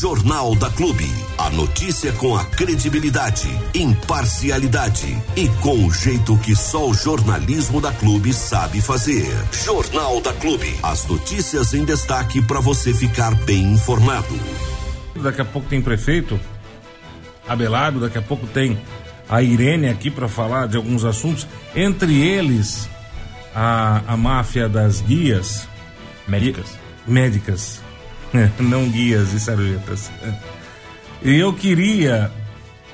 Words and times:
Jornal 0.00 0.54
da 0.54 0.70
Clube. 0.70 1.10
A 1.36 1.50
notícia 1.50 2.12
com 2.12 2.36
a 2.36 2.44
credibilidade, 2.44 3.48
imparcialidade 3.74 5.20
e 5.34 5.48
com 5.60 5.86
o 5.86 5.92
jeito 5.92 6.38
que 6.38 6.54
só 6.54 6.88
o 6.88 6.94
jornalismo 6.94 7.80
da 7.80 7.90
Clube 7.90 8.32
sabe 8.32 8.80
fazer. 8.80 9.26
Jornal 9.64 10.20
da 10.20 10.32
Clube. 10.34 10.72
As 10.84 11.04
notícias 11.08 11.74
em 11.74 11.84
destaque 11.84 12.40
para 12.40 12.60
você 12.60 12.94
ficar 12.94 13.34
bem 13.44 13.72
informado. 13.72 14.38
Daqui 15.20 15.40
a 15.40 15.44
pouco 15.44 15.68
tem 15.68 15.82
prefeito 15.82 16.38
Abelardo, 17.48 17.98
daqui 17.98 18.18
a 18.18 18.22
pouco 18.22 18.46
tem 18.46 18.78
a 19.28 19.42
Irene 19.42 19.88
aqui 19.88 20.12
para 20.12 20.28
falar 20.28 20.68
de 20.68 20.76
alguns 20.76 21.04
assuntos, 21.04 21.44
entre 21.74 22.22
eles 22.22 22.88
a, 23.52 24.00
a 24.06 24.16
máfia 24.16 24.68
das 24.68 25.00
guias 25.00 25.66
médicas. 26.28 26.78
médicas, 27.04 27.82
não 28.58 28.88
guias 28.88 29.32
e 29.32 29.40
sarjetas. 29.40 30.10
E 31.22 31.34
eu 31.34 31.52
queria, 31.52 32.30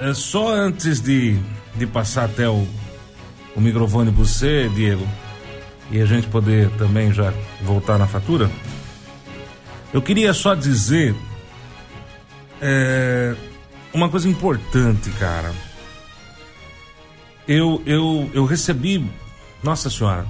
eh, 0.01 0.15
só 0.15 0.55
antes 0.55 1.01
de, 1.01 1.39
de 1.75 1.87
passar 1.87 2.25
até 2.25 2.49
o, 2.49 2.67
o 3.55 3.61
microfone 3.61 4.11
para 4.11 4.25
você, 4.25 4.69
Diego, 4.75 5.07
e 5.91 6.01
a 6.01 6.07
gente 6.07 6.27
poder 6.29 6.71
também 6.71 7.13
já 7.13 7.33
voltar 7.63 7.99
na 7.99 8.07
fatura, 8.07 8.51
eu 9.93 10.03
queria 10.03 10.33
só 10.33 10.55
dizer 10.55 11.15
é, 12.61 13.37
uma 13.93 14.09
coisa 14.09 14.29
importante, 14.29 15.11
cara. 15.11 15.53
Eu, 17.47 17.83
eu, 17.85 18.31
eu 18.33 18.45
recebi, 18.47 19.05
nossa 19.63 19.91
senhora, 19.91 20.27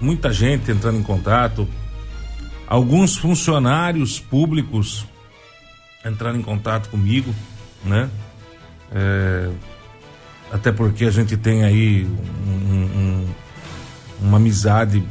muita 0.00 0.32
gente 0.32 0.70
entrando 0.70 0.98
em 0.98 1.02
contato, 1.02 1.68
alguns 2.70 3.16
funcionários 3.16 4.20
públicos 4.20 5.04
entrando 6.04 6.38
em 6.38 6.42
contato 6.42 6.88
comigo, 6.88 7.34
né? 7.84 8.08
É, 8.92 9.50
até 10.52 10.70
porque 10.70 11.04
a 11.04 11.10
gente 11.10 11.36
tem 11.36 11.64
aí 11.64 12.06
um, 12.46 12.50
um, 12.50 13.26
uma 14.20 14.36
amizade 14.36 15.02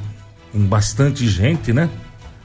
com 0.53 0.65
bastante 0.65 1.27
gente, 1.27 1.73
né? 1.73 1.89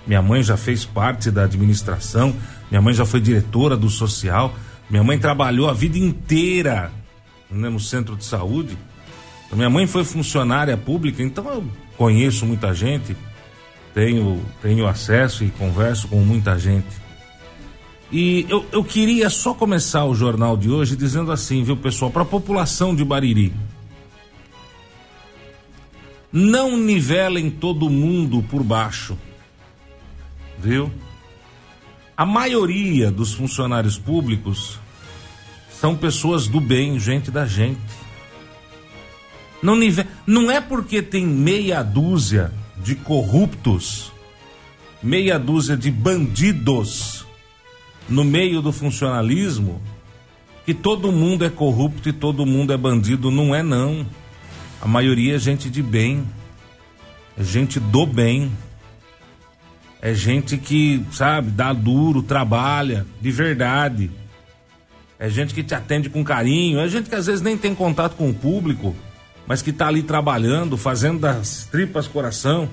Minha 0.04 0.20
mãe 0.20 0.42
já 0.42 0.56
fez 0.56 0.84
parte 0.84 1.30
da 1.30 1.44
administração, 1.44 2.34
minha 2.68 2.82
mãe 2.82 2.92
já 2.92 3.06
foi 3.06 3.20
diretora 3.20 3.76
do 3.76 3.88
social, 3.88 4.52
minha 4.90 5.02
mãe 5.04 5.18
trabalhou 5.18 5.70
a 5.70 5.72
vida 5.72 5.96
inteira 5.96 6.90
né, 7.48 7.68
no 7.68 7.80
centro 7.80 8.16
de 8.16 8.24
saúde. 8.24 8.76
Minha 9.52 9.70
mãe 9.70 9.86
foi 9.86 10.02
funcionária 10.02 10.76
pública, 10.76 11.22
então 11.22 11.48
eu 11.48 11.64
conheço 11.96 12.44
muita 12.44 12.74
gente, 12.74 13.16
tenho, 13.94 14.44
tenho 14.60 14.86
acesso 14.86 15.44
e 15.44 15.50
converso 15.50 16.08
com 16.08 16.16
muita 16.16 16.58
gente. 16.58 17.04
E 18.10 18.44
eu, 18.48 18.66
eu 18.72 18.84
queria 18.84 19.30
só 19.30 19.54
começar 19.54 20.04
o 20.04 20.14
jornal 20.14 20.56
de 20.56 20.68
hoje 20.68 20.96
dizendo 20.96 21.30
assim, 21.30 21.62
viu, 21.62 21.76
pessoal, 21.76 22.10
para 22.10 22.22
a 22.22 22.26
população 22.26 22.94
de 22.94 23.04
Bariri. 23.04 23.52
Não 26.32 26.76
nivelem 26.76 27.48
todo 27.48 27.88
mundo 27.88 28.42
por 28.42 28.62
baixo. 28.64 29.16
Viu? 30.58 30.92
A 32.16 32.26
maioria 32.26 33.10
dos 33.10 33.32
funcionários 33.32 33.96
públicos 33.96 34.78
são 35.80 35.96
pessoas 35.96 36.48
do 36.48 36.60
bem, 36.60 36.98
gente 36.98 37.30
da 37.30 37.46
gente. 37.46 37.80
Não, 39.62 39.76
nive... 39.76 40.04
não 40.26 40.50
é 40.50 40.60
porque 40.60 41.00
tem 41.00 41.26
meia 41.26 41.82
dúzia 41.82 42.52
de 42.84 42.94
corruptos, 42.94 44.12
meia 45.02 45.38
dúzia 45.38 45.77
de 45.77 45.90
bandidos 45.90 47.27
no 48.08 48.22
meio 48.22 48.62
do 48.62 48.70
funcionalismo 48.70 49.80
que 50.64 50.72
todo 50.72 51.12
mundo 51.12 51.44
é 51.44 51.50
corrupto 51.50 52.08
e 52.08 52.12
todo 52.12 52.46
mundo 52.46 52.72
é 52.72 52.77
bandido. 52.77 53.30
Não 53.30 53.55
é, 53.55 53.62
não. 53.62 54.06
A 54.80 54.88
maioria 54.88 55.36
é 55.36 55.38
gente 55.38 55.68
de 55.68 55.82
bem, 55.82 56.24
é 57.39 57.45
gente 57.45 57.78
do 57.78 58.06
bem. 58.06 58.50
É 60.01 60.12
gente 60.12 60.58
que, 60.58 61.02
sabe, 61.11 61.51
dá 61.51 61.72
duro, 61.72 62.22
trabalha, 62.22 63.06
de 63.22 63.30
verdade. 63.30 64.11
É 65.18 65.30
gente 65.30 65.55
que 65.55 65.62
te 65.62 65.74
atende 65.74 66.11
com 66.11 66.22
carinho. 66.22 66.78
É 66.78 66.89
gente 66.89 67.08
que 67.08 67.14
às 67.14 67.24
vezes 67.24 67.40
nem 67.40 67.56
tem 67.56 67.74
contato 67.74 68.14
com 68.14 68.28
o 68.28 68.34
público, 68.34 68.95
mas 69.46 69.62
que 69.62 69.72
tá 69.72 69.88
ali 69.88 70.02
trabalhando, 70.02 70.77
fazendo 70.77 71.20
das 71.20 71.66
tripas 71.70 72.06
coração, 72.06 72.68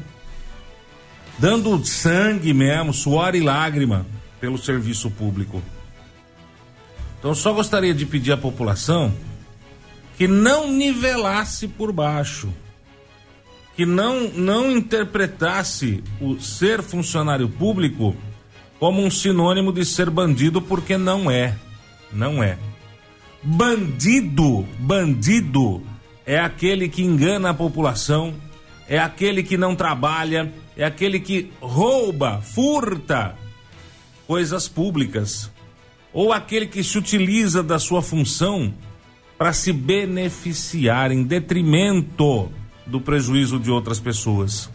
dando 1.37 1.83
sangue 1.85 2.53
mesmo, 2.53 2.93
suor 2.93 3.35
e 3.35 3.41
lágrima 3.41 4.05
pelo 4.39 4.57
serviço 4.57 5.09
público. 5.11 5.61
Então, 7.19 7.35
só 7.35 7.53
gostaria 7.53 7.93
de 7.93 8.05
pedir 8.05 8.31
à 8.31 8.37
população 8.37 9.13
que 10.17 10.27
não 10.27 10.71
nivelasse 10.71 11.67
por 11.67 11.91
baixo 11.91 12.49
que 13.75 13.85
não, 13.85 14.29
não 14.29 14.71
interpretasse 14.71 16.03
o 16.19 16.39
ser 16.39 16.81
funcionário 16.81 17.49
público 17.49 18.15
como 18.79 19.03
um 19.03 19.09
sinônimo 19.09 19.71
de 19.71 19.85
ser 19.85 20.09
bandido, 20.09 20.61
porque 20.61 20.97
não 20.97 21.31
é. 21.31 21.55
Não 22.11 22.43
é. 22.43 22.57
Bandido, 23.41 24.67
bandido 24.77 25.81
é 26.31 26.39
aquele 26.39 26.87
que 26.87 27.03
engana 27.03 27.49
a 27.49 27.53
população, 27.53 28.33
é 28.87 28.97
aquele 28.97 29.43
que 29.43 29.57
não 29.57 29.75
trabalha, 29.75 30.49
é 30.77 30.85
aquele 30.85 31.19
que 31.19 31.51
rouba, 31.59 32.39
furta 32.41 33.35
coisas 34.25 34.65
públicas, 34.65 35.51
ou 36.13 36.31
aquele 36.31 36.67
que 36.67 36.81
se 36.85 36.97
utiliza 36.97 37.61
da 37.61 37.77
sua 37.77 38.01
função 38.01 38.73
para 39.37 39.51
se 39.51 39.73
beneficiar 39.73 41.11
em 41.11 41.21
detrimento 41.21 42.49
do 42.85 43.01
prejuízo 43.01 43.59
de 43.59 43.69
outras 43.69 43.99
pessoas. 43.99 44.69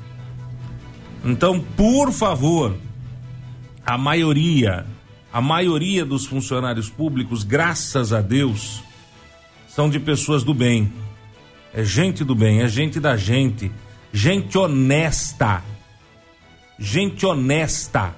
Então, 1.24 1.58
por 1.58 2.12
favor, 2.12 2.76
a 3.82 3.96
maioria, 3.96 4.84
a 5.32 5.40
maioria 5.40 6.04
dos 6.04 6.26
funcionários 6.26 6.90
públicos, 6.90 7.42
graças 7.42 8.12
a 8.12 8.20
Deus, 8.20 8.82
são 9.66 9.88
de 9.88 9.98
pessoas 9.98 10.44
do 10.44 10.52
bem. 10.52 11.05
É 11.76 11.84
gente 11.84 12.25
do 12.25 12.34
bem, 12.34 12.62
é 12.62 12.69
gente 12.69 12.98
da 12.98 13.19
gente, 13.19 13.70
gente 14.10 14.56
honesta. 14.56 15.62
Gente 16.78 17.26
honesta. 17.26 18.14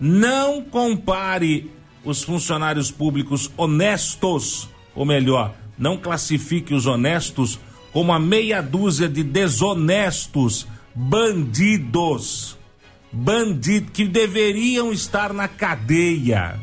Não 0.00 0.60
compare 0.60 1.70
os 2.04 2.24
funcionários 2.24 2.90
públicos 2.90 3.52
honestos, 3.56 4.68
ou 4.96 5.04
melhor, 5.06 5.54
não 5.78 5.96
classifique 5.96 6.74
os 6.74 6.86
honestos 6.86 7.60
como 7.92 8.12
a 8.12 8.18
meia 8.18 8.60
dúzia 8.60 9.08
de 9.08 9.22
desonestos, 9.22 10.66
bandidos, 10.92 12.58
bandidos 13.12 13.90
que 13.92 14.04
deveriam 14.08 14.92
estar 14.92 15.32
na 15.32 15.46
cadeia. 15.46 16.58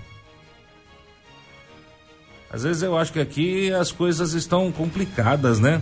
Às 2.52 2.64
vezes 2.64 2.84
eu 2.84 2.98
acho 2.98 3.14
que 3.14 3.20
aqui 3.20 3.72
as 3.72 3.92
coisas 3.92 4.34
estão 4.34 4.72
complicadas, 4.72 5.60
né? 5.60 5.82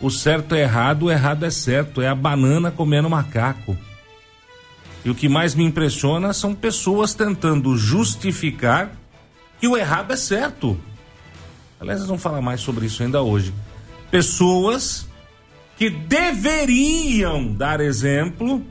O 0.00 0.10
certo 0.10 0.54
é 0.54 0.60
errado, 0.60 1.04
o 1.04 1.10
errado 1.10 1.44
é 1.44 1.50
certo, 1.50 2.00
é 2.00 2.08
a 2.08 2.14
banana 2.14 2.70
comendo 2.70 3.10
macaco. 3.10 3.76
E 5.04 5.10
o 5.10 5.14
que 5.14 5.28
mais 5.28 5.54
me 5.54 5.64
impressiona 5.64 6.32
são 6.32 6.54
pessoas 6.54 7.14
tentando 7.14 7.76
justificar 7.76 8.92
que 9.60 9.66
o 9.66 9.76
errado 9.76 10.12
é 10.12 10.16
certo. 10.16 10.78
Aliás, 11.80 12.00
nós 12.00 12.08
vamos 12.08 12.22
falar 12.22 12.40
mais 12.40 12.60
sobre 12.60 12.86
isso 12.86 13.02
ainda 13.02 13.22
hoje 13.22 13.52
pessoas 14.10 15.06
que 15.76 15.88
deveriam 15.90 17.52
dar 17.52 17.80
exemplo, 17.80 18.64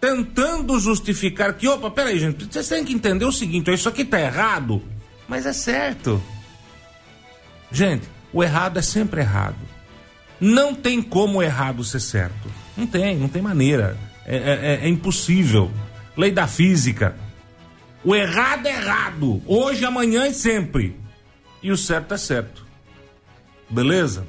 tentando 0.00 0.78
justificar 0.80 1.54
que, 1.54 1.68
opa, 1.68 1.90
peraí, 1.90 2.18
gente, 2.18 2.46
vocês 2.46 2.68
têm 2.68 2.84
que 2.84 2.92
entender 2.92 3.24
o 3.24 3.32
seguinte: 3.32 3.72
isso 3.72 3.88
aqui 3.88 4.04
tá 4.04 4.20
errado, 4.20 4.82
mas 5.28 5.46
é 5.46 5.52
certo. 5.52 6.22
Gente, 7.70 8.08
o 8.32 8.42
errado 8.42 8.78
é 8.78 8.82
sempre 8.82 9.20
errado. 9.20 9.56
Não 10.40 10.74
tem 10.74 11.00
como 11.02 11.38
o 11.38 11.42
errado 11.42 11.82
ser 11.82 12.00
certo. 12.00 12.50
Não 12.76 12.86
tem, 12.86 13.16
não 13.16 13.28
tem 13.28 13.40
maneira. 13.40 13.96
É, 14.24 14.36
é, 14.36 14.40
é, 14.40 14.84
é 14.84 14.88
impossível. 14.88 15.70
Lei 16.16 16.30
da 16.30 16.46
física. 16.46 17.16
O 18.04 18.14
errado 18.14 18.66
é 18.66 18.70
errado. 18.70 19.42
Hoje, 19.46 19.84
amanhã 19.84 20.26
e 20.26 20.34
sempre. 20.34 20.96
E 21.62 21.72
o 21.72 21.76
certo 21.76 22.14
é 22.14 22.18
certo. 22.18 22.64
Beleza? 23.68 24.26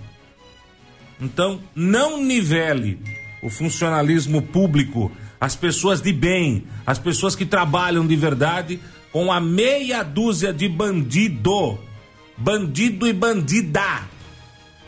Então, 1.19 1.61
não 1.75 2.23
nivele 2.23 2.99
o 3.41 3.49
funcionalismo 3.49 4.41
público, 4.41 5.11
as 5.39 5.55
pessoas 5.55 6.01
de 6.01 6.11
bem, 6.11 6.65
as 6.85 6.97
pessoas 6.97 7.35
que 7.35 7.45
trabalham 7.45 8.05
de 8.05 8.15
verdade, 8.15 8.79
com 9.11 9.31
a 9.31 9.39
meia 9.39 10.03
dúzia 10.03 10.53
de 10.53 10.67
bandido, 10.67 11.77
bandido 12.37 13.07
e 13.07 13.13
bandida, 13.13 14.07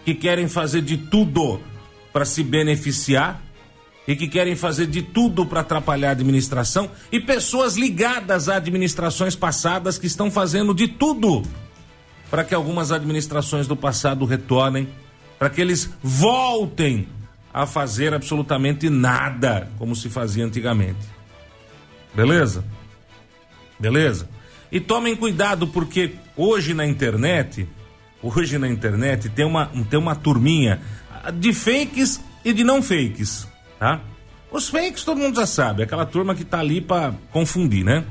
que 0.06 0.14
querem 0.14 0.48
fazer 0.48 0.82
de 0.82 0.98
tudo 0.98 1.60
para 2.12 2.26
se 2.26 2.44
beneficiar 2.44 3.42
e 4.08 4.16
que 4.16 4.28
querem 4.28 4.56
fazer 4.56 4.88
de 4.88 5.02
tudo 5.02 5.46
para 5.46 5.62
atrapalhar 5.62 6.10
a 6.10 6.12
administração 6.14 6.90
e 7.12 7.20
pessoas 7.20 7.76
ligadas 7.76 8.50
a 8.50 8.56
administrações 8.56 9.36
passadas 9.36 9.98
que 9.98 10.08
estão 10.08 10.32
fazendo 10.32 10.74
de 10.74 10.88
tudo 10.88 11.44
para 12.30 12.44
que 12.44 12.54
algumas 12.54 12.92
administrações 12.92 13.68
do 13.68 13.76
passado 13.76 14.26
retornem, 14.26 14.88
para 15.38 15.50
que 15.50 15.62
eles 15.62 15.92
voltem 16.02 17.08
a 17.54 17.66
fazer 17.66 18.14
absolutamente 18.14 18.90
nada 18.90 19.70
como 19.78 19.96
se 19.96 20.10
fazia 20.10 20.46
antigamente. 20.46 21.08
Beleza? 22.14 22.64
Beleza? 23.80 24.30
E 24.72 24.80
tomem 24.80 25.16
cuidado 25.16 25.68
porque 25.68 26.12
hoje 26.36 26.74
na 26.74 26.86
internet, 26.86 27.68
hoje 28.22 28.58
na 28.58 28.68
internet 28.68 29.30
tem 29.30 29.46
uma, 29.46 29.68
tem 29.90 29.98
uma 29.98 30.16
turminha 30.16 30.82
de 31.34 31.54
fakes 31.54 32.22
e 32.44 32.54
de 32.54 32.64
não 32.64 32.82
fakes, 32.82 33.48
tá? 33.80 34.02
Os 34.52 34.70
fakes 34.70 35.04
todo 35.04 35.20
mundo 35.20 35.36
já 35.36 35.46
sabe, 35.46 35.84
aquela 35.84 36.06
turma 36.06 36.36
que 36.36 36.44
tá 36.44 36.60
ali 36.60 36.82
para 36.82 37.14
confundir, 37.32 37.84
né? 37.84 38.04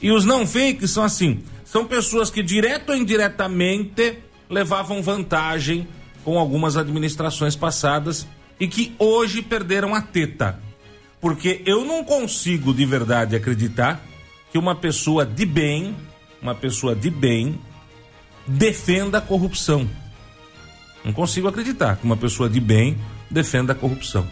E 0.00 0.10
os 0.10 0.24
não 0.24 0.46
fakes 0.46 0.90
são 0.90 1.04
assim, 1.04 1.42
são 1.64 1.84
pessoas 1.84 2.30
que 2.30 2.42
direto 2.42 2.90
ou 2.90 2.96
indiretamente 2.96 4.18
levavam 4.48 5.02
vantagem 5.02 5.86
com 6.24 6.38
algumas 6.38 6.76
administrações 6.76 7.56
passadas 7.56 8.26
e 8.58 8.68
que 8.68 8.94
hoje 8.98 9.42
perderam 9.42 9.94
a 9.94 10.00
teta. 10.00 10.60
Porque 11.20 11.62
eu 11.64 11.84
não 11.84 12.04
consigo 12.04 12.74
de 12.74 12.84
verdade 12.84 13.34
acreditar 13.36 14.04
que 14.52 14.58
uma 14.58 14.74
pessoa 14.74 15.24
de 15.24 15.46
bem, 15.46 15.96
uma 16.40 16.54
pessoa 16.54 16.94
de 16.94 17.08
bem, 17.08 17.58
defenda 18.46 19.16
a 19.16 19.20
corrupção. 19.20 19.88
Não 21.02 21.12
consigo 21.12 21.48
acreditar 21.48 21.96
que 21.96 22.04
uma 22.04 22.18
pessoa 22.18 22.50
de 22.50 22.60
bem 22.60 22.98
defenda 23.30 23.72
a 23.72 23.74
corrupção. 23.74 24.26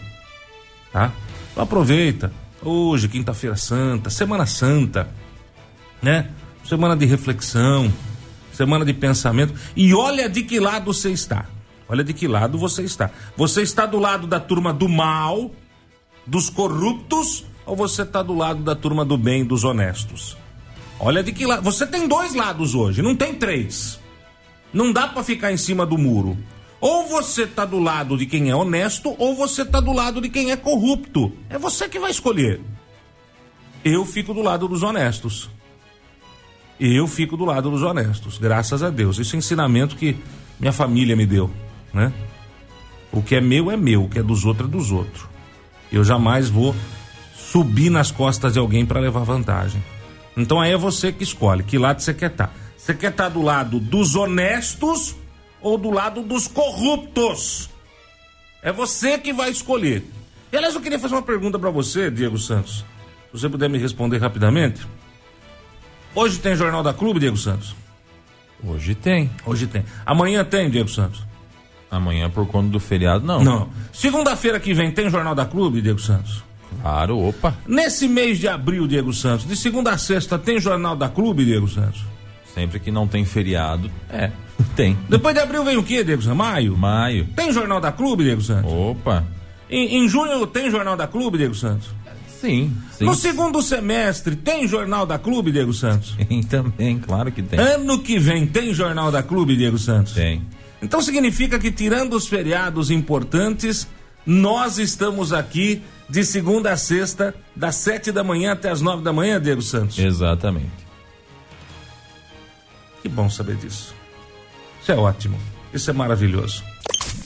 Tá? 0.93 1.11
Então 1.51 1.63
aproveita. 1.63 2.31
Hoje, 2.61 3.09
quinta-feira 3.09 3.55
santa, 3.55 4.11
semana 4.11 4.45
santa, 4.45 5.09
né? 6.01 6.29
Semana 6.63 6.95
de 6.95 7.05
reflexão, 7.05 7.91
semana 8.53 8.85
de 8.85 8.93
pensamento. 8.93 9.55
E 9.75 9.91
olha 9.95 10.29
de 10.29 10.43
que 10.43 10.59
lado 10.59 10.93
você 10.93 11.09
está. 11.09 11.47
Olha 11.89 12.03
de 12.03 12.13
que 12.13 12.27
lado 12.27 12.59
você 12.59 12.83
está. 12.83 13.09
Você 13.35 13.63
está 13.63 13.87
do 13.87 13.97
lado 13.97 14.27
da 14.27 14.39
turma 14.39 14.71
do 14.71 14.87
mal, 14.87 15.51
dos 16.27 16.49
corruptos, 16.49 17.43
ou 17.65 17.75
você 17.75 18.01
está 18.01 18.21
do 18.21 18.33
lado 18.33 18.63
da 18.63 18.75
turma 18.75 19.05
do 19.05 19.17
bem, 19.17 19.45
dos 19.45 19.63
honestos? 19.63 20.37
Olha 20.99 21.23
de 21.23 21.31
que 21.31 21.45
lado. 21.45 21.63
Você 21.63 21.85
tem 21.85 22.07
dois 22.07 22.33
lados 22.33 22.75
hoje, 22.75 23.01
não 23.01 23.15
tem 23.15 23.33
três. 23.33 23.99
Não 24.73 24.91
dá 24.91 25.07
para 25.07 25.23
ficar 25.23 25.51
em 25.51 25.57
cima 25.57 25.85
do 25.85 25.97
muro. 25.97 26.37
Ou 26.79 27.07
você 27.07 27.45
tá 27.45 27.65
do 27.65 27.79
lado 27.79 28.17
de 28.17 28.25
quem 28.25 28.49
é 28.49 28.55
honesto, 28.55 29.13
ou 29.17 29.35
você 29.35 29.63
tá 29.63 29.79
do 29.79 29.91
lado 29.91 30.21
de 30.21 30.29
quem 30.29 30.51
é 30.51 30.55
corrupto. 30.55 31.31
É 31.49 31.57
você 31.57 31.87
que 31.87 31.99
vai 31.99 32.11
escolher. 32.11 32.59
Eu 33.83 34.05
fico 34.05 34.33
do 34.33 34.41
lado 34.41 34.67
dos 34.67 34.81
honestos. 34.81 35.49
Eu 36.79 37.07
fico 37.07 37.37
do 37.37 37.45
lado 37.45 37.69
dos 37.69 37.83
honestos, 37.83 38.37
graças 38.39 38.81
a 38.81 38.89
Deus. 38.89 39.19
Esse 39.19 39.35
é 39.35 39.39
ensinamento 39.39 39.95
que 39.95 40.17
minha 40.59 40.73
família 40.73 41.15
me 41.15 41.25
deu 41.25 41.51
né? 41.93 42.11
O 43.11 43.21
que 43.21 43.35
é 43.35 43.41
meu 43.41 43.69
é 43.69 43.77
meu, 43.77 44.05
o 44.05 44.09
que 44.09 44.19
é 44.19 44.23
dos 44.23 44.45
outros 44.45 44.69
é 44.69 44.71
dos 44.71 44.91
outros. 44.91 45.25
Eu 45.91 46.03
jamais 46.03 46.49
vou 46.49 46.75
subir 47.51 47.89
nas 47.89 48.11
costas 48.11 48.53
de 48.53 48.59
alguém 48.59 48.85
para 48.85 48.99
levar 48.99 49.23
vantagem. 49.23 49.83
Então 50.37 50.61
aí 50.61 50.71
é 50.71 50.77
você 50.77 51.11
que 51.11 51.23
escolhe 51.23 51.63
que 51.63 51.77
lado 51.77 52.01
você 52.01 52.13
quer 52.13 52.31
estar. 52.31 52.47
Tá. 52.47 52.53
Você 52.77 52.93
quer 52.93 53.11
estar 53.11 53.25
tá 53.25 53.29
do 53.29 53.41
lado 53.41 53.79
dos 53.79 54.15
honestos 54.15 55.15
ou 55.61 55.77
do 55.77 55.91
lado 55.91 56.21
dos 56.21 56.47
corruptos? 56.47 57.69
É 58.63 58.71
você 58.71 59.17
que 59.17 59.33
vai 59.33 59.49
escolher. 59.49 60.03
E, 60.51 60.57
aliás, 60.57 60.75
eu 60.75 60.81
queria 60.81 60.99
fazer 60.99 61.15
uma 61.15 61.21
pergunta 61.21 61.57
para 61.57 61.69
você, 61.69 62.11
Diego 62.11 62.37
Santos. 62.37 62.85
Se 63.31 63.39
você 63.39 63.49
puder 63.49 63.69
me 63.69 63.77
responder 63.77 64.17
rapidamente. 64.17 64.85
Hoje 66.13 66.39
tem 66.39 66.55
Jornal 66.55 66.83
da 66.83 66.93
Clube, 66.93 67.19
Diego 67.19 67.37
Santos? 67.37 67.75
Hoje 68.63 68.93
tem. 68.93 69.31
Hoje 69.45 69.65
tem. 69.67 69.85
Amanhã 70.05 70.43
tem, 70.43 70.69
Diego 70.69 70.89
Santos? 70.89 71.25
Amanhã, 71.89 72.29
por 72.29 72.45
conta 72.47 72.69
do 72.69 72.79
feriado, 72.79 73.25
não. 73.25 73.43
Não. 73.43 73.69
Segunda-feira 73.93 74.59
que 74.59 74.73
vem 74.73 74.91
tem 74.91 75.09
Jornal 75.09 75.33
da 75.33 75.45
Clube, 75.45 75.81
Diego 75.81 75.99
Santos? 75.99 76.43
Claro, 76.81 77.19
opa. 77.19 77.55
Nesse 77.67 78.07
mês 78.07 78.39
de 78.39 78.47
abril, 78.47 78.87
Diego 78.87 79.13
Santos, 79.13 79.47
de 79.47 79.55
segunda 79.55 79.91
a 79.91 79.97
sexta, 79.97 80.37
tem 80.37 80.59
Jornal 80.59 80.95
da 80.95 81.09
Clube, 81.09 81.45
Diego 81.45 81.67
Santos? 81.67 82.03
Sempre 82.53 82.79
que 82.79 82.91
não 82.91 83.07
tem 83.07 83.23
feriado, 83.25 83.89
é, 84.09 84.31
tem. 84.75 84.97
Depois 85.09 85.33
de 85.33 85.41
abril 85.41 85.63
vem 85.63 85.77
o 85.77 85.83
quê, 85.83 86.03
Diego 86.03 86.21
Santos? 86.21 86.37
Maio? 86.37 86.77
Maio. 86.77 87.27
Tem 87.35 87.51
Jornal 87.51 87.79
da 87.79 87.91
Clube, 87.91 88.23
Diego 88.23 88.41
Santos? 88.41 88.71
Opa. 88.71 89.25
Em, 89.69 89.97
em 89.97 90.09
junho 90.09 90.45
tem 90.47 90.69
Jornal 90.69 90.97
da 90.97 91.07
Clube, 91.07 91.37
Diego 91.37 91.55
Santos? 91.55 91.89
Sim, 92.41 92.75
sim. 92.97 93.05
No 93.05 93.13
segundo 93.13 93.61
semestre, 93.61 94.35
tem 94.35 94.67
Jornal 94.67 95.05
da 95.05 95.19
Clube, 95.19 95.51
Diego 95.51 95.71
Santos? 95.73 96.15
Tem 96.27 96.41
também, 96.43 96.97
claro 96.97 97.31
que 97.31 97.43
tem. 97.43 97.59
Ano 97.59 97.99
que 97.99 98.17
vem, 98.17 98.47
tem 98.47 98.73
Jornal 98.73 99.11
da 99.11 99.21
Clube, 99.21 99.55
Diego 99.55 99.77
Santos? 99.77 100.13
Tem. 100.13 100.41
Então 100.81 101.01
significa 101.01 101.59
que, 101.59 101.71
tirando 101.71 102.13
os 102.15 102.27
feriados 102.27 102.89
importantes, 102.89 103.87
nós 104.25 104.79
estamos 104.79 105.31
aqui 105.31 105.83
de 106.11 106.25
segunda 106.25 106.73
a 106.73 106.77
sexta, 106.77 107.33
das 107.55 107.75
sete 107.75 108.11
da 108.11 108.21
manhã 108.21 108.51
até 108.51 108.69
as 108.69 108.81
nove 108.81 109.01
da 109.01 109.13
manhã, 109.13 109.39
Diego 109.39 109.61
Santos. 109.61 109.97
Exatamente. 109.97 110.69
Que 113.01 113.07
bom 113.07 113.29
saber 113.29 113.55
disso. 113.55 113.95
Isso 114.81 114.91
é 114.91 114.95
ótimo. 114.95 115.39
Isso 115.73 115.89
é 115.89 115.93
maravilhoso. 115.93 116.63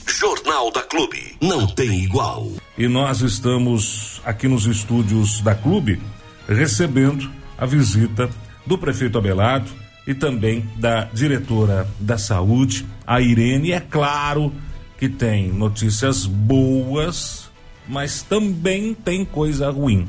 Jornal 0.06 0.70
da 0.70 0.84
Clube. 0.84 1.36
Não 1.42 1.66
tem 1.66 2.04
igual. 2.04 2.48
E 2.78 2.86
nós 2.86 3.22
estamos 3.22 4.22
aqui 4.24 4.46
nos 4.46 4.66
estúdios 4.66 5.40
da 5.40 5.54
Clube 5.54 6.00
recebendo 6.48 7.28
a 7.58 7.66
visita 7.66 8.30
do 8.64 8.78
prefeito 8.78 9.18
Abelardo 9.18 9.68
e 10.06 10.14
também 10.14 10.64
da 10.76 11.06
diretora 11.06 11.88
da 11.98 12.16
saúde, 12.16 12.86
a 13.04 13.20
Irene. 13.20 13.72
É 13.72 13.80
claro 13.80 14.54
que 14.96 15.08
tem 15.08 15.48
notícias 15.52 16.24
boas, 16.24 17.45
mas 17.88 18.22
também 18.22 18.94
tem 18.94 19.24
coisa 19.24 19.70
ruim. 19.70 20.08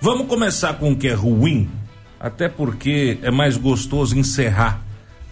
Vamos 0.00 0.26
começar 0.26 0.74
com 0.74 0.92
o 0.92 0.96
que 0.96 1.08
é 1.08 1.14
ruim, 1.14 1.70
até 2.18 2.48
porque 2.48 3.18
é 3.22 3.30
mais 3.30 3.56
gostoso 3.56 4.18
encerrar 4.18 4.80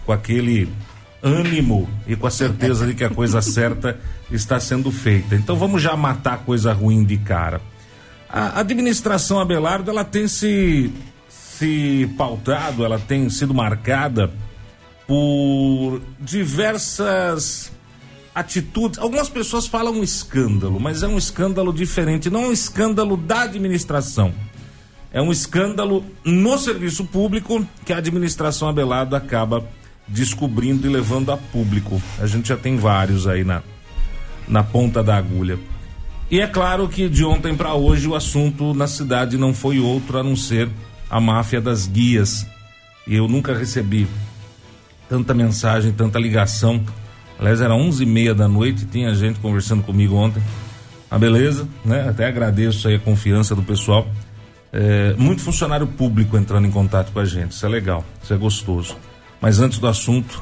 com 0.05 0.11
aquele 0.11 0.69
ânimo 1.21 1.89
e 2.07 2.15
com 2.15 2.25
a 2.25 2.31
certeza 2.31 2.87
de 2.87 2.93
que 2.93 3.03
a 3.03 3.09
coisa 3.09 3.41
certa 3.43 3.99
está 4.31 4.59
sendo 4.59 4.91
feita. 4.91 5.35
Então 5.35 5.55
vamos 5.55 5.81
já 5.81 5.95
matar 5.95 6.33
a 6.35 6.37
coisa 6.37 6.73
ruim 6.73 7.03
de 7.03 7.17
cara. 7.17 7.61
A 8.29 8.61
administração 8.61 9.39
Abelardo 9.39 9.91
ela 9.91 10.05
tem 10.05 10.27
se 10.27 10.91
se 11.29 12.09
pautado, 12.17 12.83
ela 12.83 12.97
tem 12.97 13.29
sido 13.29 13.53
marcada 13.53 14.31
por 15.05 16.01
diversas 16.19 17.71
atitudes. 18.33 18.99
Algumas 18.99 19.29
pessoas 19.29 19.67
falam 19.67 19.93
um 19.93 20.03
escândalo, 20.03 20.79
mas 20.79 21.03
é 21.03 21.07
um 21.07 21.17
escândalo 21.17 21.73
diferente, 21.73 22.29
não 22.29 22.43
é 22.43 22.47
um 22.47 22.51
escândalo 22.51 23.17
da 23.17 23.41
administração. 23.41 24.33
É 25.13 25.21
um 25.21 25.31
escândalo 25.31 26.05
no 26.23 26.57
serviço 26.57 27.03
público 27.03 27.65
que 27.85 27.91
a 27.91 27.97
administração 27.97 28.69
Abelardo 28.69 29.15
acaba 29.15 29.67
descobrindo 30.07 30.87
e 30.87 30.89
levando 30.89 31.31
a 31.31 31.37
público. 31.37 32.01
A 32.19 32.25
gente 32.25 32.47
já 32.47 32.57
tem 32.57 32.77
vários 32.77 33.27
aí 33.27 33.43
na, 33.43 33.61
na 34.47 34.63
ponta 34.63 35.03
da 35.03 35.17
agulha. 35.17 35.59
E 36.29 36.39
é 36.39 36.47
claro 36.47 36.87
que 36.87 37.09
de 37.09 37.25
ontem 37.25 37.53
para 37.53 37.73
hoje 37.73 38.07
o 38.07 38.15
assunto 38.15 38.73
na 38.73 38.87
cidade 38.87 39.37
não 39.37 39.53
foi 39.53 39.79
outro 39.79 40.17
a 40.17 40.23
não 40.23 40.35
ser 40.35 40.69
a 41.09 41.19
máfia 41.19 41.59
das 41.59 41.85
guias. 41.85 42.47
E 43.05 43.15
eu 43.15 43.27
nunca 43.27 43.53
recebi 43.53 44.07
tanta 45.09 45.33
mensagem, 45.33 45.91
tanta 45.91 46.17
ligação. 46.17 46.81
Aliás, 47.41 47.59
era 47.59 47.73
onze 47.75 48.03
e 48.03 48.05
meia 48.05 48.33
da 48.33 48.47
noite, 48.47 48.85
tinha 48.85 49.13
gente 49.15 49.39
conversando 49.39 49.83
comigo 49.83 50.15
ontem. 50.15 50.41
Ah, 51.09 51.17
beleza, 51.17 51.67
né? 51.83 52.07
Até 52.07 52.27
agradeço 52.27 52.87
aí 52.87 52.95
a 52.95 52.99
confiança 52.99 53.53
do 53.55 53.63
pessoal. 53.63 54.07
É, 54.71 55.13
muito 55.17 55.41
funcionário 55.41 55.85
público 55.85 56.37
entrando 56.37 56.65
em 56.65 56.71
contato 56.71 57.11
com 57.11 57.19
a 57.19 57.25
gente, 57.25 57.51
isso 57.51 57.65
é 57.65 57.69
legal, 57.69 58.05
isso 58.23 58.33
é 58.33 58.37
gostoso. 58.37 58.95
Mas 59.41 59.59
antes 59.59 59.79
do 59.79 59.87
assunto, 59.87 60.41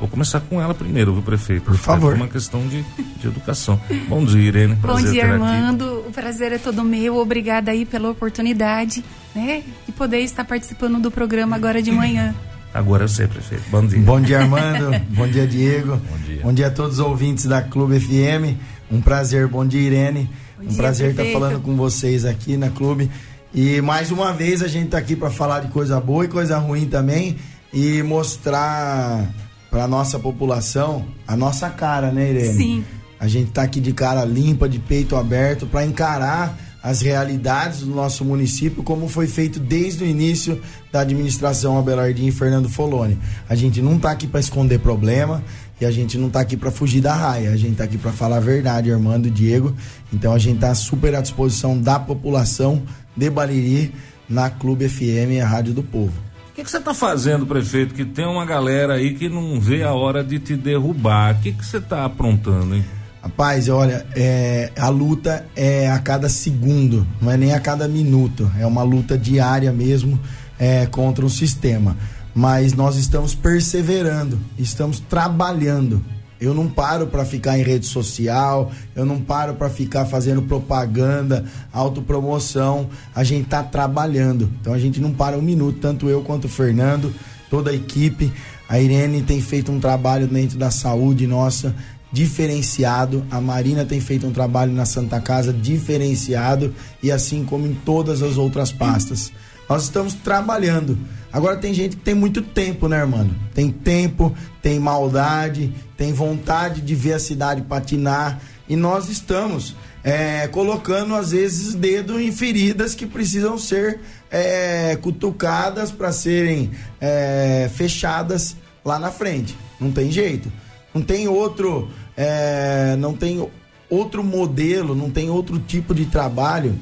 Vou 0.00 0.08
começar 0.08 0.40
com 0.40 0.60
ela 0.62 0.72
primeiro, 0.72 1.12
viu, 1.12 1.20
prefeito? 1.20 1.64
Por 1.64 1.76
favor. 1.76 2.14
É 2.14 2.16
uma 2.16 2.26
questão 2.26 2.66
de, 2.66 2.82
de 3.18 3.26
educação. 3.26 3.78
Bom 4.08 4.24
dia, 4.24 4.40
Irene. 4.40 4.74
Bom 4.76 4.96
dia, 4.96 5.30
Armando. 5.30 5.98
Aqui. 5.98 6.08
O 6.08 6.10
prazer 6.10 6.52
é 6.52 6.58
todo 6.58 6.82
meu. 6.82 7.18
Obrigada 7.18 7.70
aí 7.70 7.84
pela 7.84 8.08
oportunidade, 8.08 9.04
né? 9.34 9.62
De 9.84 9.92
poder 9.92 10.20
estar 10.20 10.46
participando 10.46 10.98
do 10.98 11.10
programa 11.10 11.54
agora 11.54 11.82
de 11.82 11.92
manhã. 11.92 12.34
Agora 12.72 13.04
eu 13.04 13.08
sei, 13.08 13.26
prefeito. 13.26 13.64
Bom 13.70 13.84
dia. 13.84 14.00
Bom 14.00 14.20
dia, 14.20 14.40
Armando. 14.40 14.98
bom 15.10 15.26
dia, 15.26 15.46
Diego. 15.46 15.96
Bom 15.96 16.18
dia. 16.24 16.40
Bom 16.42 16.52
dia 16.52 16.66
a 16.68 16.70
todos 16.70 16.98
os 16.98 17.04
ouvintes 17.04 17.46
da 17.46 17.60
Clube 17.62 17.98
FM. 17.98 18.56
Um 18.90 19.00
prazer. 19.00 19.48
Bom 19.48 19.66
dia, 19.66 19.80
Irene. 19.80 20.30
Bom 20.56 20.64
um 20.64 20.68
dia, 20.68 20.76
prazer 20.76 21.14
prefeito. 21.14 21.36
estar 21.36 21.40
falando 21.40 21.62
com 21.62 21.76
vocês 21.76 22.24
aqui 22.24 22.56
na 22.56 22.70
Clube. 22.70 23.10
E 23.52 23.80
mais 23.80 24.12
uma 24.12 24.32
vez 24.32 24.62
a 24.62 24.68
gente 24.68 24.86
está 24.86 24.98
aqui 24.98 25.16
para 25.16 25.30
falar 25.30 25.60
de 25.60 25.68
coisa 25.68 26.00
boa 26.00 26.24
e 26.24 26.28
coisa 26.28 26.58
ruim 26.58 26.86
também 26.86 27.36
e 27.72 28.00
mostrar 28.02 29.28
para 29.68 29.88
nossa 29.88 30.18
população 30.18 31.06
a 31.26 31.36
nossa 31.36 31.68
cara, 31.68 32.12
né, 32.12 32.30
Irene? 32.30 32.54
Sim. 32.54 32.84
A 33.18 33.26
gente 33.26 33.50
tá 33.50 33.62
aqui 33.62 33.80
de 33.80 33.92
cara 33.92 34.24
limpa, 34.24 34.68
de 34.68 34.78
peito 34.78 35.16
aberto 35.16 35.66
para 35.66 35.84
encarar 35.84 36.56
as 36.82 37.02
realidades 37.02 37.80
do 37.80 37.94
nosso 37.94 38.24
município, 38.24 38.82
como 38.82 39.08
foi 39.08 39.26
feito 39.26 39.60
desde 39.60 40.04
o 40.04 40.06
início 40.06 40.60
da 40.90 41.00
administração 41.00 41.78
Abelardinho 41.78 42.28
e 42.28 42.32
Fernando 42.32 42.68
Foloni. 42.68 43.18
A 43.48 43.54
gente 43.54 43.82
não 43.82 43.96
está 43.96 44.10
aqui 44.10 44.26
para 44.26 44.40
esconder 44.40 44.78
problema 44.78 45.42
e 45.80 45.84
a 45.84 45.90
gente 45.90 46.16
não 46.16 46.28
está 46.28 46.40
aqui 46.40 46.56
para 46.56 46.70
fugir 46.70 47.00
da 47.00 47.14
raia. 47.14 47.50
A 47.50 47.56
gente 47.56 47.72
está 47.72 47.84
aqui 47.84 47.98
para 47.98 48.12
falar 48.12 48.38
a 48.38 48.40
verdade, 48.40 48.92
Armando 48.92 49.30
Diego. 49.30 49.74
Então 50.12 50.32
a 50.32 50.38
gente 50.38 50.56
está 50.56 50.74
super 50.74 51.14
à 51.14 51.20
disposição 51.20 51.78
da 51.78 51.98
população 51.98 52.82
de 53.16 53.28
Bariri 53.28 53.92
na 54.28 54.48
Clube 54.48 54.88
FM, 54.88 55.42
a 55.42 55.46
Rádio 55.46 55.74
do 55.74 55.82
Povo. 55.82 56.12
O 56.50 56.54
que, 56.54 56.64
que 56.64 56.70
você 56.70 56.78
está 56.78 56.92
fazendo, 56.92 57.46
prefeito? 57.46 57.94
Que 57.94 58.04
tem 58.04 58.26
uma 58.26 58.44
galera 58.44 58.94
aí 58.94 59.14
que 59.14 59.28
não 59.28 59.60
vê 59.60 59.82
a 59.82 59.92
hora 59.92 60.22
de 60.22 60.38
te 60.38 60.56
derrubar. 60.56 61.34
O 61.36 61.40
que, 61.40 61.52
que 61.52 61.64
você 61.64 61.78
está 61.78 62.04
aprontando, 62.04 62.74
hein? 62.74 62.84
Rapaz, 63.22 63.68
olha, 63.68 64.06
é, 64.16 64.72
a 64.78 64.88
luta 64.88 65.46
é 65.54 65.90
a 65.90 65.98
cada 65.98 66.26
segundo, 66.28 67.06
não 67.20 67.30
é 67.30 67.36
nem 67.36 67.52
a 67.52 67.60
cada 67.60 67.86
minuto. 67.86 68.50
É 68.58 68.64
uma 68.64 68.82
luta 68.82 69.18
diária 69.18 69.70
mesmo 69.70 70.18
é, 70.58 70.86
contra 70.86 71.24
o 71.24 71.28
sistema. 71.28 71.96
Mas 72.34 72.72
nós 72.72 72.96
estamos 72.96 73.34
perseverando, 73.34 74.38
estamos 74.58 75.00
trabalhando. 75.00 76.02
Eu 76.40 76.54
não 76.54 76.66
paro 76.66 77.08
para 77.08 77.22
ficar 77.26 77.58
em 77.58 77.62
rede 77.62 77.84
social, 77.84 78.72
eu 78.96 79.04
não 79.04 79.20
paro 79.20 79.52
para 79.54 79.68
ficar 79.68 80.06
fazendo 80.06 80.40
propaganda, 80.40 81.44
autopromoção. 81.70 82.88
A 83.14 83.22
gente 83.22 83.44
está 83.44 83.62
trabalhando. 83.62 84.50
Então 84.58 84.72
a 84.72 84.78
gente 84.78 84.98
não 84.98 85.12
para 85.12 85.36
um 85.36 85.42
minuto, 85.42 85.78
tanto 85.78 86.08
eu 86.08 86.22
quanto 86.22 86.46
o 86.46 86.48
Fernando, 86.48 87.12
toda 87.50 87.70
a 87.70 87.74
equipe. 87.74 88.32
A 88.66 88.80
Irene 88.80 89.20
tem 89.20 89.42
feito 89.42 89.70
um 89.70 89.78
trabalho 89.78 90.26
dentro 90.26 90.56
da 90.56 90.70
saúde 90.70 91.26
nossa 91.26 91.74
diferenciado. 92.12 93.24
A 93.30 93.40
Marina 93.40 93.84
tem 93.84 94.00
feito 94.00 94.26
um 94.26 94.32
trabalho 94.32 94.72
na 94.72 94.84
Santa 94.84 95.20
Casa 95.20 95.52
diferenciado 95.52 96.74
e 97.02 97.10
assim 97.10 97.44
como 97.44 97.66
em 97.66 97.74
todas 97.74 98.22
as 98.22 98.36
outras 98.36 98.72
pastas. 98.72 99.32
Nós 99.68 99.84
estamos 99.84 100.14
trabalhando. 100.14 100.98
Agora 101.32 101.56
tem 101.56 101.72
gente 101.72 101.96
que 101.96 102.02
tem 102.02 102.14
muito 102.14 102.42
tempo, 102.42 102.88
né, 102.88 102.98
irmão? 102.98 103.30
Tem 103.54 103.70
tempo, 103.70 104.34
tem 104.60 104.80
maldade, 104.80 105.72
tem 105.96 106.12
vontade 106.12 106.80
de 106.80 106.94
ver 106.94 107.12
a 107.12 107.18
cidade 107.20 107.62
patinar 107.62 108.40
e 108.68 108.74
nós 108.74 109.08
estamos 109.08 109.76
é, 110.02 110.48
colocando 110.48 111.14
às 111.14 111.30
vezes 111.30 111.74
dedo 111.74 112.20
em 112.20 112.32
feridas 112.32 112.94
que 112.94 113.06
precisam 113.06 113.58
ser 113.58 114.00
é, 114.30 114.96
cutucadas 115.00 115.90
para 115.90 116.12
serem 116.12 116.70
é, 117.00 117.70
fechadas 117.72 118.56
lá 118.84 118.98
na 118.98 119.10
frente. 119.12 119.56
Não 119.78 119.92
tem 119.92 120.10
jeito. 120.10 120.50
Não 120.92 121.02
tem 121.02 121.28
outro 121.28 121.88
é, 122.16 122.96
não 122.96 123.14
tem 123.14 123.46
outro 123.88 124.22
modelo, 124.22 124.94
não 124.94 125.10
tem 125.10 125.30
outro 125.30 125.58
tipo 125.58 125.94
de 125.94 126.06
trabalho 126.06 126.78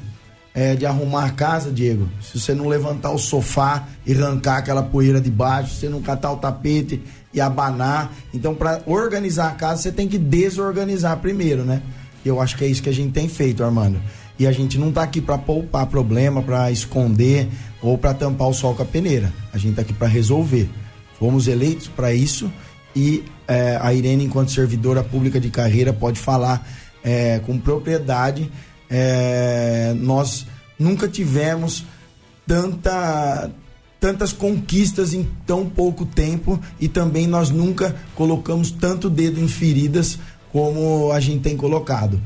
é, 0.54 0.74
de 0.74 0.84
arrumar 0.84 1.26
a 1.26 1.30
casa, 1.30 1.70
Diego. 1.70 2.08
Se 2.20 2.40
você 2.40 2.54
não 2.54 2.68
levantar 2.68 3.10
o 3.10 3.18
sofá 3.18 3.86
e 4.04 4.12
arrancar 4.12 4.58
aquela 4.58 4.82
poeira 4.82 5.20
de 5.20 5.30
baixo, 5.30 5.74
se 5.74 5.80
você 5.80 5.88
não 5.88 6.02
catar 6.02 6.32
o 6.32 6.36
tapete 6.36 7.00
e 7.32 7.40
abanar. 7.40 8.12
Então, 8.34 8.54
para 8.54 8.82
organizar 8.86 9.48
a 9.48 9.54
casa, 9.54 9.82
você 9.82 9.92
tem 9.92 10.08
que 10.08 10.18
desorganizar 10.18 11.16
primeiro, 11.18 11.64
né? 11.64 11.82
Eu 12.24 12.40
acho 12.40 12.56
que 12.56 12.64
é 12.64 12.66
isso 12.66 12.82
que 12.82 12.88
a 12.88 12.94
gente 12.94 13.12
tem 13.12 13.28
feito, 13.28 13.62
Armando. 13.62 14.00
E 14.38 14.46
a 14.46 14.52
gente 14.52 14.78
não 14.78 14.92
tá 14.92 15.02
aqui 15.02 15.20
para 15.20 15.38
poupar 15.38 15.86
problema, 15.86 16.42
para 16.42 16.70
esconder 16.70 17.48
ou 17.82 17.96
para 17.96 18.14
tampar 18.14 18.48
o 18.48 18.54
sol 18.54 18.74
com 18.74 18.82
a 18.82 18.86
peneira. 18.86 19.32
A 19.52 19.58
gente 19.58 19.76
tá 19.76 19.82
aqui 19.82 19.92
para 19.92 20.08
resolver. 20.08 20.68
Fomos 21.18 21.48
eleitos 21.48 21.88
para 21.88 22.12
isso 22.12 22.50
e 22.98 23.24
é, 23.46 23.78
a 23.80 23.94
Irene, 23.94 24.24
enquanto 24.24 24.50
servidora 24.50 25.04
pública 25.04 25.38
de 25.38 25.50
carreira, 25.50 25.92
pode 25.92 26.18
falar 26.18 26.68
é, 27.04 27.38
com 27.38 27.56
propriedade. 27.56 28.50
É, 28.90 29.94
nós 30.00 30.44
nunca 30.76 31.06
tivemos 31.06 31.84
tanta, 32.44 33.52
tantas 34.00 34.32
conquistas 34.32 35.14
em 35.14 35.28
tão 35.46 35.70
pouco 35.70 36.04
tempo 36.04 36.58
e 36.80 36.88
também 36.88 37.28
nós 37.28 37.50
nunca 37.50 37.94
colocamos 38.16 38.72
tanto 38.72 39.08
dedo 39.08 39.38
em 39.38 39.46
feridas 39.46 40.18
como 40.50 41.12
a 41.12 41.20
gente 41.20 41.42
tem 41.42 41.56
colocado. 41.56 42.20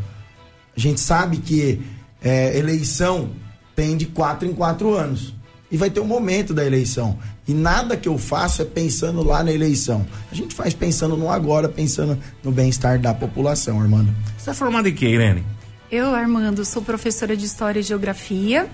A 0.74 0.80
gente 0.80 1.02
sabe 1.02 1.36
que 1.36 1.82
é, 2.22 2.56
eleição 2.56 3.28
tem 3.76 3.94
de 3.94 4.06
quatro 4.06 4.48
em 4.48 4.54
quatro 4.54 4.94
anos 4.94 5.34
e 5.70 5.76
vai 5.76 5.90
ter 5.90 6.00
um 6.00 6.06
momento 6.06 6.54
da 6.54 6.64
eleição. 6.64 7.18
E 7.46 7.52
nada 7.52 7.96
que 7.96 8.08
eu 8.08 8.16
faço 8.16 8.62
é 8.62 8.64
pensando 8.64 9.22
lá 9.22 9.42
na 9.42 9.52
eleição. 9.52 10.06
A 10.30 10.34
gente 10.34 10.54
faz 10.54 10.74
pensando 10.74 11.16
no 11.16 11.30
agora, 11.30 11.68
pensando 11.68 12.18
no 12.42 12.52
bem-estar 12.52 13.00
da 13.00 13.12
população, 13.12 13.80
Armando. 13.80 14.14
Você 14.38 14.50
é 14.50 14.54
formada 14.54 14.88
em 14.88 14.94
quê, 14.94 15.08
Irene? 15.08 15.44
Eu, 15.90 16.14
Armando, 16.14 16.64
sou 16.64 16.82
professora 16.82 17.36
de 17.36 17.44
História 17.44 17.80
e 17.80 17.82
Geografia, 17.82 18.68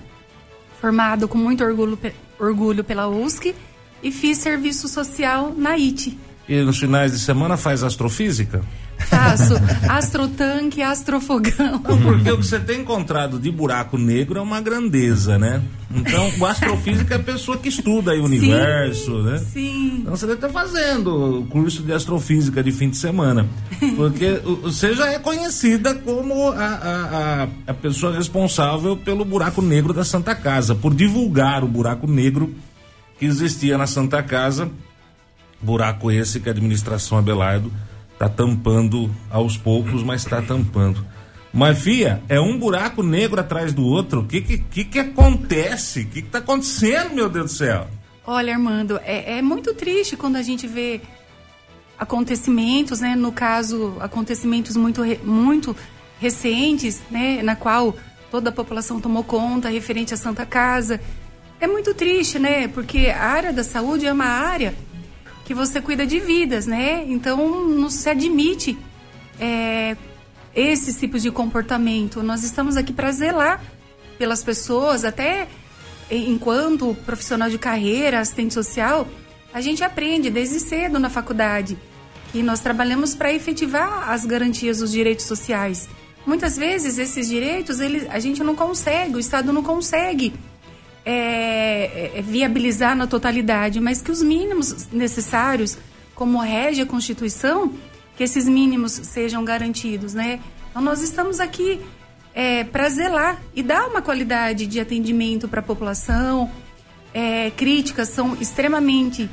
formado 0.79 1.27
com 1.27 1.37
muito 1.37 1.63
orgulho, 1.63 1.97
orgulho 2.39 2.83
pela 2.83 3.09
USC 3.09 3.55
e 4.01 4.11
fiz 4.11 4.37
serviço 4.37 4.87
social 4.87 5.53
na 5.57 5.71
IT. 5.71 6.17
E 6.47 6.61
nos 6.61 6.79
finais 6.79 7.11
de 7.11 7.19
semana 7.19 7.57
faz 7.57 7.83
astrofísica? 7.83 8.61
Faço 9.07 9.53
astrotanque, 9.89 10.81
astrofogão. 10.81 11.81
Não, 11.83 12.01
porque 12.01 12.31
o 12.31 12.37
que 12.37 12.45
você 12.45 12.59
tem 12.59 12.81
encontrado 12.81 13.39
de 13.39 13.51
buraco 13.51 13.97
negro 13.97 14.39
é 14.39 14.41
uma 14.41 14.61
grandeza, 14.61 15.37
né? 15.37 15.61
Então, 15.93 16.31
o 16.39 16.45
astrofísica 16.45 17.15
é 17.15 17.17
a 17.17 17.23
pessoa 17.23 17.57
que 17.57 17.69
estuda 17.69 18.13
o 18.13 18.25
universo, 18.25 19.05
sim, 19.05 19.23
né? 19.23 19.37
Sim. 19.51 19.97
Então 20.01 20.15
você 20.15 20.27
deve 20.27 20.37
estar 20.37 20.49
fazendo 20.49 21.39
o 21.39 21.45
curso 21.47 21.81
de 21.81 21.91
astrofísica 21.91 22.61
de 22.61 22.71
fim 22.71 22.89
de 22.89 22.97
semana. 22.97 23.47
Porque 23.95 24.39
você 24.61 24.93
já 24.93 25.11
é 25.11 25.17
conhecida 25.17 25.95
como 25.95 26.51
a, 26.51 26.65
a, 26.65 27.43
a, 27.43 27.47
a 27.67 27.73
pessoa 27.73 28.15
responsável 28.15 28.95
pelo 28.97 29.25
buraco 29.25 29.61
negro 29.61 29.93
da 29.93 30.03
Santa 30.03 30.35
Casa, 30.35 30.75
por 30.75 30.93
divulgar 30.93 31.63
o 31.63 31.67
buraco 31.67 32.05
negro 32.05 32.53
que 33.17 33.25
existia 33.25 33.77
na 33.77 33.87
Santa 33.87 34.21
Casa. 34.21 34.69
Buraco 35.61 36.09
esse 36.09 36.39
que 36.39 36.47
a 36.47 36.51
administração 36.51 37.17
Abelardo 37.17 37.71
Tá 38.19 38.27
tampando 38.27 39.09
aos 39.31 39.55
poucos, 39.55 40.03
mas 40.03 40.25
tá 40.25 40.41
tampando. 40.41 41.05
Mas, 41.53 41.79
Fia, 41.79 42.21
é 42.27 42.39
um 42.39 42.59
buraco 42.59 43.01
negro 43.01 43.39
atrás 43.39 43.73
do 43.73 43.83
outro. 43.83 44.19
O 44.19 44.25
que 44.25 44.41
que, 44.41 44.57
que, 44.57 44.83
que 44.83 44.99
acontece? 44.99 46.01
O 46.01 46.07
que, 46.07 46.21
que 46.23 46.29
tá 46.29 46.39
acontecendo, 46.39 47.15
meu 47.15 47.29
Deus 47.29 47.45
do 47.45 47.57
céu? 47.57 47.87
Olha, 48.27 48.53
Armando, 48.53 48.99
é, 49.03 49.37
é 49.37 49.41
muito 49.41 49.73
triste 49.73 50.17
quando 50.17 50.35
a 50.35 50.41
gente 50.41 50.67
vê 50.67 50.99
acontecimentos, 51.97 52.99
né? 52.99 53.15
No 53.15 53.31
caso, 53.31 53.95
acontecimentos 54.01 54.75
muito, 54.75 55.01
muito 55.23 55.75
recentes, 56.19 57.01
né? 57.09 57.41
Na 57.41 57.55
qual 57.55 57.95
toda 58.29 58.49
a 58.49 58.53
população 58.53 58.99
tomou 58.99 59.23
conta 59.23 59.69
referente 59.69 60.13
à 60.13 60.17
Santa 60.17 60.45
Casa. 60.45 60.99
É 61.59 61.67
muito 61.67 61.93
triste, 61.93 62.37
né? 62.37 62.67
Porque 62.67 63.07
a 63.07 63.25
área 63.25 63.53
da 63.53 63.63
saúde 63.63 64.05
é 64.05 64.11
uma 64.11 64.25
área 64.25 64.75
que 65.49 65.53
você 65.55 65.81
cuida 65.81 66.05
de 66.05 66.19
vidas, 66.19 66.67
né? 66.67 67.03
Então 67.07 67.65
não 67.65 67.89
se 67.89 68.07
admite 68.07 68.77
é, 69.39 69.97
esses 70.55 70.95
tipos 70.99 71.23
de 71.23 71.31
comportamento. 71.31 72.21
Nós 72.21 72.43
estamos 72.43 72.77
aqui 72.77 72.93
para 72.93 73.11
zelar 73.11 73.59
pelas 74.19 74.43
pessoas, 74.43 75.03
até 75.03 75.47
enquanto 76.11 76.95
profissional 77.03 77.49
de 77.49 77.57
carreira, 77.57 78.19
assistente 78.19 78.53
social, 78.53 79.07
a 79.51 79.59
gente 79.59 79.83
aprende 79.83 80.29
desde 80.29 80.59
cedo 80.59 80.99
na 80.99 81.09
faculdade 81.09 81.79
que 82.31 82.43
nós 82.43 82.59
trabalhamos 82.59 83.15
para 83.15 83.33
efetivar 83.33 84.07
as 84.07 84.25
garantias 84.25 84.77
dos 84.77 84.91
direitos 84.91 85.25
sociais. 85.25 85.89
Muitas 86.27 86.57
vezes 86.57 86.99
esses 86.99 87.27
direitos 87.27 87.79
eles, 87.79 88.05
a 88.11 88.19
gente 88.19 88.43
não 88.43 88.55
consegue, 88.55 89.15
o 89.15 89.19
Estado 89.19 89.51
não 89.51 89.63
consegue 89.63 90.31
é, 91.11 92.11
é, 92.13 92.19
é, 92.19 92.21
viabilizar 92.21 92.95
na 92.95 93.07
totalidade, 93.07 93.79
mas 93.79 93.99
que 93.99 94.11
os 94.11 94.21
mínimos 94.21 94.89
necessários, 94.91 95.75
como 96.13 96.39
rege 96.39 96.83
a 96.83 96.85
Constituição, 96.85 97.73
que 98.15 98.23
esses 98.23 98.47
mínimos 98.47 98.91
sejam 98.91 99.43
garantidos, 99.43 100.13
né? 100.13 100.39
Então 100.69 100.83
nós 100.83 101.01
estamos 101.01 101.39
aqui 101.39 101.81
é, 102.31 102.63
para 102.63 102.87
zelar 102.89 103.41
e 103.55 103.63
dar 103.63 103.87
uma 103.87 104.03
qualidade 104.03 104.67
de 104.67 104.79
atendimento 104.79 105.47
para 105.47 105.61
a 105.61 105.63
população. 105.63 106.51
É, 107.11 107.49
críticas 107.57 108.09
são 108.09 108.37
extremamente, 108.39 109.27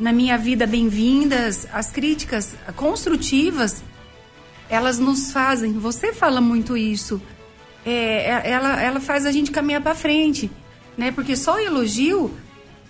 na 0.00 0.12
minha 0.12 0.36
vida, 0.36 0.66
bem-vindas. 0.66 1.68
As 1.72 1.88
críticas 1.88 2.56
construtivas, 2.74 3.80
elas 4.68 4.98
nos 4.98 5.30
fazem. 5.30 5.74
Você 5.74 6.12
fala 6.12 6.40
muito 6.40 6.76
isso. 6.76 7.22
É, 7.84 8.50
ela, 8.50 8.82
ela 8.82 8.98
faz 8.98 9.24
a 9.24 9.30
gente 9.30 9.52
caminhar 9.52 9.80
para 9.80 9.94
frente 9.94 10.50
né? 10.96 11.10
Porque 11.10 11.36
só 11.36 11.56
o 11.56 11.58
elogio 11.58 12.34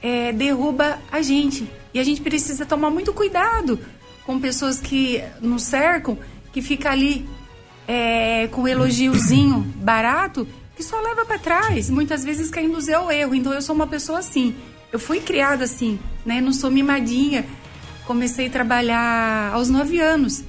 é, 0.02 0.32
derruba 0.32 0.98
a 1.10 1.22
gente. 1.22 1.68
E 1.92 1.98
a 1.98 2.04
gente 2.04 2.20
precisa 2.20 2.66
tomar 2.66 2.90
muito 2.90 3.12
cuidado 3.12 3.78
com 4.25 4.40
pessoas 4.40 4.80
que 4.80 5.22
nos 5.40 5.62
cercam, 5.62 6.18
que 6.52 6.60
fica 6.60 6.90
ali 6.90 7.26
é, 7.86 8.48
com 8.48 8.62
um 8.62 8.68
elogiozinho 8.68 9.60
barato, 9.76 10.46
que 10.75 10.82
só 10.82 11.00
leva 11.00 11.25
para 11.25 11.38
trás, 11.38 11.88
muitas 11.88 12.22
vezes 12.25 12.50
quer 12.50 12.62
induzir 12.62 12.94
ao 12.94 13.10
erro. 13.10 13.34
Então 13.34 13.52
eu 13.52 13.62
sou 13.62 13.75
uma 13.75 13.86
pessoa 13.86 14.18
assim. 14.18 14.54
Eu 14.92 14.98
fui 14.98 15.20
criada 15.20 15.64
assim, 15.64 15.98
né? 16.25 16.40
Não 16.40 16.52
sou 16.52 16.70
mimadinha. 16.70 17.46
Comecei 18.06 18.46
a 18.46 18.50
trabalhar 18.50 19.52
aos 19.52 19.68
nove 19.68 20.00
anos. 20.00 20.44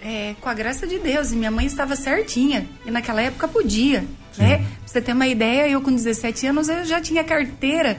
é, 0.00 0.34
com 0.40 0.48
a 0.48 0.54
graça 0.54 0.86
de 0.86 0.98
Deus, 0.98 1.32
e 1.32 1.36
minha 1.36 1.50
mãe 1.50 1.66
estava 1.66 1.96
certinha, 1.96 2.66
e 2.84 2.90
naquela 2.90 3.20
época 3.22 3.48
podia. 3.48 4.04
Né? 4.38 4.58
Pra 4.58 4.66
você 4.86 5.00
ter 5.00 5.12
uma 5.12 5.26
ideia, 5.26 5.68
eu 5.68 5.80
com 5.80 5.92
17 5.92 6.46
anos 6.46 6.68
eu 6.68 6.84
já 6.84 7.00
tinha 7.00 7.24
carteira 7.24 7.98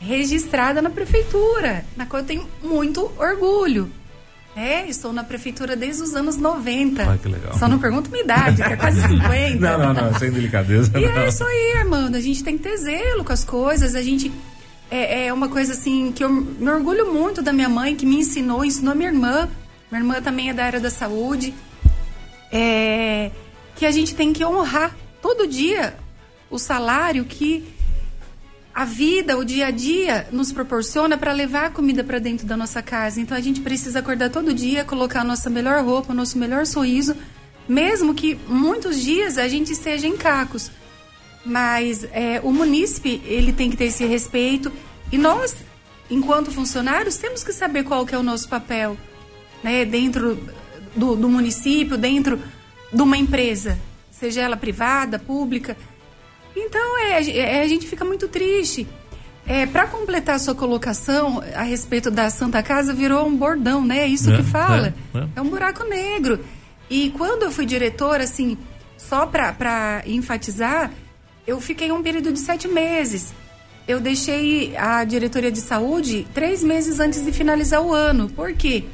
registrada 0.00 0.80
na 0.80 0.90
prefeitura, 0.90 1.84
na 1.96 2.06
qual 2.06 2.22
eu 2.22 2.26
tenho 2.26 2.46
muito 2.62 3.10
orgulho. 3.18 3.90
É, 4.56 4.88
estou 4.88 5.12
na 5.12 5.22
prefeitura 5.22 5.76
desde 5.76 6.02
os 6.02 6.14
anos 6.16 6.36
90. 6.36 7.02
Ai, 7.08 7.18
que 7.18 7.28
legal. 7.28 7.56
Só 7.56 7.68
não 7.68 7.78
pergunto 7.78 8.10
minha 8.10 8.24
idade, 8.24 8.56
que 8.60 8.72
é 8.72 8.76
quase 8.76 9.00
50. 9.06 9.54
não, 9.60 9.94
não, 9.94 10.10
não, 10.10 10.18
sem 10.18 10.32
delicadeza. 10.32 10.90
E 10.98 11.06
não. 11.06 11.16
é 11.16 11.28
isso 11.28 11.44
aí, 11.44 11.74
Armando. 11.78 12.16
A 12.16 12.20
gente 12.20 12.42
tem 12.42 12.56
que 12.56 12.64
ter 12.64 12.76
zelo 12.76 13.24
com 13.24 13.32
as 13.32 13.44
coisas. 13.44 13.94
A 13.94 14.02
gente. 14.02 14.32
É, 14.90 15.26
é 15.26 15.32
uma 15.32 15.48
coisa 15.48 15.74
assim 15.74 16.10
que 16.12 16.24
eu 16.24 16.30
me 16.30 16.68
orgulho 16.70 17.12
muito 17.12 17.40
da 17.40 17.52
minha 17.52 17.68
mãe, 17.68 17.94
que 17.94 18.06
me 18.06 18.16
ensinou, 18.16 18.64
ensinou 18.64 18.94
minha 18.96 19.10
irmã. 19.10 19.48
Minha 19.92 20.00
irmã 20.02 20.20
também 20.20 20.50
é 20.50 20.54
da 20.54 20.64
área 20.64 20.80
da 20.80 20.90
saúde. 20.90 21.54
É, 22.50 23.30
que 23.76 23.86
a 23.86 23.90
gente 23.92 24.14
tem 24.14 24.32
que 24.32 24.44
honrar 24.44 24.96
todo 25.20 25.46
dia 25.46 25.96
o 26.50 26.58
salário 26.58 27.24
que 27.24 27.64
a 28.74 28.84
vida, 28.84 29.36
o 29.36 29.44
dia 29.44 29.66
a 29.66 29.70
dia 29.72 30.28
nos 30.30 30.52
proporciona 30.52 31.18
para 31.18 31.32
levar 31.32 31.66
a 31.66 31.70
comida 31.70 32.04
para 32.04 32.20
dentro 32.20 32.46
da 32.46 32.56
nossa 32.56 32.80
casa. 32.80 33.20
Então 33.20 33.36
a 33.36 33.40
gente 33.40 33.60
precisa 33.60 33.98
acordar 33.98 34.30
todo 34.30 34.54
dia, 34.54 34.84
colocar 34.84 35.22
a 35.22 35.24
nossa 35.24 35.50
melhor 35.50 35.82
roupa, 35.84 36.12
o 36.12 36.16
nosso 36.16 36.38
melhor 36.38 36.64
sorriso, 36.64 37.16
mesmo 37.68 38.14
que 38.14 38.38
muitos 38.46 39.02
dias 39.02 39.36
a 39.36 39.48
gente 39.48 39.72
esteja 39.72 40.06
em 40.06 40.16
cacos. 40.16 40.70
Mas 41.44 42.04
é, 42.12 42.40
o 42.44 42.52
munícipe 42.52 43.20
ele 43.24 43.52
tem 43.52 43.68
que 43.68 43.76
ter 43.76 43.86
esse 43.86 44.06
respeito 44.06 44.70
e 45.10 45.18
nós, 45.18 45.56
enquanto 46.08 46.52
funcionários, 46.52 47.16
temos 47.16 47.42
que 47.42 47.52
saber 47.52 47.82
qual 47.82 48.06
que 48.06 48.14
é 48.14 48.18
o 48.18 48.22
nosso 48.22 48.48
papel, 48.48 48.96
né, 49.60 49.84
dentro 49.84 50.38
do, 50.94 51.16
do 51.16 51.28
município, 51.28 51.96
dentro 51.96 52.40
de 52.92 53.02
uma 53.02 53.16
empresa, 53.16 53.76
seja 54.18 54.40
ela 54.40 54.56
privada, 54.56 55.18
pública. 55.18 55.76
Então, 56.56 56.98
é, 56.98 57.22
é, 57.30 57.62
a 57.62 57.68
gente 57.68 57.86
fica 57.86 58.04
muito 58.04 58.28
triste. 58.28 58.86
É, 59.46 59.64
para 59.64 59.86
completar 59.86 60.34
a 60.34 60.38
sua 60.38 60.54
colocação 60.54 61.42
a 61.54 61.62
respeito 61.62 62.10
da 62.10 62.28
Santa 62.28 62.62
Casa, 62.62 62.92
virou 62.92 63.26
um 63.26 63.34
bordão, 63.34 63.84
né? 63.84 64.00
É 64.00 64.06
isso 64.06 64.30
é, 64.30 64.36
que 64.36 64.42
fala. 64.42 64.94
É, 65.14 65.18
é, 65.18 65.28
é, 65.36 65.40
um 65.40 65.48
buraco 65.48 65.84
negro. 65.84 66.44
E 66.90 67.10
quando 67.10 67.44
eu 67.44 67.50
fui 67.50 67.64
diretora, 67.64 68.24
assim, 68.24 68.58
só 68.96 69.24
para 69.24 70.02
enfatizar, 70.04 70.92
eu 71.46 71.60
fiquei 71.60 71.90
um 71.90 72.02
período 72.02 72.32
de 72.32 72.38
sete 72.38 72.68
meses. 72.68 73.32
Eu 73.86 74.00
deixei 74.00 74.76
a 74.76 75.02
diretoria 75.04 75.50
de 75.50 75.62
saúde 75.62 76.26
três 76.34 76.62
meses 76.62 77.00
antes 77.00 77.24
de 77.24 77.32
finalizar 77.32 77.80
o 77.80 77.94
ano. 77.94 78.28
Por 78.28 78.52
quê? 78.52 78.84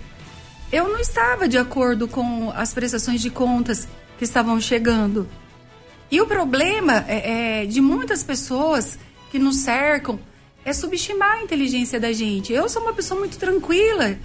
Eu 0.70 0.88
não 0.88 1.00
estava 1.00 1.48
de 1.48 1.58
acordo 1.58 2.06
com 2.06 2.52
as 2.54 2.72
prestações 2.72 3.20
de 3.20 3.30
contas 3.30 3.88
que 4.18 4.24
estavam 4.24 4.60
chegando. 4.60 5.28
E 6.10 6.20
o 6.20 6.26
problema 6.26 7.04
é, 7.08 7.62
é, 7.62 7.66
de 7.66 7.80
muitas 7.80 8.22
pessoas 8.22 8.98
que 9.30 9.38
nos 9.38 9.56
cercam 9.56 10.18
é 10.64 10.72
subestimar 10.72 11.38
a 11.38 11.42
inteligência 11.42 11.98
da 11.98 12.12
gente. 12.12 12.52
Eu 12.52 12.68
sou 12.68 12.82
uma 12.82 12.92
pessoa 12.92 13.18
muito 13.18 13.36
tranquila. 13.36 14.16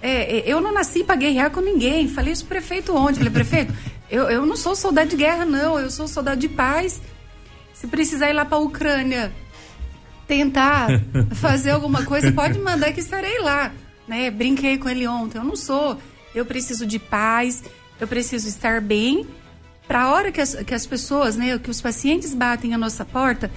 É, 0.00 0.38
é 0.38 0.44
eu 0.46 0.60
não 0.60 0.72
nasci 0.72 1.02
para 1.02 1.16
guerrear 1.16 1.50
com 1.50 1.60
ninguém. 1.60 2.08
Falei 2.08 2.32
isso 2.32 2.44
pro 2.44 2.56
prefeito 2.56 2.94
ontem. 2.94 3.16
Falei, 3.16 3.32
prefeito, 3.32 3.72
eu, 4.10 4.24
eu 4.28 4.46
não 4.46 4.56
sou 4.56 4.76
soldado 4.76 5.08
de 5.08 5.16
guerra, 5.16 5.44
não. 5.44 5.78
Eu 5.78 5.90
sou 5.90 6.06
soldado 6.06 6.40
de 6.40 6.48
paz. 6.48 7.00
Se 7.72 7.86
precisar 7.86 8.30
ir 8.30 8.34
lá 8.34 8.44
para 8.44 8.58
a 8.58 8.60
Ucrânia 8.60 9.32
tentar 10.26 10.88
fazer 11.36 11.70
alguma 11.70 12.04
coisa, 12.04 12.30
pode 12.30 12.58
mandar 12.58 12.92
que 12.92 13.00
estarei 13.00 13.38
lá. 13.40 13.72
Né? 14.06 14.30
Brinquei 14.30 14.78
com 14.78 14.88
ele 14.88 15.06
ontem. 15.06 15.38
Eu 15.38 15.44
não 15.44 15.56
sou. 15.56 15.98
Eu 16.34 16.44
preciso 16.44 16.86
de 16.86 16.98
paz. 16.98 17.64
Eu 18.00 18.06
preciso 18.06 18.46
estar 18.46 18.80
bem 18.80 19.26
para 19.88 20.02
a 20.02 20.12
hora 20.12 20.30
que 20.30 20.40
as, 20.40 20.54
que 20.54 20.74
as 20.74 20.86
pessoas, 20.86 21.34
né, 21.36 21.58
que 21.58 21.70
os 21.70 21.80
pacientes 21.80 22.34
batem 22.34 22.74
a 22.74 22.78
nossa 22.78 23.06
porta, 23.06 23.50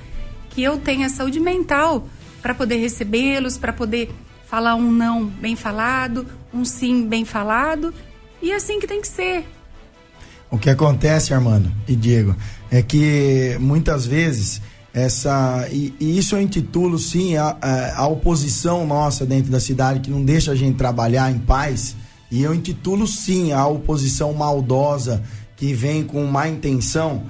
que 0.50 0.64
eu 0.64 0.78
tenha 0.78 1.10
saúde 1.10 1.40
mental 1.42 2.08
para 2.42 2.56
poder 2.56 2.78
recebê-los, 2.78 3.58
para 3.58 3.74
poder 3.74 4.10
falar 4.48 4.76
um 4.76 4.92
não 4.92 5.26
bem 5.26 5.56
falado, 5.56 6.26
um 6.54 6.64
sim 6.64 7.08
bem 7.08 7.26
falado, 7.26 7.94
e 8.42 8.52
assim 8.52 8.80
que 8.80 8.88
tem 8.88 9.02
que 9.02 9.08
ser. 9.08 9.46
O 10.50 10.58
que 10.58 10.70
acontece, 10.70 11.34
Armando 11.34 11.72
e 11.88 11.96
Diego, 11.96 12.36
é 12.70 12.82
que 12.82 13.58
muitas 13.60 14.06
vezes 14.06 14.62
essa 14.94 15.68
e, 15.72 15.94
e 16.00 16.18
isso 16.18 16.36
eu 16.36 16.42
intitulo 16.42 17.00
sim 17.00 17.38
a, 17.38 17.56
a, 17.62 18.02
a, 18.02 18.08
oposição 18.08 18.86
nossa 18.86 19.26
dentro 19.26 19.50
da 19.50 19.60
cidade 19.60 20.02
que 20.02 20.12
não 20.12 20.22
deixa 20.22 20.52
a 20.52 20.56
gente 20.56 20.76
trabalhar 20.76 21.32
em 21.32 21.40
paz 21.40 21.96
e 22.30 22.44
eu 22.44 22.54
intitulo 22.54 23.08
sim 23.08 23.54
a 23.54 23.66
oposição 23.66 24.34
maldosa 24.34 25.24
que 25.62 25.76
vem 25.76 26.04
com 26.04 26.26
má 26.26 26.50
intenção, 26.50 27.22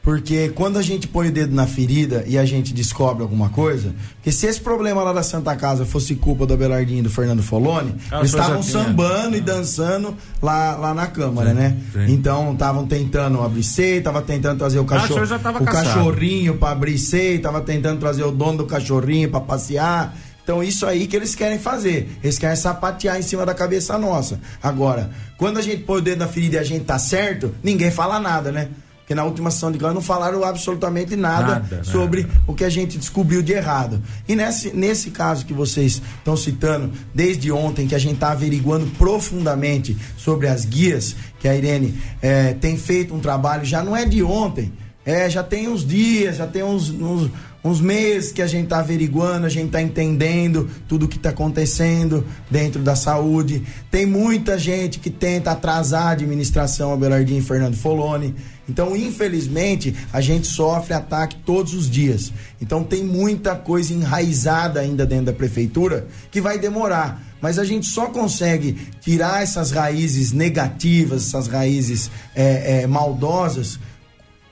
porque 0.00 0.50
quando 0.50 0.78
a 0.78 0.82
gente 0.82 1.08
põe 1.08 1.26
o 1.26 1.32
dedo 1.32 1.52
na 1.52 1.66
ferida 1.66 2.22
e 2.24 2.38
a 2.38 2.44
gente 2.44 2.72
descobre 2.72 3.20
alguma 3.20 3.48
coisa, 3.48 3.92
que 4.22 4.30
se 4.30 4.46
esse 4.46 4.60
problema 4.60 5.02
lá 5.02 5.12
da 5.12 5.24
Santa 5.24 5.56
Casa 5.56 5.84
fosse 5.84 6.14
culpa 6.14 6.46
do 6.46 6.54
Abelardinho 6.54 7.00
e 7.00 7.02
do 7.02 7.10
Fernando 7.10 7.42
Foloni, 7.42 7.96
ah, 8.12 8.18
eles 8.18 8.30
estavam 8.30 8.62
sambando 8.62 9.36
e 9.36 9.40
dançando 9.40 10.16
lá, 10.40 10.76
lá 10.76 10.94
na 10.94 11.08
Câmara, 11.08 11.50
sim, 11.50 11.56
né? 11.56 11.76
Sim. 11.92 12.12
Então 12.12 12.52
estavam 12.52 12.86
tentando 12.86 13.42
abrir 13.42 13.64
seio, 13.64 13.98
estavam 13.98 14.22
tentando 14.22 14.58
trazer 14.58 14.78
o, 14.78 14.84
cachorro, 14.84 15.20
ah, 15.44 15.60
o 15.60 15.64
cachorrinho 15.64 16.58
para 16.58 16.70
abrir 16.70 16.96
seio, 16.96 17.38
estavam 17.38 17.60
tentando 17.62 17.98
trazer 17.98 18.22
o 18.22 18.30
dono 18.30 18.58
do 18.58 18.66
cachorrinho 18.66 19.28
para 19.28 19.40
passear. 19.40 20.16
Então, 20.50 20.64
isso 20.64 20.84
aí 20.84 21.06
que 21.06 21.14
eles 21.14 21.36
querem 21.36 21.60
fazer. 21.60 22.10
Eles 22.24 22.36
querem 22.36 22.56
sapatear 22.56 23.16
em 23.16 23.22
cima 23.22 23.46
da 23.46 23.54
cabeça 23.54 23.96
nossa. 23.96 24.40
Agora, 24.60 25.08
quando 25.38 25.58
a 25.58 25.62
gente 25.62 25.84
põe 25.84 25.98
o 25.98 26.00
dedo 26.00 26.18
na 26.18 26.26
ferida 26.26 26.56
e 26.56 26.58
a 26.58 26.64
gente 26.64 26.84
tá 26.84 26.98
certo, 26.98 27.54
ninguém 27.62 27.92
fala 27.92 28.18
nada, 28.18 28.50
né? 28.50 28.68
Porque 28.98 29.14
na 29.14 29.22
última 29.22 29.52
sessão 29.52 29.70
de 29.70 29.78
Câmara 29.78 29.94
não 29.94 30.02
falaram 30.02 30.42
absolutamente 30.42 31.14
nada, 31.14 31.60
nada 31.60 31.84
sobre 31.84 32.22
nada. 32.22 32.34
o 32.48 32.54
que 32.54 32.64
a 32.64 32.68
gente 32.68 32.98
descobriu 32.98 33.42
de 33.42 33.52
errado. 33.52 34.02
E 34.26 34.34
nesse, 34.34 34.74
nesse 34.76 35.12
caso 35.12 35.46
que 35.46 35.54
vocês 35.54 36.02
estão 36.18 36.36
citando, 36.36 36.90
desde 37.14 37.52
ontem, 37.52 37.86
que 37.86 37.94
a 37.94 37.98
gente 37.98 38.14
está 38.14 38.32
averiguando 38.32 38.86
profundamente 38.98 39.96
sobre 40.16 40.48
as 40.48 40.64
guias, 40.64 41.14
que 41.38 41.46
a 41.46 41.54
Irene 41.54 41.96
é, 42.20 42.54
tem 42.54 42.76
feito 42.76 43.14
um 43.14 43.20
trabalho, 43.20 43.64
já 43.64 43.84
não 43.84 43.96
é 43.96 44.04
de 44.04 44.20
ontem, 44.20 44.72
é, 45.04 45.30
já 45.30 45.44
tem 45.44 45.68
uns 45.68 45.86
dias, 45.86 46.36
já 46.36 46.46
tem 46.46 46.62
uns, 46.62 46.90
uns 46.90 47.30
uns 47.62 47.80
meses 47.80 48.32
que 48.32 48.40
a 48.40 48.46
gente 48.46 48.64
está 48.64 48.78
averiguando, 48.78 49.46
a 49.46 49.50
gente 49.50 49.66
está 49.66 49.82
entendendo 49.82 50.68
tudo 50.88 51.04
o 51.04 51.08
que 51.08 51.16
está 51.16 51.30
acontecendo 51.30 52.26
dentro 52.50 52.82
da 52.82 52.96
saúde. 52.96 53.62
Tem 53.90 54.06
muita 54.06 54.58
gente 54.58 54.98
que 54.98 55.10
tenta 55.10 55.52
atrasar 55.52 56.06
a 56.06 56.10
administração 56.10 56.92
Abelardinho 56.92 57.40
e 57.40 57.42
Fernando 57.42 57.76
Foloni. 57.76 58.34
Então, 58.68 58.96
infelizmente, 58.96 59.94
a 60.12 60.20
gente 60.20 60.46
sofre 60.46 60.94
ataque 60.94 61.36
todos 61.44 61.74
os 61.74 61.90
dias. 61.90 62.32
Então, 62.60 62.84
tem 62.84 63.04
muita 63.04 63.56
coisa 63.56 63.92
enraizada 63.92 64.80
ainda 64.80 65.04
dentro 65.04 65.26
da 65.26 65.32
prefeitura 65.32 66.06
que 66.30 66.40
vai 66.40 66.58
demorar. 66.58 67.20
Mas 67.40 67.58
a 67.58 67.64
gente 67.64 67.86
só 67.86 68.06
consegue 68.06 68.76
tirar 69.00 69.42
essas 69.42 69.70
raízes 69.70 70.30
negativas, 70.30 71.26
essas 71.26 71.48
raízes 71.48 72.10
é, 72.34 72.82
é, 72.82 72.86
maldosas, 72.86 73.78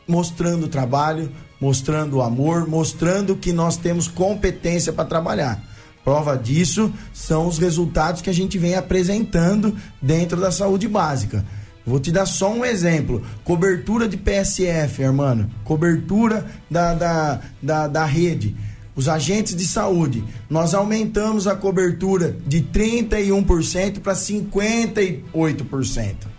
mostrando 0.07 0.64
o 0.64 0.68
trabalho, 0.68 1.31
mostrando 1.61 2.23
amor, 2.23 2.68
mostrando 2.68 3.37
que 3.37 3.53
nós 3.53 3.77
temos 3.77 4.09
competência 4.09 4.92
para 4.92 5.05
trabalhar. 5.05 5.62
Prova 6.05 6.37
disso 6.38 6.92
são 7.12 7.47
os 7.47 7.59
resultados 7.59 8.23
que 8.23 8.31
a 8.31 8.35
gente 8.35 8.57
vem 8.57 8.75
apresentando 8.75 9.77
dentro 10.01 10.40
da 10.40 10.51
saúde 10.51 10.88
básica. 10.88 11.44
Vou 11.85 12.01
te 12.01 12.11
dar 12.12 12.25
só 12.27 12.53
um 12.53 12.64
exemplo. 12.64 13.23
Cobertura 13.44 14.09
de 14.09 14.16
PSF, 14.16 15.03
hermano. 15.03 15.51
Cobertura 15.64 16.47
da, 16.71 16.94
da, 16.94 17.40
da, 17.62 17.88
da 17.88 18.05
rede. 18.05 18.55
Os 18.94 19.09
agentes 19.09 19.57
de 19.57 19.66
saúde. 19.66 20.23
Nós 20.51 20.75
aumentamos 20.75 21.47
a 21.47 21.55
cobertura 21.55 22.37
de 22.47 22.61
31% 22.62 24.01
para 24.01 24.12
58%. 24.12 26.38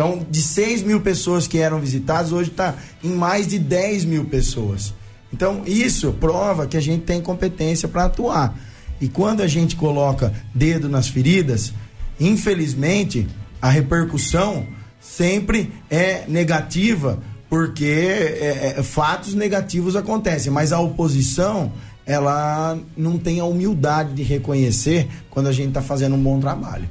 Então, 0.00 0.26
de 0.30 0.40
6 0.40 0.82
mil 0.82 1.02
pessoas 1.02 1.46
que 1.46 1.58
eram 1.58 1.78
visitadas, 1.78 2.32
hoje 2.32 2.48
está 2.48 2.74
em 3.04 3.10
mais 3.10 3.46
de 3.46 3.58
10 3.58 4.06
mil 4.06 4.24
pessoas. 4.24 4.94
Então, 5.30 5.60
isso 5.66 6.10
prova 6.12 6.66
que 6.66 6.78
a 6.78 6.80
gente 6.80 7.02
tem 7.02 7.20
competência 7.20 7.86
para 7.86 8.06
atuar. 8.06 8.58
E 8.98 9.08
quando 9.10 9.42
a 9.42 9.46
gente 9.46 9.76
coloca 9.76 10.32
dedo 10.54 10.88
nas 10.88 11.06
feridas, 11.06 11.74
infelizmente, 12.18 13.28
a 13.60 13.68
repercussão 13.68 14.66
sempre 14.98 15.70
é 15.90 16.24
negativa, 16.26 17.18
porque 17.50 17.84
é, 17.84 18.76
é, 18.78 18.82
fatos 18.82 19.34
negativos 19.34 19.96
acontecem, 19.96 20.50
mas 20.50 20.72
a 20.72 20.80
oposição 20.80 21.74
ela 22.06 22.78
não 22.96 23.18
tem 23.18 23.38
a 23.38 23.44
humildade 23.44 24.14
de 24.14 24.22
reconhecer 24.22 25.10
quando 25.28 25.48
a 25.48 25.52
gente 25.52 25.68
está 25.68 25.82
fazendo 25.82 26.16
um 26.16 26.22
bom 26.22 26.40
trabalho. 26.40 26.88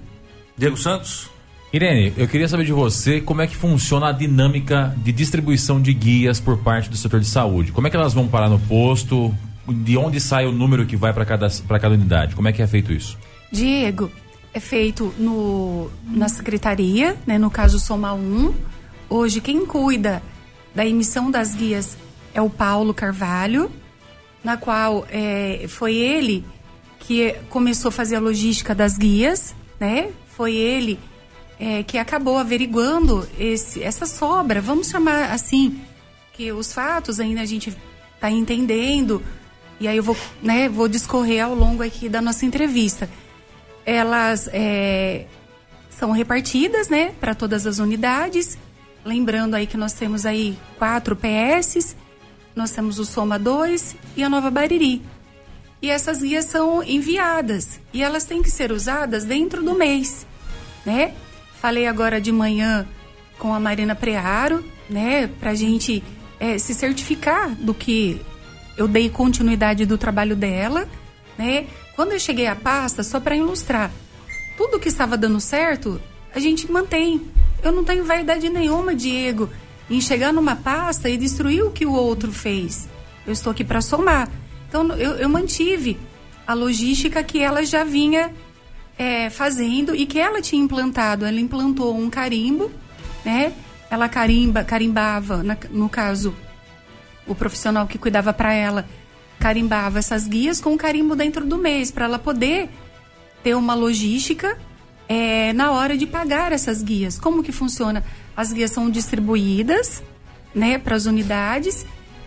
Diego 0.56 0.78
Santos? 0.78 1.39
Irene, 1.72 2.12
eu 2.18 2.28
queria 2.28 2.48
saber 2.48 2.66
de 2.66 2.72
você 2.72 3.22
como 3.22 3.44
é 3.44 3.48
que 3.48 3.56
funciona 3.56 4.10
a 4.10 4.12
dinâmica 4.12 4.96
de 4.98 5.12
distribuição 5.12 5.80
de 5.80 5.94
guias 5.94 6.40
por 6.40 6.58
parte 6.58 6.90
do 6.90 6.98
setor 6.98 7.20
de 7.20 7.28
saúde. 7.28 7.72
Como 7.72 7.86
é 7.86 7.92
que 7.92 7.96
elas 7.96 8.12
vão 8.12 8.28
parar 8.28 8.50
no 8.50 8.58
posto? 8.60 9.34
De 9.68 9.96
onde 9.96 10.20
sai 10.20 10.48
o 10.48 10.52
número 10.52 10.88
que 10.88 10.96
vai 10.96 11.14
para 11.14 11.24
cada, 11.26 11.48
cada 11.48 11.90
unidade? 11.90 12.36
Como 12.36 12.48
é 12.48 12.52
que 12.52 12.60
é 12.64 12.66
feito 12.66 12.92
isso? 12.92 13.16
Diego, 13.52 14.10
é 14.52 14.60
feito 14.60 15.14
no, 15.20 15.92
na 16.08 16.28
secretaria, 16.28 17.16
né, 17.28 17.38
no 17.38 17.52
caso 17.52 17.80
Soma 17.80 18.16
1. 18.16 18.52
Hoje, 19.08 19.40
quem 19.40 19.64
cuida 19.64 20.24
da 20.74 20.84
emissão 20.84 21.30
das 21.30 21.54
guias 21.54 21.96
é 22.34 22.42
o 22.42 22.50
Paulo 22.50 22.96
Carvalho, 22.96 23.72
na 24.44 24.58
qual 24.58 25.06
é, 25.08 25.66
foi 25.68 25.96
ele 25.96 26.44
que 27.00 27.36
começou 27.48 27.90
a 27.90 27.92
fazer 27.92 28.16
a 28.16 28.20
logística 28.20 28.74
das 28.74 28.98
guias, 28.98 29.54
né? 29.80 30.10
Foi 30.36 30.56
ele 30.56 30.98
é, 31.60 31.84
que 31.84 31.98
acabou 31.98 32.38
averiguando 32.38 33.28
esse, 33.38 33.84
essa 33.84 34.06
sobra, 34.06 34.62
vamos 34.62 34.90
chamar 34.90 35.32
assim, 35.32 35.82
que 36.34 36.52
os 36.52 36.72
fatos 36.72 37.20
ainda 37.20 37.42
a 37.42 37.46
gente 37.46 37.76
está 38.16 38.32
entendendo, 38.32 39.22
e 39.80 39.88
aí 39.88 39.98
eu 39.98 40.04
vou, 40.04 40.16
né, 40.42 40.70
vou 40.70 40.88
discorrer 40.88 41.44
ao 41.44 41.54
longo 41.54 41.84
aqui 41.84 42.08
da 42.08 42.22
nossa 42.22 42.46
entrevista. 42.46 43.10
Elas 43.86 44.50
é, 44.54 45.26
são 45.90 46.12
repartidas, 46.12 46.88
né, 46.88 47.14
para 47.20 47.36
todas 47.36 47.68
as 47.68 47.80
unidades, 47.80 48.58
lembrando 49.04 49.56
aí 49.56 49.68
que 49.68 49.78
nós 49.78 49.94
temos 49.94 50.26
aí 50.26 50.58
quatro 50.78 51.16
PS, 51.16 51.96
nós 52.56 52.72
temos 52.72 53.00
o 53.00 53.06
Soma 53.06 53.38
2 53.38 53.96
e 54.16 54.24
a 54.24 54.30
Nova 54.30 54.50
Bariri. 54.50 55.02
E 55.82 55.90
essas 55.90 56.22
guias 56.22 56.46
são 56.46 56.84
enviadas 56.84 57.80
e 57.94 58.04
elas 58.04 58.26
têm 58.26 58.42
que 58.42 58.52
ser 58.52 58.72
usadas 58.72 59.24
dentro 59.24 59.64
do 59.64 59.74
mês, 59.76 60.28
né? 60.86 61.14
Falei 61.62 61.88
agora 61.88 62.22
de 62.22 62.32
manhã 62.32 62.88
com 63.38 63.54
a 63.54 63.60
Marina 63.60 63.96
Prearo, 63.96 64.64
né, 64.90 65.28
para 65.28 65.52
a 65.52 65.56
gente 65.56 66.04
é, 66.40 66.58
se 66.58 66.74
certificar 66.74 67.50
do 67.56 67.74
que 67.74 68.22
eu 68.78 68.88
dei 68.88 69.10
continuidade 69.10 69.86
do 69.86 69.98
trabalho 69.98 70.36
dela, 70.36 70.88
né? 71.38 71.68
Quando 71.96 72.14
eu 72.14 72.20
cheguei 72.20 72.48
à 72.48 72.56
pasta, 72.56 73.04
só 73.04 73.20
para 73.20 73.36
ilustrar, 73.36 73.92
tudo 74.56 74.80
que 74.80 74.88
estava 74.88 75.18
dando 75.18 75.40
certo, 75.42 76.02
a 76.34 76.40
gente 76.40 76.72
mantém. 76.72 77.22
Eu 77.62 77.74
não 77.74 77.84
tenho 77.84 78.06
vaidade 78.06 78.48
nenhuma, 78.48 78.96
Diego, 78.96 79.50
em 79.90 80.00
chegar 80.00 80.32
numa 80.32 80.56
pasta 80.56 81.10
e 81.10 81.18
destruir 81.18 81.62
o 81.62 81.72
que 81.72 81.86
o 81.86 81.92
outro 81.92 82.32
fez. 82.32 82.88
Eu 83.28 83.34
estou 83.34 83.52
aqui 83.52 83.66
para 83.66 83.82
somar. 83.82 84.30
Então, 84.70 84.94
eu, 84.94 85.16
eu 85.16 85.28
mantive 85.28 86.00
a 86.48 86.54
logística 86.54 87.22
que 87.22 87.40
ela 87.40 87.66
já 87.66 87.84
vinha 87.84 88.34
é, 89.00 89.30
fazendo 89.30 89.96
e 89.96 90.06
que 90.06 90.20
ela 90.20 90.42
tinha 90.42 90.62
implantado. 90.62 91.26
Ela 91.26 91.40
implantou 91.40 91.98
um 91.98 92.10
carimbo, 92.10 92.70
né? 93.24 93.54
Ela 93.90 94.10
carimba, 94.10 94.64
carimbava, 94.66 95.42
na, 95.42 95.58
no 95.72 95.88
caso, 95.88 96.36
o 97.26 97.34
profissional 97.34 97.88
que 97.88 97.98
cuidava 97.98 98.34
para 98.34 98.54
ela 98.54 98.86
carimbava 99.40 100.00
essas 100.00 100.28
guias 100.28 100.60
com 100.60 100.78
carimbo 100.78 101.16
dentro 101.16 101.46
do 101.46 101.58
mês 101.58 101.90
para 101.90 102.04
ela 102.04 102.20
poder 102.20 102.70
ter 103.42 103.56
uma 103.56 103.74
logística 103.74 104.58
é, 105.08 105.54
na 105.54 105.72
hora 105.72 105.98
de 105.98 106.06
pagar 106.06 106.52
essas 106.52 106.84
guias. 106.84 107.18
Como 107.18 107.42
que 107.42 107.54
funciona? 107.54 108.04
As 108.36 108.52
guias 108.52 108.72
são 108.72 108.90
distribuídas, 108.90 110.04
né, 110.54 110.78
para 110.78 110.96
as 110.96 111.06
unidades 111.06 111.86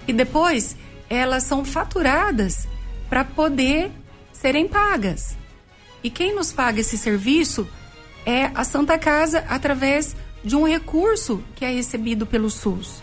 e 0.08 0.12
depois 0.12 0.74
elas 1.10 1.42
são 1.42 1.66
faturadas 1.66 2.66
para 3.10 3.24
poder 3.24 3.90
serem 4.32 4.66
pagas. 4.66 5.36
E 6.02 6.10
quem 6.10 6.34
nos 6.34 6.52
paga 6.52 6.80
esse 6.80 6.98
serviço 6.98 7.66
é 8.26 8.50
a 8.54 8.64
Santa 8.64 8.98
Casa 8.98 9.44
através 9.48 10.16
de 10.44 10.56
um 10.56 10.66
recurso 10.66 11.42
que 11.54 11.64
é 11.64 11.70
recebido 11.70 12.26
pelo 12.26 12.50
SUS. 12.50 13.02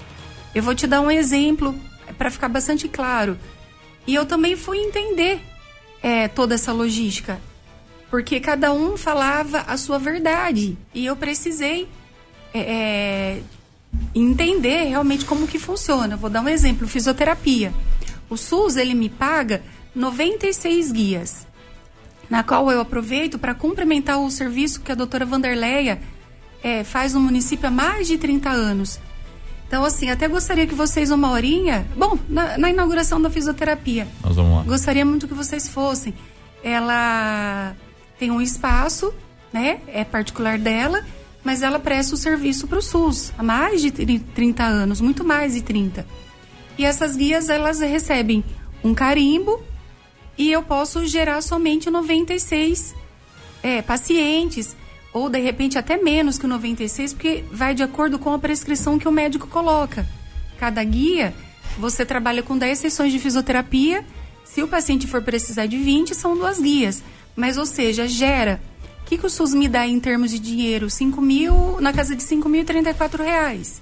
Eu 0.54 0.64
vou 0.64 0.76
te 0.76 0.88
dar 0.88 1.02
um 1.02 1.12
exemplo 1.12 1.76
para 2.18 2.32
ficar 2.32 2.50
bastante 2.50 2.88
claro. 2.88 3.38
E 4.06 4.16
eu 4.16 4.26
também 4.26 4.56
fui 4.56 4.80
entender 4.80 5.40
é, 6.02 6.28
toda 6.28 6.56
essa 6.56 6.74
logística, 6.74 7.40
porque 8.10 8.40
cada 8.40 8.74
um 8.74 8.98
falava 8.98 9.60
a 9.60 9.78
sua 9.78 10.00
verdade 10.00 10.78
e 10.94 11.06
eu 11.06 11.16
precisei 11.16 11.88
é, 12.54 12.60
é 12.60 13.42
entender 14.16 14.86
realmente 14.86 15.26
como 15.26 15.48
que 15.48 15.60
funciona. 15.60 16.18
Vou 16.18 16.30
dar 16.30 16.42
um 16.42 16.50
exemplo: 16.50 16.88
fisioterapia. 16.88 17.74
O 18.30 18.38
SUS 18.38 18.78
ele 18.78 18.94
me 18.94 19.10
paga 19.10 19.62
96 19.96 20.92
guias, 20.92 21.48
na 22.30 22.44
qual 22.44 22.70
eu 22.72 22.80
aproveito 22.80 23.40
para 23.40 23.56
cumprimentar 23.56 24.20
o 24.20 24.30
serviço 24.30 24.82
que 24.82 24.92
a 24.92 24.96
doutora 24.96 25.26
Vanderleia 25.26 26.00
é, 26.64 26.84
faz 26.84 27.14
no 27.14 27.20
município 27.20 27.68
há 27.68 27.72
mais 27.72 28.08
de 28.08 28.18
30 28.18 28.50
anos. 28.50 29.00
Então, 29.68 29.84
assim, 29.84 30.10
até 30.10 30.28
gostaria 30.28 30.66
que 30.66 30.74
vocês, 30.74 31.12
uma 31.12 31.30
horinha. 31.30 31.86
Bom, 31.96 32.18
na, 32.28 32.58
na 32.58 32.70
inauguração 32.70 33.22
da 33.22 33.30
fisioterapia. 33.30 34.08
Nós 34.24 34.36
vamos 34.36 34.58
lá. 34.58 34.64
Gostaria 34.64 35.06
muito 35.06 35.28
que 35.28 35.34
vocês 35.34 35.70
fossem. 35.70 36.14
Ela 36.64 37.76
tem 38.18 38.32
um 38.32 38.42
espaço, 38.42 39.14
né? 39.54 39.80
É 39.88 40.04
particular 40.04 40.58
dela, 40.58 41.06
mas 41.44 41.62
ela 41.62 41.80
presta 41.80 42.16
o 42.16 42.18
serviço 42.18 42.68
para 42.68 42.80
o 42.80 42.82
SUS 42.82 43.32
há 43.38 43.44
mais 43.44 43.82
de 43.82 43.92
30 43.92 44.64
anos, 44.64 45.02
muito 45.02 45.24
mais 45.24 45.54
de 45.54 45.62
30. 45.62 46.06
E 46.78 46.84
essas 46.84 47.16
guias, 47.16 47.48
elas 47.48 47.80
recebem 47.80 48.44
um 48.84 48.96
carimbo 48.96 49.62
e 50.40 50.50
eu 50.50 50.64
posso 50.64 51.06
gerar 51.06 51.42
somente 51.42 51.90
96 51.90 52.96
é, 53.62 53.82
pacientes, 53.82 54.76
ou 55.12 55.30
de 55.30 55.38
repente 55.38 55.78
até 55.78 55.98
menos 55.98 56.40
que 56.40 56.48
96, 56.48 57.14
porque 57.14 57.44
vai 57.52 57.76
de 57.76 57.84
acordo 57.84 58.18
com 58.18 58.34
a 58.34 58.40
prescrição 58.40 58.98
que 58.98 59.08
o 59.08 59.12
médico 59.12 59.48
coloca. 59.48 60.08
Cada 60.58 60.82
guia, 60.82 61.36
você 61.78 62.06
trabalha 62.06 62.42
com 62.42 62.58
10 62.58 62.80
sessões 62.80 63.12
de 63.12 63.20
fisioterapia, 63.20 64.06
se 64.46 64.64
o 64.64 64.68
paciente 64.68 65.08
for 65.08 65.22
precisar 65.22 65.66
de 65.66 65.78
20, 65.78 66.16
são 66.16 66.38
duas 66.38 66.60
guias. 66.60 67.04
Mas, 67.36 67.58
ou 67.58 67.66
seja, 67.66 68.08
gera. 68.08 68.62
O 69.02 69.06
que, 69.06 69.18
que 69.18 69.26
o 69.26 69.30
SUS 69.30 69.54
me 69.54 69.68
dá 69.68 69.86
em 69.86 70.00
termos 70.00 70.32
de 70.32 70.40
dinheiro? 70.40 70.90
5 70.90 71.22
mil, 71.22 71.80
na 71.80 71.92
casa 71.92 72.16
de 72.16 72.24
5.034 72.24 73.24
reais. 73.24 73.82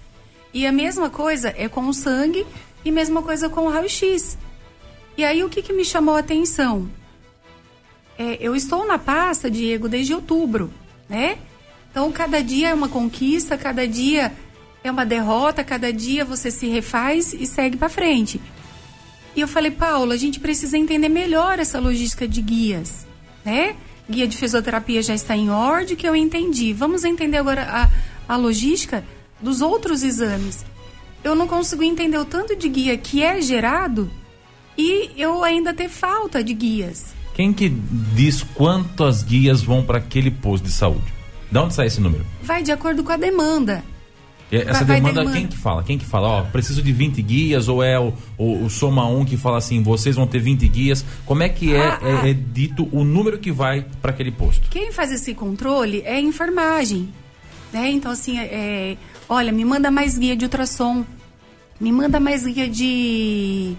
E 0.53 0.65
a 0.65 0.71
mesma 0.71 1.09
coisa 1.09 1.53
é 1.55 1.69
com 1.69 1.87
o 1.87 1.93
sangue 1.93 2.45
e 2.83 2.91
mesma 2.91 3.21
coisa 3.21 3.47
com 3.47 3.61
o 3.61 3.69
raio-x. 3.69 4.37
E 5.17 5.23
aí 5.23 5.43
o 5.43 5.49
que, 5.49 5.61
que 5.61 5.73
me 5.73 5.83
chamou 5.83 6.15
a 6.15 6.19
atenção? 6.19 6.89
É, 8.17 8.37
eu 8.39 8.55
estou 8.55 8.85
na 8.85 8.97
pasta, 8.97 9.49
Diego, 9.49 9.89
desde 9.89 10.13
outubro, 10.13 10.71
né? 11.09 11.37
Então 11.91 12.11
cada 12.11 12.41
dia 12.41 12.69
é 12.69 12.73
uma 12.73 12.87
conquista, 12.87 13.57
cada 13.57 13.87
dia 13.87 14.31
é 14.83 14.91
uma 14.91 15.05
derrota, 15.05 15.63
cada 15.63 15.91
dia 15.91 16.23
você 16.23 16.51
se 16.51 16.67
refaz 16.67 17.33
e 17.33 17.45
segue 17.45 17.77
para 17.77 17.89
frente. 17.89 18.39
E 19.35 19.41
eu 19.41 19.47
falei, 19.47 19.71
Paula, 19.71 20.13
a 20.13 20.17
gente 20.17 20.39
precisa 20.39 20.77
entender 20.77 21.09
melhor 21.09 21.59
essa 21.59 21.79
logística 21.79 22.27
de 22.27 22.41
guias, 22.41 23.05
né? 23.43 23.75
Guia 24.09 24.27
de 24.27 24.37
fisioterapia 24.37 25.01
já 25.01 25.13
está 25.13 25.35
em 25.35 25.49
ordem, 25.49 25.95
que 25.95 26.07
eu 26.07 26.15
entendi. 26.15 26.73
Vamos 26.73 27.03
entender 27.03 27.37
agora 27.37 27.63
a, 27.63 28.33
a 28.33 28.37
logística 28.37 29.03
dos 29.41 29.61
outros 29.61 30.03
exames 30.03 30.65
eu 31.23 31.35
não 31.35 31.47
consigo 31.47 31.83
entender 31.83 32.17
o 32.17 32.25
tanto 32.25 32.55
de 32.55 32.69
guia 32.69 32.97
que 32.97 33.23
é 33.23 33.41
gerado 33.41 34.09
e 34.77 35.11
eu 35.17 35.43
ainda 35.43 35.73
ter 35.73 35.89
falta 35.89 36.43
de 36.43 36.53
guias. 36.53 37.15
Quem 37.33 37.53
que 37.53 37.69
diz 37.69 38.43
quantas 38.55 39.23
guias 39.23 39.61
vão 39.61 39.83
para 39.83 39.97
aquele 39.97 40.31
posto 40.31 40.65
de 40.65 40.71
saúde? 40.71 41.13
De 41.51 41.57
onde 41.57 41.73
sai 41.73 41.87
esse 41.87 42.01
número? 42.01 42.25
Vai 42.41 42.63
de 42.63 42.71
acordo 42.71 43.03
com 43.03 43.11
a 43.11 43.17
demanda. 43.17 43.83
Essa 44.51 44.85
vai, 44.85 45.01
demanda, 45.01 45.25
vai 45.25 45.33
quem 45.33 45.47
que 45.47 45.57
fala? 45.57 45.83
Quem 45.83 45.97
que 45.97 46.05
fala, 46.05 46.27
ó, 46.27 46.43
preciso 46.43 46.81
de 46.81 46.91
20 46.91 47.21
guias, 47.21 47.67
ou 47.67 47.83
é 47.83 47.99
o, 47.99 48.13
o, 48.37 48.63
o, 48.63 48.69
Soma 48.69 49.05
1 49.05 49.25
que 49.25 49.35
fala 49.35 49.57
assim, 49.57 49.83
vocês 49.83 50.15
vão 50.15 50.25
ter 50.25 50.39
20 50.39 50.67
guias? 50.69 51.05
Como 51.25 51.43
é 51.43 51.49
que 51.49 51.75
é, 51.75 51.81
ah, 51.81 51.99
é, 52.01 52.11
ah. 52.13 52.29
é 52.29 52.33
dito 52.33 52.87
o 52.93 53.03
número 53.03 53.37
que 53.39 53.51
vai 53.51 53.85
para 54.01 54.11
aquele 54.11 54.31
posto? 54.31 54.69
Quem 54.69 54.91
faz 54.93 55.11
esse 55.11 55.33
controle 55.33 56.01
é 56.05 56.13
a 56.13 56.21
enfermagem. 56.21 57.09
Né? 57.73 57.89
Então, 57.89 58.09
assim, 58.09 58.39
é, 58.39 58.95
olha, 59.27 59.51
me 59.51 59.65
manda 59.65 59.91
mais 59.91 60.17
guia 60.17 60.35
de 60.35 60.45
ultrassom, 60.45 61.05
me 61.79 61.91
manda 61.91 62.17
mais 62.17 62.45
guia 62.45 62.69
de, 62.69 63.75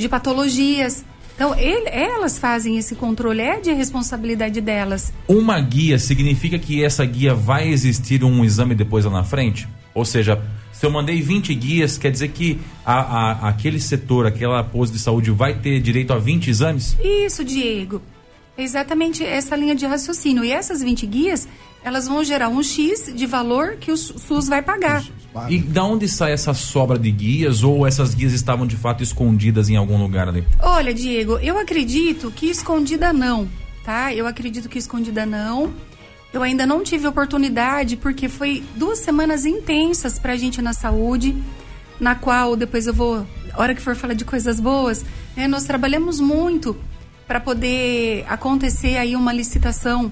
de 0.00 0.08
patologias. 0.08 1.04
Então, 1.34 1.54
ele, 1.54 1.88
elas 1.88 2.38
fazem 2.38 2.76
esse 2.76 2.94
controle, 2.94 3.40
é 3.40 3.60
de 3.60 3.72
responsabilidade 3.72 4.60
delas. 4.60 5.12
Uma 5.26 5.58
guia 5.60 5.98
significa 5.98 6.58
que 6.58 6.84
essa 6.84 7.04
guia 7.04 7.34
vai 7.34 7.68
existir 7.68 8.22
um 8.24 8.44
exame 8.44 8.74
depois 8.74 9.04
lá 9.04 9.12
na 9.12 9.24
frente? 9.24 9.66
Ou 9.94 10.04
seja, 10.04 10.42
se 10.72 10.84
eu 10.84 10.90
mandei 10.90 11.22
20 11.22 11.54
guias, 11.54 11.96
quer 11.96 12.10
dizer 12.10 12.28
que 12.28 12.58
a, 12.84 12.94
a, 12.94 13.48
aquele 13.48 13.80
setor, 13.80 14.26
aquela 14.26 14.62
pose 14.62 14.92
de 14.92 14.98
saúde 14.98 15.30
vai 15.30 15.54
ter 15.54 15.80
direito 15.80 16.12
a 16.12 16.18
20 16.18 16.48
exames? 16.48 16.96
Isso, 17.02 17.44
Diego. 17.44 18.02
Exatamente 18.62 19.24
essa 19.24 19.56
linha 19.56 19.74
de 19.74 19.86
raciocínio. 19.86 20.44
E 20.44 20.52
essas 20.52 20.82
20 20.82 21.06
guias, 21.06 21.48
elas 21.82 22.06
vão 22.06 22.22
gerar 22.22 22.48
um 22.48 22.62
X 22.62 23.12
de 23.14 23.26
valor 23.26 23.76
que 23.76 23.90
o 23.90 23.96
SUS 23.96 24.48
vai 24.48 24.62
pagar. 24.62 25.04
E 25.48 25.58
da 25.58 25.84
onde 25.84 26.08
sai 26.08 26.32
essa 26.32 26.52
sobra 26.52 26.98
de 26.98 27.10
guias 27.10 27.62
ou 27.62 27.86
essas 27.86 28.14
guias 28.14 28.32
estavam 28.32 28.66
de 28.66 28.76
fato 28.76 29.02
escondidas 29.02 29.68
em 29.68 29.76
algum 29.76 29.96
lugar 29.96 30.28
ali? 30.28 30.44
Olha, 30.60 30.92
Diego, 30.92 31.38
eu 31.38 31.56
acredito 31.58 32.30
que 32.32 32.46
escondida 32.46 33.12
não, 33.12 33.48
tá? 33.84 34.12
Eu 34.12 34.26
acredito 34.26 34.68
que 34.68 34.78
escondida 34.78 35.24
não. 35.24 35.72
Eu 36.32 36.42
ainda 36.42 36.66
não 36.66 36.82
tive 36.82 37.06
oportunidade 37.06 37.96
porque 37.96 38.28
foi 38.28 38.62
duas 38.76 38.98
semanas 38.98 39.44
intensas 39.44 40.18
pra 40.18 40.36
gente 40.36 40.60
na 40.60 40.72
saúde, 40.72 41.36
na 41.98 42.14
qual 42.14 42.56
depois 42.56 42.86
eu 42.86 42.94
vou, 42.94 43.26
hora 43.56 43.74
que 43.74 43.80
for 43.80 43.96
falar 43.96 44.14
de 44.14 44.24
coisas 44.24 44.60
boas, 44.60 45.04
né, 45.36 45.46
nós 45.48 45.64
trabalhamos 45.64 46.20
muito 46.20 46.76
para 47.30 47.38
poder 47.38 48.24
acontecer 48.28 48.96
aí 48.96 49.14
uma 49.14 49.32
licitação 49.32 50.10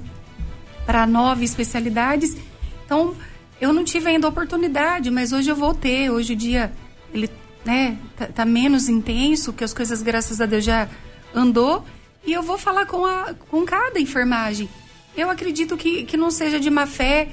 para 0.87 1.05
nove 1.05 1.45
especialidades. 1.45 2.37
Então, 2.85 3.17
eu 3.61 3.73
não 3.73 3.83
tive 3.83 4.09
ainda 4.09 4.29
oportunidade, 4.29 5.11
mas 5.11 5.33
hoje 5.33 5.51
eu 5.51 5.57
vou 5.57 5.75
ter. 5.75 6.13
Hoje 6.13 6.35
o 6.35 6.37
dia 6.37 6.73
ele 7.13 7.29
né, 7.65 7.99
tá, 8.17 8.27
tá 8.27 8.45
menos 8.45 8.89
intenso, 8.89 9.53
que 9.53 9.65
as 9.65 9.75
coisas, 9.75 10.01
graças 10.01 10.41
a 10.41 10.47
Deus, 10.47 10.65
já 10.65 10.89
andou. 11.35 11.85
E 12.25 12.33
eu 12.33 12.41
vou 12.41 12.57
falar 12.57 12.87
com, 12.87 13.05
a, 13.05 13.35
com 13.51 13.65
cada 13.65 13.99
enfermagem. 13.99 14.69
Eu 15.17 15.29
acredito 15.29 15.77
que, 15.77 16.05
que 16.05 16.17
não 16.17 16.31
seja 16.31 16.61
de 16.61 16.71
má 16.71 16.87
fé. 16.87 17.31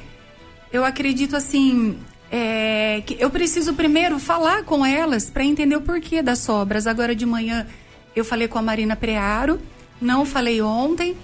Eu 0.74 0.84
acredito 0.84 1.36
assim. 1.36 2.00
É, 2.32 3.04
que 3.06 3.18
eu 3.20 3.30
preciso 3.30 3.76
primeiro 3.76 4.18
falar 4.18 4.64
com 4.64 4.84
elas 4.84 5.30
para 5.30 5.44
entender 5.44 5.76
o 5.76 5.82
porquê 5.82 6.24
das 6.24 6.40
sobras. 6.40 6.88
Agora 6.88 7.16
de 7.16 7.24
manhã 7.24 7.68
eu 8.16 8.26
falei 8.26 8.48
com 8.48 8.58
a 8.58 8.62
Marina 8.64 8.96
Prearo, 8.96 9.60
não 10.02 10.26
falei 10.26 10.62
ontem, 10.62 11.16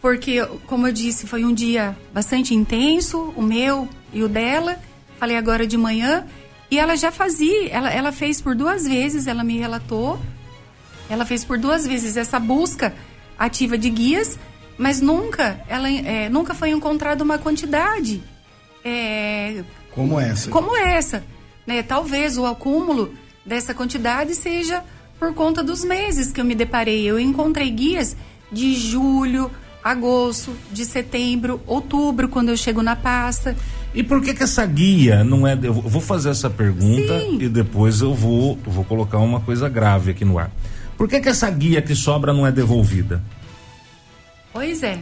porque, 0.00 0.44
como 0.66 0.86
eu 0.86 0.92
disse, 0.92 1.26
foi 1.26 1.44
um 1.44 1.52
dia 1.52 1.96
bastante 2.12 2.54
intenso, 2.54 3.32
o 3.36 3.42
meu 3.42 3.88
e 4.12 4.22
o 4.22 4.28
dela. 4.28 4.78
Falei 5.18 5.36
agora 5.36 5.66
de 5.66 5.76
manhã. 5.76 6.26
E 6.70 6.78
ela 6.78 6.96
já 6.96 7.10
fazia, 7.10 7.68
ela, 7.68 7.90
ela 7.90 8.12
fez 8.12 8.40
por 8.40 8.54
duas 8.54 8.86
vezes, 8.86 9.26
ela 9.26 9.44
me 9.44 9.58
relatou. 9.58 10.18
Ela 11.08 11.26
fez 11.26 11.44
por 11.44 11.58
duas 11.58 11.86
vezes 11.86 12.16
essa 12.16 12.38
busca 12.38 12.94
ativa 13.38 13.76
de 13.76 13.90
guias, 13.90 14.38
mas 14.78 15.00
nunca, 15.00 15.60
ela, 15.68 15.90
é, 15.90 16.28
nunca 16.28 16.54
foi 16.54 16.70
encontrada 16.70 17.24
uma 17.24 17.38
quantidade. 17.38 18.22
É, 18.84 19.62
como 19.92 20.18
essa. 20.18 20.50
Como 20.50 20.76
essa. 20.76 21.24
Né? 21.66 21.82
Talvez 21.82 22.38
o 22.38 22.46
acúmulo 22.46 23.12
dessa 23.44 23.74
quantidade 23.74 24.34
seja 24.34 24.84
por 25.20 25.34
conta 25.34 25.62
dos 25.62 25.84
meses 25.84 26.32
que 26.32 26.40
eu 26.40 26.44
me 26.44 26.54
deparei. 26.54 27.04
Eu 27.04 27.20
encontrei 27.20 27.70
guias 27.70 28.16
de 28.50 28.74
julho, 28.74 29.50
agosto, 29.84 30.56
de 30.72 30.84
setembro, 30.86 31.60
outubro, 31.66 32.26
quando 32.28 32.48
eu 32.48 32.56
chego 32.56 32.82
na 32.82 32.96
pasta. 32.96 33.54
E 33.94 34.02
por 34.02 34.22
que 34.22 34.32
que 34.32 34.42
essa 34.42 34.64
guia 34.64 35.22
não 35.22 35.46
é. 35.46 35.58
Eu 35.62 35.74
vou 35.74 36.00
fazer 36.00 36.30
essa 36.30 36.48
pergunta 36.48 37.20
Sim. 37.20 37.38
e 37.38 37.48
depois 37.48 38.00
eu 38.00 38.14
vou, 38.14 38.58
vou 38.64 38.84
colocar 38.84 39.18
uma 39.18 39.40
coisa 39.40 39.68
grave 39.68 40.12
aqui 40.12 40.24
no 40.24 40.38
ar. 40.38 40.50
Por 40.96 41.06
que 41.06 41.20
que 41.20 41.28
essa 41.28 41.50
guia 41.50 41.82
que 41.82 41.94
sobra 41.94 42.32
não 42.32 42.46
é 42.46 42.52
devolvida? 42.52 43.22
Pois 44.52 44.82
é. 44.82 45.00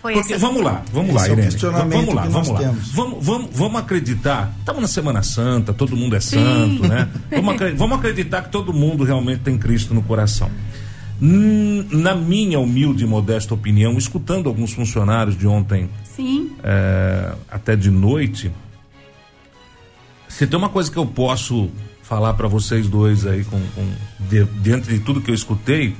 Foi 0.00 0.14
Porque, 0.14 0.34
essa... 0.34 0.46
Vamos 0.46 0.62
lá, 0.62 0.82
vamos 0.92 1.10
Esse 1.10 1.16
lá, 1.16 1.28
é 1.28 1.32
Irene. 1.32 1.56
vamos 1.90 2.14
lá, 2.14 2.22
vamos 2.26 2.48
lá. 2.48 2.74
Vamos, 2.94 3.24
vamos, 3.24 3.50
vamos 3.52 3.80
acreditar. 3.80 4.54
Estamos 4.58 4.82
na 4.82 4.88
Semana 4.88 5.22
Santa, 5.22 5.72
todo 5.72 5.96
mundo 5.96 6.14
é 6.14 6.20
Sim. 6.20 6.36
santo, 6.36 6.88
né? 6.88 7.08
Vamos, 7.30 7.54
acreditar, 7.54 7.78
vamos 7.78 7.98
acreditar 7.98 8.42
que 8.42 8.50
todo 8.50 8.72
mundo 8.72 9.04
realmente 9.04 9.40
tem 9.40 9.58
Cristo 9.58 9.92
no 9.94 10.02
coração. 10.02 10.50
Na 11.20 12.14
minha 12.14 12.60
humilde 12.60 13.02
e 13.02 13.06
modesta 13.06 13.52
opinião, 13.52 13.98
escutando 13.98 14.48
alguns 14.48 14.72
funcionários 14.72 15.36
de 15.36 15.46
ontem, 15.48 15.88
Sim. 16.04 16.52
É, 16.62 17.32
até 17.50 17.74
de 17.74 17.90
noite, 17.90 18.52
se 20.28 20.46
tem 20.46 20.56
uma 20.56 20.68
coisa 20.68 20.90
que 20.90 20.96
eu 20.96 21.06
posso 21.06 21.68
falar 22.02 22.34
para 22.34 22.46
vocês 22.46 22.88
dois 22.88 23.26
aí, 23.26 23.44
com, 23.44 23.60
com 23.74 23.86
de, 24.28 24.44
dentro 24.44 24.92
de 24.92 25.00
tudo 25.00 25.20
que 25.20 25.30
eu 25.30 25.34
escutei, 25.34 25.94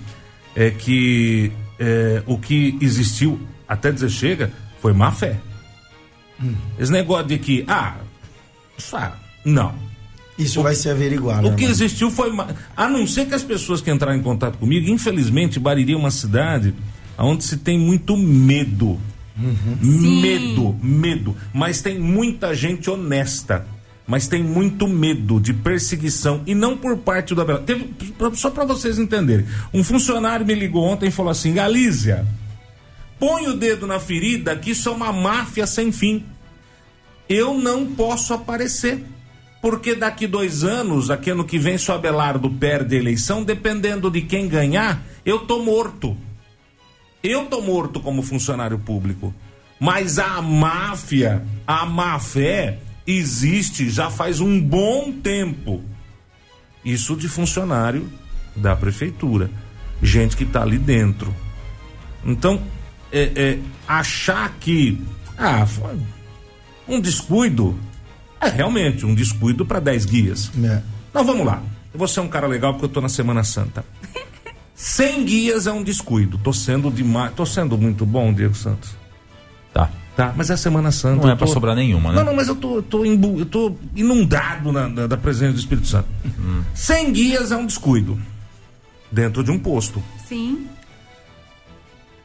é 0.55 0.71
que 0.71 1.53
é, 1.79 2.23
o 2.27 2.39
que 2.39 2.79
existiu 2.81 3.41
até 3.69 3.93
dizer 3.93 4.11
chega 4.11 4.53
foi 4.81 4.93
má 4.93 5.13
fé. 5.13 5.37
Hum. 6.43 6.55
Esse 6.79 6.93
negócio 6.93 7.27
de 7.27 7.39
que, 7.39 7.65
ah, 7.67 7.97
não 9.45 9.89
isso 10.39 10.61
o, 10.61 10.63
vai 10.63 10.75
ser 10.75 10.91
averiguado. 10.91 11.49
O 11.49 11.57
que 11.57 11.65
existiu 11.65 12.11
foi. 12.11 12.33
A 12.77 12.89
não 12.89 13.07
ser 13.07 13.27
que 13.27 13.35
as 13.35 13.43
pessoas 13.43 13.81
que 13.81 13.91
entraram 13.91 14.17
em 14.17 14.23
contato 14.23 14.57
comigo, 14.57 14.89
infelizmente, 14.89 15.59
Bariri 15.59 15.93
é 15.95 15.97
uma 15.97 16.13
cidade 16.13 16.73
onde 17.19 17.45
se 17.45 17.57
tem 17.57 17.77
muito 17.79 18.17
medo. 18.17 18.99
Uhum. 19.37 20.21
Medo, 20.21 20.77
medo. 20.81 21.37
Mas 21.53 21.83
tem 21.83 21.99
muita 21.99 22.55
gente 22.55 22.89
honesta. 22.89 23.67
Mas 24.07 24.27
tem 24.27 24.43
muito 24.43 24.89
medo 24.89 25.39
de 25.39 25.53
perseguição 25.53 26.41
e 26.47 26.55
não 26.55 26.79
por 26.79 26.97
parte 26.97 27.35
do 27.35 27.43
Abel. 27.43 27.59
Teve, 27.59 27.91
só 28.35 28.49
para 28.49 28.65
vocês 28.65 28.99
entenderem. 28.99 29.45
Um 29.75 29.85
funcionário 29.85 30.47
me 30.47 30.55
ligou 30.55 30.83
ontem 30.83 31.09
e 31.09 31.11
falou 31.11 31.31
assim: 31.31 31.53
Galícia, 31.53 32.27
põe 33.19 33.47
o 33.49 33.55
dedo 33.55 33.87
na 33.87 33.99
ferida 33.99 34.57
que 34.57 34.71
isso 34.71 34.89
é 34.89 34.93
uma 34.93 35.13
máfia 35.13 35.67
sem 35.67 35.91
fim. 35.93 36.25
Eu 37.29 37.55
não 37.55 37.87
posso 37.95 38.33
aparecer 38.33 39.05
porque 39.61 39.95
daqui 39.95 40.27
dois 40.27 40.63
anos, 40.63 41.11
aqui 41.11 41.31
ano 41.31 41.45
que 41.45 41.59
vem, 41.59 41.77
se 41.77 41.91
o 41.91 41.95
Abelardo 41.95 42.49
perde 42.49 42.97
a 42.97 42.99
eleição, 42.99 43.43
dependendo 43.43 44.11
de 44.11 44.23
quem 44.23 44.47
ganhar, 44.47 45.03
eu 45.25 45.41
tô 45.41 45.63
morto. 45.63 46.17
Eu 47.23 47.47
tô 47.47 47.61
morto 47.61 48.01
como 48.01 48.23
funcionário 48.23 48.79
público. 48.79 49.35
Mas 49.81 50.19
a 50.19 50.41
máfia, 50.41 51.45
a 51.67 51.85
má 51.85 52.19
fé, 52.19 52.79
existe 53.07 53.91
já 53.91 54.11
faz 54.11 54.41
um 54.41 54.61
bom 54.61 55.13
tempo. 55.13 55.83
Isso 56.85 57.17
de 57.17 57.29
funcionário 57.29 58.09
da 58.55 58.77
prefeitura. 58.77 59.51
Gente 60.01 60.37
que 60.37 60.45
está 60.45 60.63
ali 60.63 60.79
dentro. 60.79 61.35
Então, 62.25 62.63
é, 63.13 63.33
é, 63.35 63.59
achar 63.87 64.55
que. 64.61 65.01
Ah, 65.37 65.65
foi 65.67 65.97
um 66.89 67.01
descuido 67.01 67.79
é 68.41 68.49
realmente 68.49 69.05
um 69.05 69.15
descuido 69.15 69.67
para 69.67 69.81
10 69.81 70.05
guias. 70.05 70.51
É. 70.63 70.81
Não, 71.13 71.25
vamos 71.25 71.45
lá. 71.45 71.63
Você 71.95 72.21
é 72.21 72.23
um 72.23 72.29
cara 72.29 72.47
legal 72.47 72.73
porque 72.73 72.87
eu 72.87 72.91
tô 72.91 73.01
na 73.01 73.09
Semana 73.09 73.43
Santa. 73.43 73.85
100 74.75 75.25
guias 75.25 75.67
é 75.67 75.73
um 75.73 75.83
descuido. 75.83 76.39
Tô 76.39 76.53
sendo 76.53 76.91
demais. 76.91 77.33
Tô 77.35 77.45
sendo 77.45 77.77
muito 77.77 78.07
bom, 78.07 78.33
Diego 78.33 78.55
Santos. 78.55 78.91
Tá. 79.73 79.91
Tá, 80.17 80.33
mas 80.37 80.51
é 80.51 80.57
Semana 80.57 80.91
Santa. 80.93 81.23
Não 81.23 81.31
é 81.31 81.33
tô... 81.33 81.39
pra 81.39 81.47
sobrar 81.47 81.75
nenhuma, 81.75 82.11
né? 82.11 82.17
Não, 82.17 82.27
não, 82.27 82.37
mas 82.37 82.49
eu 82.49 82.57
tô, 82.57 82.77
eu 82.77 82.83
tô, 82.83 83.05
imbu... 83.05 83.39
eu 83.41 83.47
tô 83.47 83.75
inundado 83.95 84.73
na, 84.73 84.89
na, 84.89 85.07
da 85.07 85.17
presença 85.17 85.53
do 85.53 85.59
Espírito 85.59 85.87
Santo. 85.89 86.09
Uhum. 86.25 86.63
100 86.75 87.13
guias 87.13 87.53
é 87.53 87.57
um 87.57 87.67
descuido. 87.67 88.19
Dentro 89.11 89.43
de 89.43 89.51
um 89.51 89.59
posto. 89.59 90.03
Sim. 90.29 90.67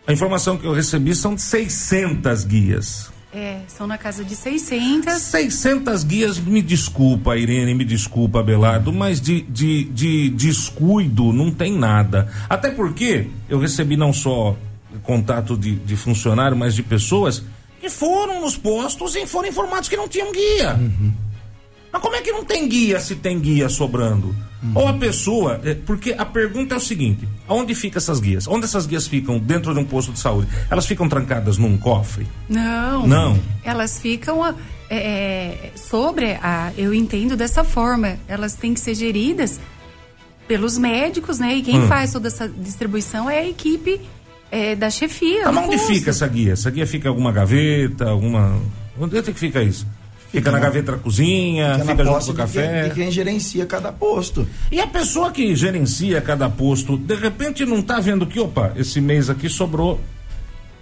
A 0.06 0.12
informação 0.12 0.58
que 0.58 0.66
eu 0.66 0.74
recebi 0.74 1.16
são 1.16 1.36
de 1.36 1.42
600 1.42 2.44
guias. 2.44 3.12
É, 3.34 3.62
são 3.68 3.88
na 3.88 3.98
casa 3.98 4.24
de 4.24 4.36
600. 4.36 5.12
600 5.14 6.04
guias, 6.04 6.38
me 6.38 6.62
desculpa, 6.62 7.36
Irene, 7.36 7.74
me 7.74 7.84
desculpa, 7.84 8.42
Abelardo, 8.42 8.94
mas 8.94 9.20
de, 9.20 9.42
de, 9.42 9.86
de 9.86 10.30
descuido 10.30 11.34
não 11.34 11.50
tem 11.50 11.76
nada. 11.76 12.32
Até 12.48 12.70
porque 12.70 13.28
eu 13.50 13.58
recebi 13.58 13.98
não 13.98 14.14
só 14.14 14.56
contato 15.02 15.58
de, 15.58 15.76
de 15.76 15.96
funcionário, 15.96 16.56
mas 16.56 16.76
de 16.76 16.84
pessoas 16.84 17.44
que 17.82 17.90
foram 17.90 18.40
nos 18.40 18.56
postos 18.56 19.16
e 19.16 19.26
foram 19.26 19.50
informados 19.50 19.90
que 19.90 19.98
não 19.98 20.08
tinham 20.08 20.32
guia. 20.32 20.76
Uhum. 20.76 21.12
Mas 21.94 22.02
como 22.02 22.16
é 22.16 22.22
que 22.22 22.32
não 22.32 22.44
tem 22.44 22.68
guia 22.68 23.00
se 23.00 23.16
tem 23.16 23.40
guia 23.40 23.70
sobrando? 23.70 24.36
Uhum. 24.64 24.72
Ou 24.74 24.88
a 24.88 24.94
pessoa, 24.94 25.62
é, 25.64 25.76
porque 25.76 26.16
a 26.18 26.26
pergunta 26.26 26.74
é 26.74 26.78
o 26.78 26.82
seguinte: 26.82 27.30
onde 27.48 27.76
ficam 27.76 28.00
essas 28.00 28.20
guias? 28.20 28.48
Onde 28.48 28.66
essas 28.66 28.88
guias 28.88 29.06
ficam 29.06 29.38
dentro 29.38 29.76
de 29.76 29.80
um 29.80 29.86
posto 29.86 30.12
de 30.12 30.18
saúde? 30.18 30.48
Elas 30.72 30.88
ficam 30.88 31.08
trancadas 31.08 31.60
num 31.60 31.78
cofre? 31.78 32.26
Não. 32.50 33.06
Não. 33.06 33.40
Elas 33.64 34.00
ficam 34.00 34.44
é, 34.44 34.56
é, 34.90 35.72
sobre 35.76 36.32
a. 36.42 36.72
Eu 36.76 36.96
entendo 36.96 37.38
dessa 37.38 37.64
forma. 37.64 38.18
Elas 38.28 38.56
têm 38.56 38.74
que 38.74 38.80
ser 38.80 38.96
geridas 38.96 39.60
pelos 40.48 40.80
médicos, 40.80 41.38
né? 41.38 41.56
E 41.58 41.62
quem 41.62 41.80
hum. 41.80 41.88
faz 41.88 42.12
toda 42.12 42.28
essa 42.28 42.50
distribuição 42.50 43.30
é 43.30 43.38
a 43.38 43.48
equipe 43.48 44.02
é, 44.50 44.76
da 44.76 44.90
chefia. 44.90 45.52
Mas 45.52 45.66
onde 45.68 45.78
posto. 45.78 45.94
fica 45.94 46.10
essa 46.10 46.28
guia? 46.28 46.54
Essa 46.54 46.72
guia 46.72 46.88
fica 46.88 47.08
em 47.08 47.10
alguma 47.10 47.32
gaveta, 47.32 48.10
alguma. 48.10 48.60
Onde 49.00 49.16
é 49.16 49.22
que 49.22 49.34
fica 49.34 49.62
isso? 49.62 49.86
Fica, 50.34 50.52
na 50.52 50.58
gaveta 50.58 50.94
da 50.94 50.98
cozinha, 50.98 51.78
fica, 51.78 51.92
fica 51.92 52.06
junto 52.06 52.26
com 52.26 52.32
o 52.32 52.34
café. 52.34 52.88
E 52.88 52.90
quem 52.90 53.12
gerencia 53.12 53.68
cada 53.68 53.92
posto. 53.92 54.48
E 54.72 54.82
a 54.82 54.88
pessoa 54.88 55.32
que 55.32 55.56
gerencia 55.56 56.20
cada 56.22 56.50
posto, 56.50 56.98
de 56.98 57.14
repente 57.14 57.64
não 57.68 57.78
está 57.78 58.00
vendo 58.00 58.26
que, 58.26 58.40
opa, 58.40 58.74
esse 58.76 59.00
mês 59.00 59.30
aqui 59.30 59.48
sobrou 59.48 60.02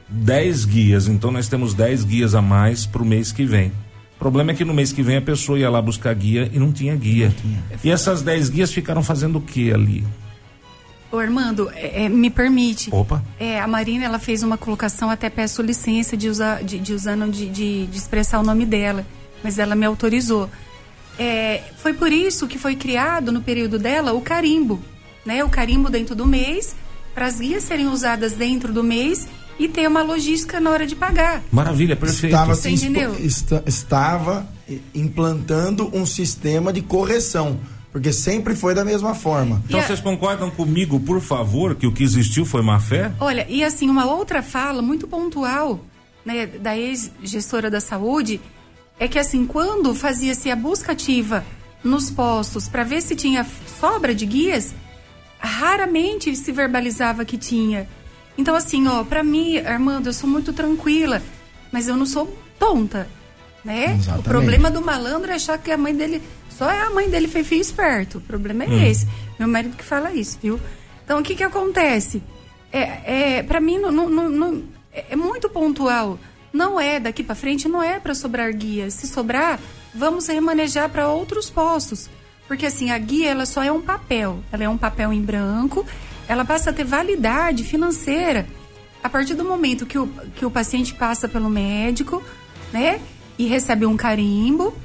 10 0.08 0.64
guias, 0.64 1.08
então 1.10 1.32
nós 1.32 1.50
temos 1.50 1.74
10 1.74 2.06
guias 2.06 2.34
a 2.34 2.42
mais 2.42 2.86
para 2.86 3.02
o 3.02 3.06
mês 3.06 3.34
que 3.34 3.44
vem. 3.44 3.74
O 4.16 4.20
problema 4.20 4.52
é 4.52 4.54
que 4.54 4.64
no 4.64 4.74
mês 4.74 4.94
que 4.94 5.04
vem 5.04 5.18
a 5.18 5.22
pessoa 5.22 5.60
ia 5.60 5.70
lá 5.70 5.82
buscar 5.82 6.16
guia 6.16 6.50
e 6.54 6.58
não 6.58 6.72
tinha 6.72 6.96
guia. 6.96 7.26
Não 7.26 7.36
tinha. 7.36 7.64
E 7.84 7.92
essas 7.92 8.22
10 8.22 8.48
guias 8.48 8.72
ficaram 8.72 9.04
fazendo 9.04 9.40
o 9.40 9.42
que 9.42 9.74
ali? 9.74 10.08
Ô 11.12 11.18
Armando, 11.18 11.70
é, 11.76 12.06
é, 12.06 12.10
me 12.10 12.30
permite. 12.30 12.90
Opa. 12.90 13.22
É, 13.38 13.60
a 13.60 13.68
Marina 13.68 14.06
ela 14.06 14.18
fez 14.18 14.44
uma 14.44 14.58
colocação, 14.58 15.10
até 15.10 15.30
peço 15.30 15.62
licença 15.62 16.16
de 16.16 16.30
usar, 16.30 16.64
de, 16.64 16.80
de 16.80 16.94
usando 16.94 17.30
de, 17.30 17.50
de, 17.50 17.88
de 17.88 17.98
expressar 17.98 18.40
o 18.40 18.44
nome 18.44 18.66
dela 18.66 19.06
mas 19.44 19.60
ela 19.60 19.76
me 19.76 19.86
autorizou. 19.86 20.50
É, 21.18 21.62
foi 21.78 21.94
por 21.94 22.12
isso 22.12 22.48
que 22.48 22.58
foi 22.58 22.76
criado 22.76 23.32
no 23.32 23.42
período 23.42 23.78
dela 23.78 24.14
o 24.14 24.22
carimbo, 24.22 24.82
né? 25.26 25.44
O 25.44 25.50
carimbo 25.50 25.90
dentro 25.90 26.16
do 26.16 26.26
mês, 26.26 26.76
para 27.14 27.26
as 27.26 27.40
guias 27.40 27.64
serem 27.64 27.88
usadas 27.88 28.34
dentro 28.34 28.74
do 28.74 28.84
mês 28.84 29.28
e 29.60 29.68
ter 29.68 29.88
uma 29.88 30.02
logística 30.02 30.60
na 30.60 30.72
hora 30.72 30.88
de 30.88 30.96
pagar. 30.96 31.44
Maravilha, 31.52 31.96
perfeito. 31.96 32.34
Estava, 32.34 32.56
Você 32.56 32.70
entendeu? 32.70 33.16
estava 33.66 34.48
implantando 34.96 35.90
um 35.96 36.06
sistema 36.06 36.72
de 36.74 36.82
correção. 36.82 37.60
Porque 37.92 38.14
sempre 38.14 38.56
foi 38.56 38.74
da 38.74 38.86
mesma 38.86 39.14
forma. 39.14 39.62
Então 39.68 39.80
a... 39.80 39.84
vocês 39.84 40.00
concordam 40.00 40.50
comigo, 40.50 40.98
por 41.02 41.20
favor, 41.20 41.76
que 41.76 41.86
o 41.86 41.92
que 41.92 42.04
existiu 42.04 42.46
foi 42.46 42.62
má 42.62 42.80
fé? 42.80 43.12
Olha, 43.20 43.46
e 43.50 43.64
assim, 43.64 43.90
uma 43.90 44.06
outra 44.06 44.42
fala 44.42 44.82
muito 44.82 45.08
pontual 45.08 45.84
né, 46.26 46.48
da 46.48 46.78
ex-gestora 46.78 47.70
da 47.70 47.82
saúde 47.82 48.40
é 49.02 49.08
que 49.08 49.18
assim, 49.18 49.48
quando 49.48 49.96
fazia-se 49.96 50.52
a 50.52 50.56
busca 50.56 50.92
ativa 50.92 51.44
nos 51.84 52.12
postos 52.12 52.68
para 52.68 52.84
ver 52.84 53.02
se 53.02 53.16
tinha 53.16 53.44
sobra 53.80 54.14
de 54.14 54.28
guias, 54.28 54.76
raramente 55.40 56.36
se 56.36 56.52
verbalizava 56.52 57.26
que 57.26 57.36
tinha. 57.36 57.90
Então 58.38 58.54
assim, 58.54 58.88
ó, 58.88 59.04
para 59.04 59.24
mim, 59.24 59.58
Armando, 59.58 60.06
eu 60.06 60.14
sou 60.14 60.30
muito 60.30 60.54
tranquila, 60.54 61.20
mas 61.72 61.88
eu 61.88 61.98
não 61.98 62.06
sou 62.06 62.32
tonta, 62.60 63.10
né? 63.66 63.96
Exatamente. 63.96 64.20
O 64.20 64.22
problema 64.22 64.70
do 64.70 64.84
malandro 64.84 65.32
é 65.32 65.34
achar 65.34 65.58
que 65.58 65.72
a 65.72 65.78
mãe 65.80 65.96
dele 65.96 66.22
só 66.48 66.70
é 66.70 66.82
a 66.82 66.92
mãe 66.92 67.10
dele 67.10 67.28
foi 67.28 67.44
filho 67.44 67.62
esperto. 67.62 68.20
O 68.20 68.22
problema 68.22 68.66
é 68.66 68.68
hum. 68.68 68.86
esse. 68.86 69.08
Meu 69.40 69.48
marido 69.48 69.76
que 69.76 69.84
fala 69.84 70.14
isso, 70.14 70.38
viu? 70.40 70.62
Então 71.04 71.22
o 71.22 71.24
que 71.24 71.34
que 71.34 71.44
acontece? 71.44 72.22
É, 72.72 73.38
é 73.40 73.44
para 73.44 73.60
mim 73.60 73.80
não, 73.80 73.92
não, 73.92 74.30
não, 74.30 74.64
é 74.94 75.16
muito 75.16 75.50
pontual. 75.50 76.20
Não 76.54 76.80
é 76.80 77.00
daqui 77.00 77.24
para 77.24 77.36
frente, 77.36 77.68
não 77.68 77.82
é 77.82 78.00
para 78.00 78.14
sobrar 78.14 78.52
guias. 78.54 78.94
Se 78.94 79.08
sobrar, 79.08 79.60
vamos 79.94 80.28
remanejar 80.28 80.90
para 80.90 81.08
outros 81.08 81.50
postos. 81.50 82.10
Porque 82.48 82.66
assim, 82.66 82.92
a 82.92 82.98
guia 82.98 83.30
ela 83.30 83.46
só 83.46 83.64
é 83.64 83.72
um 83.72 83.82
papel. 83.82 84.44
Ela 84.52 84.66
é 84.66 84.70
um 84.70 84.78
papel 84.78 85.14
em 85.14 85.22
branco. 85.22 85.86
Ela 86.28 86.44
passa 86.44 86.70
a 86.70 86.74
ter 86.74 86.84
validade 86.84 87.64
financeira 87.64 88.46
a 89.04 89.10
partir 89.10 89.34
do 89.34 89.44
momento 89.44 89.86
que 89.86 89.98
o, 89.98 90.08
que 90.36 90.46
o 90.46 90.52
paciente 90.52 90.94
passa 90.94 91.28
pelo 91.28 91.50
médico, 91.50 92.24
né? 92.72 93.02
E 93.38 93.48
recebe 93.48 93.86
um 93.86 93.98
carimbo 93.98 94.76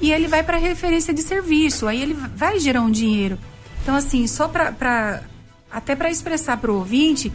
e 0.00 0.12
ele 0.12 0.26
vai 0.26 0.42
para 0.42 0.56
referência 0.56 1.12
de 1.12 1.22
serviço. 1.22 1.86
Aí 1.86 2.00
ele 2.00 2.14
vai 2.14 2.58
gerar 2.58 2.82
um 2.82 2.90
dinheiro. 2.90 3.38
Então, 3.82 3.94
assim, 3.94 4.26
só 4.26 4.48
para. 4.48 5.22
Até 5.70 5.94
para 5.94 6.10
expressar 6.10 6.56
para 6.58 6.70
o 6.70 6.76
ouvinte, 6.76 7.30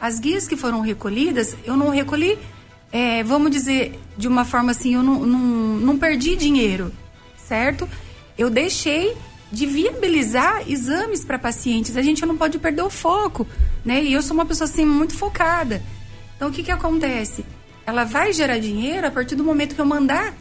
as 0.00 0.20
guias 0.20 0.46
que 0.46 0.56
foram 0.56 0.80
recolhidas, 0.80 1.56
eu 1.64 1.76
não 1.76 1.88
recolhi 1.88 2.38
é, 2.92 3.22
vamos 3.22 3.50
dizer, 3.50 3.98
de 4.16 4.26
uma 4.26 4.44
forma 4.44 4.72
assim, 4.72 4.94
eu 4.94 5.02
não, 5.02 5.20
não, 5.24 5.38
não 5.38 5.98
perdi 5.98 6.34
dinheiro, 6.36 6.92
certo? 7.36 7.88
Eu 8.36 8.50
deixei 8.50 9.16
de 9.52 9.66
viabilizar 9.66 10.62
exames 10.68 11.24
para 11.24 11.38
pacientes. 11.38 11.96
A 11.96 12.02
gente 12.02 12.24
não 12.24 12.36
pode 12.36 12.58
perder 12.58 12.82
o 12.82 12.90
foco, 12.90 13.46
né? 13.84 14.02
E 14.02 14.12
eu 14.12 14.22
sou 14.22 14.34
uma 14.34 14.46
pessoa 14.46 14.68
assim 14.68 14.84
muito 14.84 15.16
focada. 15.16 15.82
Então 16.36 16.48
o 16.48 16.52
que 16.52 16.62
que 16.62 16.70
acontece? 16.70 17.44
Ela 17.86 18.04
vai 18.04 18.32
gerar 18.32 18.58
dinheiro 18.58 19.06
a 19.06 19.10
partir 19.10 19.34
do 19.34 19.44
momento 19.44 19.74
que 19.74 19.80
eu 19.80 19.86
mandar 19.86 20.34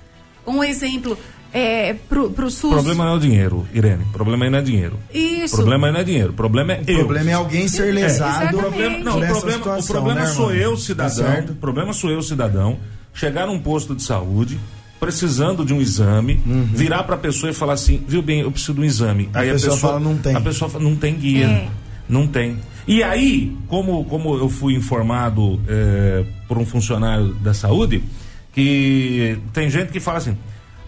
um 0.45 0.63
exemplo 0.63 1.17
é, 1.53 1.93
pro, 2.07 2.29
pro 2.31 2.49
SUS. 2.49 2.71
O 2.71 2.73
problema 2.75 3.05
não 3.05 3.13
é 3.13 3.15
o 3.15 3.19
dinheiro, 3.19 3.67
Irene. 3.73 4.03
O 4.03 4.13
problema 4.13 4.45
aí 4.45 4.51
não 4.51 4.59
é 4.59 4.61
dinheiro. 4.61 4.99
Isso. 5.13 5.55
O 5.55 5.57
problema 5.57 5.91
não 5.91 5.99
é 5.99 6.03
dinheiro. 6.03 6.29
O 6.31 6.33
problema 6.33 6.73
é 6.73 6.81
o 6.81 6.89
eu. 6.89 6.95
O 6.95 6.99
problema 6.99 7.29
é 7.31 7.33
alguém 7.33 7.67
ser 7.67 7.93
lesado. 7.93 8.55
É, 8.55 8.59
o 8.59 8.59
problema, 8.59 8.97
não, 8.99 9.17
o 9.17 9.25
problema, 9.25 9.57
situação, 9.57 9.79
o 9.79 9.87
problema 9.87 10.19
né, 10.21 10.25
sou 10.27 10.53
eu, 10.53 10.77
cidadão. 10.77 11.43
Tá 11.43 11.51
o 11.51 11.55
problema 11.55 11.93
sou 11.93 12.11
eu, 12.11 12.21
cidadão. 12.21 12.77
Chegar 13.13 13.47
num 13.47 13.59
posto 13.59 13.95
de 13.95 14.03
saúde, 14.03 14.59
precisando 14.99 15.65
de 15.65 15.73
um 15.73 15.81
exame, 15.81 16.39
uhum. 16.45 16.69
virar 16.71 17.03
para 17.03 17.15
a 17.15 17.17
pessoa 17.17 17.49
e 17.49 17.53
falar 17.53 17.73
assim, 17.73 18.03
viu 18.07 18.21
bem, 18.21 18.41
eu 18.41 18.51
preciso 18.51 18.75
de 18.75 18.81
um 18.81 18.85
exame. 18.85 19.29
A 19.33 19.39
aí 19.39 19.51
pessoa 19.51 19.71
a 19.71 19.75
pessoa 19.75 19.91
fala, 19.91 19.99
não 19.99 20.17
tem. 20.17 20.35
A 20.35 20.41
pessoa 20.41 20.69
fala, 20.69 20.83
não 20.83 20.95
tem 20.95 21.15
guia. 21.15 21.45
É. 21.45 21.69
Não 22.07 22.25
tem. 22.25 22.57
E 22.87 23.03
aí, 23.03 23.55
como, 23.67 24.03
como 24.05 24.35
eu 24.35 24.49
fui 24.49 24.73
informado 24.73 25.61
é, 25.67 26.25
por 26.47 26.57
um 26.57 26.65
funcionário 26.65 27.35
da 27.35 27.53
saúde, 27.53 28.03
que 28.51 29.37
tem 29.53 29.69
gente 29.69 29.91
que 29.91 29.99
fala 29.99 30.17
assim, 30.17 30.35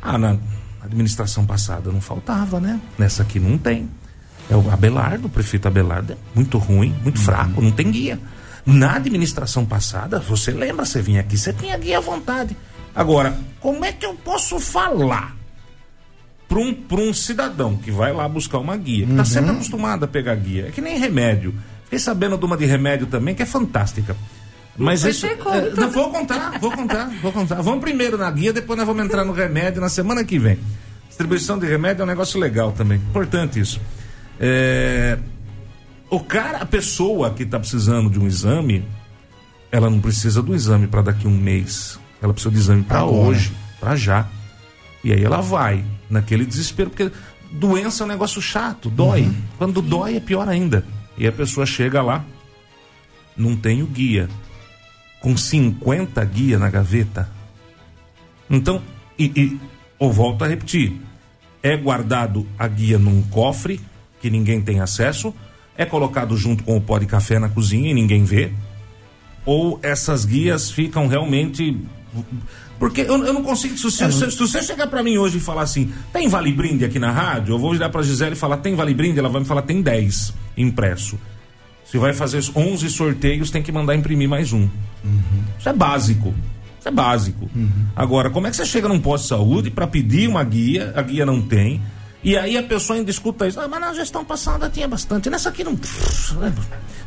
ah, 0.01 0.17
na 0.81 0.87
administração 0.87 1.45
passada 1.45 1.91
não 1.91 2.01
faltava, 2.01 2.59
né? 2.59 2.81
Nessa 2.97 3.21
aqui 3.21 3.39
não 3.39 3.57
tem. 3.57 3.89
É 4.49 4.55
o 4.55 4.71
Abelardo, 4.71 5.27
o 5.27 5.29
prefeito 5.29 5.67
Abelardo, 5.67 6.13
é 6.13 6.17
muito 6.35 6.57
ruim, 6.57 6.93
muito 7.03 7.19
uhum. 7.19 7.23
fraco, 7.23 7.61
não 7.61 7.71
tem 7.71 7.89
guia. 7.91 8.19
Na 8.65 8.95
administração 8.95 9.65
passada, 9.65 10.19
você 10.19 10.51
lembra, 10.51 10.85
você 10.85 11.01
vinha 11.01 11.21
aqui, 11.21 11.37
você 11.37 11.53
tinha 11.53 11.77
guia 11.77 11.99
à 11.99 12.01
vontade. 12.01 12.55
Agora, 12.93 13.37
como 13.59 13.85
é 13.85 13.91
que 13.91 14.05
eu 14.05 14.13
posso 14.15 14.59
falar 14.59 15.35
para 16.49 16.59
um, 16.59 16.75
um 16.91 17.13
cidadão 17.13 17.77
que 17.77 17.91
vai 17.91 18.11
lá 18.11 18.27
buscar 18.27 18.57
uma 18.57 18.75
guia, 18.75 19.05
que 19.05 19.11
está 19.11 19.23
uhum. 19.23 19.29
sempre 19.29 19.51
acostumado 19.51 20.03
a 20.03 20.07
pegar 20.07 20.35
guia? 20.35 20.67
É 20.67 20.71
que 20.71 20.81
nem 20.81 20.97
remédio. 20.97 21.53
Fiquei 21.85 21.99
sabendo 21.99 22.37
de 22.37 22.45
uma 22.45 22.57
de 22.57 22.65
remédio 22.65 23.07
também, 23.07 23.33
que 23.33 23.43
é 23.43 23.45
fantástica. 23.45 24.15
Mas 24.77 25.03
isso. 25.03 25.25
É, 25.25 25.35
não, 25.75 25.91
vou 25.91 26.09
contar, 26.09 26.59
vou 26.59 26.71
contar, 26.71 27.09
vou 27.21 27.31
contar. 27.31 27.61
Vamos 27.61 27.81
primeiro 27.81 28.17
na 28.17 28.29
guia, 28.31 28.53
depois 28.53 28.77
nós 28.77 28.87
vamos 28.87 29.03
entrar 29.03 29.25
no 29.25 29.33
remédio 29.33 29.81
na 29.81 29.89
semana 29.89 30.23
que 30.23 30.39
vem. 30.39 30.57
Distribuição 31.07 31.59
de 31.59 31.67
remédio 31.67 32.01
é 32.01 32.05
um 32.05 32.07
negócio 32.07 32.39
legal 32.39 32.71
também. 32.71 32.97
Importante 32.97 33.59
isso. 33.59 33.81
É, 34.39 35.19
o 36.09 36.19
cara, 36.19 36.59
a 36.59 36.65
pessoa 36.65 37.31
que 37.31 37.43
está 37.43 37.59
precisando 37.59 38.09
de 38.09 38.19
um 38.19 38.25
exame, 38.25 38.85
ela 39.71 39.89
não 39.89 39.99
precisa 39.99 40.41
do 40.41 40.55
exame 40.55 40.87
para 40.87 41.01
daqui 41.01 41.27
a 41.27 41.29
um 41.29 41.37
mês. 41.37 41.99
Ela 42.21 42.33
precisa 42.33 42.51
do 42.51 42.57
exame 42.57 42.83
para 42.83 43.03
hoje, 43.05 43.51
para 43.79 43.95
já. 43.95 44.27
E 45.03 45.11
aí 45.11 45.23
ela 45.23 45.41
vai 45.41 45.83
naquele 46.09 46.45
desespero, 46.45 46.89
porque 46.89 47.11
doença 47.51 48.03
é 48.03 48.05
um 48.05 48.09
negócio 48.09 48.41
chato, 48.41 48.89
dói. 48.89 49.23
Uhum. 49.23 49.35
Quando 49.57 49.81
dói 49.81 50.15
é 50.15 50.19
pior 50.19 50.47
ainda. 50.47 50.85
E 51.17 51.27
a 51.27 51.31
pessoa 51.31 51.65
chega 51.65 52.01
lá, 52.01 52.23
não 53.35 53.55
tem 53.55 53.83
o 53.83 53.87
guia 53.87 54.29
com 55.21 55.37
50 55.37 56.23
guia 56.25 56.59
na 56.59 56.69
gaveta. 56.69 57.29
Então, 58.49 58.81
e, 59.17 59.25
e 59.35 59.59
ou 59.97 60.11
volto 60.11 60.43
a 60.43 60.47
repetir, 60.47 60.99
é 61.61 61.77
guardado 61.77 62.45
a 62.57 62.67
guia 62.67 62.97
num 62.97 63.21
cofre 63.21 63.79
que 64.19 64.29
ninguém 64.29 64.61
tem 64.61 64.79
acesso, 64.79 65.33
é 65.77 65.85
colocado 65.85 66.35
junto 66.35 66.63
com 66.63 66.75
o 66.75 66.81
pó 66.81 66.97
de 66.97 67.05
café 67.05 67.39
na 67.39 67.49
cozinha 67.49 67.91
e 67.91 67.93
ninguém 67.93 68.23
vê, 68.23 68.51
ou 69.45 69.79
essas 69.81 70.25
guias 70.25 70.71
ficam 70.71 71.07
realmente 71.07 71.79
porque 72.77 73.01
eu, 73.01 73.23
eu 73.23 73.31
não 73.31 73.43
consigo. 73.43 73.77
Se 73.77 73.83
você, 73.83 74.05
é, 74.05 74.11
se, 74.11 74.31
se 74.31 74.37
você 74.37 74.61
chegar 74.63 74.87
para 74.87 75.03
mim 75.03 75.17
hoje 75.17 75.37
e 75.37 75.39
falar 75.39 75.61
assim, 75.61 75.93
tem 76.11 76.27
vale 76.27 76.51
brinde 76.51 76.83
aqui 76.83 76.97
na 76.97 77.11
rádio, 77.11 77.53
eu 77.53 77.59
vou 77.59 77.71
virar 77.71 77.89
pra 77.89 78.01
Gisele 78.01 78.33
e 78.33 78.35
falar, 78.35 78.57
tem 78.57 78.75
vale 78.75 78.93
brinde? 78.93 79.19
Ela 79.19 79.29
vai 79.29 79.41
me 79.41 79.47
falar, 79.47 79.61
tem 79.61 79.83
10 79.83 80.33
impresso. 80.57 81.17
Se 81.91 81.97
vai 81.97 82.13
fazer 82.13 82.41
11 82.55 82.89
sorteios, 82.89 83.51
tem 83.51 83.61
que 83.61 83.69
mandar 83.69 83.93
imprimir 83.95 84.29
mais 84.29 84.53
um. 84.53 84.61
Uhum. 85.03 85.43
Isso 85.59 85.67
é 85.67 85.73
básico. 85.73 86.33
Isso 86.79 86.87
é 86.87 86.91
básico. 86.91 87.49
Uhum. 87.53 87.69
Agora, 87.93 88.29
como 88.29 88.47
é 88.47 88.49
que 88.49 88.55
você 88.55 88.65
chega 88.65 88.87
num 88.87 88.99
posto 88.99 89.23
de 89.23 89.29
saúde 89.29 89.69
para 89.69 89.85
pedir 89.85 90.29
uma 90.29 90.41
guia, 90.41 90.93
a 90.95 91.01
guia 91.01 91.25
não 91.25 91.41
tem, 91.41 91.81
e 92.23 92.37
aí 92.37 92.55
a 92.55 92.63
pessoa 92.63 92.97
ainda 92.97 93.11
escuta 93.11 93.45
isso. 93.45 93.59
Ah, 93.59 93.67
mas 93.67 93.81
na 93.81 93.93
gestão 93.93 94.23
passada 94.23 94.69
tinha 94.69 94.87
bastante. 94.87 95.29
Nessa 95.29 95.49
aqui 95.49 95.65
não. 95.65 95.77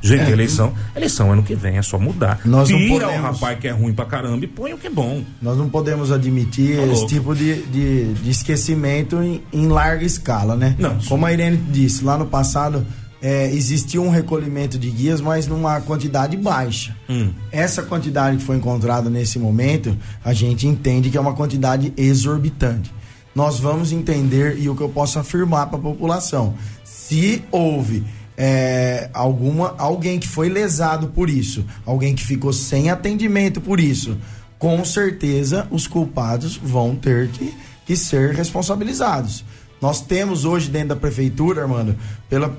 Gente, 0.02 0.24
é. 0.24 0.30
eleição. 0.30 0.74
Eleição 0.94 1.32
ano 1.32 1.42
que 1.42 1.54
vem 1.54 1.78
é 1.78 1.82
só 1.82 1.98
mudar. 1.98 2.40
Nós 2.44 2.68
Tira 2.68 2.80
não 2.80 2.88
podemos... 2.88 3.14
o 3.14 3.22
rapaz 3.22 3.58
que 3.58 3.68
é 3.68 3.70
ruim 3.70 3.94
pra 3.94 4.04
caramba 4.04 4.44
e 4.44 4.48
põe 4.48 4.74
o 4.74 4.78
que 4.78 4.88
é 4.88 4.90
bom. 4.90 5.24
Nós 5.40 5.56
não 5.56 5.70
podemos 5.70 6.12
admitir 6.12 6.76
tá 6.76 6.82
esse 6.88 7.06
tipo 7.06 7.34
de, 7.34 7.62
de, 7.62 8.12
de 8.12 8.30
esquecimento 8.30 9.22
em, 9.22 9.42
em, 9.50 9.68
larga 9.68 10.04
escala, 10.04 10.56
né? 10.56 10.76
Não. 10.78 10.98
Como 11.08 11.24
a 11.24 11.32
Irene 11.32 11.56
disse, 11.56 12.04
lá 12.04 12.18
no 12.18 12.26
passado 12.26 12.84
é, 13.24 13.50
existia 13.50 14.02
um 14.02 14.10
recolhimento 14.10 14.78
de 14.78 14.90
guias, 14.90 15.18
mas 15.18 15.46
numa 15.46 15.80
quantidade 15.80 16.36
baixa. 16.36 16.94
Hum. 17.08 17.32
Essa 17.50 17.82
quantidade 17.82 18.36
que 18.36 18.44
foi 18.44 18.56
encontrada 18.56 19.08
nesse 19.08 19.38
momento, 19.38 19.96
a 20.22 20.34
gente 20.34 20.66
entende 20.66 21.08
que 21.08 21.16
é 21.16 21.20
uma 21.20 21.32
quantidade 21.32 21.90
exorbitante. 21.96 22.92
Nós 23.34 23.58
vamos 23.58 23.92
entender 23.92 24.58
e 24.58 24.68
o 24.68 24.76
que 24.76 24.82
eu 24.82 24.90
posso 24.90 25.18
afirmar 25.18 25.68
para 25.68 25.78
a 25.78 25.82
população: 25.82 26.52
se 26.84 27.42
houve 27.50 28.04
é, 28.36 29.08
alguma 29.14 29.74
alguém 29.78 30.18
que 30.18 30.28
foi 30.28 30.50
lesado 30.50 31.06
por 31.08 31.30
isso, 31.30 31.64
alguém 31.86 32.14
que 32.14 32.26
ficou 32.26 32.52
sem 32.52 32.90
atendimento 32.90 33.58
por 33.58 33.80
isso, 33.80 34.18
com 34.58 34.84
certeza 34.84 35.66
os 35.70 35.86
culpados 35.86 36.60
vão 36.62 36.94
ter 36.94 37.28
que, 37.28 37.54
que 37.86 37.96
ser 37.96 38.34
responsabilizados. 38.34 39.46
Nós 39.80 40.02
temos 40.02 40.44
hoje 40.44 40.68
dentro 40.68 40.88
da 40.88 40.96
prefeitura, 40.96 41.62
Armando, 41.62 41.96
pela 42.28 42.54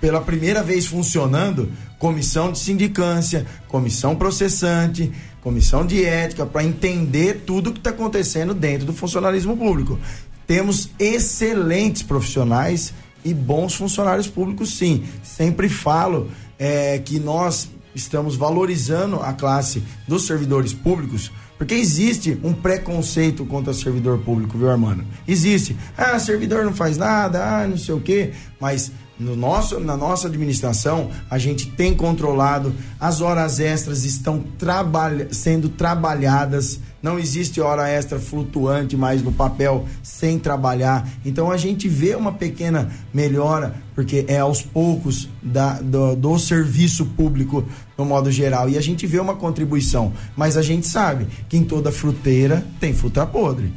pela 0.00 0.20
primeira 0.20 0.62
vez 0.62 0.86
funcionando 0.86 1.70
comissão 1.98 2.52
de 2.52 2.58
sindicância, 2.58 3.46
comissão 3.66 4.14
processante, 4.14 5.12
comissão 5.42 5.84
de 5.84 6.04
ética, 6.04 6.46
para 6.46 6.64
entender 6.64 7.42
tudo 7.44 7.70
o 7.70 7.72
que 7.72 7.80
está 7.80 7.90
acontecendo 7.90 8.54
dentro 8.54 8.86
do 8.86 8.92
funcionalismo 8.92 9.56
público. 9.56 9.98
Temos 10.46 10.90
excelentes 10.98 12.02
profissionais 12.02 12.94
e 13.24 13.34
bons 13.34 13.74
funcionários 13.74 14.28
públicos, 14.28 14.76
sim. 14.76 15.04
Sempre 15.22 15.68
falo 15.68 16.30
é, 16.58 16.98
que 16.98 17.18
nós 17.18 17.68
estamos 17.94 18.36
valorizando 18.36 19.20
a 19.20 19.32
classe 19.32 19.82
dos 20.06 20.26
servidores 20.26 20.72
públicos, 20.72 21.32
porque 21.58 21.74
existe 21.74 22.38
um 22.44 22.54
preconceito 22.54 23.44
contra 23.44 23.74
servidor 23.74 24.18
público, 24.20 24.56
viu, 24.56 24.70
Armando? 24.70 25.04
Existe. 25.26 25.76
Ah, 25.96 26.18
servidor 26.18 26.64
não 26.64 26.72
faz 26.72 26.96
nada, 26.96 27.44
ah, 27.44 27.66
não 27.66 27.76
sei 27.76 27.94
o 27.94 28.00
quê, 28.00 28.32
mas 28.60 28.92
no 29.18 29.34
nosso, 29.34 29.80
na 29.80 29.96
nossa 29.96 30.28
administração, 30.28 31.10
a 31.28 31.38
gente 31.38 31.68
tem 31.70 31.92
controlado, 31.92 32.72
as 33.00 33.20
horas 33.20 33.58
extras 33.58 34.04
estão 34.04 34.44
trabalha, 34.56 35.28
sendo 35.32 35.68
trabalhadas, 35.68 36.78
não 37.02 37.18
existe 37.18 37.60
hora 37.60 37.88
extra 37.88 38.20
flutuante 38.20 38.96
mais 38.96 39.20
no 39.20 39.32
papel 39.32 39.86
sem 40.02 40.38
trabalhar. 40.38 41.08
Então 41.24 41.50
a 41.50 41.56
gente 41.56 41.88
vê 41.88 42.14
uma 42.14 42.32
pequena 42.32 42.90
melhora, 43.12 43.74
porque 43.94 44.24
é 44.28 44.38
aos 44.38 44.62
poucos 44.62 45.28
da, 45.42 45.74
do, 45.80 46.14
do 46.14 46.38
serviço 46.38 47.06
público 47.06 47.64
no 47.96 48.04
modo 48.04 48.30
geral. 48.30 48.68
E 48.68 48.78
a 48.78 48.80
gente 48.80 49.06
vê 49.06 49.18
uma 49.18 49.34
contribuição. 49.34 50.12
Mas 50.36 50.56
a 50.56 50.62
gente 50.62 50.86
sabe 50.86 51.26
que 51.48 51.56
em 51.56 51.64
toda 51.64 51.90
fruteira 51.90 52.64
tem 52.80 52.92
fruta 52.92 53.26
podre. 53.26 53.72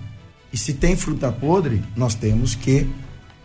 E 0.53 0.57
se 0.57 0.73
tem 0.73 0.95
fruta 0.95 1.31
podre, 1.31 1.81
nós 1.95 2.13
temos 2.13 2.53
que 2.53 2.87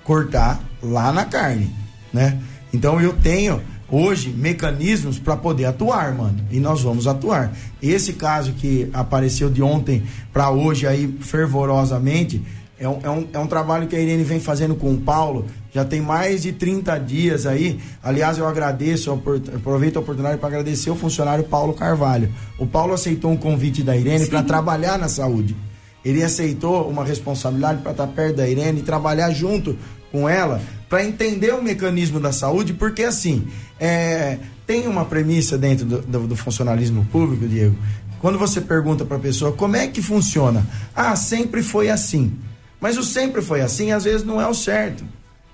cortar 0.05 0.63
lá 0.83 1.13
na 1.13 1.25
carne 1.25 1.86
né? 2.13 2.39
Então 2.73 3.01
eu 3.01 3.13
tenho 3.13 3.61
hoje 3.91 4.31
mecanismos 4.31 5.19
para 5.19 5.37
poder 5.37 5.67
atuar, 5.67 6.15
mano. 6.15 6.39
E 6.51 6.59
nós 6.59 6.83
vamos 6.83 7.07
atuar. 7.07 7.53
Esse 7.83 8.15
caso 8.15 8.53
que 8.53 8.91
apareceu 8.93 9.49
de 9.51 9.63
ontem 9.63 10.03
para 10.33 10.51
hoje 10.51 10.87
aí 10.87 11.07
fervorosamente 11.21 12.43
é 12.79 12.87
um, 12.87 12.99
é, 13.03 13.11
um, 13.11 13.27
é 13.33 13.39
um 13.39 13.47
trabalho 13.47 13.87
que 13.87 13.97
a 13.97 14.01
Irene 14.01 14.23
vem 14.23 14.39
fazendo 14.39 14.75
com 14.75 14.93
o 14.93 14.99
Paulo. 14.99 15.47
Já 15.73 15.85
tem 15.85 16.01
mais 16.01 16.43
de 16.43 16.53
30 16.53 16.99
dias 16.99 17.47
aí. 17.47 17.81
Aliás, 18.03 18.37
eu 18.37 18.47
agradeço, 18.47 19.11
eu 19.11 19.23
aproveito 19.55 19.97
a 19.97 20.01
oportunidade 20.01 20.39
para 20.39 20.49
agradecer 20.49 20.91
o 20.91 20.97
funcionário 20.97 21.45
Paulo 21.45 21.73
Carvalho. 21.73 22.31
O 22.59 22.67
Paulo 22.67 22.93
aceitou 22.93 23.31
um 23.31 23.37
convite 23.37 23.83
da 23.83 23.97
Irene 23.97 24.27
para 24.27 24.43
trabalhar 24.43 24.99
na 24.99 25.09
saúde. 25.09 25.57
Ele 26.05 26.23
aceitou 26.23 26.89
uma 26.89 27.05
responsabilidade 27.05 27.83
para 27.83 27.93
estar 27.93 28.07
perto 28.09 28.37
da 28.37 28.49
Irene 28.49 28.81
e 28.81 28.83
trabalhar 28.83 29.31
junto 29.31 29.77
com 30.13 30.29
ela 30.29 30.61
para 30.89 31.05
entender 31.05 31.53
o 31.53 31.63
mecanismo 31.63 32.21
da 32.21 32.33
saúde, 32.33 32.73
porque 32.73 33.03
assim, 33.03 33.47
é, 33.79 34.39
tem 34.67 34.87
uma 34.87 35.05
premissa 35.05 35.59
dentro 35.59 35.85
do, 35.85 36.03
do, 36.03 36.27
do 36.29 36.37
funcionalismo 36.37 37.05
público, 37.07 37.47
Diego. 37.47 37.77
Quando 38.21 38.39
você 38.39 38.61
pergunta 38.61 39.05
para 39.05 39.17
a 39.17 39.21
pessoa 39.21 39.53
como 39.53 39.77
é 39.77 39.87
que 39.87 40.01
funciona, 40.01 40.67
ah, 40.95 41.15
sempre 41.17 41.63
foi 41.63 41.91
assim. 41.91 42.33
Mas 42.81 42.97
o 42.97 43.03
sempre 43.03 43.43
foi 43.43 43.61
assim, 43.61 43.93
às 43.93 44.05
vezes 44.05 44.25
não 44.25 44.41
é 44.41 44.47
o 44.47 44.55
certo. 44.55 45.05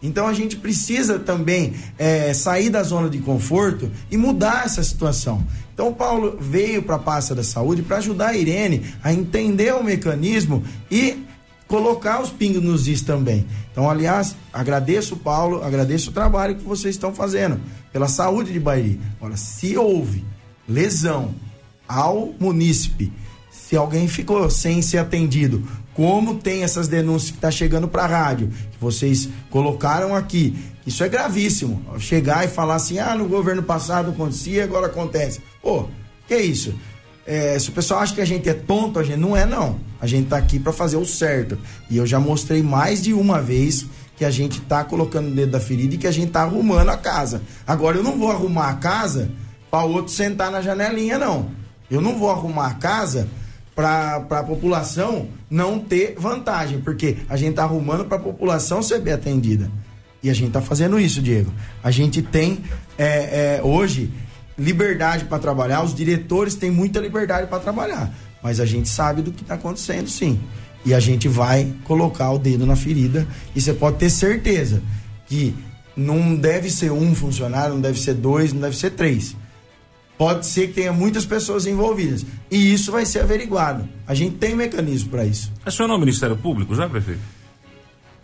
Então 0.03 0.27
a 0.27 0.33
gente 0.33 0.57
precisa 0.57 1.19
também 1.19 1.75
é, 1.97 2.35
sair 2.35 2.71
da 2.71 2.83
zona 2.83 3.09
de 3.09 3.19
conforto 3.19 3.91
e 4.11 4.17
mudar 4.17 4.65
essa 4.65 4.83
situação. 4.83 5.47
Então 5.73 5.89
o 5.89 5.95
Paulo 5.95 6.37
veio 6.41 6.83
para 6.83 6.97
a 6.97 6.99
pasta 6.99 7.35
da 7.35 7.45
saúde 7.45 7.83
para 7.83 7.99
ajudar 7.99 8.29
a 8.29 8.37
Irene 8.37 8.83
a 9.03 9.13
entender 9.13 9.73
o 9.75 9.83
mecanismo 9.83 10.65
e 10.91 11.25
colocar 11.73 12.21
os 12.21 12.29
pingos 12.29 12.63
nos 12.63 12.87
is 12.87 13.01
também. 13.01 13.47
Então, 13.71 13.89
aliás, 13.89 14.37
agradeço, 14.53 15.17
Paulo, 15.17 15.65
agradeço 15.65 16.11
o 16.11 16.13
trabalho 16.13 16.55
que 16.55 16.63
vocês 16.63 16.95
estão 16.95 17.15
fazendo 17.15 17.59
pela 17.91 18.09
saúde 18.09 18.53
de 18.53 18.61
Bahia. 18.61 18.99
Agora, 19.19 19.39
se 19.39 19.75
houve 19.75 20.23
lesão 20.69 21.35
ao 21.89 22.35
munícipe, 22.39 23.11
se 23.51 23.75
alguém 23.75 24.07
ficou 24.07 24.51
sem 24.51 24.83
ser 24.83 24.99
atendido, 24.99 25.67
como 25.95 26.35
tem 26.35 26.63
essas 26.63 26.89
denúncias 26.89 27.31
que 27.31 27.39
está 27.39 27.51
chegando 27.51 27.89
para 27.89 28.05
a 28.05 28.07
rádio, 28.07 28.49
que 28.49 28.79
vocês 28.79 29.31
colocaram 29.49 30.15
aqui, 30.15 30.55
isso 30.87 31.03
é 31.03 31.09
gravíssimo. 31.09 31.83
Chegar 31.99 32.45
e 32.45 32.49
falar 32.49 32.75
assim, 32.75 32.99
ah, 32.99 33.15
no 33.15 33.27
governo 33.27 33.63
passado 33.63 34.11
acontecia, 34.11 34.65
agora 34.65 34.89
acontece. 34.89 35.41
Pô, 35.63 35.87
que 36.29 36.37
isso? 36.37 36.75
É, 37.27 37.59
se 37.59 37.69
o 37.69 37.73
pessoal 37.73 38.01
acha 38.01 38.15
que 38.15 38.21
a 38.21 38.25
gente 38.25 38.49
é 38.49 38.55
tonto, 38.55 38.99
a 38.99 39.05
gente 39.05 39.19
não 39.19 39.37
é, 39.37 39.47
não. 39.47 39.79
A 40.01 40.07
gente 40.07 40.29
tá 40.29 40.37
aqui 40.37 40.59
para 40.59 40.73
fazer 40.73 40.97
o 40.97 41.05
certo. 41.05 41.57
E 41.89 41.97
eu 41.97 42.07
já 42.07 42.19
mostrei 42.19 42.63
mais 42.63 43.03
de 43.03 43.13
uma 43.13 43.41
vez 43.41 43.87
que 44.17 44.25
a 44.25 44.31
gente 44.31 44.61
tá 44.61 44.85
colocando 44.85 45.29
o 45.29 45.35
dedo 45.35 45.53
da 45.53 45.61
ferida 45.61 45.95
e 45.95 45.99
que 45.99 46.07
a 46.07 46.13
gente 46.13 46.33
tá 46.33 46.43
arrumando 46.43 46.89
a 46.91 46.97
casa. 46.97 47.43
Agora 47.67 47.97
eu 47.97 48.03
não 48.03 48.19
vou 48.19 48.31
arrumar 48.31 48.69
a 48.69 48.75
casa 48.75 49.31
para 49.71 49.85
outro 49.85 50.13
sentar 50.13 50.51
na 50.51 50.61
janelinha, 50.61 51.19
não. 51.19 51.51
Eu 51.91 52.01
não 52.01 52.19
vou 52.19 52.31
arrumar 52.31 52.69
a 52.69 52.75
casa 52.75 53.29
para 53.75 54.17
a 54.17 54.43
população 54.43 55.29
não 55.51 55.79
ter 55.79 56.15
vantagem, 56.19 56.81
porque 56.81 57.19
a 57.29 57.37
gente 57.37 57.55
tá 57.55 57.63
arrumando 57.63 58.05
para 58.05 58.17
a 58.17 58.21
população 58.21 58.83
ser 58.83 59.01
bem 59.01 59.15
atendida. 59.15 59.71
E 60.23 60.31
a 60.31 60.35
gente 60.35 60.53
tá 60.53 60.61
fazendo 60.61 61.01
isso, 61.01 61.21
Diego. 61.21 61.53
A 61.83 61.91
gente 61.91 62.23
tem 62.23 62.61
é, 62.97 63.57
é, 63.57 63.61
hoje 63.63 64.11
liberdade 64.59 65.25
para 65.25 65.39
trabalhar, 65.39 65.83
os 65.83 65.95
diretores 65.95 66.55
têm 66.55 66.71
muita 66.71 67.01
liberdade 67.01 67.47
para 67.47 67.59
trabalhar, 67.59 68.13
mas 68.43 68.61
a 68.61 68.67
gente 68.67 68.89
sabe 68.89 69.23
do 69.23 69.33
que 69.33 69.43
está 69.43 69.55
acontecendo, 69.55 70.09
sim. 70.09 70.41
E 70.85 70.93
a 70.93 71.01
gente 71.01 71.29
vai 71.29 71.73
colocar 71.85 72.31
o 72.33 72.39
dedo 72.39 72.67
na 72.67 72.75
ferida 72.75 73.27
e 73.55 73.61
você 73.61 73.73
pode 73.73 73.99
ter 73.99 74.11
certeza 74.11 74.83
que 75.27 75.55
não 75.97 76.35
deve 76.35 76.71
ser 76.71 76.91
um 76.91 77.15
funcionário, 77.15 77.75
não 77.75 77.81
deve 77.81 78.01
ser 78.01 78.15
dois, 78.15 78.53
não 78.53 78.61
deve 78.61 78.77
ser 78.77 78.91
três. 78.91 79.37
Pode 80.19 80.47
ser 80.47 80.69
que 80.69 80.75
tenha 80.75 80.93
muitas 80.93 81.25
pessoas 81.25 81.67
envolvidas. 81.67 82.25
E 82.51 82.73
isso 82.73 82.93
vai 82.93 83.05
ser 83.07 83.21
averiguado. 83.21 83.89
A 84.07 84.15
gente 84.15 84.37
tem 84.37 84.55
mecanismo 84.55 85.11
para 85.11 85.25
isso. 85.25 85.53
Acionou 85.65 85.97
o 85.97 86.01
Ministério 86.01 86.37
Público 86.37 86.75
já, 86.75 86.89
prefeito? 86.89 87.21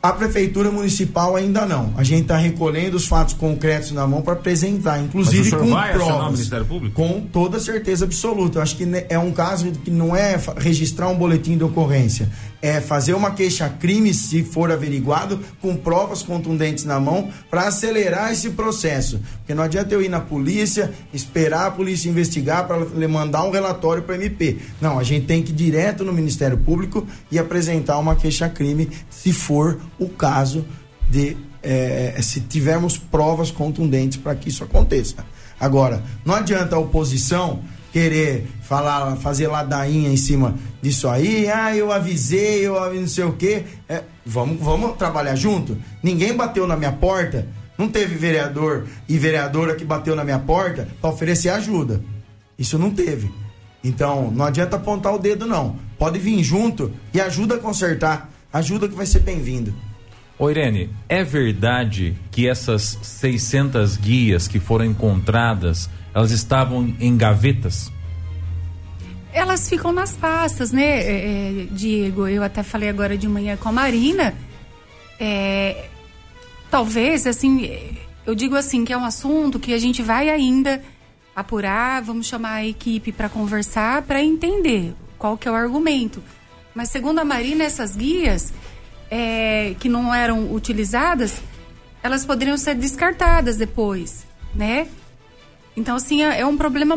A 0.09 0.13
prefeitura 0.15 0.71
municipal 0.71 1.37
ainda 1.37 1.67
não. 1.67 1.93
A 1.95 2.03
gente 2.03 2.23
está 2.23 2.39
recolhendo 2.39 2.97
os 2.97 3.07
fatos 3.07 3.35
concretos 3.35 3.91
na 3.91 4.07
mão 4.07 4.23
para 4.23 4.33
apresentar, 4.33 4.99
inclusive 4.99 5.51
com 5.51 5.69
vai 5.69 5.93
provas. 5.93 6.29
O 6.29 6.33
Ministério 6.33 6.65
Público? 6.65 6.95
Com 6.95 7.21
toda 7.21 7.61
certeza 7.61 8.07
absoluta. 8.07 8.57
Eu 8.57 8.63
acho 8.63 8.75
que 8.75 8.89
é 9.11 9.19
um 9.19 9.31
caso 9.33 9.71
que 9.71 9.91
não 9.91 10.17
é 10.17 10.41
registrar 10.57 11.09
um 11.09 11.15
boletim 11.15 11.59
de 11.59 11.65
ocorrência, 11.65 12.27
é 12.61 12.81
fazer 12.81 13.15
uma 13.15 13.31
queixa-crime, 13.31 14.13
se 14.13 14.43
for 14.43 14.71
averiguado, 14.73 15.41
com 15.61 15.77
provas 15.77 16.23
contundentes 16.23 16.85
na 16.85 16.99
mão, 16.99 17.31
para 17.51 17.69
acelerar 17.69 18.33
esse 18.33 18.51
processo. 18.51 19.21
Porque 19.39 19.55
não 19.55 19.63
adianta 19.63 19.95
eu 19.95 20.03
ir 20.03 20.09
na 20.09 20.21
polícia, 20.21 20.93
esperar 21.13 21.67
a 21.67 21.71
polícia 21.71 22.09
investigar 22.09 22.67
para 22.67 22.79
mandar 23.09 23.45
um 23.45 23.51
relatório 23.51 24.03
para 24.03 24.17
MP. 24.17 24.59
Não, 24.81 24.99
a 24.99 25.03
gente 25.03 25.27
tem 25.27 25.43
que 25.43 25.53
ir 25.53 25.55
direto 25.55 26.05
no 26.05 26.13
Ministério 26.13 26.59
Público 26.59 27.07
e 27.31 27.39
apresentar 27.39 27.99
uma 27.99 28.17
queixa-crime, 28.17 28.89
se 29.09 29.33
for 29.33 29.79
o 29.99 30.09
caso 30.09 30.65
de. 31.09 31.37
É, 31.61 32.17
se 32.23 32.41
tivermos 32.41 32.97
provas 32.97 33.51
contundentes 33.51 34.17
para 34.17 34.33
que 34.37 34.49
isso 34.49 34.63
aconteça. 34.63 35.17
Agora, 35.59 36.05
não 36.25 36.35
adianta 36.35 36.77
a 36.77 36.79
oposição 36.79 37.61
querer 37.93 38.47
falar, 38.63 39.17
fazer 39.17 39.49
ladainha 39.49 40.11
em 40.11 40.17
cima 40.17 40.55
disso 40.81 41.09
aí, 41.09 41.49
ah, 41.49 41.75
eu 41.75 41.91
avisei, 41.93 42.67
eu 42.67 42.79
avisei, 42.79 43.01
não 43.01 43.09
sei 43.09 43.25
o 43.25 43.33
quê. 43.33 43.65
É, 43.89 44.03
vamos, 44.25 44.59
vamos 44.61 44.97
trabalhar 44.97 45.35
junto? 45.35 45.77
Ninguém 46.03 46.35
bateu 46.37 46.67
na 46.67 46.77
minha 46.77 46.93
porta, 46.93 47.47
não 47.77 47.89
teve 47.89 48.15
vereador 48.15 48.87
e 49.09 49.19
vereadora 49.19 49.75
que 49.75 49.85
bateu 49.85 50.15
na 50.15 50.25
minha 50.25 50.39
porta 50.39 50.89
para 51.01 51.11
oferecer 51.11 51.51
ajuda. 51.51 52.03
Isso 52.59 52.79
não 52.79 52.91
teve. 52.91 53.31
Então, 53.83 54.31
não 54.31 54.45
adianta 54.45 54.77
apontar 54.77 55.15
o 55.15 55.19
dedo, 55.19 55.47
não. 55.47 55.77
Pode 55.99 56.19
vir 56.19 56.43
junto 56.43 56.93
e 57.15 57.21
ajuda 57.21 57.55
a 57.55 57.59
consertar. 57.59 58.31
Ajuda 58.53 58.89
que 58.89 58.95
vai 58.95 59.07
ser 59.07 59.21
bem-vindo. 59.21 59.73
Ô 60.39 60.51
Irene, 60.51 60.91
é 61.09 61.25
verdade 61.25 62.17
que 62.31 62.49
essas 62.49 62.99
600 63.03 63.97
guias 63.97 64.47
que 64.47 64.61
foram 64.61 64.85
encontradas 64.85 65.91
elas 66.15 66.31
estavam 66.31 66.95
em 66.99 67.17
gavetas? 67.17 67.93
Elas 69.33 69.69
ficam 69.69 69.93
nas 69.93 70.17
pastas, 70.17 70.73
né, 70.73 71.01
é, 71.01 71.63
é, 71.63 71.67
Diego? 71.71 72.27
Eu 72.27 72.43
até 72.43 72.63
falei 72.63 72.89
agora 72.89 73.17
de 73.17 73.29
manhã 73.29 73.57
com 73.57 73.69
a 73.69 73.73
Marina. 73.73 74.35
É, 75.21 75.89
talvez, 76.71 77.27
assim, 77.27 77.97
eu 78.27 78.35
digo 78.35 78.57
assim, 78.57 78.85
que 78.85 78.93
é 78.93 78.97
um 78.97 79.05
assunto 79.05 79.59
que 79.59 79.73
a 79.73 79.79
gente 79.79 80.03
vai 80.03 80.29
ainda 80.29 80.83
apurar, 81.35 82.03
vamos 82.03 82.27
chamar 82.27 82.55
a 82.55 82.67
equipe 82.67 83.13
para 83.13 83.29
conversar, 83.29 84.03
para 84.03 84.23
entender 84.23 84.93
qual 85.19 85.37
que 85.37 85.47
é 85.47 85.51
o 85.51 85.55
argumento. 85.55 86.23
Mas 86.75 86.91
segundo 86.91 87.19
a 87.19 87.25
Marina, 87.25 87.65
essas 87.65 87.95
guias 87.97 88.53
é, 89.11 89.75
que 89.79 89.89
não 89.89 90.15
eram 90.15 90.53
utilizadas, 90.53 91.41
elas 92.03 92.25
poderiam 92.25 92.57
ser 92.57 92.75
descartadas 92.75 93.57
depois, 93.57 94.27
né? 94.55 94.89
Então, 95.79 95.95
assim, 95.95 96.23
é, 96.23 96.41
é 96.41 96.47
um 96.47 96.57
problema 96.57 96.97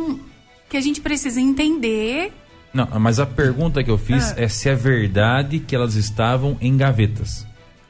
que 0.67 0.75
a 0.75 0.81
gente 0.81 0.99
precisa 1.01 1.39
entender. 1.39 2.33
Não, 2.73 2.87
mas 2.99 3.19
a 3.19 3.25
pergunta 3.25 3.83
que 3.83 3.91
eu 3.91 3.97
fiz 3.97 4.31
ah. 4.31 4.35
é 4.37 4.47
se 4.47 4.69
é 4.69 4.75
verdade 4.75 5.59
que 5.59 5.75
elas 5.75 5.95
estavam 5.95 6.57
em 6.59 6.75
gavetas. 6.75 7.45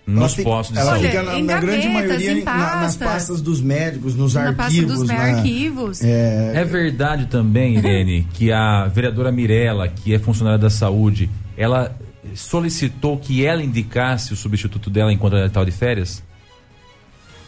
Nos 0.06 0.34
fica, 0.34 0.50
postos 0.50 0.76
de 0.76 0.82
ela 0.82 0.92
saúde. 0.92 1.08
Fica 1.08 1.24
na, 1.24 1.40
na 1.40 1.40
gavetas, 1.40 1.62
grande 1.62 1.88
maioria 1.88 2.44
pastas, 2.44 2.82
nas 2.82 2.98
pastas 2.98 3.42
dos 3.42 3.62
médicos, 3.62 4.16
nos 4.16 4.34
na 4.34 4.48
arquivos. 4.48 4.58
Pasta 4.66 4.86
dos 4.86 5.08
na, 5.08 5.16
arquivos. 5.16 6.02
É... 6.04 6.52
é 6.56 6.66
verdade 6.66 7.28
também, 7.28 7.78
Irene, 7.78 8.28
que 8.34 8.52
a 8.52 8.88
vereadora 8.88 9.32
Mirella, 9.32 9.88
que 9.88 10.14
é 10.14 10.20
funcionária 10.20 10.60
da 10.60 10.70
saúde, 10.70 11.30
ela 11.56 11.96
solicitou 12.36 13.18
que 13.18 13.46
ela 13.46 13.64
indicasse 13.64 14.34
o 14.34 14.36
substituto 14.36 14.90
dela 14.90 15.14
enquanto 15.14 15.38
ela 15.38 15.46
estava 15.46 15.66
de 15.66 15.72
férias? 15.72 16.22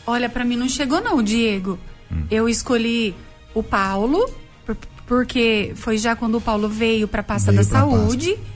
Olha, 0.08 0.30
para 0.30 0.46
mim 0.46 0.56
não 0.56 0.70
chegou 0.70 1.02
não, 1.02 1.22
Diego. 1.22 1.78
Hum. 2.12 2.24
Eu 2.30 2.48
escolhi 2.48 3.16
o 3.54 3.62
Paulo, 3.62 4.30
porque 5.06 5.74
foi 5.76 5.98
já 5.98 6.16
quando 6.16 6.36
o 6.36 6.42
Paulo 6.42 6.68
veio 6.68 7.08
para 7.08 7.22
a 7.22 7.24
pasta 7.24 7.52
veio 7.52 7.64
da 7.64 7.70
saúde. 7.70 8.32
Pasta. 8.32 8.54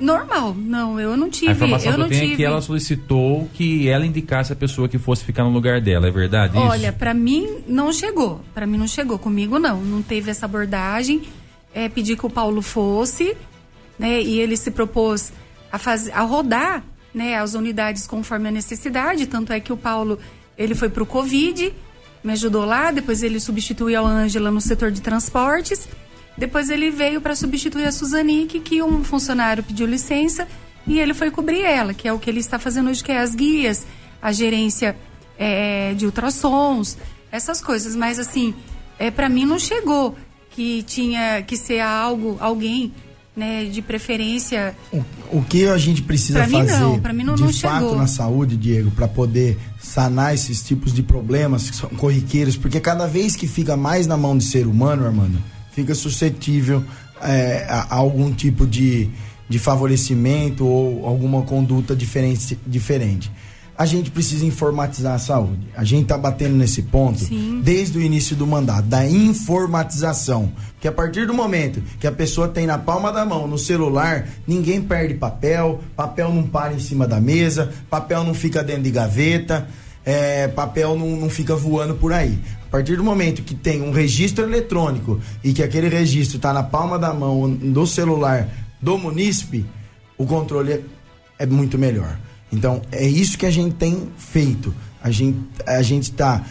Normal, 0.00 0.54
não, 0.54 1.00
eu 1.00 1.16
não 1.16 1.28
tive. 1.28 1.50
A 1.50 1.54
informação 1.54 1.90
eu 1.90 1.94
que 1.94 2.00
eu 2.00 2.02
não 2.04 2.08
tenho 2.08 2.20
tive. 2.20 2.32
é 2.34 2.36
que 2.36 2.44
ela 2.44 2.60
solicitou 2.60 3.50
que 3.52 3.88
ela 3.88 4.06
indicasse 4.06 4.52
a 4.52 4.56
pessoa 4.56 4.88
que 4.88 4.96
fosse 4.96 5.24
ficar 5.24 5.42
no 5.42 5.50
lugar 5.50 5.80
dela, 5.80 6.06
é 6.06 6.10
verdade 6.10 6.56
Olha, 6.56 6.92
para 6.92 7.12
mim 7.12 7.58
não 7.66 7.92
chegou. 7.92 8.40
Para 8.54 8.64
mim 8.64 8.78
não 8.78 8.86
chegou. 8.86 9.18
Comigo 9.18 9.58
não. 9.58 9.82
Não 9.82 10.00
teve 10.00 10.30
essa 10.30 10.46
abordagem. 10.46 11.22
É, 11.74 11.88
pedi 11.88 12.16
que 12.16 12.24
o 12.24 12.30
Paulo 12.30 12.62
fosse, 12.62 13.36
né? 13.98 14.22
E 14.22 14.38
ele 14.38 14.56
se 14.56 14.70
propôs 14.70 15.32
a, 15.70 15.78
fazer, 15.78 16.12
a 16.12 16.22
rodar 16.22 16.84
né, 17.12 17.36
as 17.36 17.54
unidades 17.54 18.06
conforme 18.06 18.48
a 18.48 18.52
necessidade. 18.52 19.26
Tanto 19.26 19.52
é 19.52 19.58
que 19.58 19.72
o 19.72 19.76
Paulo 19.76 20.18
ele 20.56 20.76
foi 20.76 20.88
para 20.88 21.02
o 21.02 21.06
Covid, 21.06 21.72
me 22.22 22.32
ajudou 22.32 22.64
lá. 22.64 22.90
Depois 22.90 23.22
ele 23.22 23.40
substituiu 23.40 24.04
a 24.04 24.08
Ângela 24.08 24.50
no 24.50 24.60
setor 24.60 24.90
de 24.90 25.00
transportes. 25.00 25.88
Depois 26.36 26.70
ele 26.70 26.90
veio 26.90 27.20
para 27.20 27.34
substituir 27.34 27.84
a 27.86 27.92
Suzanique, 27.92 28.60
que 28.60 28.82
um 28.82 29.02
funcionário 29.02 29.62
pediu 29.62 29.86
licença 29.86 30.46
e 30.86 31.00
ele 31.00 31.12
foi 31.12 31.30
cobrir 31.30 31.62
ela, 31.62 31.92
que 31.92 32.08
é 32.08 32.12
o 32.12 32.18
que 32.18 32.30
ele 32.30 32.40
está 32.40 32.58
fazendo 32.58 32.88
hoje, 32.88 33.02
que 33.02 33.12
é 33.12 33.18
as 33.18 33.34
guias, 33.34 33.86
a 34.22 34.32
gerência 34.32 34.96
é, 35.36 35.92
de 35.94 36.06
ultrassons, 36.06 36.96
essas 37.30 37.60
coisas. 37.60 37.96
Mas 37.96 38.18
assim, 38.18 38.54
é, 38.98 39.10
para 39.10 39.28
mim 39.28 39.44
não 39.44 39.58
chegou 39.58 40.16
que 40.50 40.82
tinha 40.84 41.42
que 41.42 41.56
ser 41.56 41.80
algo, 41.80 42.36
alguém, 42.40 42.92
né, 43.38 43.64
de 43.66 43.80
preferência. 43.80 44.74
O, 44.92 45.02
o 45.38 45.42
que 45.42 45.66
a 45.66 45.78
gente 45.78 46.02
precisa 46.02 46.40
Pra 46.40 46.48
fazer 46.48 46.78
não. 46.80 46.98
Pra 46.98 47.12
mim, 47.12 47.22
não- 47.22 47.34
de 47.36 47.42
não 47.42 47.52
fato 47.52 47.80
chegou. 47.84 47.96
na 47.96 48.06
saúde, 48.06 48.56
Diego, 48.56 48.90
para 48.90 49.06
poder 49.06 49.56
sanar 49.80 50.34
esses 50.34 50.62
tipos 50.62 50.92
de 50.92 51.02
problemas 51.02 51.70
que 51.70 51.76
são 51.76 51.88
corriqueiros, 51.90 52.56
porque 52.56 52.80
cada 52.80 53.06
vez 53.06 53.36
que 53.36 53.46
fica 53.46 53.76
mais 53.76 54.06
na 54.06 54.16
mão 54.16 54.36
de 54.36 54.44
ser 54.44 54.66
humano, 54.66 55.06
Armando, 55.06 55.38
fica 55.72 55.94
suscetível 55.94 56.82
é, 57.22 57.64
a, 57.68 57.86
a 57.90 57.94
algum 57.94 58.32
tipo 58.32 58.66
de, 58.66 59.08
de 59.48 59.58
favorecimento 59.58 60.66
ou 60.66 61.06
alguma 61.06 61.42
conduta 61.42 61.94
diferente, 61.94 62.58
diferente. 62.66 63.30
A 63.78 63.86
gente 63.86 64.10
precisa 64.10 64.44
informatizar 64.44 65.14
a 65.14 65.18
saúde. 65.20 65.68
A 65.76 65.84
gente 65.84 66.02
está 66.02 66.18
batendo 66.18 66.56
nesse 66.56 66.82
ponto 66.82 67.20
Sim. 67.20 67.60
desde 67.62 67.96
o 67.96 68.02
início 68.02 68.34
do 68.34 68.44
mandato, 68.44 68.88
da 68.88 69.06
informatização. 69.06 70.50
Que 70.80 70.88
a 70.88 70.92
partir 70.92 71.28
do 71.28 71.32
momento 71.32 71.80
que 72.00 72.06
a 72.08 72.10
pessoa 72.10 72.48
tem 72.48 72.66
na 72.66 72.76
palma 72.76 73.12
da 73.12 73.24
mão, 73.24 73.46
no 73.46 73.56
celular, 73.56 74.26
ninguém 74.48 74.82
perde 74.82 75.14
papel, 75.14 75.80
papel 75.94 76.34
não 76.34 76.42
para 76.42 76.74
em 76.74 76.80
cima 76.80 77.06
da 77.06 77.20
mesa, 77.20 77.72
papel 77.88 78.24
não 78.24 78.34
fica 78.34 78.64
dentro 78.64 78.82
de 78.82 78.90
gaveta, 78.90 79.68
é, 80.04 80.48
papel 80.48 80.98
não, 80.98 81.14
não 81.16 81.30
fica 81.30 81.54
voando 81.54 81.94
por 81.94 82.12
aí. 82.12 82.36
A 82.66 82.70
partir 82.70 82.96
do 82.96 83.04
momento 83.04 83.42
que 83.42 83.54
tem 83.54 83.80
um 83.80 83.92
registro 83.92 84.44
eletrônico 84.44 85.20
e 85.44 85.52
que 85.52 85.62
aquele 85.62 85.88
registro 85.88 86.38
está 86.38 86.52
na 86.52 86.64
palma 86.64 86.98
da 86.98 87.14
mão 87.14 87.48
do 87.48 87.86
celular 87.86 88.48
do 88.82 88.98
munícipe, 88.98 89.64
o 90.16 90.26
controle 90.26 90.84
é 91.38 91.46
muito 91.46 91.78
melhor. 91.78 92.18
Então, 92.52 92.82
é 92.90 93.06
isso 93.06 93.36
que 93.36 93.46
a 93.46 93.50
gente 93.50 93.74
tem 93.74 94.08
feito. 94.16 94.74
A 95.02 95.10
gente 95.10 95.38
a 95.66 95.82
gente 95.82 96.04
está 96.04 96.44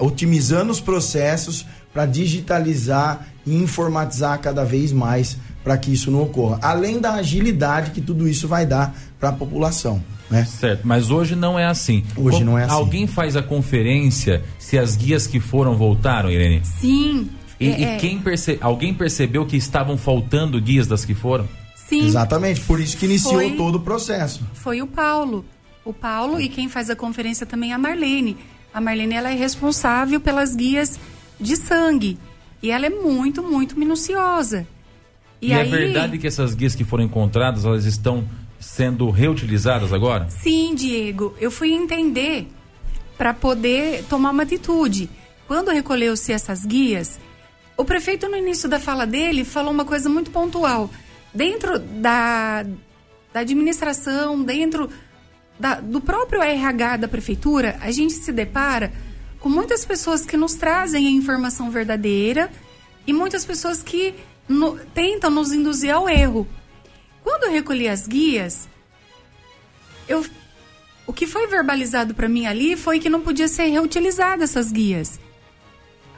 otimizando 0.00 0.72
os 0.72 0.80
processos 0.80 1.66
para 1.92 2.06
digitalizar 2.06 3.28
e 3.46 3.54
informatizar 3.54 4.40
cada 4.40 4.64
vez 4.64 4.92
mais 4.92 5.36
para 5.62 5.76
que 5.76 5.92
isso 5.92 6.10
não 6.10 6.22
ocorra. 6.22 6.58
Além 6.62 7.00
da 7.00 7.14
agilidade 7.14 7.90
que 7.92 8.00
tudo 8.00 8.28
isso 8.28 8.48
vai 8.48 8.66
dar 8.66 8.94
para 9.20 9.28
a 9.28 9.32
população. 9.32 10.02
Né? 10.30 10.44
Certo, 10.44 10.86
mas 10.86 11.10
hoje 11.10 11.36
não 11.36 11.58
é 11.58 11.66
assim. 11.66 12.04
Hoje 12.16 12.42
não 12.42 12.58
é 12.58 12.64
assim. 12.64 12.72
Alguém 12.72 13.06
faz 13.06 13.36
a 13.36 13.42
conferência 13.42 14.42
se 14.58 14.78
as 14.78 14.96
guias 14.96 15.26
que 15.26 15.38
foram 15.38 15.76
voltaram, 15.76 16.30
Irene? 16.30 16.62
Sim. 16.64 17.28
E, 17.60 17.68
é, 17.68 17.80
e 17.80 17.84
é, 17.84 17.96
quem 17.98 18.18
perce... 18.18 18.58
alguém 18.60 18.94
percebeu 18.94 19.46
que 19.46 19.56
estavam 19.56 19.96
faltando 19.96 20.60
guias 20.60 20.86
das 20.86 21.04
que 21.04 21.14
foram? 21.14 21.46
Sim, 22.00 22.06
Exatamente, 22.06 22.60
por 22.62 22.80
isso 22.80 22.96
que 22.96 23.04
iniciou 23.06 23.34
Foi- 23.34 23.56
todo 23.56 23.76
o 23.76 23.80
processo. 23.80 24.42
foi 24.54 24.80
o 24.82 24.86
Paulo. 24.86 25.44
O 25.84 25.92
Paulo 25.92 26.40
e 26.40 26.48
quem 26.48 26.68
faz 26.68 26.88
a 26.90 26.96
conferência 26.96 27.44
também 27.44 27.72
é 27.72 27.74
a 27.74 27.78
Marlene. 27.78 28.36
A 28.72 28.80
Marlene 28.80 29.14
ela 29.14 29.30
é 29.30 29.34
responsável 29.34 30.20
pelas 30.20 30.54
guias 30.54 30.98
de 31.40 31.56
sangue. 31.56 32.18
E 32.62 32.70
ela 32.70 32.86
é 32.86 32.90
muito, 32.90 33.42
muito 33.42 33.76
minuciosa. 33.78 34.66
E, 35.40 35.48
E, 35.48 35.52
é 35.52 35.56
aí, 35.62 35.68
verdade 35.68 36.18
que 36.18 36.26
essas 36.26 36.54
guias 36.54 36.74
que 36.74 36.84
foram 36.84 37.02
encontradas, 37.04 37.64
elas 37.64 37.84
estão 37.84 38.24
sendo 38.60 39.10
reutilizadas 39.10 39.92
agora? 39.92 40.28
Sim, 40.30 40.72
Diego, 40.74 41.34
eu 41.40 41.50
fui 41.50 41.72
entender 41.72 42.46
para 43.18 43.34
poder 43.34 44.04
tomar 44.08 44.30
uma 44.30 44.44
atitude. 44.44 45.10
Quando 45.48 45.72
recolheu-se 45.72 46.32
essas 46.32 46.64
guias, 46.64 47.18
o 47.76 47.84
prefeito 47.84 48.28
no 48.28 48.36
início 48.36 48.68
da 48.68 48.78
fala 48.78 49.04
dele 49.04 49.44
falou 49.44 49.72
uma 49.72 49.84
coisa 49.84 50.08
muito 50.08 50.30
pontual. 50.30 50.88
Dentro 51.34 51.78
da, 51.78 52.64
da 53.32 53.40
administração, 53.40 54.42
dentro 54.42 54.90
da- 55.58 55.80
do 55.80 56.00
próprio 56.00 56.42
RH 56.42 56.98
da 56.98 57.08
prefeitura, 57.08 57.76
a 57.80 57.90
gente 57.90 58.14
se 58.14 58.32
depara 58.32 58.92
com 59.40 59.48
muitas 59.48 59.84
pessoas 59.84 60.24
que 60.26 60.36
nos 60.36 60.54
trazem 60.54 61.06
a 61.06 61.10
informação 61.10 61.70
verdadeira 61.70 62.50
e 63.06 63.12
muitas 63.12 63.44
pessoas 63.44 63.82
que 63.82 64.14
no- 64.48 64.78
tentam 64.94 65.30
nos 65.30 65.52
induzir 65.52 65.90
ao 65.94 66.08
erro. 66.08 66.46
Quando 67.22 67.44
eu 67.44 67.52
recolhi 67.52 67.88
as 67.88 68.06
guias, 68.06 68.68
eu 70.08 70.24
o 71.04 71.12
que 71.12 71.26
foi 71.26 71.48
verbalizado 71.48 72.14
para 72.14 72.28
mim 72.28 72.46
ali 72.46 72.76
foi 72.76 73.00
que 73.00 73.10
não 73.10 73.20
podia 73.20 73.48
ser 73.48 73.64
reutilizada 73.66 74.44
essas 74.44 74.70
guias. 74.70 75.18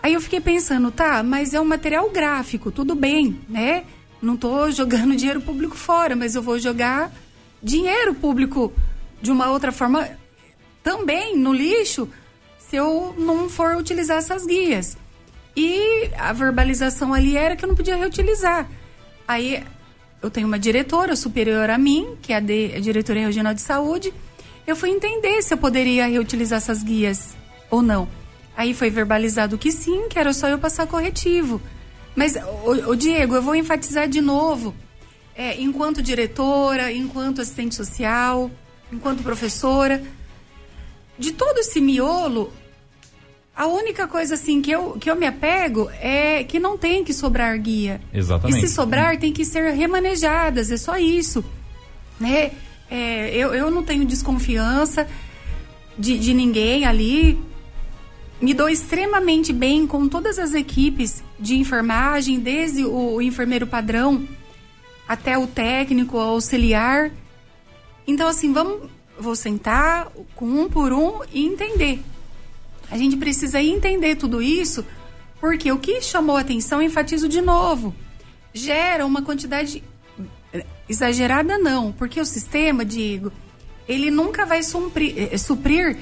Aí 0.03 0.13
eu 0.13 0.21
fiquei 0.21 0.41
pensando, 0.41 0.91
tá, 0.91 1.23
mas 1.23 1.55
é 1.55 1.61
um 1.61 1.65
material 1.65 2.11
gráfico, 2.11 2.71
tudo 2.71 2.95
bem, 2.95 3.41
né? 3.49 3.85
Não 4.25 4.37
tô 4.37 4.71
jogando 4.71 5.15
dinheiro 5.17 5.41
público 5.41 5.77
fora, 5.77 6.17
mas 6.17 6.35
eu 6.35 6.43
vou 6.43 6.59
jogar 6.59 7.13
dinheiro 7.63 8.15
público 8.15 8.73
de 9.21 9.31
uma 9.31 9.51
outra 9.51 9.71
forma 9.73 10.09
também 10.83 11.37
no 11.37 11.53
lixo 11.53 12.09
se 12.59 12.77
eu 12.77 13.15
não 13.17 13.49
for 13.49 13.77
utilizar 13.77 14.19
essas 14.19 14.45
guias. 14.45 14.97
E 15.57 16.11
a 16.19 16.33
verbalização 16.33 17.15
ali 17.15 17.37
era 17.37 17.55
que 17.55 17.65
eu 17.65 17.69
não 17.69 17.77
podia 17.77 17.97
reutilizar. 17.97 18.69
Aí 19.29 19.63
eu 20.21 20.31
tenho 20.31 20.47
uma 20.47 20.59
diretora 20.59 21.15
superior 21.15 21.71
a 21.71 21.79
mim, 21.79 22.17
que 22.21 22.33
é 22.33 22.37
a, 22.37 22.41
de, 22.41 22.73
a 22.75 22.81
diretoria 22.81 23.27
regional 23.27 23.55
de 23.55 23.61
saúde. 23.61 24.13
Eu 24.67 24.75
fui 24.75 24.91
entender 24.91 25.43
se 25.43 25.55
eu 25.55 25.59
poderia 25.59 26.07
reutilizar 26.07 26.57
essas 26.57 26.83
guias 26.83 27.37
ou 27.71 27.83
não. 27.83 28.09
Aí 28.57 28.73
foi 28.73 28.91
verbalizado 28.91 29.59
que 29.59 29.71
sim, 29.71 30.09
que 30.09 30.19
era 30.19 30.33
só 30.33 30.49
eu 30.49 30.59
passar 30.59 30.87
corretivo. 30.87 31.61
Mas, 32.15 32.37
o, 32.65 32.95
Diego, 32.95 33.35
eu 33.35 33.43
vou 33.43 33.57
enfatizar 33.57 34.09
de 34.09 34.21
novo. 34.21 34.75
É, 35.37 35.61
enquanto 35.61 36.01
diretora, 36.01 36.93
enquanto 36.93 37.41
assistente 37.41 37.75
social, 37.75 38.51
enquanto 38.93 39.23
professora, 39.23 40.01
de 41.19 41.33
todo 41.33 41.59
esse 41.59 41.81
miolo, 41.81 42.53
a 43.57 43.67
única 43.67 44.07
coisa 44.07 44.35
assim 44.35 44.63
que 44.63 44.71
eu, 44.71 44.93
que 44.93 45.11
eu 45.11 45.17
me 45.17 45.27
apego 45.27 45.91
é 46.01 46.45
que 46.45 46.61
não 46.61 46.79
tem 46.79 47.05
que 47.05 47.13
sobrar 47.13 47.59
guia. 47.59 48.01
Exatamente. 48.13 48.59
E 48.59 48.61
se 48.61 48.73
sobrar, 48.73 49.19
tem 49.19 49.33
que 49.33 49.45
ser 49.45 49.73
remanejadas, 49.73 50.71
é 50.71 50.77
só 50.77 50.97
isso. 50.97 51.45
Né? 52.19 52.53
É, 52.91 53.31
eu, 53.31 53.55
eu 53.55 53.71
não 53.71 53.83
tenho 53.83 54.05
desconfiança 54.05 55.07
de, 55.99 56.19
de 56.19 56.35
ninguém 56.35 56.85
ali. 56.85 57.41
Me 58.41 58.53
dou 58.53 58.69
extremamente 58.69 59.53
bem 59.53 59.87
com 59.87 60.09
todas 60.09 60.39
as 60.39 60.53
equipes 60.53 61.23
de 61.45 61.57
enfermagem, 61.57 62.41
desde 62.41 62.85
o, 62.85 63.21
enfermeiro 63.21 63.67
padrão 63.67 64.27
até 65.07 65.37
o 65.37 65.47
técnico, 65.47 66.19
auxiliar. 66.19 67.11
Então, 68.07 68.27
assim, 68.27 68.53
vamos. 68.53 68.91
Vou 69.17 69.37
sentar 69.37 70.11
com 70.35 70.47
um 70.47 70.69
por 70.69 70.93
um 70.93 71.21
e 71.33 71.47
entender. 71.47 72.03
A 72.91 72.99
gente 72.99 73.17
precisa 73.17 73.63
entender 73.63 74.17
tudo 74.17 74.43
isso, 74.43 74.85
porque 75.41 75.71
o 75.71 75.79
que 75.79 76.01
chamou 76.01 76.37
atenção, 76.37 76.83
enfatizo 76.83 77.29
de 77.29 77.41
novo, 77.41 77.95
gera 78.53 79.07
uma 79.07 79.23
quantidade 79.23 79.85
exagerada, 80.89 81.59
não, 81.59 81.93
porque 81.93 82.21
o 82.21 82.25
sistema, 82.25 82.85
Diego, 82.85 83.33
ele 83.87 84.11
nunca 84.11 84.45
vai 84.45 84.65
suprir, 84.65 85.15
eh, 85.33 85.39
suprir 85.39 85.97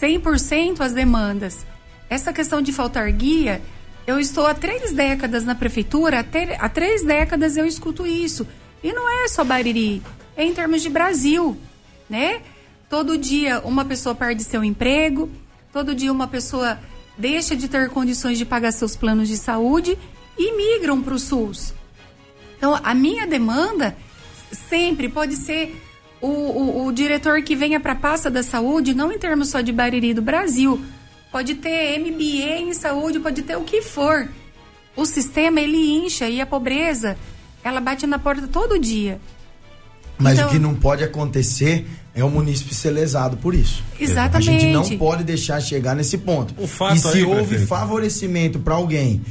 100% 0.00 0.82
as 0.82 0.92
demandas. 0.92 1.64
Essa 2.10 2.32
questão 2.32 2.60
de 2.60 2.72
faltar 2.72 3.10
guia, 3.12 3.62
eu 4.08 4.18
estou 4.18 4.46
há 4.46 4.54
três 4.54 4.90
décadas 4.90 5.44
na 5.44 5.54
prefeitura, 5.54 6.24
há 6.58 6.68
três 6.70 7.04
décadas 7.04 7.58
eu 7.58 7.66
escuto 7.66 8.06
isso. 8.06 8.48
E 8.82 8.90
não 8.90 9.06
é 9.06 9.28
só 9.28 9.44
Bariri, 9.44 10.02
é 10.34 10.46
em 10.46 10.54
termos 10.54 10.80
de 10.80 10.88
Brasil, 10.88 11.58
né? 12.08 12.40
Todo 12.88 13.18
dia 13.18 13.60
uma 13.60 13.84
pessoa 13.84 14.14
perde 14.14 14.42
seu 14.42 14.64
emprego, 14.64 15.30
todo 15.74 15.94
dia 15.94 16.10
uma 16.10 16.26
pessoa 16.26 16.80
deixa 17.18 17.54
de 17.54 17.68
ter 17.68 17.90
condições 17.90 18.38
de 18.38 18.46
pagar 18.46 18.72
seus 18.72 18.96
planos 18.96 19.28
de 19.28 19.36
saúde 19.36 19.98
e 20.38 20.56
migram 20.56 21.02
para 21.02 21.12
o 21.12 21.18
SUS. 21.18 21.74
Então, 22.56 22.80
a 22.82 22.94
minha 22.94 23.26
demanda 23.26 23.94
sempre 24.70 25.10
pode 25.10 25.36
ser 25.36 25.78
o, 26.18 26.28
o, 26.28 26.86
o 26.86 26.92
diretor 26.92 27.42
que 27.42 27.54
venha 27.54 27.78
para 27.78 27.92
a 27.92 27.96
pasta 27.96 28.30
da 28.30 28.42
saúde, 28.42 28.94
não 28.94 29.12
em 29.12 29.18
termos 29.18 29.50
só 29.50 29.60
de 29.60 29.70
Bariri 29.70 30.14
do 30.14 30.22
Brasil. 30.22 30.82
Pode 31.30 31.54
ter 31.56 31.98
MBA 31.98 32.60
em 32.60 32.72
saúde, 32.72 33.20
pode 33.20 33.42
ter 33.42 33.56
o 33.56 33.62
que 33.62 33.82
for. 33.82 34.28
O 34.96 35.04
sistema, 35.04 35.60
ele 35.60 35.76
incha 35.76 36.28
e 36.28 36.40
a 36.40 36.46
pobreza, 36.46 37.16
ela 37.62 37.80
bate 37.80 38.06
na 38.06 38.18
porta 38.18 38.48
todo 38.48 38.78
dia. 38.78 39.20
Mas 40.18 40.34
então, 40.34 40.48
o 40.48 40.50
que 40.50 40.58
não 40.58 40.74
pode 40.74 41.04
acontecer 41.04 41.86
é 42.14 42.24
o 42.24 42.28
munícipe 42.28 42.74
ser 42.74 42.90
lesado 42.90 43.36
por 43.36 43.54
isso. 43.54 43.84
Exatamente. 43.98 44.48
A 44.48 44.52
gente 44.52 44.72
não 44.72 44.98
pode 44.98 45.22
deixar 45.22 45.60
chegar 45.60 45.94
nesse 45.94 46.18
ponto. 46.18 46.52
O 46.58 46.66
fato 46.66 46.96
e 46.96 46.98
se 46.98 47.18
aí, 47.18 47.24
houve 47.24 47.46
prefeito. 47.46 47.68
favorecimento 47.68 48.58
para 48.58 48.74
alguém, 48.74 49.22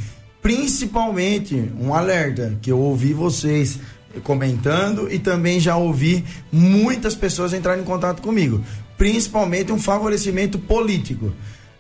principalmente 0.42 1.70
um 1.78 1.94
alerta 1.94 2.58
que 2.62 2.72
eu 2.72 2.80
ouvi 2.80 3.12
vocês 3.12 3.80
comentando 4.24 5.12
e 5.12 5.20
também 5.20 5.60
já 5.60 5.76
ouvi 5.76 6.24
muitas 6.52 7.14
pessoas 7.14 7.54
entrarem 7.54 7.84
em 7.84 7.86
contato 7.86 8.22
comigo, 8.22 8.64
principalmente 8.98 9.72
um 9.72 9.80
favorecimento 9.80 10.58
político. 10.58 11.34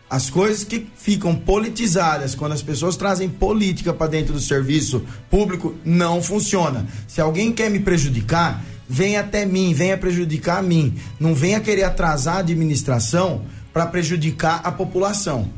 As 0.09 0.29
coisas 0.29 0.63
que 0.63 0.87
ficam 0.95 1.35
politizadas, 1.35 2.33
quando 2.33 2.53
as 2.53 2.61
pessoas 2.61 2.95
trazem 2.95 3.27
política 3.27 3.93
para 3.93 4.07
dentro 4.07 4.33
do 4.33 4.39
serviço 4.39 5.05
público, 5.29 5.75
não 5.83 6.23
funciona. 6.23 6.87
Se 7.07 7.19
alguém 7.19 7.51
quer 7.51 7.69
me 7.69 7.81
prejudicar, 7.81 8.63
venha 8.87 9.19
até 9.19 9.45
mim, 9.45 9.73
venha 9.73 9.97
prejudicar 9.97 10.59
a 10.59 10.61
mim. 10.61 10.95
Não 11.19 11.35
venha 11.35 11.59
querer 11.59 11.83
atrasar 11.83 12.37
a 12.37 12.39
administração 12.39 13.43
para 13.73 13.85
prejudicar 13.85 14.61
a 14.63 14.71
população. 14.71 15.49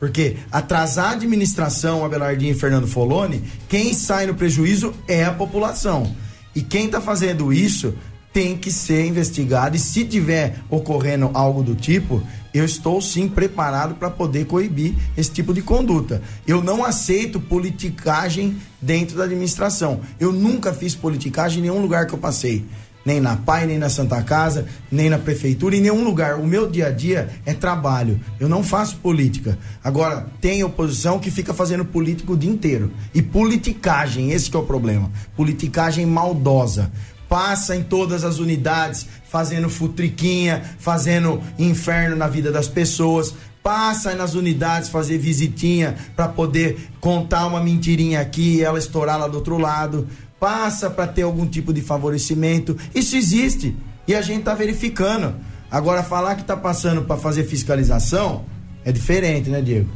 Porque 0.00 0.36
atrasar 0.50 1.10
a 1.10 1.12
administração, 1.12 2.04
Abelardinho 2.04 2.50
e 2.50 2.58
Fernando 2.58 2.88
Foloni, 2.88 3.44
quem 3.68 3.94
sai 3.94 4.26
no 4.26 4.34
prejuízo 4.34 4.92
é 5.06 5.24
a 5.24 5.32
população. 5.32 6.12
E 6.56 6.60
quem 6.60 6.86
está 6.86 7.00
fazendo 7.00 7.52
isso 7.52 7.94
tem 8.32 8.56
que 8.56 8.72
ser 8.72 9.06
investigado. 9.06 9.76
E 9.76 9.78
se 9.78 10.04
tiver 10.04 10.58
ocorrendo 10.70 11.30
algo 11.34 11.62
do 11.62 11.74
tipo, 11.74 12.22
eu 12.52 12.64
estou 12.64 13.00
sim 13.00 13.28
preparado 13.28 13.94
para 13.94 14.10
poder 14.10 14.46
coibir 14.46 14.94
esse 15.16 15.30
tipo 15.30 15.52
de 15.52 15.62
conduta. 15.62 16.22
Eu 16.46 16.62
não 16.62 16.84
aceito 16.84 17.40
politicagem 17.40 18.56
dentro 18.80 19.16
da 19.16 19.24
administração. 19.24 20.00
Eu 20.18 20.32
nunca 20.32 20.72
fiz 20.72 20.94
politicagem 20.94 21.58
em 21.58 21.62
nenhum 21.62 21.80
lugar 21.80 22.06
que 22.06 22.14
eu 22.14 22.18
passei. 22.18 22.64
Nem 23.04 23.20
na 23.20 23.34
PAI, 23.36 23.66
nem 23.66 23.78
na 23.78 23.88
Santa 23.88 24.22
Casa, 24.22 24.66
nem 24.90 25.10
na 25.10 25.18
prefeitura, 25.18 25.74
em 25.74 25.80
nenhum 25.80 26.04
lugar. 26.04 26.38
O 26.38 26.46
meu 26.46 26.70
dia 26.70 26.86
a 26.86 26.90
dia 26.90 27.30
é 27.44 27.52
trabalho. 27.52 28.20
Eu 28.38 28.48
não 28.48 28.62
faço 28.62 28.96
política. 28.98 29.58
Agora, 29.82 30.28
tem 30.40 30.62
oposição 30.62 31.18
que 31.18 31.28
fica 31.28 31.52
fazendo 31.52 31.84
político 31.84 32.34
o 32.34 32.36
dia 32.36 32.50
inteiro. 32.50 32.92
E 33.12 33.20
politicagem, 33.20 34.30
esse 34.30 34.54
é 34.54 34.58
o 34.58 34.62
problema. 34.62 35.10
Politicagem 35.36 36.06
maldosa 36.06 36.92
passa 37.32 37.74
em 37.74 37.82
todas 37.82 38.24
as 38.24 38.38
unidades, 38.38 39.06
fazendo 39.26 39.70
futriquinha, 39.70 40.62
fazendo 40.78 41.42
inferno 41.58 42.14
na 42.14 42.28
vida 42.28 42.52
das 42.52 42.68
pessoas, 42.68 43.34
passa 43.62 44.14
nas 44.14 44.34
unidades 44.34 44.90
fazer 44.90 45.16
visitinha 45.16 45.96
para 46.14 46.28
poder 46.28 46.90
contar 47.00 47.46
uma 47.46 47.58
mentirinha 47.58 48.20
aqui 48.20 48.56
e 48.56 48.62
ela 48.62 48.78
estourar 48.78 49.18
lá 49.18 49.28
do 49.28 49.38
outro 49.38 49.56
lado, 49.56 50.06
passa 50.38 50.90
para 50.90 51.06
ter 51.06 51.22
algum 51.22 51.46
tipo 51.46 51.72
de 51.72 51.80
favorecimento. 51.80 52.76
Isso 52.94 53.16
existe 53.16 53.74
e 54.06 54.14
a 54.14 54.20
gente 54.20 54.42
tá 54.42 54.52
verificando. 54.52 55.34
Agora 55.70 56.02
falar 56.02 56.34
que 56.34 56.44
tá 56.44 56.54
passando 56.54 57.00
para 57.00 57.16
fazer 57.16 57.44
fiscalização 57.44 58.44
é 58.84 58.92
diferente, 58.92 59.48
né, 59.48 59.62
Diego? 59.62 59.88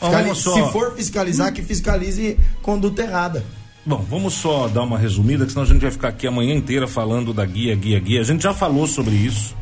Fiscali 0.00 0.34
Se 0.34 0.72
for 0.72 0.92
fiscalizar, 0.96 1.52
que 1.52 1.62
fiscalize 1.62 2.36
conduta 2.62 3.00
errada. 3.00 3.44
Bom, 3.86 4.04
vamos 4.08 4.34
só 4.34 4.66
dar 4.66 4.82
uma 4.82 4.98
resumida, 4.98 5.44
que 5.44 5.52
senão 5.52 5.64
a 5.64 5.66
gente 5.66 5.82
vai 5.82 5.90
ficar 5.90 6.08
aqui 6.08 6.26
a 6.26 6.30
manhã 6.30 6.54
inteira 6.54 6.88
falando 6.88 7.34
da 7.34 7.44
guia, 7.44 7.76
guia, 7.76 8.00
guia. 8.00 8.20
A 8.20 8.24
gente 8.24 8.42
já 8.42 8.54
falou 8.54 8.86
sobre 8.86 9.14
isso, 9.14 9.54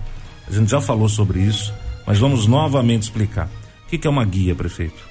a 0.49 0.53
gente 0.53 0.71
já 0.71 0.81
falou 0.81 1.09
sobre 1.09 1.41
isso, 1.41 1.75
mas 2.07 2.19
vamos 2.19 2.47
novamente 2.47 3.03
explicar. 3.03 3.51
O 3.85 3.89
que, 3.89 3.99
que 3.99 4.07
é 4.07 4.11
uma 4.11 4.25
guia, 4.25 4.55
prefeito? 4.55 5.03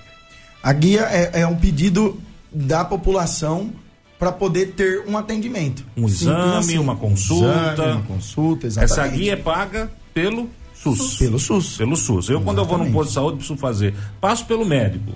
A 0.63 0.71
guia 0.71 1.01
é, 1.01 1.41
é 1.41 1.47
um 1.47 1.57
pedido 1.57 2.21
da 2.51 2.85
população 2.85 3.71
para 4.17 4.31
poder 4.31 4.73
ter 4.73 5.03
um 5.07 5.17
atendimento. 5.17 5.83
Um 5.97 6.07
exame, 6.07 6.57
assim. 6.57 6.77
uma 6.77 6.95
consulta. 6.95 7.73
Exame, 7.73 7.91
uma 7.91 8.03
consulta, 8.03 8.67
exatamente. 8.67 8.99
Essa 8.99 9.07
guia 9.07 9.33
é 9.33 9.35
paga 9.35 9.91
pelo 10.13 10.49
SUS. 10.73 11.17
Pelo 11.17 11.39
SUS. 11.39 11.77
Pelo 11.77 11.95
SUS. 11.95 12.29
Eu, 12.29 12.37
exatamente. 12.37 12.43
quando 12.45 12.57
eu 12.59 12.65
vou 12.65 12.77
num 12.77 12.91
posto 12.91 13.09
de 13.09 13.13
saúde, 13.15 13.37
preciso 13.37 13.57
fazer. 13.57 13.93
Passo 14.21 14.45
pelo 14.45 14.63
médico 14.63 15.11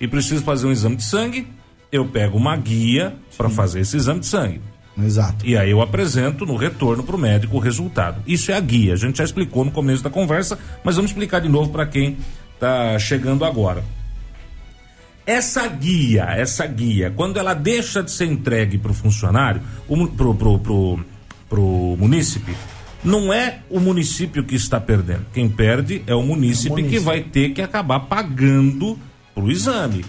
e 0.00 0.06
preciso 0.06 0.42
fazer 0.42 0.66
um 0.66 0.72
exame 0.72 0.96
de 0.96 1.04
sangue, 1.04 1.46
eu 1.92 2.04
pego 2.06 2.36
uma 2.36 2.56
guia 2.56 3.14
para 3.36 3.48
fazer 3.48 3.80
esse 3.80 3.96
exame 3.96 4.20
de 4.20 4.26
sangue. 4.26 4.60
Exato. 4.98 5.46
E 5.46 5.56
aí 5.56 5.70
eu 5.70 5.80
apresento 5.80 6.44
no 6.44 6.56
retorno 6.56 7.02
para 7.02 7.16
o 7.16 7.18
médico 7.18 7.56
o 7.56 7.60
resultado. 7.60 8.22
Isso 8.26 8.52
é 8.52 8.54
a 8.54 8.60
guia. 8.60 8.92
A 8.92 8.96
gente 8.96 9.18
já 9.18 9.24
explicou 9.24 9.64
no 9.64 9.70
começo 9.70 10.02
da 10.02 10.10
conversa, 10.10 10.58
mas 10.84 10.96
vamos 10.96 11.10
explicar 11.10 11.40
de 11.40 11.48
novo 11.48 11.70
para 11.70 11.86
quem 11.86 12.18
está 12.54 12.98
chegando 12.98 13.44
agora. 13.44 13.82
Essa 15.26 15.66
guia, 15.68 16.24
essa 16.36 16.66
guia, 16.66 17.12
quando 17.14 17.38
ela 17.38 17.54
deixa 17.54 18.02
de 18.02 18.10
ser 18.10 18.26
entregue 18.26 18.78
para 18.78 18.90
o 18.90 18.94
funcionário, 18.94 19.62
pro, 20.16 20.34
pro, 20.34 20.58
pro, 20.58 21.00
pro 21.48 21.96
munícipe, 21.98 22.54
não 23.02 23.32
é 23.32 23.60
o 23.70 23.78
município 23.78 24.44
que 24.44 24.54
está 24.54 24.80
perdendo. 24.80 25.26
Quem 25.32 25.48
perde 25.48 26.02
é 26.06 26.14
o 26.14 26.22
munícipe, 26.22 26.68
é 26.68 26.72
o 26.72 26.76
munícipe. 26.76 26.98
que 26.98 27.04
vai 27.04 27.22
ter 27.22 27.50
que 27.50 27.62
acabar 27.62 28.00
pagando 28.00 28.98
para 29.34 29.44
o 29.44 29.50
exame 29.50 30.04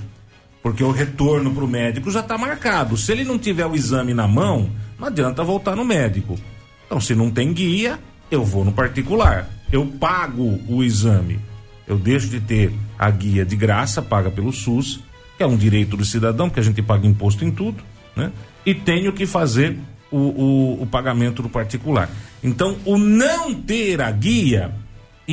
porque 0.62 0.84
o 0.84 0.92
retorno 0.92 1.54
para 1.54 1.64
o 1.64 1.68
médico 1.68 2.12
já 2.12 2.20
está 2.20 2.38
marcado. 2.38 2.96
Se 2.98 3.12
ele 3.12 3.24
não 3.24 3.40
tiver 3.40 3.66
o 3.66 3.76
exame 3.76 4.14
na 4.14 4.28
mão, 4.28 4.70
não 5.00 5.08
adianta 5.08 5.44
voltar 5.44 5.76
no 5.76 5.84
médico. 5.84 6.38
Então, 6.86 7.02
se 7.02 7.16
não 7.16 7.32
tem 7.32 7.52
guia, 7.52 8.00
eu 8.30 8.44
vou 8.44 8.64
no 8.64 8.72
particular. 8.72 9.50
Eu 9.72 9.86
pago 9.86 10.60
o 10.68 10.84
exame. 10.84 11.40
Eu 11.88 11.98
deixo 11.98 12.28
de 12.28 12.40
ter 12.40 12.72
a 12.98 13.10
guia 13.10 13.44
de 13.44 13.56
graça, 13.56 14.02
paga 14.02 14.30
pelo 14.30 14.52
SUS, 14.52 15.00
que 15.38 15.44
é 15.44 15.48
um 15.48 15.58
direito 15.58 15.98
do 15.98 16.06
cidadão, 16.06 16.48
porque 16.48 16.60
a 16.60 16.64
gente 16.64 16.82
paga 16.82 17.08
imposto 17.08 17.44
em 17.44 17.52
tudo, 17.52 17.84
né? 18.16 18.32
E 18.66 18.76
tenho 18.76 19.12
que 19.12 19.26
fazer 19.26 19.78
o, 20.12 20.18
o, 20.18 20.84
o 20.84 20.86
pagamento 20.86 21.42
do 21.42 21.50
particular. 21.50 22.10
Então, 22.44 22.78
o 22.86 22.98
não 22.98 23.54
ter 23.54 24.02
a 24.02 24.12
guia 24.12 24.72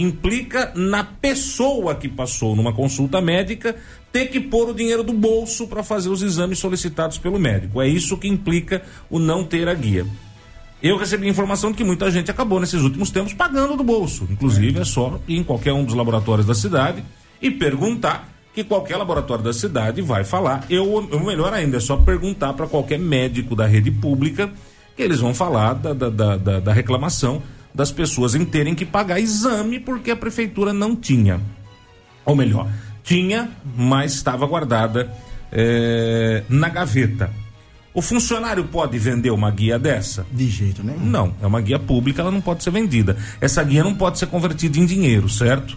implica 0.01 0.73
na 0.75 1.05
pessoa 1.05 1.95
que 1.95 2.09
passou 2.09 2.55
numa 2.55 2.73
consulta 2.73 3.21
médica 3.21 3.77
ter 4.13 4.27
que 4.27 4.41
pôr 4.41 4.71
o 4.71 4.75
dinheiro 4.75 5.03
do 5.03 5.13
bolso 5.13 5.67
para 5.67 5.83
fazer 5.83 6.09
os 6.09 6.23
exames 6.23 6.59
solicitados 6.59 7.19
pelo 7.19 7.39
médico. 7.39 7.81
É 7.81 7.89
isso 7.89 8.17
que 8.17 8.29
implica 8.29 8.83
o 9.11 9.19
não 9.19 9.45
ter 9.45 9.69
a 9.69 9.75
guia. 9.75 10.07
Eu 10.83 10.97
recebi 10.97 11.29
informação 11.29 11.73
de 11.73 11.77
que 11.77 11.85
muita 11.85 12.11
gente 12.11 12.31
acabou 12.31 12.61
nesses 12.61 12.83
últimos 12.83 13.11
tempos 13.11 13.35
pagando 13.35 13.77
do 13.77 13.83
bolso. 13.83 14.29
Inclusive, 14.31 14.81
é 14.81 14.85
só 14.85 15.21
ir 15.27 15.37
em 15.37 15.45
qualquer 15.45 15.73
um 15.73 15.85
dos 15.85 15.95
laboratórios 15.95 16.47
da 16.47 16.55
cidade 16.55 17.03
e 17.43 17.51
perguntar 17.51 18.29
que 18.55 18.63
qualquer 18.65 18.97
laboratório 18.97 19.45
da 19.45 19.53
cidade 19.53 20.01
vai 20.01 20.25
falar. 20.25 20.65
Eu, 20.71 21.03
melhor 21.25 21.53
ainda, 21.53 21.77
é 21.77 21.81
só 21.81 21.97
perguntar 21.97 22.55
para 22.55 22.67
qualquer 22.67 22.99
médico 22.99 23.57
da 23.57 23.67
rede 23.67 23.91
pública 23.91 24.51
que 24.97 25.03
eles 25.03 25.21
vão 25.21 25.35
falar 25.35 25.75
da, 25.75 25.93
da, 25.93 26.11
da, 26.11 26.61
da 26.61 26.73
reclamação 26.73 27.43
das 27.75 27.91
pessoas 27.93 28.35
em 28.35 28.45
terem 28.45 28.75
que 28.75 28.85
pagar 28.85 29.21
exame 29.21 29.79
porque 29.79 30.11
a 30.11 30.17
prefeitura 30.17 30.73
não 30.73 30.97
tinha. 30.97 31.41
Ou 32.25 32.35
melhor, 32.35 32.69
tinha, 33.03 33.51
mas 33.77 34.15
estava 34.15 34.47
guardada 34.47 35.13
é, 35.51 36.43
na 36.49 36.69
gaveta. 36.69 37.33
O 37.95 38.03
funcionário 38.03 38.65
pode 38.65 38.99
vender 38.99 39.31
uma 39.31 39.51
guia 39.51 39.79
dessa? 39.79 40.27
De 40.31 40.47
jeito 40.49 40.85
nenhum. 40.85 41.01
Não, 41.01 41.35
é 41.43 41.47
uma 41.47 41.61
guia 41.61 41.79
pública, 41.79 42.23
ela 42.23 42.31
não 42.31 42.41
pode 42.41 42.63
ser 42.63 42.71
vendida. 42.71 43.17
Essa 43.41 43.63
guia 43.65 43.83
não 43.83 43.95
pode 43.95 44.19
ser 44.19 44.27
convertida 44.27 44.79
em 44.79 44.87
dinheiro, 44.87 45.29
certo? 45.29 45.77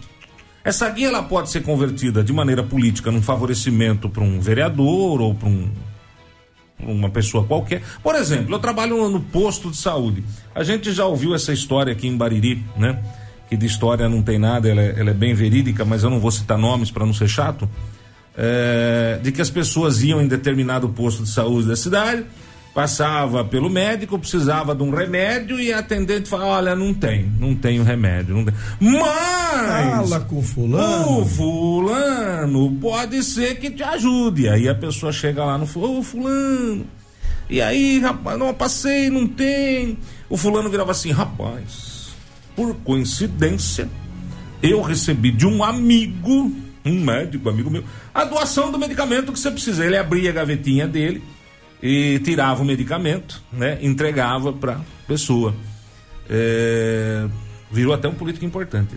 Essa 0.63 0.87
guia 0.89 1.07
ela 1.07 1.23
pode 1.23 1.49
ser 1.49 1.61
convertida 1.61 2.23
de 2.23 2.31
maneira 2.31 2.61
política 2.61 3.11
num 3.11 3.21
favorecimento 3.21 4.07
para 4.07 4.21
um 4.21 4.39
vereador 4.39 5.19
ou 5.19 5.33
para 5.33 5.49
um, 5.49 5.71
uma 6.85 7.09
pessoa 7.09 7.43
qualquer. 7.43 7.81
Por 8.03 8.15
exemplo, 8.15 8.55
eu 8.55 8.59
trabalho 8.59 9.09
no 9.09 9.19
posto 9.19 9.69
de 9.69 9.77
saúde. 9.77 10.23
A 10.53 10.63
gente 10.63 10.91
já 10.91 11.05
ouviu 11.05 11.33
essa 11.35 11.53
história 11.53 11.93
aqui 11.93 12.07
em 12.07 12.17
Bariri, 12.17 12.63
né? 12.77 12.99
que 13.51 13.57
de 13.57 13.65
história 13.65 14.07
não 14.07 14.21
tem 14.21 14.39
nada, 14.39 14.69
ela 14.69 14.81
é, 14.81 14.95
ela 14.97 15.09
é 15.09 15.13
bem 15.13 15.33
verídica, 15.33 15.83
mas 15.83 16.03
eu 16.03 16.09
não 16.09 16.21
vou 16.21 16.31
citar 16.31 16.57
nomes 16.57 16.89
para 16.89 17.05
não 17.05 17.13
ser 17.13 17.27
chato, 17.27 17.69
é, 18.37 19.19
de 19.21 19.29
que 19.29 19.41
as 19.41 19.49
pessoas 19.49 20.01
iam 20.01 20.21
em 20.21 20.27
determinado 20.27 20.87
posto 20.87 21.23
de 21.23 21.29
saúde 21.29 21.67
da 21.67 21.75
cidade, 21.75 22.23
passava 22.73 23.43
pelo 23.43 23.69
médico, 23.69 24.17
precisava 24.17 24.73
de 24.73 24.81
um 24.81 24.91
remédio 24.91 25.59
e 25.59 25.73
a 25.73 25.79
atendente 25.79 26.29
fala, 26.29 26.45
olha, 26.45 26.75
não 26.75 26.93
tem, 26.93 27.29
não 27.39 27.53
tem 27.53 27.79
o 27.79 27.83
remédio, 27.83 28.35
não 28.35 28.45
tem. 28.45 28.53
Mas 28.79 30.09
fala 30.09 30.19
com 30.21 30.41
fulano. 30.41 31.21
O 31.21 31.25
fulano 31.25 32.77
pode 32.79 33.21
ser 33.23 33.59
que 33.59 33.69
te 33.69 33.83
ajude. 33.83 34.47
Aí 34.47 34.69
a 34.69 34.75
pessoa 34.75 35.11
chega 35.11 35.43
lá 35.43 35.57
no 35.57 35.65
ô 35.65 36.01
fulano. 36.01 36.85
E 37.49 37.61
aí, 37.61 37.99
rapaz, 37.99 38.39
não 38.39 38.53
passei, 38.53 39.09
não 39.09 39.27
tem. 39.27 39.97
O 40.29 40.37
fulano 40.37 40.69
virava 40.69 40.91
assim, 40.91 41.11
rapaz, 41.11 42.11
por 42.55 42.73
coincidência, 42.75 43.89
eu 44.63 44.81
recebi 44.81 45.31
de 45.31 45.45
um 45.45 45.61
amigo, 45.61 46.49
um 46.85 47.01
médico, 47.01 47.49
amigo 47.49 47.69
meu, 47.69 47.83
a 48.13 48.23
doação 48.23 48.71
do 48.71 48.79
medicamento 48.79 49.33
que 49.33 49.39
você 49.39 49.51
precisa. 49.51 49.85
Ele 49.85 49.97
abria 49.97 50.29
a 50.29 50.33
gavetinha 50.33 50.87
dele 50.87 51.21
e 51.81 52.19
tirava 52.19 52.61
o 52.61 52.65
medicamento, 52.65 53.41
né? 53.51 53.79
Entregava 53.81 54.53
para 54.53 54.79
pessoa. 55.07 55.53
É, 56.29 57.27
virou 57.71 57.93
até 57.93 58.07
um 58.07 58.13
político 58.13 58.45
importante. 58.45 58.95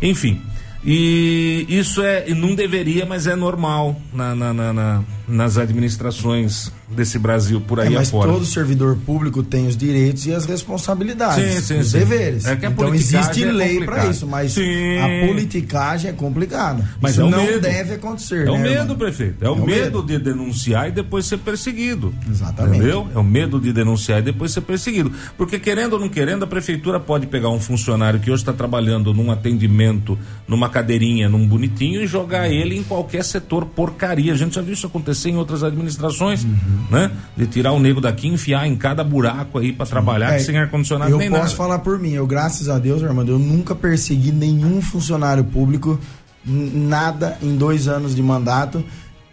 Enfim, 0.00 0.40
e 0.84 1.64
isso 1.68 2.02
é, 2.02 2.28
não 2.34 2.54
deveria, 2.54 3.06
mas 3.06 3.26
é 3.26 3.36
normal 3.36 4.00
na, 4.12 4.34
na, 4.34 4.52
na, 4.52 4.72
na, 4.72 5.04
nas 5.32 5.56
administrações 5.56 6.70
desse 6.90 7.18
Brasil 7.18 7.60
por 7.60 7.80
aí 7.80 7.86
é, 7.88 7.90
mas 7.90 8.08
afora. 8.08 8.30
todo 8.32 8.44
servidor 8.44 8.96
público 8.96 9.42
tem 9.42 9.66
os 9.66 9.76
direitos 9.76 10.26
e 10.26 10.34
as 10.34 10.44
responsabilidades, 10.44 11.54
Sim, 11.54 11.60
sim, 11.60 11.80
os 11.80 11.90
sim. 11.90 11.98
deveres. 11.98 12.44
É 12.44 12.52
então 12.52 12.94
existe 12.94 13.42
é 13.42 13.50
lei 13.50 13.74
complicado. 13.74 13.94
para 14.00 14.10
isso, 14.10 14.26
mas 14.26 14.54
a 14.56 15.26
politicagem 15.26 16.10
é 16.10 16.12
complicada. 16.12 16.86
Mas 17.00 17.12
isso 17.12 17.22
é 17.22 17.30
não 17.30 17.44
medo. 17.44 17.60
deve 17.60 17.94
acontecer. 17.94 18.46
É 18.46 18.50
o 18.50 18.54
né, 18.58 18.62
medo, 18.62 18.80
irmão? 18.82 18.96
prefeito. 18.96 19.44
É, 19.44 19.48
o, 19.48 19.52
É 19.52 19.54
o 19.54 19.64
medo, 19.64 19.98
medo. 19.98 20.02
de 20.02 20.18
denunciar 20.18 20.88
e 20.88 20.92
depois 20.92 21.24
ser 21.24 21.38
perseguido. 21.38 22.14
Exatamente. 22.28 22.76
Entendeu? 22.76 23.08
É 23.14 23.18
o 23.18 23.24
medo 23.24 23.58
de 23.58 23.72
denunciar 23.72 24.18
e 24.18 24.22
depois 24.22 24.52
ser 24.52 24.60
perseguido. 24.60 25.12
Porque 25.38 25.58
querendo 25.58 25.94
ou 25.94 25.98
não 26.00 26.08
querendo, 26.08 26.44
a 26.44 26.46
prefeitura 26.46 27.00
pode 27.00 27.26
pegar 27.26 27.48
um 27.48 27.60
funcionário 27.60 28.20
que 28.20 28.30
hoje 28.30 28.42
está 28.42 28.52
trabalhando 28.52 29.14
num 29.14 29.30
atendimento, 29.30 30.18
numa 30.46 30.68
cadeirinha, 30.68 31.28
num 31.28 31.46
bonitinho 31.46 32.02
e 32.02 32.06
jogar 32.06 32.50
ele 32.50 32.76
em 32.76 32.82
qualquer 32.82 33.24
setor 33.24 33.64
porcaria. 33.64 34.32
A 34.32 34.36
gente 34.36 34.54
já 34.54 34.60
viu 34.60 34.74
isso 34.74 34.86
acontecer 34.86 35.21
em 35.28 35.36
outras 35.36 35.62
administrações, 35.62 36.44
Uhum. 36.44 36.86
né? 36.90 37.10
De 37.36 37.46
tirar 37.46 37.72
o 37.72 37.78
nego 37.80 38.00
daqui 38.00 38.26
e 38.28 38.30
enfiar 38.30 38.66
em 38.66 38.76
cada 38.76 39.02
buraco 39.04 39.58
aí 39.58 39.72
para 39.72 39.86
trabalhar 39.86 40.32
É, 40.34 40.38
sem 40.38 40.56
ar-condicionado 40.58 41.10
eu 41.10 41.18
nem 41.18 41.30
posso 41.30 41.42
nada. 41.42 41.54
falar 41.56 41.78
por 41.80 41.98
mim. 41.98 42.12
Eu, 42.12 42.26
graças 42.26 42.68
a 42.68 42.78
Deus, 42.78 43.02
Armando, 43.02 43.30
eu 43.32 43.38
nunca 43.38 43.74
persegui 43.74 44.32
nenhum 44.32 44.80
funcionário 44.82 45.44
público, 45.44 45.98
nada 46.44 47.36
em 47.42 47.56
dois 47.56 47.88
anos 47.88 48.14
de 48.14 48.22
mandato. 48.22 48.84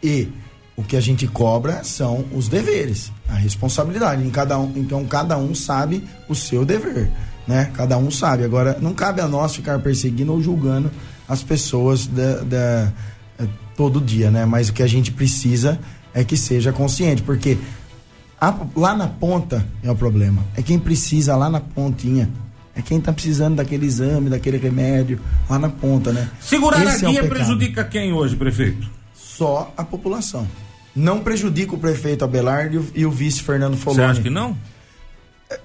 E 0.02 0.28
o 0.76 0.84
que 0.84 0.96
a 0.96 1.02
gente 1.02 1.28
cobra 1.28 1.84
são 1.84 2.24
os 2.34 2.48
deveres, 2.48 3.12
a 3.28 3.34
responsabilidade. 3.36 4.24
Em 4.24 4.30
cada 4.30 4.58
um, 4.58 4.72
então, 4.76 5.04
cada 5.06 5.38
um 5.38 5.54
sabe 5.54 6.04
o 6.28 6.36
seu 6.36 6.64
dever, 6.66 7.12
né? 7.48 7.70
Cada 7.74 7.98
um 7.98 8.10
sabe. 8.10 8.44
Agora, 8.46 8.78
não 8.82 8.94
cabe 8.94 9.20
a 9.22 9.28
nós 9.28 9.56
ficar 9.56 9.80
perseguindo 9.80 10.32
ou 10.32 10.42
julgando 10.42 10.90
as 11.28 11.44
pessoas 11.44 12.08
da, 12.08 12.36
da- 12.44 12.94
todo 13.80 14.02
dia, 14.02 14.30
né? 14.30 14.46
Mas 14.46 14.68
o 14.68 14.74
que 14.74 14.84
a 14.84 14.88
gente 14.88 15.10
precisa 15.10 15.80
é 16.14 16.22
que 16.22 16.36
seja 16.36 16.74
consciente, 16.74 17.22
porque 17.22 17.58
a- 18.42 18.54
lá 18.76 18.94
na 18.94 19.08
ponta 19.08 19.66
é 19.82 19.90
o 19.90 19.96
problema. 19.96 20.44
É 20.58 20.62
quem 20.62 20.78
precisa 20.78 21.34
lá 21.38 21.50
na 21.50 21.62
pontinha. 21.62 22.30
É 22.76 22.82
quem 22.82 23.00
tá 23.00 23.14
precisando 23.14 23.56
daquele 23.56 23.86
exame, 23.86 24.30
daquele 24.30 24.58
remédio, 24.58 25.18
lá 25.50 25.58
na 25.58 25.70
ponta, 25.70 26.12
né? 26.12 26.30
Segurar 26.42 26.84
Esse 26.84 27.06
é 27.06 27.08
a 27.08 27.12
guia 27.12 27.22
pecado. 27.24 27.38
prejudica 27.38 27.84
quem 27.86 28.12
hoje, 28.12 28.36
prefeito? 28.36 28.86
Só 29.16 29.74
a 29.78 29.84
população. 29.86 30.46
Não 30.94 31.22
prejudica 31.22 31.74
o 31.74 31.78
prefeito 31.78 32.26
Abelardo 32.26 32.86
e 32.94 33.06
o, 33.06 33.12
vice 33.12 33.42
Fernando 33.42 33.76
Você 33.78 33.84
Foloni. 33.84 34.04
acha 34.04 34.22
que 34.22 34.30
não? 34.30 34.58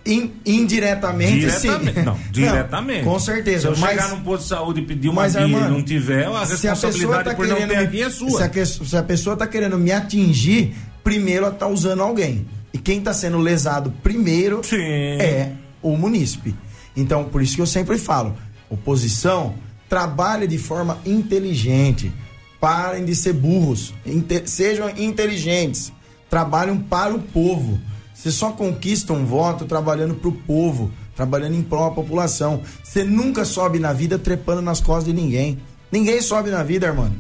In- 0.07 0.31
indiretamente, 0.47 1.41
Diretamente. 1.41 1.95
sim. 1.95 2.03
Não, 2.05 2.19
diretamente. 2.31 3.05
com 3.05 3.19
certeza. 3.19 3.61
Se 3.61 3.67
eu 3.67 3.77
mas, 3.79 3.91
chegar 3.91 4.09
num 4.09 4.23
posto 4.23 4.43
de 4.45 4.49
saúde 4.49 4.81
e 4.81 4.87
pedir 4.87 5.09
uma 5.11 5.23
mas, 5.23 5.35
e 5.35 5.39
não 5.71 5.83
tiver, 5.83 6.27
a 6.27 6.47
se 6.47 6.67
a 6.67 6.71
responsabilidade 6.73 7.25
tá 7.25 7.35
por 7.35 7.47
não 7.47 7.57
ter 7.57 7.77
a 7.77 7.83
é 8.07 8.11
Se 8.11 8.17
sua. 8.19 8.45
a, 8.45 8.49
que- 8.49 8.65
se 8.65 8.97
a 8.97 9.03
pessoa 9.03 9.37
tá 9.37 9.47
querendo 9.47 9.77
me 9.79 9.93
atingir, 9.93 10.75
primeiro 11.03 11.45
ela 11.45 11.55
tá 11.55 11.67
usando 11.67 12.03
alguém. 12.03 12.47
E 12.73 12.79
quem 12.79 13.01
tá 13.03 13.13
sendo 13.13 13.39
lesado 13.39 13.93
primeiro 14.03 14.63
Sim. 14.65 14.81
é 14.81 15.53
o 15.83 15.97
munícipe. 15.99 16.55
Então, 16.97 17.25
por 17.25 17.43
isso 17.43 17.55
que 17.55 17.61
eu 17.61 17.67
sempre 17.67 17.99
falo, 17.99 18.35
oposição 18.71 19.55
trabalhe 19.89 20.47
de 20.47 20.57
forma 20.59 20.99
inteligente. 21.05 22.11
Parem 22.59 23.05
de 23.05 23.15
ser 23.15 23.35
burros, 23.35 23.93
inte- 24.07 24.49
sejam 24.49 24.89
inteligentes. 24.97 25.93
Trabalham 26.31 26.79
para 26.79 27.13
o 27.15 27.19
povo. 27.21 27.79
Você 28.25 28.31
só 28.31 28.53
conquista 28.53 29.13
um 29.13 29.27
voto 29.27 29.67
trabalhando 29.67 30.15
para 30.15 30.31
o 30.31 30.33
povo, 30.33 30.91
trabalhando 31.15 31.57
em 31.57 31.63
prol 31.63 31.91
da 31.91 31.95
população. 31.95 32.63
Você 32.83 33.05
nunca 33.05 33.45
sobe 33.45 33.79
na 33.79 33.93
vida 33.93 34.19
trepando 34.19 34.63
nas 34.63 34.81
costas 34.81 35.05
de 35.05 35.13
ninguém. 35.13 35.59
Ninguém 35.93 36.23
sobe 36.23 36.49
na 36.49 36.63
vida, 36.63 36.89
Armando. 36.89 37.17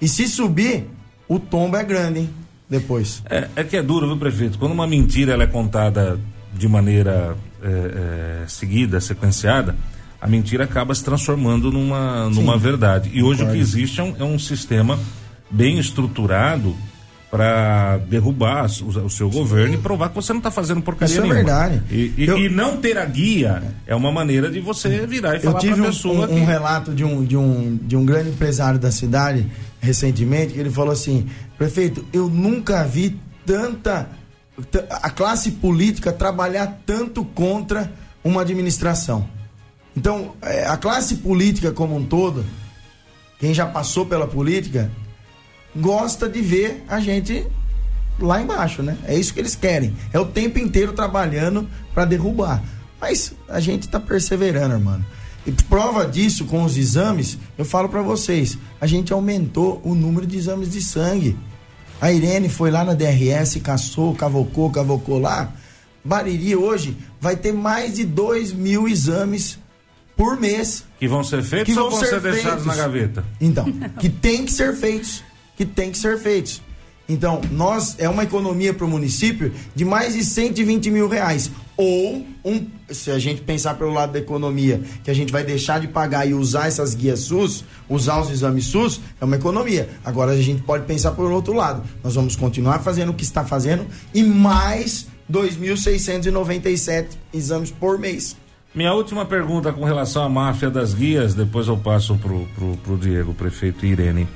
E 0.00 0.08
se 0.08 0.26
subir, 0.26 0.88
o 1.28 1.38
tombo 1.38 1.76
é 1.76 1.84
grande, 1.84 2.18
hein? 2.18 2.30
Depois. 2.68 3.22
É, 3.30 3.48
é 3.54 3.62
que 3.62 3.76
é 3.76 3.82
duro, 3.82 4.08
viu, 4.08 4.16
prefeito? 4.16 4.58
Quando 4.58 4.72
uma 4.72 4.88
mentira 4.88 5.34
ela 5.34 5.44
é 5.44 5.46
contada 5.46 6.18
de 6.52 6.66
maneira 6.66 7.36
é, 7.62 8.42
é, 8.42 8.48
seguida, 8.48 9.00
sequenciada, 9.00 9.76
a 10.20 10.26
mentira 10.26 10.64
acaba 10.64 10.92
se 10.96 11.04
transformando 11.04 11.70
numa, 11.70 12.28
numa 12.28 12.58
verdade. 12.58 13.08
E 13.14 13.22
hoje 13.22 13.44
o 13.44 13.46
que 13.46 13.52
Concordo. 13.52 13.60
existe 13.60 14.00
é 14.00 14.02
um, 14.02 14.16
é 14.18 14.24
um 14.24 14.36
sistema 14.36 14.98
bem 15.48 15.78
estruturado 15.78 16.74
para 17.30 17.98
derrubar 18.08 18.66
o, 18.82 18.86
o 19.04 19.10
seu 19.10 19.28
governo 19.28 19.74
e 19.74 19.78
provar 19.78 20.08
que 20.08 20.14
você 20.14 20.32
não 20.32 20.38
está 20.38 20.50
fazendo 20.50 20.80
porcaria 20.80 21.12
Isso 21.12 21.20
é 21.20 21.22
nenhuma. 21.22 21.42
verdade. 21.44 21.82
E, 21.90 22.12
e- 22.16 22.26
Eu- 22.26 22.38
e 22.38 22.48
não 22.48 22.78
ter 22.78 22.96
a 22.96 23.04
guia 23.04 23.62
é 23.86 23.94
uma 23.94 24.10
maneira 24.10 24.50
de 24.50 24.60
você 24.60 25.06
virar 25.06 25.34
e 25.34 25.36
Eu 25.36 25.42
falar 25.42 25.58
tive 25.60 25.74
para 25.74 25.82
a 25.82 25.84
um, 25.84 25.90
pessoa 25.90 26.24
um- 26.24 26.28
que 26.28 26.34
um 26.34 26.44
relato 26.46 26.94
de 26.94 27.04
um, 27.04 27.22
de, 27.24 27.36
um, 27.36 27.76
de 27.82 27.96
um 27.96 28.04
grande 28.06 28.30
empresário 28.30 28.78
da 28.78 28.90
cidade 28.90 29.46
recentemente, 29.80 30.54
que 30.54 30.58
ele 30.60 30.70
falou 30.70 30.92
assim: 30.92 31.26
prefeito, 31.58 32.02
eu 32.12 32.28
nunca 32.30 32.82
vi 32.84 33.18
tanta. 33.44 34.08
a 34.90 35.10
classe 35.10 35.50
política 35.52 36.10
trabalhar 36.12 36.80
tanto 36.86 37.24
contra 37.24 37.92
uma 38.24 38.40
administração. 38.40 39.28
Então, 39.96 40.32
é, 40.42 40.64
a 40.66 40.76
classe 40.76 41.16
política 41.16 41.72
como 41.72 41.94
um 41.96 42.04
todo, 42.04 42.44
quem 43.38 43.52
já 43.52 43.66
passou 43.66 44.06
pela 44.06 44.26
política, 44.26 44.90
gosta 45.76 46.28
de 46.28 46.40
ver 46.40 46.84
a 46.88 47.00
gente 47.00 47.46
lá 48.18 48.40
embaixo, 48.42 48.82
né? 48.82 48.96
É 49.04 49.14
isso 49.14 49.32
que 49.32 49.40
eles 49.40 49.54
querem. 49.54 49.94
É 50.12 50.18
o 50.18 50.26
tempo 50.26 50.58
inteiro 50.58 50.92
trabalhando 50.92 51.68
para 51.94 52.04
derrubar. 52.04 52.62
Mas 53.00 53.32
a 53.48 53.60
gente 53.60 53.88
tá 53.88 54.00
perseverando, 54.00 54.78
mano. 54.80 55.04
E 55.46 55.52
prova 55.52 56.04
disso 56.06 56.44
com 56.46 56.64
os 56.64 56.76
exames, 56.76 57.38
eu 57.56 57.64
falo 57.64 57.88
para 57.88 58.02
vocês, 58.02 58.58
a 58.80 58.86
gente 58.86 59.12
aumentou 59.12 59.80
o 59.84 59.94
número 59.94 60.26
de 60.26 60.36
exames 60.36 60.70
de 60.70 60.82
sangue. 60.82 61.36
A 62.00 62.12
Irene 62.12 62.48
foi 62.48 62.70
lá 62.70 62.84
na 62.84 62.92
DRS, 62.92 63.56
caçou, 63.62 64.14
cavocou, 64.14 64.70
cavocou 64.70 65.18
lá. 65.18 65.52
Bariri 66.04 66.54
hoje 66.54 66.96
vai 67.20 67.36
ter 67.36 67.52
mais 67.52 67.94
de 67.94 68.04
2 68.04 68.52
mil 68.52 68.86
exames 68.88 69.58
por 70.16 70.38
mês 70.38 70.84
que 70.98 71.06
vão 71.06 71.22
ser 71.22 71.42
feitos 71.42 71.72
Que 71.72 71.78
ou 71.78 71.90
vão 71.90 71.98
vão 71.98 72.00
ser 72.08 72.14
ser 72.16 72.20
deixados 72.20 72.64
feitos. 72.64 72.66
na 72.66 72.74
gaveta? 72.76 73.24
então, 73.40 73.64
que 74.00 74.08
tem 74.08 74.44
que 74.44 74.52
ser 74.52 74.74
feitos. 74.76 75.22
Que 75.58 75.66
tem 75.66 75.90
que 75.90 75.98
ser 75.98 76.18
feitos. 76.18 76.62
Então, 77.08 77.40
nós 77.50 77.96
é 77.98 78.08
uma 78.08 78.22
economia 78.22 78.72
para 78.72 78.84
o 78.84 78.88
município 78.88 79.52
de 79.74 79.84
mais 79.84 80.14
de 80.14 80.22
120 80.22 80.90
mil 80.90 81.08
reais. 81.08 81.50
Ou, 81.76 82.24
um, 82.44 82.66
se 82.90 83.10
a 83.10 83.18
gente 83.18 83.40
pensar 83.40 83.74
pelo 83.74 83.92
lado 83.92 84.12
da 84.12 84.18
economia, 84.18 84.80
que 85.02 85.10
a 85.10 85.14
gente 85.14 85.32
vai 85.32 85.42
deixar 85.42 85.80
de 85.80 85.88
pagar 85.88 86.28
e 86.28 86.34
usar 86.34 86.66
essas 86.66 86.94
guias 86.94 87.20
SUS, 87.20 87.64
usar 87.88 88.20
os 88.20 88.30
exames 88.30 88.66
SUS, 88.66 89.00
é 89.20 89.24
uma 89.24 89.36
economia. 89.36 89.88
Agora 90.04 90.32
a 90.32 90.40
gente 90.40 90.62
pode 90.62 90.84
pensar 90.84 91.12
por 91.12 91.30
outro 91.32 91.54
lado. 91.54 91.82
Nós 92.04 92.14
vamos 92.14 92.36
continuar 92.36 92.80
fazendo 92.80 93.10
o 93.10 93.14
que 93.14 93.24
está 93.24 93.44
fazendo 93.44 93.86
e 94.12 94.22
mais 94.22 95.06
2.697 95.32 97.06
exames 97.32 97.70
por 97.70 97.98
mês. 97.98 98.36
Minha 98.74 98.92
última 98.92 99.24
pergunta 99.24 99.72
com 99.72 99.82
relação 99.82 100.22
à 100.22 100.28
máfia 100.28 100.68
das 100.68 100.92
guias, 100.92 101.34
depois 101.34 101.68
eu 101.68 101.76
passo 101.76 102.16
pro, 102.16 102.46
pro 102.84 102.98
Diego, 102.98 103.32
prefeito 103.32 103.86
Irene. 103.86 104.28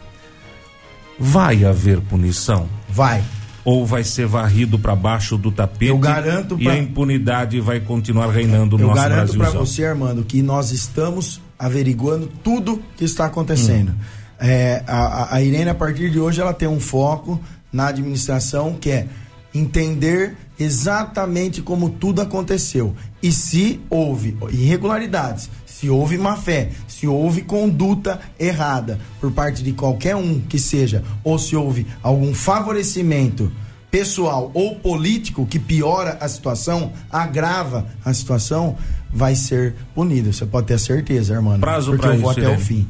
Vai 1.24 1.64
haver 1.64 2.00
punição? 2.00 2.68
Vai. 2.88 3.22
Ou 3.64 3.86
vai 3.86 4.02
ser 4.02 4.26
varrido 4.26 4.76
para 4.76 4.96
baixo 4.96 5.38
do 5.38 5.52
tapete 5.52 5.90
Eu 5.90 5.98
garanto 5.98 6.56
e 6.58 6.64
pra- 6.64 6.72
a 6.72 6.78
impunidade 6.78 7.60
vai 7.60 7.78
continuar 7.78 8.28
reinando 8.32 8.76
no 8.76 8.82
Eu 8.84 8.88
nosso 8.88 9.00
garanto 9.00 9.36
para 9.38 9.50
você, 9.50 9.84
Armando, 9.84 10.24
que 10.24 10.42
nós 10.42 10.72
estamos 10.72 11.40
averiguando 11.56 12.26
tudo 12.42 12.82
que 12.96 13.04
está 13.04 13.26
acontecendo. 13.26 13.94
É, 14.40 14.82
a, 14.84 14.96
a- 14.98 15.34
a 15.36 15.42
Irene, 15.42 15.70
a 15.70 15.74
partir 15.76 16.10
de 16.10 16.18
hoje, 16.18 16.40
ela 16.40 16.52
tem 16.52 16.66
um 16.66 16.80
foco 16.80 17.40
na 17.72 17.86
administração 17.86 18.74
que 18.80 18.90
é 18.90 19.06
entender 19.54 20.34
exatamente 20.58 21.62
como 21.62 21.88
tudo 21.90 22.20
aconteceu. 22.20 22.96
E 23.22 23.30
se 23.30 23.80
houve 23.88 24.36
irregularidades, 24.50 25.48
se 25.82 25.90
houve 25.90 26.16
má 26.16 26.36
fé, 26.36 26.68
se 26.86 27.08
houve 27.08 27.42
conduta 27.42 28.20
errada 28.38 29.00
por 29.20 29.32
parte 29.32 29.64
de 29.64 29.72
qualquer 29.72 30.14
um 30.14 30.38
que 30.38 30.56
seja, 30.56 31.02
ou 31.24 31.36
se 31.40 31.56
houve 31.56 31.84
algum 32.00 32.32
favorecimento 32.32 33.50
pessoal 33.90 34.48
ou 34.54 34.76
político 34.76 35.44
que 35.44 35.58
piora 35.58 36.16
a 36.20 36.28
situação, 36.28 36.92
agrava 37.10 37.88
a 38.04 38.14
situação, 38.14 38.76
vai 39.12 39.34
ser 39.34 39.74
punido. 39.92 40.32
Você 40.32 40.46
pode 40.46 40.68
ter 40.68 40.78
certeza, 40.78 41.34
Armando. 41.34 41.58
Prazo 41.60 41.90
porque 41.90 42.06
pra 42.06 42.14
eu 42.14 42.20
vou 42.20 42.30
até 42.30 42.48
o 42.48 42.58
fim. 42.60 42.88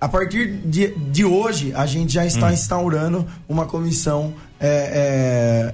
A 0.00 0.08
partir 0.08 0.50
de, 0.64 0.88
de 0.96 1.24
hoje, 1.24 1.72
a 1.76 1.86
gente 1.86 2.12
já 2.12 2.24
Hum. 2.24 2.26
está 2.26 2.52
instaurando 2.52 3.24
uma 3.48 3.66
comissão 3.66 4.34
é, 4.58 5.72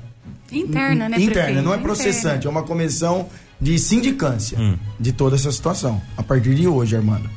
é, 0.52 0.54
Interna, 0.54 1.08
né, 1.08 1.16
interna, 1.16 1.32
prefeito? 1.32 1.54
não 1.64 1.72
é 1.72 1.76
Interna. 1.76 1.82
processante, 1.82 2.46
é 2.46 2.50
uma 2.50 2.62
comissão 2.62 3.26
de 3.62 3.78
sindicância 3.78 4.58
Hum. 4.60 4.76
de 5.00 5.12
toda 5.12 5.36
essa 5.36 5.50
situação. 5.52 6.02
A 6.16 6.22
partir 6.22 6.54
de 6.54 6.66
hoje, 6.66 6.96
Armando. 6.96 7.30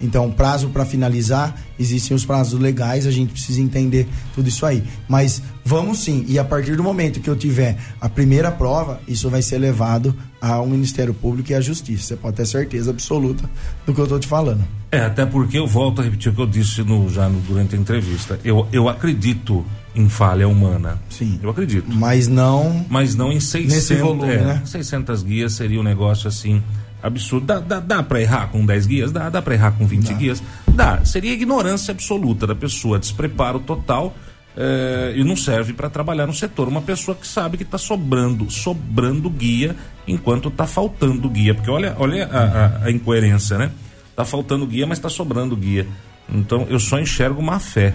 Então, 0.00 0.30
prazo 0.30 0.68
para 0.68 0.84
finalizar, 0.86 1.56
existem 1.76 2.16
os 2.16 2.24
prazos 2.24 2.60
legais, 2.60 3.04
a 3.04 3.10
gente 3.10 3.32
precisa 3.32 3.60
entender 3.60 4.06
tudo 4.32 4.48
isso 4.48 4.64
aí. 4.64 4.84
Mas 5.08 5.42
vamos 5.64 5.98
sim, 5.98 6.24
e 6.28 6.38
a 6.38 6.44
partir 6.44 6.76
do 6.76 6.84
momento 6.84 7.18
que 7.18 7.28
eu 7.28 7.34
tiver 7.34 7.76
a 8.00 8.08
primeira 8.08 8.52
prova, 8.52 9.00
isso 9.08 9.28
vai 9.28 9.42
ser 9.42 9.58
levado 9.58 10.14
ao 10.40 10.64
Ministério 10.68 11.12
Público 11.12 11.50
e 11.50 11.54
à 11.56 11.60
Justiça. 11.60 12.04
Você 12.04 12.16
pode 12.16 12.36
ter 12.36 12.46
certeza 12.46 12.90
absoluta 12.90 13.50
do 13.84 13.92
que 13.92 14.00
eu 14.00 14.06
tô 14.06 14.20
te 14.20 14.28
falando. 14.28 14.62
É, 14.92 15.00
até 15.00 15.26
porque 15.26 15.58
eu 15.58 15.66
volto 15.66 16.00
a 16.00 16.04
repetir 16.04 16.30
o 16.30 16.34
que 16.34 16.40
eu 16.42 16.46
disse 16.46 16.80
no, 16.84 17.10
já 17.10 17.28
no- 17.28 17.40
durante 17.40 17.74
a 17.74 17.78
entrevista. 17.78 18.38
Eu, 18.44 18.68
eu 18.72 18.88
acredito 18.88 19.66
em 20.00 20.08
falha 20.08 20.46
humana. 20.48 20.98
Sim. 21.10 21.38
Eu 21.42 21.50
acredito. 21.50 21.86
Mas 21.92 22.28
não. 22.28 22.86
Mas 22.88 23.14
não 23.14 23.32
em 23.32 23.40
600, 23.40 23.74
Nesse 23.74 23.94
volume, 23.96 24.32
é, 24.32 24.38
né? 24.44 24.62
600 24.64 25.22
guias 25.22 25.52
seria 25.52 25.80
um 25.80 25.82
negócio 25.82 26.28
assim 26.28 26.62
absurdo. 27.02 27.46
Dá, 27.46 27.58
dá, 27.60 27.80
dá 27.80 28.02
para 28.02 28.20
errar 28.20 28.48
com 28.48 28.64
10 28.64 28.86
guias? 28.86 29.12
Dá, 29.12 29.28
dá 29.28 29.42
para 29.42 29.54
errar 29.54 29.72
com 29.72 29.86
20 29.86 30.08
Dá. 30.08 30.14
guias? 30.14 30.42
Dá. 30.68 31.04
Seria 31.04 31.32
ignorância 31.32 31.92
absoluta 31.92 32.46
da 32.46 32.54
pessoa, 32.54 32.98
despreparo 32.98 33.58
total. 33.60 34.14
eh, 34.56 35.14
e 35.16 35.22
não 35.24 35.36
serve 35.36 35.72
para 35.72 35.88
trabalhar 35.88 36.26
no 36.26 36.34
setor. 36.34 36.66
Uma 36.68 36.82
pessoa 36.82 37.14
que 37.16 37.26
sabe 37.26 37.56
que 37.56 37.62
está 37.62 37.78
sobrando, 37.78 38.50
sobrando 38.50 39.30
guia 39.30 39.76
enquanto 40.06 40.48
está 40.48 40.66
faltando 40.66 41.28
guia. 41.30 41.54
Porque 41.54 41.70
olha, 41.70 41.94
olha 41.98 42.26
a, 42.26 42.38
a- 42.38 42.84
a 42.86 42.90
incoerência, 42.90 43.56
né? 43.58 43.70
Tá 44.16 44.24
faltando 44.24 44.66
guia, 44.66 44.84
mas 44.86 44.98
está 44.98 45.08
sobrando 45.08 45.54
guia. 45.56 45.86
Então 46.28 46.66
eu 46.68 46.80
só 46.80 46.98
enxergo 46.98 47.40
má 47.40 47.58
fé. 47.60 47.94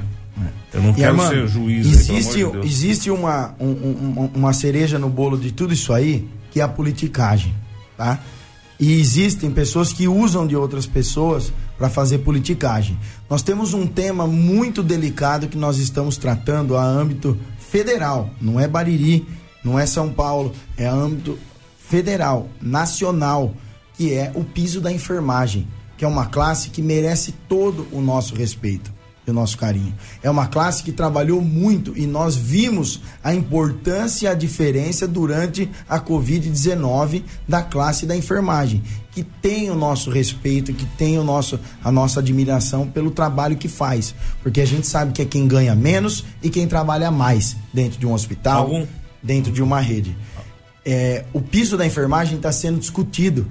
Eu 0.73 0.81
não 0.81 0.91
E, 0.91 0.93
quero 0.95 1.11
Armando, 1.11 1.29
ser 1.29 1.47
juiz. 1.47 1.85
aí, 1.85 1.93
existe, 1.93 2.41
amor 2.43 2.61
de 2.61 2.67
existe 2.67 3.11
uma, 3.11 3.53
um- 3.59 3.65
um- 3.67 4.29
uma 4.33 4.53
cereja 4.53 4.97
no 4.97 5.07
bolo 5.09 5.37
de 5.37 5.51
tudo 5.51 5.73
isso 5.73 5.93
aí, 5.93 6.27
que 6.51 6.59
é 6.59 6.63
a 6.63 6.67
politicagem, 6.67 7.53
tá? 7.95 8.19
E 8.79 8.99
existem 8.99 9.51
pessoas 9.51 9.93
que 9.93 10.07
usam 10.07 10.47
de 10.47 10.55
outras 10.55 10.85
pessoas 10.87 11.53
para 11.77 11.89
fazer 11.89 12.19
politicagem. 12.19 12.97
Nós 13.29 13.41
temos 13.43 13.73
um 13.73 13.85
tema 13.85 14.25
muito 14.25 14.81
delicado 14.81 15.47
que 15.47 15.57
nós 15.57 15.77
estamos 15.77 16.17
tratando 16.17 16.75
a 16.75 16.83
âmbito 16.83 17.37
federal, 17.59 18.29
não 18.41 18.59
é 18.59 18.67
Bariri, 18.67 19.25
não 19.63 19.77
é 19.79 19.85
São 19.85 20.09
Paulo, 20.11 20.51
é 20.75 20.87
âmbito 20.87 21.37
federal, 21.77 22.49
nacional, 22.61 23.53
que 23.95 24.13
é 24.13 24.31
o 24.35 24.43
piso 24.43 24.81
da 24.81 24.91
enfermagem, 24.91 25.67
que 25.97 26.03
é 26.03 26.07
uma 26.07 26.25
classe 26.25 26.69
que 26.71 26.81
merece 26.81 27.31
todo 27.47 27.87
o 27.91 28.01
nosso 28.01 28.35
respeito 28.35 28.91
e 29.25 29.31
o 29.31 29.33
nosso 29.33 29.57
carinho. 29.57 29.93
É 30.21 30.29
uma 30.29 30.47
classe 30.47 30.83
que 30.83 30.91
trabalhou 30.91 31.41
muito 31.41 31.93
e 31.97 32.05
nós 32.05 32.35
vimos 32.35 32.99
a 33.23 33.33
importância 33.33 34.25
e 34.25 34.29
a 34.29 34.33
diferença 34.33 35.07
durante 35.07 35.69
a 35.87 35.99
Covid-19 35.99 37.23
da 37.47 37.61
classe 37.61 38.05
da 38.05 38.15
enfermagem, 38.15 38.83
que 39.11 39.23
tem 39.23 39.69
o 39.69 39.75
nosso 39.75 40.09
respeito, 40.09 40.73
que 40.73 40.85
tem 40.97 41.17
o 41.17 41.23
nosso, 41.23 41.59
a 41.83 41.91
nossa 41.91 42.19
admiração 42.19 42.87
pelo 42.87 43.11
trabalho 43.11 43.55
que 43.57 43.67
faz. 43.67 44.13
Porque 44.41 44.59
a 44.61 44.65
gente 44.65 44.87
sabe 44.87 45.13
que 45.13 45.21
é 45.21 45.25
quem 45.25 45.47
ganha 45.47 45.75
menos 45.75 46.25
e 46.41 46.49
quem 46.49 46.67
trabalha 46.67 47.09
mais 47.11 47.55
dentro 47.73 47.99
de 47.99 48.05
um 48.05 48.13
hospital, 48.13 48.63
Algum- 48.63 48.85
dentro 49.21 49.51
de 49.51 49.61
uma 49.61 49.79
rede. 49.79 50.17
É, 50.85 51.23
o 51.31 51.39
piso 51.39 51.77
da 51.77 51.85
enfermagem 51.85 52.35
está 52.35 52.51
sendo 52.51 52.77
discutido 52.79 53.47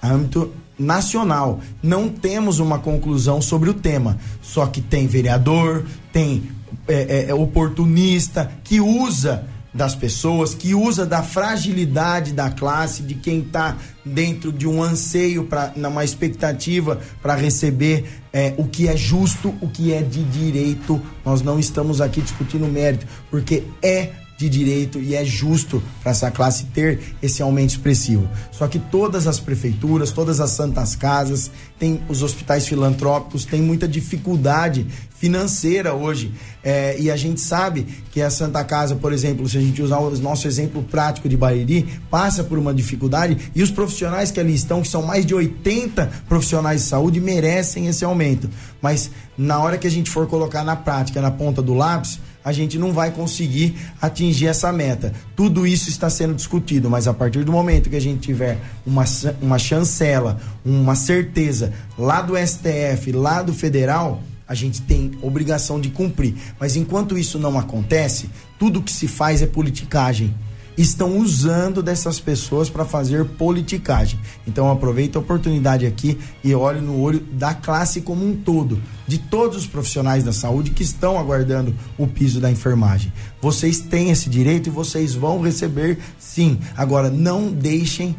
a 0.00 0.08
âmbito 0.12 0.52
nacional. 0.78 1.60
Não 1.82 2.08
temos 2.08 2.58
uma 2.58 2.78
conclusão 2.78 3.40
sobre 3.40 3.70
o 3.70 3.74
tema. 3.74 4.18
Só 4.42 4.66
que 4.66 4.80
tem 4.80 5.06
vereador, 5.06 5.84
tem 6.12 6.50
é, 6.88 7.26
é, 7.28 7.34
oportunista 7.34 8.50
que 8.62 8.80
usa 8.80 9.44
das 9.72 9.94
pessoas, 9.94 10.54
que 10.54 10.74
usa 10.74 11.04
da 11.04 11.22
fragilidade 11.22 12.32
da 12.32 12.50
classe, 12.50 13.02
de 13.02 13.14
quem 13.14 13.40
está 13.40 13.76
dentro 14.02 14.50
de 14.50 14.66
um 14.66 14.82
anseio, 14.82 15.44
para 15.44 15.72
numa 15.76 16.02
expectativa 16.02 16.98
para 17.20 17.34
receber 17.34 18.04
é, 18.32 18.54
o 18.56 18.64
que 18.64 18.88
é 18.88 18.96
justo, 18.96 19.54
o 19.60 19.68
que 19.68 19.92
é 19.92 20.00
de 20.00 20.24
direito. 20.24 21.00
Nós 21.24 21.42
não 21.42 21.58
estamos 21.58 22.00
aqui 22.00 22.22
discutindo 22.22 22.66
mérito, 22.66 23.06
porque 23.30 23.64
é 23.82 24.12
de 24.36 24.48
direito 24.48 25.00
e 25.00 25.14
é 25.14 25.24
justo 25.24 25.82
para 26.02 26.12
essa 26.12 26.30
classe 26.30 26.66
ter 26.66 27.00
esse 27.22 27.42
aumento 27.42 27.70
expressivo. 27.70 28.28
Só 28.52 28.68
que 28.68 28.78
todas 28.78 29.26
as 29.26 29.40
prefeituras, 29.40 30.10
todas 30.10 30.40
as 30.40 30.50
santas 30.50 30.94
casas, 30.94 31.50
tem 31.78 32.00
os 32.08 32.22
hospitais 32.22 32.66
filantrópicos, 32.66 33.44
têm 33.44 33.62
muita 33.62 33.88
dificuldade 33.88 34.86
financeira 35.18 35.94
hoje. 35.94 36.32
É, 36.62 36.98
e 36.98 37.10
a 37.10 37.16
gente 37.16 37.40
sabe 37.40 37.86
que 38.12 38.20
a 38.20 38.28
Santa 38.28 38.62
Casa, 38.64 38.94
por 38.96 39.12
exemplo, 39.12 39.48
se 39.48 39.56
a 39.56 39.60
gente 39.60 39.80
usar 39.82 39.98
o 39.98 40.10
nosso 40.18 40.46
exemplo 40.46 40.82
prático 40.82 41.28
de 41.28 41.36
Bariri, 41.36 42.00
passa 42.10 42.44
por 42.44 42.58
uma 42.58 42.74
dificuldade 42.74 43.50
e 43.54 43.62
os 43.62 43.70
profissionais 43.70 44.30
que 44.30 44.38
ali 44.38 44.54
estão, 44.54 44.82
que 44.82 44.88
são 44.88 45.02
mais 45.02 45.24
de 45.24 45.34
80 45.34 46.10
profissionais 46.28 46.82
de 46.82 46.88
saúde, 46.88 47.20
merecem 47.20 47.86
esse 47.86 48.04
aumento. 48.04 48.50
Mas 48.82 49.10
na 49.38 49.58
hora 49.58 49.78
que 49.78 49.86
a 49.86 49.90
gente 49.90 50.10
for 50.10 50.26
colocar 50.26 50.64
na 50.64 50.76
prática, 50.76 51.22
na 51.22 51.30
ponta 51.30 51.62
do 51.62 51.72
lápis, 51.72 52.20
a 52.46 52.52
gente 52.52 52.78
não 52.78 52.92
vai 52.92 53.10
conseguir 53.10 53.74
atingir 54.00 54.46
essa 54.46 54.72
meta. 54.72 55.12
Tudo 55.34 55.66
isso 55.66 55.88
está 55.88 56.08
sendo 56.08 56.32
discutido, 56.32 56.88
mas 56.88 57.08
a 57.08 57.12
partir 57.12 57.42
do 57.42 57.50
momento 57.50 57.90
que 57.90 57.96
a 57.96 58.00
gente 58.00 58.20
tiver 58.20 58.56
uma, 58.86 59.04
uma 59.42 59.58
chancela, 59.58 60.38
uma 60.64 60.94
certeza 60.94 61.72
lá 61.98 62.22
do 62.22 62.34
STF, 62.38 63.10
lá 63.10 63.42
do 63.42 63.52
federal, 63.52 64.22
a 64.46 64.54
gente 64.54 64.80
tem 64.82 65.10
obrigação 65.22 65.80
de 65.80 65.90
cumprir. 65.90 66.36
Mas 66.60 66.76
enquanto 66.76 67.18
isso 67.18 67.36
não 67.36 67.58
acontece, 67.58 68.30
tudo 68.60 68.80
que 68.80 68.92
se 68.92 69.08
faz 69.08 69.42
é 69.42 69.46
politicagem. 69.46 70.32
Estão 70.76 71.18
usando 71.18 71.82
dessas 71.82 72.20
pessoas 72.20 72.68
para 72.68 72.84
fazer 72.84 73.24
politicagem. 73.24 74.18
Então 74.46 74.70
aproveito 74.70 75.16
a 75.16 75.20
oportunidade 75.20 75.86
aqui 75.86 76.18
e 76.44 76.54
olho 76.54 76.82
no 76.82 77.00
olho 77.00 77.20
da 77.32 77.54
classe 77.54 78.02
como 78.02 78.26
um 78.26 78.36
todo, 78.36 78.80
de 79.06 79.18
todos 79.18 79.56
os 79.56 79.66
profissionais 79.66 80.22
da 80.22 80.32
saúde 80.32 80.70
que 80.70 80.82
estão 80.82 81.18
aguardando 81.18 81.74
o 81.96 82.06
piso 82.06 82.40
da 82.40 82.50
enfermagem. 82.50 83.12
Vocês 83.40 83.80
têm 83.80 84.10
esse 84.10 84.28
direito 84.28 84.68
e 84.68 84.70
vocês 84.70 85.14
vão 85.14 85.40
receber 85.40 85.98
sim. 86.18 86.58
Agora 86.76 87.10
não 87.10 87.50
deixem 87.50 88.14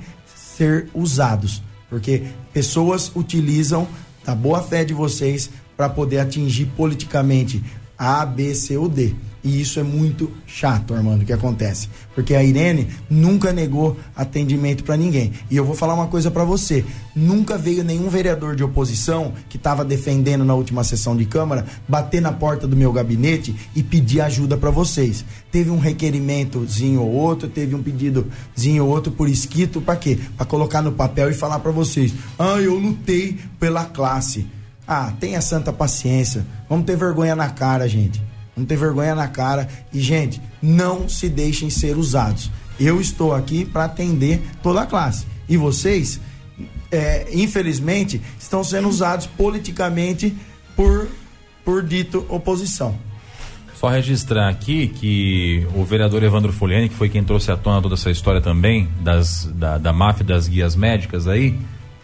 ser 0.58 0.90
usados, 0.94 1.62
porque 1.90 2.24
pessoas 2.52 3.12
utilizam 3.16 3.88
da 4.26 4.34
boa 4.34 4.62
fé 4.62 4.84
de 4.84 4.94
vocês 4.94 5.50
para 5.78 5.88
poder 5.88 6.20
atingir 6.20 6.66
politicamente 6.76 7.64
A, 7.98 8.26
B, 8.26 8.56
C 8.56 8.76
ou 8.76 8.90
D. 8.90 9.16
E 9.48 9.62
isso 9.62 9.80
é 9.80 9.84
muito 9.84 10.30
chato, 10.46 10.94
Armando, 10.94 11.24
que 11.24 11.32
acontece. 11.32 11.88
Porque 12.14 12.36
a 12.36 12.44
Irene 12.44 12.90
nunca 13.10 13.54
negou 13.54 13.96
atendimento 14.14 14.84
para 14.84 14.98
ninguém. 14.98 15.32
E 15.50 15.56
eu 15.56 15.64
vou 15.64 15.74
falar 15.74 15.94
uma 15.94 16.08
coisa 16.08 16.30
para 16.30 16.44
você: 16.44 16.84
nunca 17.16 17.58
veio 17.58 17.82
nenhum 17.82 18.10
vereador 18.10 18.58
de 18.58 18.64
oposição 18.64 19.32
que 19.48 19.56
estava 19.56 19.86
defendendo 19.86 20.44
na 20.44 20.54
última 20.54 20.84
sessão 20.84 21.16
de 21.16 21.26
Câmara 21.26 21.66
bater 21.88 22.22
na 22.22 22.34
porta 22.34 22.68
do 22.68 22.76
meu 22.76 22.92
gabinete 22.92 23.56
e 23.74 23.82
pedir 23.82 24.20
ajuda 24.20 24.58
para 24.58 24.70
vocês. 24.70 25.24
Teve 25.50 25.70
um 25.70 25.80
requerimentozinho 25.80 27.02
ou 27.02 27.14
outro, 27.14 27.48
teve 27.48 27.74
um 27.74 27.82
pedidozinho 27.82 28.84
ou 28.84 28.90
outro 28.90 29.14
por 29.14 29.30
escrito, 29.30 29.80
para 29.80 29.96
quê? 29.96 30.20
Para 30.36 30.46
colocar 30.46 30.82
no 30.82 30.92
papel 30.92 31.32
e 31.32 31.34
falar 31.34 31.60
para 31.60 31.72
vocês: 31.72 32.14
ah, 32.38 32.60
eu 32.60 32.78
lutei 32.78 33.40
pela 33.58 33.86
classe. 33.86 34.46
Ah, 34.86 35.14
tenha 35.18 35.40
santa 35.40 35.72
paciência. 35.72 36.46
Vamos 36.68 36.86
ter 36.86 36.98
vergonha 36.98 37.34
na 37.34 37.50
cara, 37.50 37.88
gente. 37.88 38.22
Vamos 38.58 38.68
ter 38.68 38.76
vergonha 38.76 39.14
na 39.14 39.28
cara. 39.28 39.70
E, 39.94 40.02
gente, 40.02 40.42
não 40.60 41.08
se 41.08 41.30
deixem 41.30 41.70
ser 41.70 41.96
usados. 41.96 42.50
Eu 42.80 43.00
estou 43.00 43.36
aqui 43.36 43.64
para 43.64 43.86
atender 43.86 44.42
toda 44.64 44.82
a 44.82 44.86
classe. 44.88 45.28
E 45.48 45.56
vocês, 45.56 46.20
é, 46.92 47.28
infelizmente, 47.32 48.20
estão 48.40 48.64
sendo 48.64 48.90
usados 48.90 49.28
politicamente 49.28 50.36
por, 50.76 51.08
por 51.64 51.84
dito 51.84 52.26
oposição. 52.30 52.98
Só 53.76 53.90
registrar 53.90 54.50
aqui 54.50 54.88
que 54.88 55.68
o 55.76 55.84
vereador 55.86 56.24
Evandro 56.24 56.52
Foliani, 56.52 56.90
que 56.90 56.96
foi 56.96 57.10
quem 57.10 57.24
trouxe 57.24 57.52
à 57.52 57.56
tona 57.56 57.80
toda 57.80 57.94
essa 57.94 58.10
história 58.10 58.42
também, 58.42 58.90
das, 59.02 59.46
da, 59.54 59.78
da 59.78 59.94
máfia 59.94 60.26
das 60.26 60.48
guias 60.48 60.76
médicas 60.76 61.28
aí, 61.28 61.56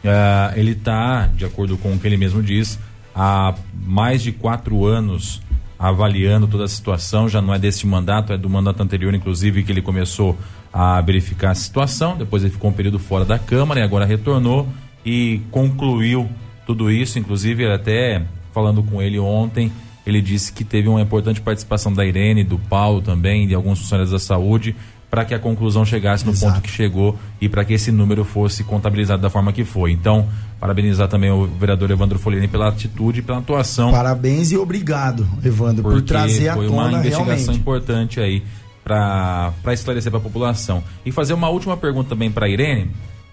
ah, 0.05 0.53
ele 0.55 0.73
está, 0.73 1.25
de 1.25 1.45
acordo 1.45 1.75
com 1.79 1.93
o 1.93 1.97
que 1.97 2.05
ele 2.05 2.17
mesmo 2.17 2.43
diz, 2.43 2.77
há 3.15 3.55
mais 3.73 4.21
de 4.21 4.31
quatro 4.31 4.85
anos 4.85 5.41
avaliando 5.83 6.47
toda 6.47 6.63
a 6.63 6.67
situação, 6.69 7.27
já 7.27 7.41
não 7.41 7.53
é 7.53 7.59
desse 7.59 7.85
mandato, 7.85 8.31
é 8.31 8.37
do 8.37 8.49
mandato 8.49 8.81
anterior, 8.81 9.13
inclusive, 9.13 9.63
que 9.63 9.71
ele 9.71 9.81
começou 9.81 10.37
a 10.71 11.01
verificar 11.01 11.51
a 11.51 11.55
situação, 11.55 12.15
depois 12.15 12.41
ele 12.41 12.53
ficou 12.53 12.69
um 12.69 12.73
período 12.73 12.97
fora 12.97 13.25
da 13.25 13.37
Câmara 13.37 13.81
e 13.81 13.83
agora 13.83 14.05
retornou 14.05 14.65
e 15.05 15.41
concluiu 15.51 16.29
tudo 16.65 16.89
isso, 16.89 17.19
inclusive 17.19 17.69
até 17.69 18.23
falando 18.53 18.81
com 18.81 19.01
ele 19.01 19.19
ontem, 19.19 19.73
ele 20.07 20.21
disse 20.21 20.53
que 20.53 20.63
teve 20.63 20.87
uma 20.87 21.01
importante 21.01 21.41
participação 21.41 21.91
da 21.91 22.05
Irene, 22.05 22.45
do 22.45 22.57
Paulo 22.57 23.01
também, 23.01 23.45
de 23.45 23.53
alguns 23.53 23.79
funcionários 23.79 24.11
da 24.11 24.19
saúde, 24.19 24.73
para 25.13 25.25
que 25.25 25.35
a 25.35 25.37
conclusão 25.37 25.85
chegasse 25.85 26.25
no 26.25 26.31
Exato. 26.31 26.55
ponto 26.55 26.63
que 26.63 26.71
chegou 26.71 27.15
e 27.39 27.47
para 27.47 27.63
que 27.63 27.71
esse 27.75 27.91
número 27.91 28.25
fosse 28.25 28.63
contabilizado 28.63 29.21
da 29.21 29.29
forma 29.29 29.53
que 29.53 29.63
foi. 29.63 29.91
Então, 29.91 30.27
parabenizar 30.59 31.07
também 31.07 31.29
o 31.29 31.45
vereador 31.45 31.91
Evandro 31.91 32.17
Folini 32.17 32.47
pela 32.47 32.69
atitude 32.69 33.19
e 33.19 33.21
pela 33.21 33.37
atuação. 33.37 33.91
Parabéns 33.91 34.51
e 34.51 34.57
obrigado, 34.57 35.27
Evandro, 35.45 35.83
por 35.83 36.01
trazer 36.01 36.51
foi 36.55 36.65
tona 36.65 36.87
uma 36.87 36.97
investigação 36.97 37.25
realmente. 37.25 37.59
importante 37.59 38.19
aí 38.19 38.41
para 38.83 39.53
esclarecer 39.71 40.11
para 40.11 40.19
a 40.19 40.23
população. 40.23 40.83
E 41.05 41.11
fazer 41.11 41.35
uma 41.35 41.47
última 41.47 41.77
pergunta 41.77 42.09
também 42.09 42.31
para 42.31 42.49
Irene, 42.49 42.89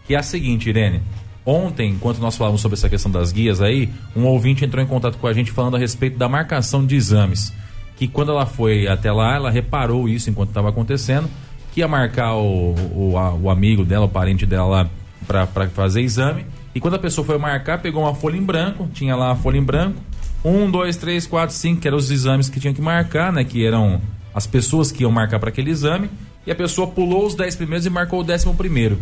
que 0.06 0.14
é 0.14 0.18
a 0.18 0.22
seguinte, 0.22 0.68
Irene. 0.68 1.00
Ontem, 1.46 1.92
enquanto 1.92 2.18
nós 2.18 2.36
falávamos 2.36 2.60
sobre 2.60 2.76
essa 2.76 2.90
questão 2.90 3.10
das 3.10 3.32
guias 3.32 3.62
aí, 3.62 3.88
um 4.14 4.26
ouvinte 4.26 4.66
entrou 4.66 4.84
em 4.84 4.86
contato 4.86 5.16
com 5.16 5.26
a 5.26 5.32
gente 5.32 5.50
falando 5.50 5.76
a 5.76 5.78
respeito 5.78 6.18
da 6.18 6.28
marcação 6.28 6.84
de 6.84 6.94
exames. 6.94 7.50
Que 7.96 8.06
quando 8.06 8.32
ela 8.32 8.44
foi 8.44 8.86
até 8.86 9.10
lá, 9.10 9.34
ela 9.34 9.50
reparou 9.50 10.06
isso 10.06 10.28
enquanto 10.28 10.50
estava 10.50 10.68
acontecendo, 10.68 11.26
que 11.72 11.80
ia 11.80 11.88
marcar 11.88 12.34
o, 12.34 12.74
o, 12.94 13.16
a- 13.18 13.34
o 13.34 13.50
amigo 13.50 13.84
dela, 13.84 14.06
o 14.06 14.08
parente 14.08 14.44
dela 14.46 14.90
para 15.26 15.46
fazer 15.68 16.00
exame. 16.02 16.44
E 16.74 16.80
quando 16.80 16.94
a 16.94 16.98
pessoa 16.98 17.26
foi 17.26 17.38
marcar, 17.38 17.78
pegou 17.80 18.02
uma 18.02 18.14
folha 18.14 18.36
em 18.36 18.42
branco, 18.42 18.88
tinha 18.92 19.14
lá 19.16 19.32
a 19.32 19.36
folha 19.36 19.58
em 19.58 19.62
branco, 19.62 19.98
um, 20.44 20.70
dois, 20.70 20.96
três, 20.96 21.26
quatro, 21.26 21.54
cinco, 21.54 21.80
que 21.80 21.88
eram 21.88 21.96
os 21.98 22.10
exames 22.10 22.48
que 22.48 22.58
tinha 22.60 22.72
que 22.72 22.80
marcar, 22.80 23.32
né? 23.32 23.44
Que 23.44 23.64
eram 23.64 24.00
as 24.34 24.46
pessoas 24.46 24.90
que 24.92 25.02
iam 25.02 25.10
marcar 25.10 25.38
para 25.40 25.48
aquele 25.50 25.70
exame 25.70 26.08
e 26.46 26.50
a 26.50 26.54
pessoa 26.54 26.86
pulou 26.86 27.26
os 27.26 27.34
10 27.34 27.56
primeiros 27.56 27.84
e 27.86 27.90
marcou 27.90 28.20
o 28.20 28.24
décimo 28.24 28.54
primeiro. 28.54 28.98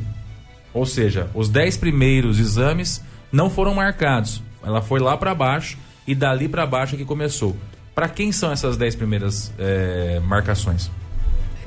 Ou 0.74 0.84
seja, 0.86 1.28
os 1.34 1.48
10 1.48 1.76
primeiros 1.76 2.38
exames 2.38 3.02
não 3.30 3.48
foram 3.50 3.74
marcados. 3.74 4.42
Ela 4.64 4.82
foi 4.82 4.98
lá 5.00 5.16
para 5.16 5.34
baixo 5.34 5.78
e 6.06 6.14
dali 6.14 6.48
para 6.48 6.66
baixo 6.66 6.94
é 6.94 6.98
que 6.98 7.04
começou. 7.04 7.54
Para 7.94 8.08
quem 8.08 8.32
são 8.32 8.50
essas 8.50 8.76
10 8.76 8.96
primeiras 8.96 9.52
é, 9.58 10.20
marcações? 10.26 10.90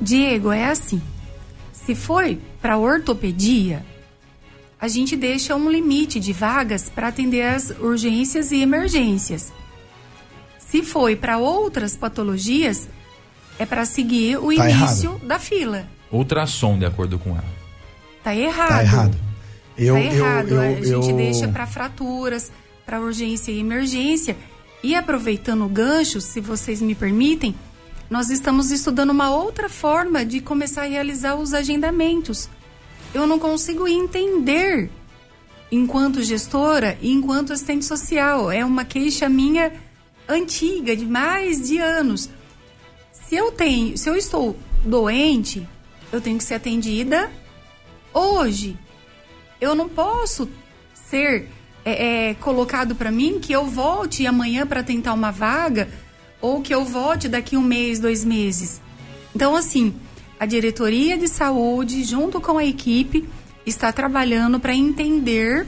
Diego, 0.02 0.50
é 0.50 0.66
assim. 0.66 1.00
Se 1.72 1.94
foi 1.94 2.38
para 2.60 2.76
ortopedia, 2.76 3.84
a 4.80 4.88
gente 4.88 5.16
deixa 5.16 5.54
um 5.54 5.70
limite 5.70 6.18
de 6.18 6.32
vagas 6.32 6.90
para 6.90 7.08
atender 7.08 7.42
as 7.42 7.70
urgências 7.70 8.50
e 8.50 8.60
emergências. 8.60 9.52
Se 10.58 10.82
foi 10.82 11.14
para 11.14 11.38
outras 11.38 11.96
patologias, 11.96 12.88
é 13.58 13.64
para 13.64 13.84
seguir 13.84 14.38
o 14.38 14.54
tá 14.54 14.68
início 14.68 15.10
errado. 15.10 15.26
da 15.26 15.38
fila. 15.38 15.86
Ultrassom, 16.10 16.78
de 16.78 16.84
acordo 16.84 17.18
com 17.18 17.30
ela. 17.30 17.44
Tá 18.24 18.34
errado. 18.34 18.68
Tá 18.68 18.82
errado. 18.82 19.18
Eu, 19.78 19.94
tá 19.94 20.00
errado. 20.00 20.48
Eu, 20.48 20.62
eu, 20.62 21.00
a 21.00 21.02
gente 21.02 21.10
eu... 21.10 21.16
deixa 21.16 21.48
para 21.48 21.66
fraturas, 21.66 22.50
para 22.84 23.00
urgência 23.00 23.52
e 23.52 23.60
emergência. 23.60 24.36
E 24.82 24.96
aproveitando 24.96 25.64
o 25.64 25.68
gancho, 25.68 26.20
se 26.20 26.40
vocês 26.40 26.82
me 26.82 26.94
permitem, 26.94 27.54
nós 28.12 28.30
estamos 28.30 28.70
estudando 28.70 29.10
uma 29.10 29.34
outra 29.34 29.68
forma 29.68 30.24
de 30.24 30.40
começar 30.40 30.82
a 30.82 30.88
realizar 30.88 31.34
os 31.34 31.52
agendamentos 31.52 32.48
eu 33.14 33.26
não 33.26 33.38
consigo 33.38 33.86
entender 33.86 34.90
enquanto 35.70 36.22
gestora 36.22 36.96
e 37.00 37.10
enquanto 37.10 37.52
assistente 37.52 37.84
social. 37.84 38.50
É 38.50 38.64
uma 38.64 38.84
queixa 38.84 39.28
minha 39.28 39.72
antiga, 40.28 40.96
de 40.96 41.04
mais 41.04 41.68
de 41.68 41.78
anos. 41.78 42.30
Se 43.10 43.34
eu 43.34 43.52
tenho, 43.52 43.96
se 43.98 44.08
eu 44.08 44.16
estou 44.16 44.56
doente, 44.84 45.66
eu 46.10 46.20
tenho 46.20 46.38
que 46.38 46.44
ser 46.44 46.54
atendida 46.54 47.30
hoje. 48.14 48.78
Eu 49.60 49.74
não 49.74 49.88
posso 49.88 50.48
ser 50.94 51.48
é, 51.84 52.30
é, 52.30 52.34
colocado 52.34 52.94
para 52.94 53.10
mim 53.10 53.38
que 53.40 53.52
eu 53.52 53.66
volte 53.66 54.26
amanhã 54.26 54.66
para 54.66 54.82
tentar 54.82 55.12
uma 55.12 55.30
vaga 55.30 55.88
ou 56.42 56.60
que 56.60 56.74
eu 56.74 56.84
volte 56.84 57.28
daqui 57.28 57.56
um 57.56 57.62
mês, 57.62 58.00
dois 58.00 58.24
meses. 58.24 58.80
Então, 59.34 59.56
assim, 59.56 59.94
a 60.38 60.44
diretoria 60.44 61.16
de 61.16 61.28
saúde, 61.28 62.02
junto 62.02 62.40
com 62.40 62.58
a 62.58 62.64
equipe, 62.64 63.26
está 63.64 63.92
trabalhando 63.92 64.58
para 64.58 64.74
entender 64.74 65.66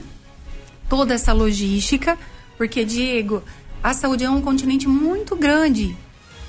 toda 0.89 1.13
essa 1.13 1.31
logística, 1.33 2.19
porque, 2.57 2.83
Diego, 2.83 3.41
a 3.81 3.93
saúde 3.93 4.25
é 4.25 4.29
um 4.29 4.41
continente 4.41 4.87
muito 4.87 5.35
grande. 5.35 5.95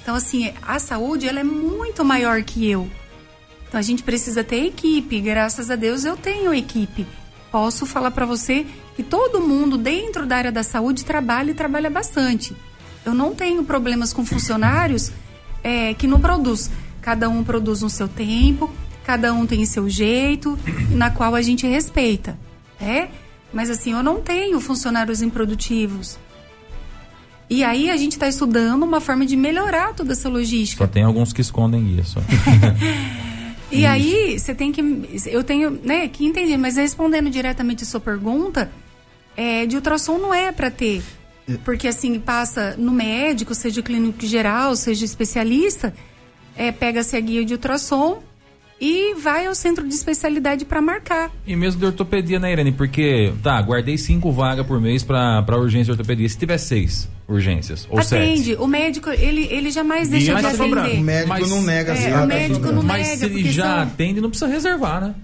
Então, 0.03 0.15
assim, 0.15 0.53
a 0.61 0.79
saúde 0.79 1.29
ela 1.29 1.41
é 1.41 1.45
muito 1.45 2.05
maior 2.05 2.43
que 2.43 2.69
eu. 2.69 2.91
Então, 3.69 3.79
a 3.79 3.83
gente 3.83 4.03
precisa 4.03 4.45
ter 4.45 4.65
equipe. 4.67 5.21
Graças 5.21 5.71
a 5.71 5.77
Deus, 5.77 6.05
eu 6.05 6.17
tenho 6.17 6.53
equipe. 6.53 7.07
Posso 7.51 7.87
falar 7.87 8.11
para 8.11 8.27
você 8.27 8.67
que 8.95 9.03
todo 9.03 9.41
mundo 9.41 9.79
dentro 9.79 10.27
da 10.27 10.37
área 10.37 10.53
da 10.53 10.63
saúde 10.63 11.05
trabalha 11.05 11.51
e 11.51 11.55
trabalha 11.55 11.91
bastante. 11.91 12.57
Eu 13.07 13.15
não 13.15 13.35
tenho 13.35 13.65
problemas 13.65 14.13
com 14.13 14.27
funcionários 14.27 15.13
é, 15.65 15.95
que 15.95 16.07
não 16.07 16.21
produzem 16.21 16.73
cada 17.07 17.29
um 17.29 17.45
produz 17.45 17.83
no 17.83 17.89
seu 17.89 18.09
tempo, 18.09 18.69
cada 19.05 19.33
um 19.33 19.47
tem 19.47 19.65
seu 19.65 19.89
jeito, 19.89 20.59
na 20.91 21.09
qual 21.09 21.37
a 21.37 21.41
gente 21.41 21.65
respeita, 21.65 22.37
né? 22.81 23.11
Mas 23.53 23.71
assim, 23.71 23.93
eu 23.93 24.03
não 24.03 24.21
tenho 24.21 24.61
funcionários 24.61 25.23
improdutivos. 25.23 26.19
E 27.49 27.63
aí 27.63 27.91
a 27.91 27.97
gente 27.97 28.15
está 28.15 28.27
estudando 28.27 28.83
uma 28.83 29.01
forma 29.01 29.25
de 29.25 29.37
melhorar 29.37 29.95
toda 29.95 30.15
essa 30.15 30.29
logística. 30.29 30.85
Só 30.85 30.91
tem 30.91 31.05
alguns 31.05 31.33
que 31.33 31.41
escondem 31.41 31.97
isso. 31.97 32.19
e 33.71 33.77
isso. 33.79 33.87
aí 33.87 34.37
você 34.37 34.53
tem 34.53 34.73
que, 34.73 34.83
eu 35.27 35.45
tenho, 35.45 35.79
né, 35.85 36.09
que 36.09 36.27
entender. 36.27 36.57
Mas 36.57 36.75
respondendo 36.75 37.31
diretamente 37.31 37.85
a 37.85 37.87
sua 37.87 38.01
pergunta, 38.01 38.69
é, 39.37 39.65
de 39.65 39.77
ultrassom 39.77 40.19
não 40.19 40.35
é 40.35 40.51
para 40.51 40.73
ter, 40.73 40.99
é. 40.99 41.16
Porque 41.65 41.89
assim 41.89 42.19
passa 42.19 42.75
no 42.77 42.93
médico, 42.93 43.55
seja 43.55 43.83
clínico 43.83 44.27
geral, 44.27 44.75
seja 44.77 45.05
especialista 45.05 45.95
é, 46.57 46.73
pega-se 46.73 47.17
a 47.17 47.21
guia 47.21 47.45
de 47.45 47.53
ultrassom 47.53 48.23
e 48.81 49.15
vai 49.15 49.47
ao 49.47 49.55
centro 49.55 49.87
de 49.87 49.95
especialidade 49.95 50.65
para 50.65 50.81
marcar. 50.81 51.31
E 51.47 51.55
mesmo 51.55 51.81
de 51.81 51.87
ortopedia, 51.87 52.39
né, 52.39 52.53
Irene? 52.53 52.73
Porque, 52.73 53.33
tá, 53.43 53.61
guardei 53.63 53.97
cinco 53.97 54.33
vagas 54.33 54.67
por 54.67 54.81
mês 54.81 55.03
para 55.03 55.57
urgência 55.57 55.87
de 55.87 55.91
ortopedia. 55.93 56.29
Se 56.29 56.37
tiver 56.37 56.59
seis 56.59 57.09
urgências 57.29 57.87
ou 57.91 57.99
Atende. 57.99 58.51
Sete. 58.51 58.63
O 58.63 58.67
médico, 58.67 59.11
ele, 59.11 59.47
ele 59.51 59.71
jamais 59.71 60.09
deixa 60.09 60.35
de 60.35 60.47
atender. 60.47 60.99
O 60.99 61.01
médico 61.01 61.29
mas, 61.29 61.51
não 61.51 61.63
nega. 61.63 61.95
É, 61.95 62.21
o 62.21 62.27
médico 62.27 62.73
não 62.73 62.83
mas 62.83 63.09
nega. 63.09 63.11
Mas 63.11 63.19
se 63.19 63.25
ele 63.25 63.53
já 63.53 63.65
são... 63.65 63.83
atende, 63.83 64.21
não 64.21 64.29
precisa 64.29 64.51
reservar, 64.51 65.01
né? 65.01 65.15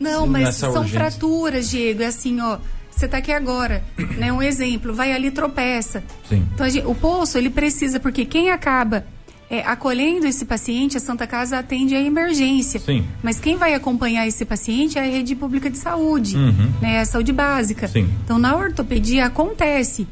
Não, 0.00 0.26
mas 0.26 0.56
são 0.56 0.70
urgência. 0.70 0.98
fraturas, 0.98 1.70
Diego. 1.70 2.02
É 2.02 2.06
assim, 2.06 2.40
ó 2.40 2.58
você 2.94 3.06
está 3.06 3.18
aqui 3.18 3.32
agora, 3.32 3.82
né? 4.16 4.32
Um 4.32 4.42
exemplo, 4.42 4.94
vai 4.94 5.12
ali 5.12 5.30
tropeça. 5.30 6.02
Sim. 6.28 6.46
Então 6.54 6.68
gente, 6.68 6.86
o 6.86 6.94
poço 6.94 7.38
ele 7.38 7.50
precisa 7.50 7.98
porque 7.98 8.24
quem 8.24 8.50
acaba 8.50 9.04
é, 9.52 9.60
acolhendo 9.66 10.26
esse 10.26 10.46
paciente, 10.46 10.96
a 10.96 11.00
Santa 11.00 11.26
Casa 11.26 11.58
atende 11.58 11.94
a 11.94 12.00
emergência. 12.00 12.80
Sim. 12.80 13.04
Mas 13.22 13.38
quem 13.38 13.56
vai 13.56 13.74
acompanhar 13.74 14.26
esse 14.26 14.46
paciente 14.46 14.98
é 14.98 15.02
a 15.02 15.04
rede 15.04 15.34
pública 15.34 15.68
de 15.68 15.76
saúde, 15.76 16.36
uhum. 16.36 16.72
né? 16.80 17.00
A 17.00 17.04
saúde 17.04 17.32
básica. 17.32 17.86
Sim. 17.86 18.08
Então, 18.24 18.38
na 18.38 18.56
ortopedia 18.56 19.26
acontece. 19.26 20.06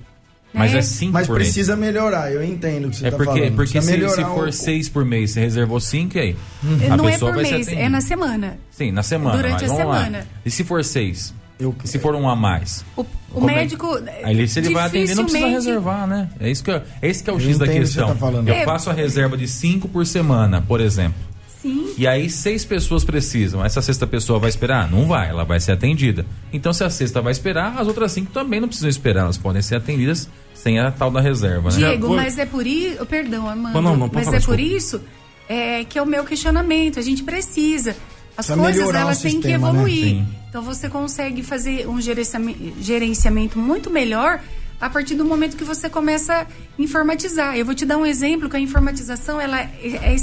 Mas 0.52 0.72
né? 0.72 0.78
é 0.80 0.82
cinco 0.82 1.12
Mas 1.12 1.26
por 1.26 1.36
precisa 1.36 1.76
mês. 1.76 1.94
melhorar, 1.94 2.32
eu 2.32 2.44
entendo 2.44 2.88
o 2.88 2.90
que 2.90 2.96
você 2.96 3.06
está 3.06 3.16
é 3.16 3.16
porque, 3.16 3.40
falando. 3.40 3.56
Porque 3.56 3.80
se, 3.80 4.08
se, 4.10 4.24
for 4.24 4.48
o... 4.48 4.52
seis 4.52 4.88
por 4.88 5.04
mês, 5.04 5.30
você 5.30 5.40
reservou 5.40 5.80
cinco, 5.80 6.18
e 6.18 6.20
aí? 6.20 6.36
Uhum. 6.62 6.96
Não 6.96 7.08
é 7.08 7.16
por 7.16 7.34
mês, 7.34 7.68
é 7.68 7.88
na 7.88 8.00
semana. 8.00 8.58
Sim, 8.70 8.90
na 8.90 9.02
semana. 9.02 9.36
Durante 9.36 9.64
a 9.64 9.68
semana. 9.68 10.18
Lá. 10.18 10.24
E 10.44 10.50
se 10.50 10.64
for 10.64 10.84
seis? 10.84 11.32
Eu, 11.60 11.74
se 11.84 11.98
for 11.98 12.14
um 12.14 12.28
a 12.28 12.34
mais? 12.34 12.84
O, 12.96 13.04
o 13.34 13.48
é 13.48 13.54
médico. 13.54 13.98
É? 14.06 14.22
Aí 14.24 14.48
se 14.48 14.60
ele 14.60 14.72
vai 14.72 14.86
atender, 14.86 15.14
não 15.14 15.24
precisa 15.24 15.46
reservar, 15.46 16.06
né? 16.06 16.30
É 16.40 16.50
isso 16.50 16.64
que, 16.64 16.70
é, 16.70 16.82
isso 17.02 17.22
que 17.22 17.28
é 17.28 17.32
o 17.32 17.38
X 17.38 17.58
da 17.58 17.68
questão. 17.68 18.16
Tá 18.16 18.28
eu 18.28 18.54
é. 18.54 18.64
faço 18.64 18.88
a 18.88 18.92
reserva 18.92 19.36
de 19.36 19.46
cinco 19.46 19.86
por 19.86 20.06
semana, 20.06 20.62
por 20.62 20.80
exemplo. 20.80 21.20
Sim. 21.60 21.92
E 21.98 22.06
aí 22.06 22.30
seis 22.30 22.64
pessoas 22.64 23.04
precisam. 23.04 23.62
Essa 23.62 23.82
sexta 23.82 24.06
pessoa 24.06 24.38
vai 24.38 24.48
esperar? 24.48 24.90
Não 24.90 25.06
vai, 25.06 25.28
ela 25.28 25.44
vai 25.44 25.60
ser 25.60 25.72
atendida. 25.72 26.24
Então, 26.50 26.72
se 26.72 26.82
a 26.82 26.88
sexta 26.88 27.20
vai 27.20 27.32
esperar, 27.32 27.78
as 27.78 27.86
outras 27.86 28.12
cinco 28.12 28.32
também 28.32 28.60
não 28.60 28.68
precisam 28.68 28.88
esperar. 28.88 29.24
Elas 29.24 29.36
podem 29.36 29.60
ser 29.60 29.76
atendidas 29.76 30.28
sem 30.54 30.78
a 30.78 30.90
tal 30.90 31.10
da 31.10 31.20
reserva, 31.20 31.70
né? 31.70 31.76
Diego, 31.76 32.16
mas 32.16 32.38
é 32.38 32.46
por 32.46 32.66
isso. 32.66 33.04
Perdão, 33.04 33.46
Amanda. 33.46 33.78
Não, 33.78 33.96
não, 33.96 34.10
mas 34.10 34.32
é 34.32 34.40
por 34.40 34.58
isso 34.58 35.02
é, 35.50 35.84
que 35.84 35.98
é 35.98 36.02
o 36.02 36.06
meu 36.06 36.24
questionamento. 36.24 36.98
A 36.98 37.02
gente 37.02 37.22
precisa. 37.22 37.94
As 38.40 38.48
coisas 38.48 38.94
elas 38.94 39.20
têm 39.20 39.40
que 39.40 39.48
né? 39.48 39.54
evoluir. 39.54 40.16
Né? 40.16 40.26
Então 40.48 40.62
você 40.62 40.88
consegue 40.88 41.42
fazer 41.42 41.86
um 41.86 42.00
gerenciamento 42.00 43.58
muito 43.58 43.90
melhor 43.90 44.40
a 44.80 44.88
partir 44.88 45.14
do 45.14 45.24
momento 45.24 45.56
que 45.56 45.64
você 45.64 45.90
começa 45.90 46.40
a 46.40 46.46
informatizar. 46.78 47.56
Eu 47.56 47.66
vou 47.66 47.74
te 47.74 47.84
dar 47.84 47.98
um 47.98 48.06
exemplo 48.06 48.48
que 48.48 48.56
a 48.56 48.60
informatização 48.60 49.40
ela 49.40 49.60
é 49.60 50.14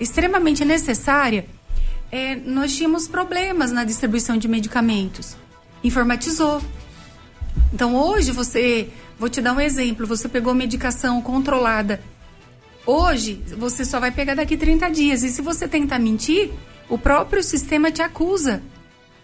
extremamente 0.00 0.64
necessária. 0.64 1.46
É, 2.10 2.34
nós 2.36 2.74
tínhamos 2.74 3.06
problemas 3.06 3.70
na 3.70 3.84
distribuição 3.84 4.38
de 4.38 4.48
medicamentos. 4.48 5.36
Informatizou. 5.84 6.62
Então 7.72 7.94
hoje 7.94 8.32
você, 8.32 8.88
vou 9.18 9.28
te 9.28 9.42
dar 9.42 9.52
um 9.52 9.60
exemplo, 9.60 10.06
você 10.06 10.28
pegou 10.28 10.54
medicação 10.54 11.20
controlada. 11.20 12.00
Hoje 12.90 13.42
você 13.58 13.84
só 13.84 14.00
vai 14.00 14.10
pegar 14.10 14.34
daqui 14.34 14.56
30 14.56 14.88
dias. 14.88 15.22
E 15.22 15.28
se 15.28 15.42
você 15.42 15.68
tentar 15.68 15.98
mentir, 15.98 16.50
o 16.88 16.96
próprio 16.96 17.42
sistema 17.42 17.92
te 17.92 18.00
acusa 18.00 18.62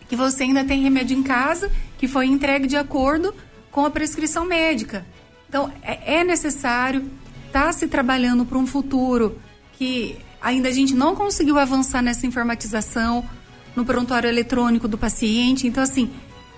que 0.07 0.15
você 0.15 0.43
ainda 0.43 0.63
tem 0.63 0.83
remédio 0.83 1.17
em 1.17 1.23
casa 1.23 1.71
que 1.97 2.07
foi 2.07 2.27
entregue 2.27 2.67
de 2.67 2.77
acordo 2.77 3.35
com 3.71 3.87
a 3.87 3.91
prescrição 3.91 4.45
médica. 4.45 5.07
Então, 5.49 5.73
é, 5.81 6.17
é 6.17 6.25
necessário 6.25 7.11
estar 7.47 7.65
tá 7.65 7.73
se 7.73 7.87
trabalhando 7.87 8.45
para 8.45 8.59
um 8.59 8.67
futuro 8.67 9.41
que 9.79 10.19
ainda 10.43 10.69
a 10.69 10.73
gente 10.73 10.93
não 10.93 11.17
conseguiu 11.17 11.59
avançar 11.59 12.03
nessa 12.03 12.27
informatização 12.27 13.25
no 13.75 13.83
prontuário 13.83 14.29
eletrônico 14.29 14.87
do 14.87 14.99
paciente. 14.99 15.67
Então, 15.67 15.83
assim, 15.83 16.11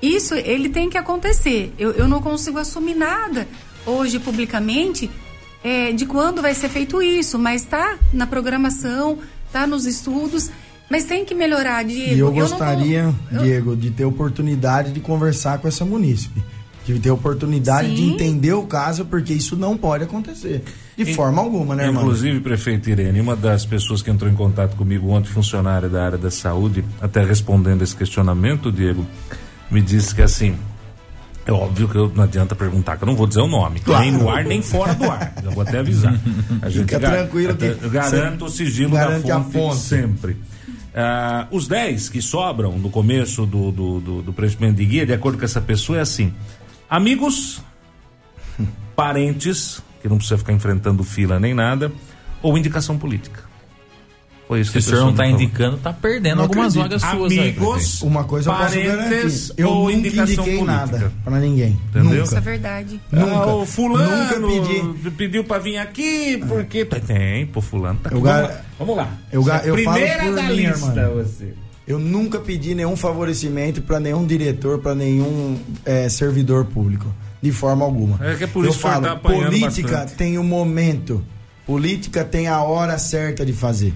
isso 0.03 0.35
ele 0.35 0.71
tem 0.71 0.91
que 0.91 0.99
acontecer. 0.99 1.73
Eu, 1.79 1.93
eu 1.93 2.09
não 2.09 2.21
consigo 2.21 2.59
assumir 2.59 2.97
nada 2.97 3.47
hoje 3.87 4.19
publicamente 4.19 5.09
é, 5.67 5.93
de 5.93 6.07
quando 6.07 6.41
vai 6.41 6.55
ser 6.55 6.69
feito 6.69 7.03
isso, 7.03 7.39
mas 7.41 7.63
está 7.63 7.99
na 8.13 8.25
programação, 8.25 9.19
está 9.49 9.67
nos 9.67 9.85
estudos 9.85 10.49
mas 10.89 11.05
tem 11.05 11.25
que 11.25 11.35
melhorar, 11.35 11.85
Diego. 11.85 12.15
E 12.15 12.19
eu 12.21 12.33
gostaria, 12.33 13.13
eu 13.33 13.43
Diego, 13.43 13.77
de 13.77 13.91
ter 13.91 14.05
oportunidade 14.05 14.93
de 14.93 15.01
conversar 15.01 15.59
com 15.59 15.67
essa 15.67 15.85
munícipe. 15.85 16.41
De 16.85 17.01
ter 17.01 17.11
oportunidade 17.11 17.89
Sim. 17.89 17.95
de 17.97 18.03
entender 18.05 18.53
o 18.53 18.63
caso, 18.63 19.05
porque 19.05 19.33
isso 19.33 19.57
não 19.57 19.77
pode 19.77 20.05
acontecer. 20.05 20.63
De 20.97 21.03
e, 21.03 21.15
forma 21.15 21.43
alguma, 21.43 21.75
né, 21.75 21.87
irmão? 21.87 22.05
Inclusive, 22.05 22.39
prefeito 22.39 22.89
Irene, 22.89 23.21
uma 23.21 23.35
das 23.35 23.67
pessoas 23.67 24.01
que 24.01 24.13
entrou 24.13 24.31
em 24.31 24.35
contato 24.37 24.77
comigo 24.77 25.09
ontem, 25.09 25.29
funcionária 25.29 25.89
da 25.89 26.05
área 26.05 26.19
da 26.19 26.31
saúde, 26.31 26.85
até 27.01 27.25
respondendo 27.25 27.83
esse 27.83 27.97
questionamento, 27.97 28.71
Diego, 28.71 29.05
me 29.69 29.83
disse 29.83 30.15
que 30.15 30.23
assim, 30.23 30.55
É 31.47 31.53
óbvio 31.53 31.89
que 31.89 31.95
eu, 31.95 32.13
não 32.13 32.25
adianta 32.25 32.57
perguntar, 32.57 32.97
que 32.97 33.05
eu 33.05 33.07
não 33.07 33.15
vou 33.15 33.27
dizer 33.27 33.41
o 33.41 33.47
nome. 33.47 33.79
Claro. 33.79 34.03
Nem 34.03 34.13
no 34.13 34.29
ar, 34.29 34.45
nem 34.45 34.61
fora 34.61 34.95
do 34.95 35.05
ar. 35.05 35.33
Já 35.43 35.51
vou 35.51 35.63
até 35.63 35.79
avisar. 35.79 36.13
A 36.61 36.69
gente 36.69 36.83
Fica 36.83 36.99
tranquilo 36.99 37.57
que 37.57 37.65
eu 37.65 37.89
garanto 37.89 38.47
o 38.47 38.49
sigilo 38.49 38.95
da 38.95 39.21
fonte, 39.21 39.53
fonte, 39.53 39.77
sempre. 39.77 40.33
Uh, 40.33 41.47
os 41.55 41.69
10 41.69 42.09
que 42.09 42.21
sobram 42.21 42.77
no 42.79 42.91
começo 42.91 43.47
do, 43.47 43.71
do, 43.71 44.01
do, 44.01 44.23
do 44.23 44.33
preenchimento 44.33 44.75
de 44.75 44.85
guia, 44.85 45.07
de 45.07 45.13
acordo 45.13 45.39
com 45.39 45.45
essa 45.45 45.61
pessoa, 45.61 45.99
é 45.99 46.01
assim: 46.01 46.35
amigos, 46.91 47.63
parentes, 48.97 49.81
que 50.03 50.09
não 50.09 50.17
precisa 50.17 50.39
ficar 50.39 50.53
enfrentando 50.53 51.05
fila 51.05 51.39
nem 51.39 51.55
nada, 51.55 51.93
ou 52.43 52.59
indicação 52.59 52.99
política. 52.99 53.46
Foi 54.47 54.61
isso 54.61 54.71
Se 54.71 54.79
o 54.79 54.83
senhor 54.83 55.01
não 55.01 55.11
está 55.11 55.27
indicando, 55.27 55.77
está 55.77 55.93
perdendo 55.93 56.37
não 56.37 56.45
algumas 56.45 56.77
acredito. 56.77 57.01
vagas 57.01 57.19
suas. 57.19 57.33
Amigos, 57.33 58.03
aí, 58.03 58.09
uma 58.09 58.25
coisa 58.25 58.51
eu 58.51 58.55
posso 58.55 58.81
garantir. 58.81 59.53
Eu 59.57 59.75
nunca 59.75 59.93
indiquei 59.93 60.37
política. 60.37 60.65
nada 60.65 61.13
para 61.25 61.41
ninguém. 61.41 61.81
Entendeu? 61.89 62.11
Nunca. 62.11 62.23
Isso 62.23 62.37
é 62.37 62.41
verdade. 62.41 63.01
Nunca. 63.11 63.35
Ah, 63.35 63.55
o 63.57 63.67
fulano 63.67 64.17
nunca 64.17 64.69
pedi. 64.69 65.11
pediu 65.11 65.45
para 65.45 65.59
vir 65.59 65.79
aqui 65.79 66.39
porque 66.47 66.85
tem, 66.85 67.47
pô, 67.47 67.61
fulano 67.61 67.99
tá 68.01 68.11
aqui. 68.11 68.21
Gar... 68.21 68.65
Vamos 68.79 68.97
lá. 68.97 69.11
Eu, 69.33 69.43
ga... 69.43 69.63
eu 69.65 69.75
Primeira 69.75 70.19
falo 70.19 70.31
por 70.31 70.37
da 70.37 70.43
mim, 70.45 70.55
lista, 70.55 71.09
você. 71.11 71.55
Eu 71.87 71.99
nunca 71.99 72.39
pedi 72.39 72.75
nenhum 72.75 72.97
favorecimento 72.97 73.83
para 73.83 73.99
nenhum 73.99 74.27
diretor, 74.27 74.79
para 74.81 74.95
nenhum 74.95 75.59
é, 75.85 76.09
servidor 76.09 76.65
público, 76.67 77.13
de 77.41 77.53
forma 77.53 77.85
alguma. 77.85 78.19
É 78.25 78.35
que 78.35 78.45
é 78.45 78.47
por 78.47 78.65
isso 78.65 78.77
eu 78.77 78.81
falo, 78.81 79.05
tá 79.05 79.17
política 79.17 79.89
bastante. 79.89 80.15
tem 80.15 80.37
o 80.37 80.41
um 80.41 80.45
momento, 80.45 81.23
política 81.65 82.25
tem 82.25 82.49
a 82.49 82.61
hora 82.61 82.99
certa 82.99 83.47
de 83.47 83.53
fazer. 83.53 83.93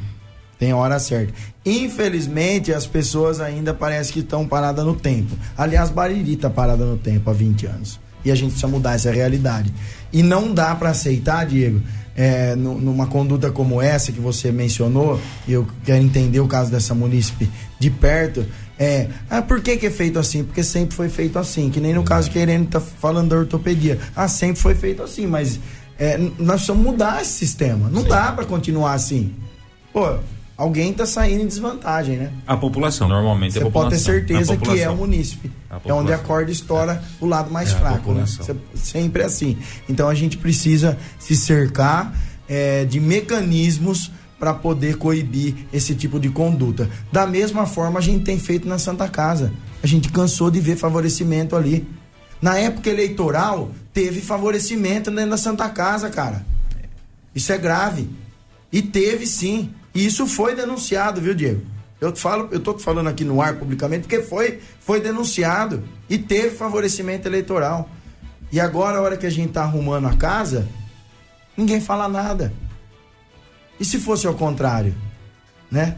Tem 0.60 0.72
a 0.72 0.76
hora 0.76 0.98
certa. 0.98 1.32
Infelizmente, 1.64 2.70
as 2.70 2.86
pessoas 2.86 3.40
ainda 3.40 3.72
parecem 3.72 4.12
que 4.12 4.20
estão 4.20 4.46
paradas 4.46 4.84
no 4.84 4.94
tempo. 4.94 5.34
Aliás, 5.56 5.88
Bariri 5.88 6.34
está 6.34 6.50
parada 6.50 6.84
no 6.84 6.98
tempo 6.98 7.30
há 7.30 7.32
20 7.32 7.66
anos. 7.66 7.98
E 8.22 8.30
a 8.30 8.34
gente 8.34 8.50
precisa 8.50 8.68
mudar 8.68 8.94
essa 8.94 9.10
realidade. 9.10 9.72
E 10.12 10.22
não 10.22 10.52
dá 10.52 10.74
para 10.74 10.90
aceitar, 10.90 11.46
Diego, 11.46 11.80
é, 12.14 12.54
numa 12.54 13.06
conduta 13.06 13.50
como 13.50 13.80
essa 13.80 14.12
que 14.12 14.20
você 14.20 14.52
mencionou, 14.52 15.18
e 15.48 15.52
eu 15.54 15.66
quero 15.82 16.02
entender 16.02 16.40
o 16.40 16.46
caso 16.46 16.70
dessa 16.70 16.94
munícipe 16.94 17.48
de 17.78 17.88
perto, 17.88 18.44
é, 18.78 19.08
ah, 19.30 19.40
por 19.40 19.62
que, 19.62 19.78
que 19.78 19.86
é 19.86 19.90
feito 19.90 20.18
assim? 20.18 20.44
Porque 20.44 20.62
sempre 20.62 20.94
foi 20.94 21.08
feito 21.08 21.38
assim, 21.38 21.70
que 21.70 21.80
nem 21.80 21.94
no 21.94 22.02
caso 22.02 22.30
que 22.30 22.38
a 22.38 22.42
Irene 22.42 22.66
está 22.66 22.80
falando 22.80 23.30
da 23.30 23.36
ortopedia. 23.36 23.98
Ah, 24.14 24.28
sempre 24.28 24.60
foi 24.60 24.74
feito 24.74 25.02
assim, 25.02 25.26
mas 25.26 25.58
é, 25.98 26.18
nós 26.18 26.56
precisamos 26.56 26.84
mudar 26.84 27.22
esse 27.22 27.32
sistema. 27.32 27.88
Não 27.88 28.02
Sim. 28.02 28.08
dá 28.08 28.32
para 28.32 28.44
continuar 28.44 28.92
assim. 28.92 29.32
Pô, 29.90 30.18
alguém 30.60 30.90
está 30.90 31.06
saindo 31.06 31.42
em 31.42 31.46
desvantagem, 31.46 32.18
né? 32.18 32.30
A 32.46 32.54
população. 32.54 33.08
Normalmente 33.08 33.54
Você 33.54 33.70
pode 33.70 33.90
ter 33.90 33.98
certeza 33.98 34.58
que 34.58 34.78
é 34.78 34.90
o 34.90 34.96
munícipe. 34.96 35.50
É 35.86 35.92
onde 35.92 36.12
a 36.12 36.18
corda 36.18 36.50
estoura 36.50 37.02
é. 37.02 37.24
o 37.24 37.26
lado 37.26 37.50
mais 37.50 37.72
é 37.72 37.76
fraco, 37.76 38.12
né? 38.12 38.24
Sempre 38.74 39.22
é 39.22 39.24
assim. 39.24 39.56
Então 39.88 40.06
a 40.06 40.14
gente 40.14 40.36
precisa 40.36 40.98
se 41.18 41.34
cercar 41.34 42.14
é, 42.46 42.84
de 42.84 43.00
mecanismos 43.00 44.12
para 44.38 44.52
poder 44.52 44.96
coibir 44.96 45.54
esse 45.72 45.94
tipo 45.94 46.20
de 46.20 46.28
conduta. 46.28 46.90
Da 47.10 47.26
mesma 47.26 47.64
forma 47.64 47.98
a 47.98 48.02
gente 48.02 48.24
tem 48.24 48.38
feito 48.38 48.68
na 48.68 48.78
Santa 48.78 49.08
Casa. 49.08 49.50
A 49.82 49.86
gente 49.86 50.10
cansou 50.10 50.50
de 50.50 50.60
ver 50.60 50.76
favorecimento 50.76 51.56
ali. 51.56 51.88
Na 52.40 52.58
época 52.58 52.90
eleitoral, 52.90 53.70
teve 53.94 54.20
favorecimento 54.20 55.10
dentro 55.10 55.30
da 55.30 55.36
Santa 55.38 55.70
Casa, 55.70 56.10
cara. 56.10 56.44
Isso 57.34 57.50
é 57.50 57.56
grave. 57.56 58.10
E 58.70 58.82
teve 58.82 59.26
sim. 59.26 59.70
E 59.94 60.04
isso 60.04 60.26
foi 60.26 60.54
denunciado, 60.54 61.20
viu, 61.20 61.34
Diego? 61.34 61.62
Eu 62.00 62.16
falo, 62.16 62.48
eu 62.50 62.60
tô 62.60 62.78
falando 62.78 63.08
aqui 63.08 63.24
no 63.24 63.42
ar 63.42 63.56
publicamente 63.56 64.02
porque 64.02 64.22
foi, 64.22 64.60
foi 64.80 65.00
denunciado 65.00 65.82
e 66.08 66.16
teve 66.16 66.56
favorecimento 66.56 67.28
eleitoral. 67.28 67.90
E 68.50 68.58
agora, 68.58 68.98
a 68.98 69.02
hora 69.02 69.16
que 69.16 69.26
a 69.26 69.30
gente 69.30 69.52
tá 69.52 69.62
arrumando 69.62 70.06
a 70.08 70.16
casa, 70.16 70.66
ninguém 71.56 71.80
fala 71.80 72.08
nada. 72.08 72.52
E 73.78 73.84
se 73.84 73.98
fosse 73.98 74.26
ao 74.26 74.34
contrário, 74.34 74.94
né? 75.70 75.96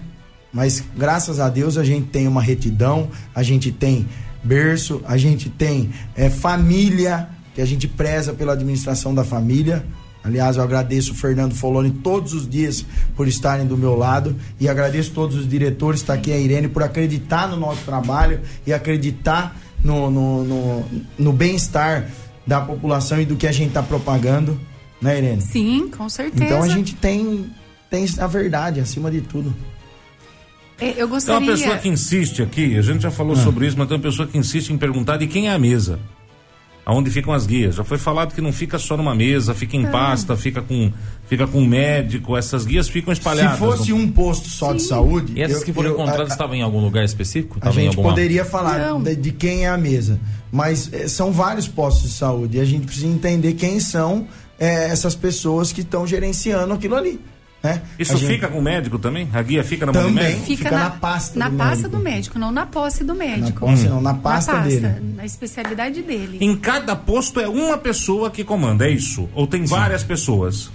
Mas 0.52 0.84
graças 0.96 1.40
a 1.40 1.48
Deus 1.48 1.78
a 1.78 1.84
gente 1.84 2.08
tem 2.08 2.28
uma 2.28 2.42
retidão, 2.42 3.08
a 3.34 3.42
gente 3.42 3.72
tem 3.72 4.06
berço, 4.42 5.00
a 5.06 5.16
gente 5.16 5.48
tem 5.48 5.92
é, 6.14 6.28
família, 6.28 7.28
que 7.54 7.60
a 7.60 7.64
gente 7.64 7.86
preza 7.86 8.32
pela 8.32 8.52
administração 8.52 9.14
da 9.14 9.24
família, 9.24 9.84
Aliás, 10.24 10.56
eu 10.56 10.62
agradeço 10.62 11.12
o 11.12 11.14
Fernando 11.14 11.54
Foloni 11.54 11.90
todos 11.90 12.32
os 12.32 12.48
dias 12.48 12.84
por 13.16 13.26
estarem 13.26 13.66
do 13.66 13.76
meu 13.76 13.96
lado 13.96 14.36
e 14.60 14.68
agradeço 14.68 15.10
todos 15.10 15.36
os 15.36 15.48
diretores, 15.48 16.00
está 16.00 16.14
aqui 16.14 16.32
a 16.32 16.38
Irene, 16.38 16.68
por 16.68 16.82
acreditar 16.82 17.48
no 17.48 17.56
nosso 17.56 17.84
trabalho 17.84 18.40
e 18.66 18.72
acreditar 18.72 19.56
no, 19.82 20.10
no, 20.10 20.44
no, 20.44 20.84
no 21.18 21.32
bem-estar 21.32 22.08
da 22.46 22.60
população 22.60 23.20
e 23.20 23.24
do 23.24 23.34
que 23.34 23.46
a 23.46 23.52
gente 23.52 23.68
está 23.68 23.82
propagando, 23.82 24.60
né, 25.00 25.18
Irene? 25.18 25.42
Sim, 25.42 25.88
com 25.88 26.08
certeza. 26.08 26.44
Então 26.44 26.62
a 26.62 26.68
gente 26.68 26.94
tem, 26.94 27.46
tem 27.90 28.06
a 28.18 28.26
verdade 28.28 28.78
acima 28.78 29.10
de 29.10 29.22
tudo. 29.22 29.52
É, 30.80 30.94
eu 30.96 31.08
gostaria... 31.08 31.40
Tem 31.40 31.48
uma 31.48 31.56
pessoa 31.56 31.78
que 31.78 31.88
insiste 31.88 32.42
aqui, 32.42 32.76
a 32.76 32.82
gente 32.82 33.02
já 33.02 33.10
falou 33.10 33.34
ah. 33.34 33.42
sobre 33.42 33.66
isso, 33.66 33.76
mas 33.76 33.88
tem 33.88 33.96
uma 33.96 34.02
pessoa 34.02 34.28
que 34.28 34.38
insiste 34.38 34.70
em 34.70 34.78
perguntar 34.78 35.16
de 35.16 35.26
quem 35.26 35.48
é 35.48 35.52
a 35.52 35.58
mesa 35.58 35.98
aonde 36.84 37.10
ficam 37.10 37.32
as 37.32 37.46
guias. 37.46 37.76
Já 37.76 37.84
foi 37.84 37.98
falado 37.98 38.34
que 38.34 38.40
não 38.40 38.52
fica 38.52 38.78
só 38.78 38.96
numa 38.96 39.14
mesa, 39.14 39.54
fica 39.54 39.76
em 39.76 39.86
é. 39.86 39.90
pasta, 39.90 40.36
fica 40.36 40.60
com 40.60 40.92
fica 41.26 41.46
com 41.46 41.64
médico, 41.64 42.36
essas 42.36 42.66
guias 42.66 42.88
ficam 42.88 43.12
espalhadas. 43.12 43.52
Se 43.52 43.58
fosse 43.58 43.90
no... 43.90 43.96
um 43.96 44.10
posto 44.10 44.48
só 44.48 44.70
Sim. 44.70 44.76
de 44.76 44.82
saúde. 44.82 45.32
E 45.36 45.42
essas 45.42 45.60
eu, 45.60 45.64
que 45.64 45.72
foram 45.72 45.90
eu, 45.90 45.94
encontradas 45.94 46.30
a, 46.30 46.34
estavam 46.34 46.54
em 46.54 46.62
algum 46.62 46.80
lugar 46.80 47.04
específico? 47.04 47.58
A 47.60 47.70
gente 47.70 47.88
alguma... 47.88 48.10
poderia 48.10 48.44
falar 48.44 48.98
de, 49.00 49.16
de, 49.16 49.32
quem 49.32 49.64
é 49.64 49.68
a 49.68 49.78
mesa, 49.78 50.20
mas 50.50 50.92
é, 50.92 51.08
são 51.08 51.32
vários 51.32 51.68
postos 51.68 52.10
de 52.10 52.16
saúde 52.16 52.58
e 52.58 52.60
a 52.60 52.64
gente 52.64 52.86
precisa 52.86 53.06
entender 53.06 53.54
quem 53.54 53.80
são 53.80 54.26
é, 54.58 54.90
essas 54.90 55.14
pessoas 55.14 55.72
que 55.72 55.80
estão 55.80 56.06
gerenciando 56.06 56.74
aquilo 56.74 56.96
ali. 56.96 57.20
Né? 57.62 57.80
Isso 57.96 58.16
gente... 58.16 58.32
fica 58.32 58.48
com 58.48 58.58
o 58.58 58.62
médico 58.62 58.98
também? 58.98 59.28
A 59.32 59.40
guia 59.40 59.62
fica 59.62 59.86
na 59.86 59.92
mão 59.92 60.02
do 60.02 60.10
médico? 60.10 60.46
Fica, 60.46 60.64
fica 60.64 60.70
na, 60.70 60.84
na, 60.84 60.90
pasta 60.90 61.38
na 61.38 61.48
do 61.48 61.56
pasta 61.56 61.76
médico. 61.76 61.96
do 61.96 62.02
médico, 62.02 62.38
não 62.38 62.50
na 62.50 62.66
posse 62.66 63.04
do 63.04 63.14
médico. 63.14 63.66
Na 63.66 63.72
posse, 63.72 63.86
hum. 63.86 63.90
não, 63.90 64.00
na 64.00 64.14
pasta, 64.14 64.52
na 64.52 64.58
pasta 64.58 64.80
dele. 64.80 65.14
Na 65.14 65.24
especialidade 65.24 66.02
dele. 66.02 66.38
Em 66.40 66.56
cada 66.56 66.96
posto 66.96 67.38
é 67.38 67.48
uma 67.48 67.78
pessoa 67.78 68.30
que 68.30 68.42
comanda, 68.42 68.86
é 68.86 68.90
isso? 68.90 69.28
Ou 69.32 69.46
tem 69.46 69.64
Sim. 69.64 69.70
várias 69.70 70.02
pessoas? 70.02 70.70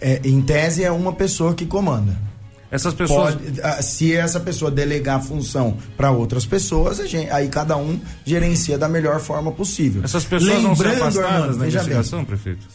É, 0.00 0.20
em 0.24 0.42
tese 0.42 0.84
é 0.84 0.90
uma 0.90 1.12
pessoa 1.14 1.54
que 1.54 1.64
comanda. 1.64 2.26
Essas 2.70 2.92
pessoas. 2.92 3.34
Pode, 3.34 3.60
ah, 3.62 3.80
se 3.80 4.14
essa 4.14 4.40
pessoa 4.40 4.70
delegar 4.70 5.16
a 5.16 5.20
função 5.20 5.78
para 5.96 6.10
outras 6.10 6.44
pessoas, 6.44 6.98
gente, 7.08 7.30
aí 7.30 7.48
cada 7.48 7.76
um 7.76 7.98
gerencia 8.24 8.76
da 8.76 8.88
melhor 8.88 9.20
forma 9.20 9.52
possível. 9.52 10.02
Essas 10.04 10.24
pessoas 10.24 10.56
Lembrando, 10.56 10.74
vão 10.74 10.76
ser 10.76 10.88
afastadas 10.88 11.32
Armando, 11.32 11.56
na 11.58 11.66
investigação, 11.66 12.18
bem, 12.18 12.26
prefeito? 12.26 12.66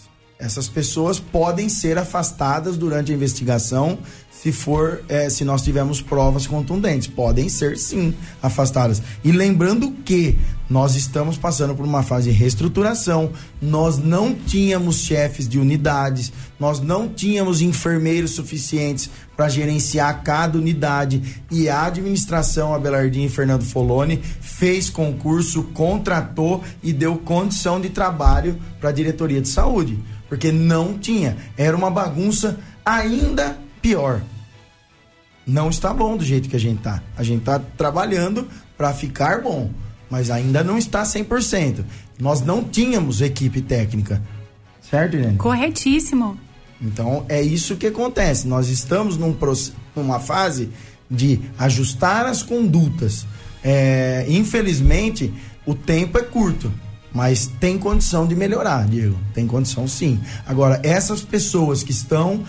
Essas 0.42 0.68
pessoas 0.68 1.20
podem 1.20 1.70
ser 1.70 2.00
afastadas 2.00 2.76
durante 2.76 3.12
a 3.12 3.16
investigação 3.16 4.00
se 4.42 4.52
for, 4.52 5.04
é, 5.08 5.30
se 5.30 5.46
nós 5.46 5.62
tivermos 5.62 6.02
provas 6.02 6.48
contundentes. 6.48 7.08
Podem 7.08 7.48
ser 7.48 7.78
sim 7.78 8.12
afastadas. 8.42 9.00
E 9.24 9.32
lembrando 9.32 9.92
que 10.04 10.36
nós 10.68 10.96
estamos 10.96 11.38
passando 11.38 11.76
por 11.76 11.86
uma 11.86 12.02
fase 12.02 12.32
de 12.32 12.36
reestruturação, 12.36 13.32
nós 13.62 14.00
não 14.00 14.34
tínhamos 14.34 15.02
chefes 15.02 15.48
de 15.48 15.60
unidades, 15.60 16.34
nós 16.60 16.80
não 16.80 17.08
tínhamos 17.08 17.62
enfermeiros 17.62 18.32
suficientes 18.32 19.12
para 19.36 19.50
gerenciar 19.50 20.24
cada 20.24 20.58
unidade 20.58 21.22
e 21.52 21.70
a 21.70 21.86
administração 21.86 22.74
Abelardinho 22.74 23.28
e 23.28 23.30
Fernando 23.30 23.64
Foloni 23.64 24.22
fez 24.39 24.89
concurso, 24.89 25.64
contratou 25.74 26.64
e 26.82 26.94
deu 26.94 27.18
condição 27.18 27.80
de 27.80 27.89
trabalho 27.89 28.58
para 28.80 28.89
a 28.89 28.94
diretoria 28.94 29.42
de 29.42 29.50
saúde, 29.50 30.00
porque 30.32 30.50
não 30.50 30.98
tinha, 30.98 31.36
era 31.58 31.76
uma 31.76 31.92
bagunça 31.92 32.58
ainda 32.86 33.58
pior. 33.82 34.22
Não 35.46 35.70
está 35.70 35.94
bom 35.94 36.16
do 36.16 36.24
jeito 36.24 36.48
que 36.48 36.56
a 36.56 36.60
gente 36.60 36.82
tá. 36.82 37.04
A 37.18 37.22
gente 37.22 37.44
tá 37.44 37.60
trabalhando 37.60 38.48
para 38.78 38.94
ficar 38.94 39.42
bom, 39.42 39.70
mas 40.10 40.32
ainda 40.32 40.64
não 40.64 40.78
está 40.78 41.04
100%. 41.04 41.84
Nós 42.18 42.39
não 42.39 42.64
tínhamos 42.64 43.20
equipe 43.20 43.62
técnica. 43.62 44.22
Certo, 44.89 45.18
Irene? 45.18 45.38
Corretíssimo. 45.38 46.39
Então 46.82 47.26
é 47.28 47.42
isso 47.42 47.76
que 47.76 47.88
acontece. 47.88 48.47
Nós 48.47 48.70
estamos 48.70 49.18
num, 49.18 49.36
numa 49.93 50.22
fase 50.22 50.70
de 51.10 51.42
ajustar 51.60 52.26
as 52.26 52.42
condutas. 52.42 53.26
É, 53.62 54.26
infelizmente, 54.30 55.34
o 55.66 55.76
tempo 55.76 56.18
é 56.18 56.24
curto, 56.24 56.72
mas 57.13 57.47
tem 57.59 57.78
condição 57.78 58.25
de 58.25 58.36
melhorar, 58.36 58.88
Diego. 58.88 59.17
Tem 59.33 59.46
condição 59.46 59.88
sim. 59.88 60.20
Agora, 60.46 60.79
essas 60.83 61.21
pessoas 61.21 61.83
que 61.83 61.92
estão, 61.92 62.43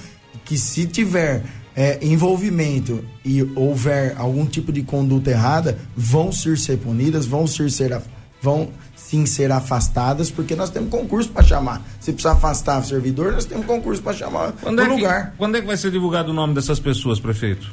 que 0.44 0.56
se 0.56 0.86
tiver 0.86 1.43
é, 1.74 1.98
envolvimento 2.02 3.05
e 3.24 3.43
houver 3.56 4.14
algum 4.16 4.47
tipo 4.47 4.72
de 4.72 4.82
conduta 4.82 5.30
errada, 5.30 5.78
vão 5.97 6.30
ser, 6.30 6.59
ser 6.59 6.78
punidas, 6.78 7.26
vão 7.26 7.47
ser, 7.47 7.70
ser 7.70 8.01
vão 8.40 8.70
sim 8.97 9.26
ser 9.26 9.52
afastadas, 9.52 10.30
porque 10.30 10.56
nós 10.56 10.70
temos 10.70 10.90
concurso 10.90 11.30
para 11.30 11.43
chamar. 11.43 11.82
Se 12.01 12.12
precisar 12.12 12.32
afastar 12.32 12.80
o 12.80 12.84
servidor, 12.84 13.32
nós 13.32 13.44
temos 13.44 13.66
concurso 13.66 14.02
para 14.02 14.12
chamar 14.14 14.52
quando 14.52 14.80
é 14.80 14.84
que, 14.86 14.90
lugar. 14.90 15.34
Quando 15.36 15.56
é 15.56 15.60
que 15.60 15.66
vai 15.66 15.76
ser 15.76 15.90
divulgado 15.90 16.30
o 16.30 16.34
nome 16.34 16.55
dessas 16.55 16.80
pessoas, 16.80 17.20
prefeito? 17.20 17.70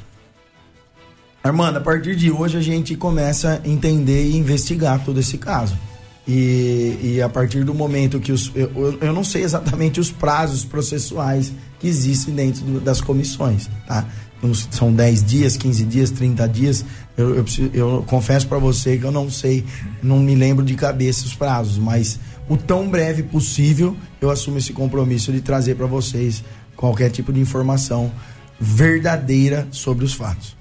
Armando, 1.42 1.78
a 1.78 1.80
partir 1.80 2.14
de 2.14 2.30
hoje 2.30 2.58
a 2.58 2.60
gente 2.60 2.94
começa 2.94 3.62
a 3.64 3.68
entender 3.68 4.28
e 4.28 4.36
investigar 4.36 5.02
todo 5.02 5.18
esse 5.18 5.38
caso. 5.38 5.76
E, 6.28 6.98
e 7.02 7.22
a 7.22 7.28
partir 7.28 7.64
do 7.64 7.74
momento 7.74 8.20
que 8.20 8.30
os. 8.30 8.52
Eu, 8.54 8.98
eu 9.00 9.12
não 9.12 9.24
sei 9.24 9.42
exatamente 9.42 9.98
os 9.98 10.10
prazos 10.10 10.64
processuais 10.64 11.52
que 11.78 11.88
existem 11.88 12.34
dentro 12.34 12.62
do, 12.64 12.80
das 12.80 13.00
comissões, 13.00 13.68
tá? 13.86 14.06
São 14.70 14.92
10 14.92 15.24
dias, 15.24 15.56
15 15.56 15.84
dias, 15.84 16.10
30 16.10 16.48
dias. 16.48 16.84
Eu, 17.16 17.36
eu, 17.36 17.44
eu 17.74 18.04
confesso 18.06 18.46
para 18.46 18.58
você 18.58 18.96
que 18.96 19.04
eu 19.04 19.12
não 19.12 19.30
sei, 19.30 19.64
não 20.02 20.18
me 20.18 20.34
lembro 20.34 20.64
de 20.64 20.74
cabeça 20.74 21.26
os 21.26 21.34
prazos, 21.34 21.76
mas 21.78 22.18
o 22.48 22.56
tão 22.56 22.88
breve 22.88 23.22
possível 23.22 23.96
eu 24.20 24.30
assumo 24.30 24.58
esse 24.58 24.72
compromisso 24.72 25.30
de 25.32 25.40
trazer 25.40 25.74
para 25.74 25.86
vocês 25.86 26.42
qualquer 26.74 27.10
tipo 27.10 27.32
de 27.32 27.40
informação 27.40 28.10
verdadeira 28.58 29.68
sobre 29.70 30.04
os 30.04 30.14
fatos. 30.14 30.59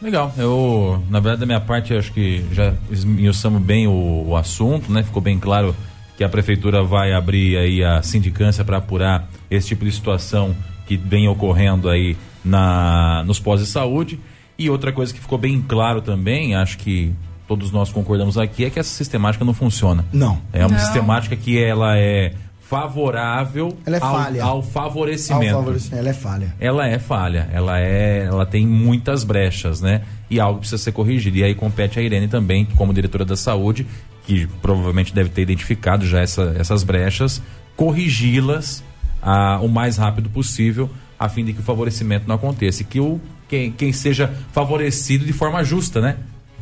Legal. 0.00 0.32
Eu, 0.36 1.02
na 1.10 1.18
verdade, 1.18 1.40
da 1.40 1.46
minha 1.46 1.60
parte, 1.60 1.92
acho 1.92 2.12
que 2.12 2.44
já 2.52 2.72
esmiuçamos 2.90 3.60
bem 3.60 3.86
o, 3.86 4.26
o, 4.28 4.36
assunto, 4.36 4.92
né? 4.92 5.02
Ficou 5.02 5.20
bem 5.20 5.38
claro 5.38 5.74
que 6.16 6.22
a 6.22 6.28
prefeitura 6.28 6.82
vai 6.82 7.12
abrir 7.12 7.56
aí 7.56 7.82
a 7.82 8.00
sindicância 8.02 8.64
para 8.64 8.78
apurar 8.78 9.28
esse 9.50 9.68
tipo 9.68 9.84
de 9.84 9.92
situação 9.92 10.54
que 10.86 10.96
vem 10.96 11.28
ocorrendo 11.28 11.88
aí 11.88 12.16
na, 12.44 13.24
nos 13.26 13.40
pós 13.40 13.60
de 13.60 13.66
saúde. 13.66 14.20
E 14.56 14.70
outra 14.70 14.92
coisa 14.92 15.12
que 15.12 15.20
ficou 15.20 15.38
bem 15.38 15.60
claro 15.60 16.00
também, 16.00 16.54
acho 16.54 16.78
que 16.78 17.12
todos 17.46 17.72
nós 17.72 17.90
concordamos 17.90 18.36
aqui, 18.36 18.64
é 18.64 18.70
que 18.70 18.78
essa 18.78 18.90
sistemática 18.90 19.44
não 19.44 19.54
funciona. 19.54 20.04
Não. 20.12 20.40
É 20.52 20.60
uma 20.66 20.76
não. 20.76 20.78
sistemática 20.78 21.34
que 21.34 21.58
ela 21.62 21.96
é 21.96 22.34
favorável 22.68 23.76
ela 23.86 23.96
é. 23.96 24.40
Ao, 24.40 24.50
ao 24.50 24.62
favorecimento. 24.62 25.54
Ao 25.54 25.62
favorecimento. 25.62 25.96
Ela 25.96 26.10
é 26.10 26.12
falha. 26.12 26.54
Ela 26.60 26.86
é 26.86 26.98
falha. 26.98 27.48
Ela 27.50 27.80
é, 27.80 28.24
ela 28.26 28.44
tem 28.44 28.66
muitas 28.66 29.24
brechas, 29.24 29.80
né? 29.80 30.02
E 30.28 30.38
algo 30.38 30.60
precisa 30.60 30.76
ser 30.76 30.92
corrigido. 30.92 31.38
E 31.38 31.44
aí 31.44 31.54
compete 31.54 31.98
a 31.98 32.02
Irene 32.02 32.28
também, 32.28 32.66
como 32.76 32.92
diretora 32.92 33.24
da 33.24 33.36
saúde, 33.36 33.86
que 34.26 34.46
provavelmente 34.60 35.14
deve 35.14 35.30
ter 35.30 35.42
identificado 35.42 36.06
já 36.06 36.20
essa, 36.20 36.54
essas 36.58 36.82
brechas, 36.82 37.40
corrigi-las 37.74 38.84
ah, 39.22 39.58
o 39.62 39.68
mais 39.68 39.96
rápido 39.96 40.28
possível, 40.28 40.90
a 41.18 41.28
fim 41.28 41.44
de 41.46 41.54
que 41.54 41.60
o 41.60 41.62
favorecimento 41.62 42.28
não 42.28 42.34
aconteça. 42.34 42.82
E 42.82 42.84
que 42.84 43.00
o, 43.00 43.18
quem, 43.48 43.72
quem 43.72 43.94
seja 43.94 44.30
favorecido 44.52 45.24
de 45.24 45.32
forma 45.32 45.64
justa, 45.64 46.02
né? 46.02 46.16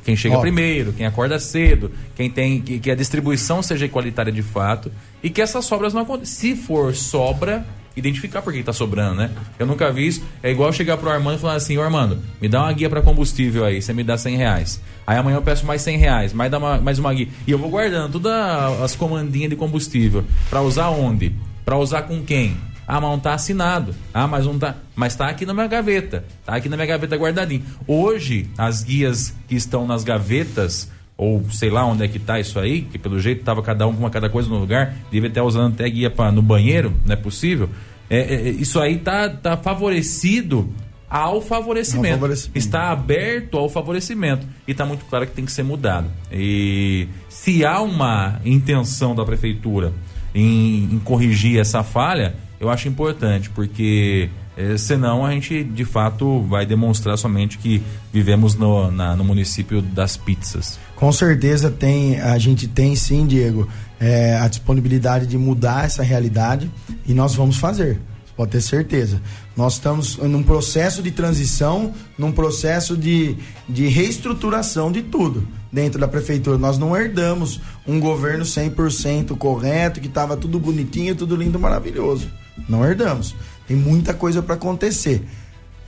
Quem 0.07 0.15
chega 0.15 0.37
Óbvio. 0.37 0.53
primeiro, 0.53 0.93
quem 0.93 1.05
acorda 1.05 1.37
cedo, 1.41 1.91
quem 2.15 2.31
tem 2.31 2.61
que, 2.61 2.79
que, 2.79 2.93
a 2.93 2.95
distribuição 2.95 3.61
seja 3.61 3.85
igualitária 3.85 4.31
de 4.31 4.41
fato 4.41 4.93
e 5.21 5.29
que 5.29 5.43
essas 5.43 5.65
sobras 5.65 5.93
não 5.93 6.03
aconteçam. 6.03 6.33
Se 6.33 6.55
for 6.55 6.95
sobra, 6.95 7.67
identificar 7.97 8.41
por 8.41 8.53
que 8.53 8.61
está 8.61 8.73
sobrando, 8.73 9.17
né? 9.17 9.33
Eu 9.59 9.67
nunca 9.67 9.91
vi 9.91 10.07
isso. 10.07 10.23
É 10.45 10.49
igual 10.49 10.73
chegar 10.73 10.97
pro 10.97 11.11
Armando 11.11 11.39
e 11.39 11.41
falar 11.41 11.55
assim, 11.55 11.77
ô 11.77 11.83
Armando, 11.83 12.23
me 12.41 12.49
dá 12.49 12.63
uma 12.63 12.73
guia 12.73 12.89
para 12.89 13.03
combustível 13.03 13.65
aí, 13.65 13.83
você 13.83 13.93
me 13.93 14.05
dá 14.05 14.17
100 14.17 14.37
reais. 14.37 14.81
Aí 15.05 15.19
amanhã 15.19 15.39
eu 15.39 15.43
peço 15.43 15.67
mais 15.67 15.83
100 15.83 15.99
reais, 15.99 16.33
mais, 16.33 16.53
dá 16.53 16.59
uma, 16.59 16.81
mais 16.81 17.01
uma 17.01 17.13
guia. 17.13 17.27
E 17.45 17.51
eu 17.51 17.59
vou 17.59 17.69
guardando 17.69 18.13
todas 18.13 18.81
as 18.81 18.95
comandinhas 18.95 19.51
de 19.51 19.57
combustível. 19.57 20.25
para 20.49 20.63
usar 20.63 20.91
onde? 20.91 21.35
Para 21.65 21.77
usar 21.79 22.03
com 22.03 22.23
quem? 22.23 22.57
Ah, 22.87 23.01
mas 23.01 23.11
não 23.11 23.19
tá 23.19 23.35
assinado. 23.35 23.95
Ah, 24.15 24.27
mas 24.27 24.47
não 24.47 24.59
tá. 24.59 24.77
Mas 24.95 25.17
tá 25.17 25.29
aqui 25.29 25.45
na 25.45 25.53
minha 25.53 25.67
gaveta. 25.67 26.25
Tá 26.45 26.55
aqui 26.55 26.69
na 26.69 26.77
minha 26.77 26.87
gaveta 26.87 27.17
guardadinho. 27.17 27.63
Hoje, 27.87 28.49
as 28.57 28.85
guias 28.85 29.35
que 29.49 29.57
estão 29.57 29.87
nas 29.87 30.05
gavetas, 30.05 30.91
ou 31.17 31.45
sei 31.51 31.69
lá 31.69 31.85
onde 31.85 32.05
é 32.05 32.09
que 32.09 32.19
tá 32.19 32.39
isso 32.39 32.59
aí, 32.61 32.83
que 32.83 32.99
pelo 32.99 33.19
jeito 33.19 33.43
tava 33.43 33.63
cada 33.63 33.87
um 33.87 33.93
com 33.93 34.01
uma 34.01 34.11
cada 34.11 34.29
coisa 34.29 34.49
no 34.49 34.59
lugar, 34.59 34.95
devia 35.11 35.29
estar 35.29 35.43
usando 35.43 35.75
até 35.75 35.89
guia 35.91 36.11
para 36.11 36.31
no 36.31 36.43
banheiro, 36.43 36.95
não 37.05 37.13
é 37.13 37.17
possível. 37.17 37.69
É, 38.09 38.19
é, 38.19 38.51
isso 38.51 38.79
aí 38.79 38.99
tá, 38.99 39.29
tá 39.29 39.57
favorecido 39.57 40.73
ao 41.09 41.41
favorecimento. 41.41 42.15
favorecimento. 42.15 42.59
Está 42.59 42.91
aberto 42.91 43.59
ao 43.59 43.69
favorecimento. 43.69 44.47
E 44.67 44.73
está 44.73 44.85
muito 44.85 45.05
claro 45.07 45.27
que 45.27 45.33
tem 45.33 45.45
que 45.45 45.53
ser 45.53 45.63
mudado. 45.63 46.09
E 46.31 47.09
se 47.29 47.65
há 47.65 47.81
uma 47.81 48.41
intenção 48.45 49.15
da 49.15 49.25
prefeitura 49.25 49.93
em, 50.35 50.85
em 50.93 50.99
corrigir 51.01 51.59
essa 51.59 51.83
falha, 51.83 52.35
eu 52.61 52.71
acho 52.71 52.89
importante, 52.89 53.51
porque 53.51 54.31
é, 54.57 54.77
senão 54.79 55.25
a 55.25 55.31
gente 55.33 55.63
de 55.63 55.85
fato 55.85 56.41
vai 56.43 56.65
demonstrar 56.65 57.17
somente 57.19 57.59
que 57.59 57.83
vivemos 58.13 58.55
no, 58.55 58.91
na, 58.91 59.15
no 59.15 59.23
município 59.23 59.83
das 59.83 60.17
pizzas. 60.17 60.79
Com 60.95 61.13
certeza 61.13 61.71
tem, 61.71 62.19
a 62.21 62.39
gente 62.39 62.67
tem 62.67 62.97
sim, 62.97 63.27
Diego, 63.27 63.69
é, 64.01 64.37
a 64.37 64.49
disponibilidade 64.49 65.27
de 65.27 65.37
mudar 65.37 65.85
essa 65.85 66.03
realidade 66.03 66.71
e 67.07 67.13
nós 67.13 67.35
vamos 67.35 67.59
fazer. 67.59 68.01
Pode 68.35 68.51
ter 68.51 68.61
certeza. 68.61 69.21
Nós 69.57 69.75
estamos 69.75 70.19
num 70.19 70.43
processo 70.43 71.03
de 71.03 71.11
transição, 71.11 71.95
num 72.19 72.31
processo 72.31 72.95
de, 72.95 73.35
de 73.67 73.87
reestruturação 73.89 74.93
de 74.93 75.03
tudo 75.03 75.47
dentro 75.73 75.99
da 75.99 76.07
prefeitura. 76.07 76.59
Nós 76.59 76.77
não 76.77 76.95
herdamos 76.95 77.61
um 77.87 77.99
governo 77.99 78.45
100% 78.45 79.37
correto, 79.39 80.01
que 80.01 80.07
estava 80.07 80.37
tudo 80.37 80.61
bonitinho, 80.61 81.15
tudo 81.15 81.35
lindo, 81.35 81.59
maravilhoso. 81.59 82.29
Não 82.69 82.85
herdamos. 82.85 83.35
Tem 83.67 83.77
muita 83.77 84.15
coisa 84.15 84.43
para 84.43 84.55
acontecer. 84.55 85.25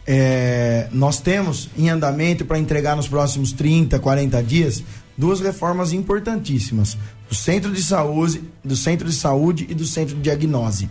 É, 0.06 0.88
nós 0.90 1.20
temos 1.20 1.68
em 1.76 1.90
andamento 1.90 2.44
para 2.44 2.58
entregar 2.58 2.96
nos 2.96 3.06
próximos 3.06 3.52
30, 3.52 3.98
40 3.98 4.42
dias 4.42 4.82
duas 5.18 5.40
reformas 5.40 5.92
importantíssimas: 5.92 6.96
do 7.28 7.34
centro 7.34 7.72
de 7.72 7.82
saúde, 7.82 8.42
do 8.64 8.76
centro 8.76 9.08
de 9.08 9.14
saúde 9.14 9.66
e 9.68 9.74
do 9.74 9.84
centro 9.84 10.14
de 10.14 10.22
diagnose. 10.22 10.88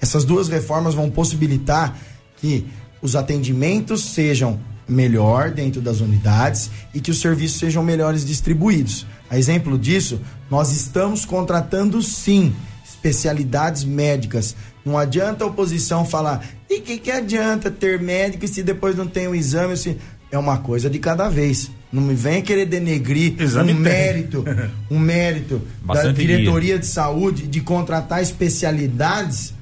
Essas 0.00 0.24
duas 0.24 0.48
reformas 0.48 0.94
vão 0.94 1.10
possibilitar 1.10 1.98
que 2.36 2.66
os 3.02 3.16
atendimentos 3.16 4.04
sejam 4.04 4.60
melhor 4.86 5.50
dentro 5.50 5.80
das 5.80 6.00
unidades 6.00 6.70
e 6.92 7.00
que 7.00 7.10
os 7.10 7.20
serviços 7.20 7.58
sejam 7.58 7.82
melhores 7.82 8.24
distribuídos. 8.24 9.06
A 9.28 9.38
exemplo 9.38 9.78
disso, 9.78 10.20
nós 10.50 10.72
estamos 10.72 11.24
contratando 11.24 12.02
sim 12.02 12.54
especialidades 12.84 13.84
médicas. 13.84 14.56
Não 14.84 14.96
adianta 14.96 15.44
a 15.44 15.46
oposição 15.46 16.04
falar, 16.04 16.44
e 16.68 16.80
que, 16.80 16.98
que 16.98 17.10
adianta 17.10 17.70
ter 17.70 18.00
médico 18.00 18.46
se 18.48 18.62
depois 18.62 18.96
não 18.96 19.06
tem 19.06 19.26
o 19.26 19.30
um 19.30 19.34
exame? 19.34 19.76
Se... 19.76 19.96
É 20.32 20.38
uma 20.38 20.58
coisa 20.58 20.88
de 20.88 20.98
cada 20.98 21.28
vez. 21.28 21.70
Não 21.92 22.00
me 22.00 22.14
venha 22.14 22.40
querer 22.40 22.64
denegrir 22.64 23.34
Exame 23.36 23.72
um 23.72 23.76
mérito, 23.76 24.44
um 24.88 24.98
mérito 24.98 25.60
da 25.84 26.12
diretoria 26.12 26.78
de 26.78 26.86
saúde 26.86 27.48
de 27.48 27.60
contratar 27.60 28.22
especialidades, 28.22 29.52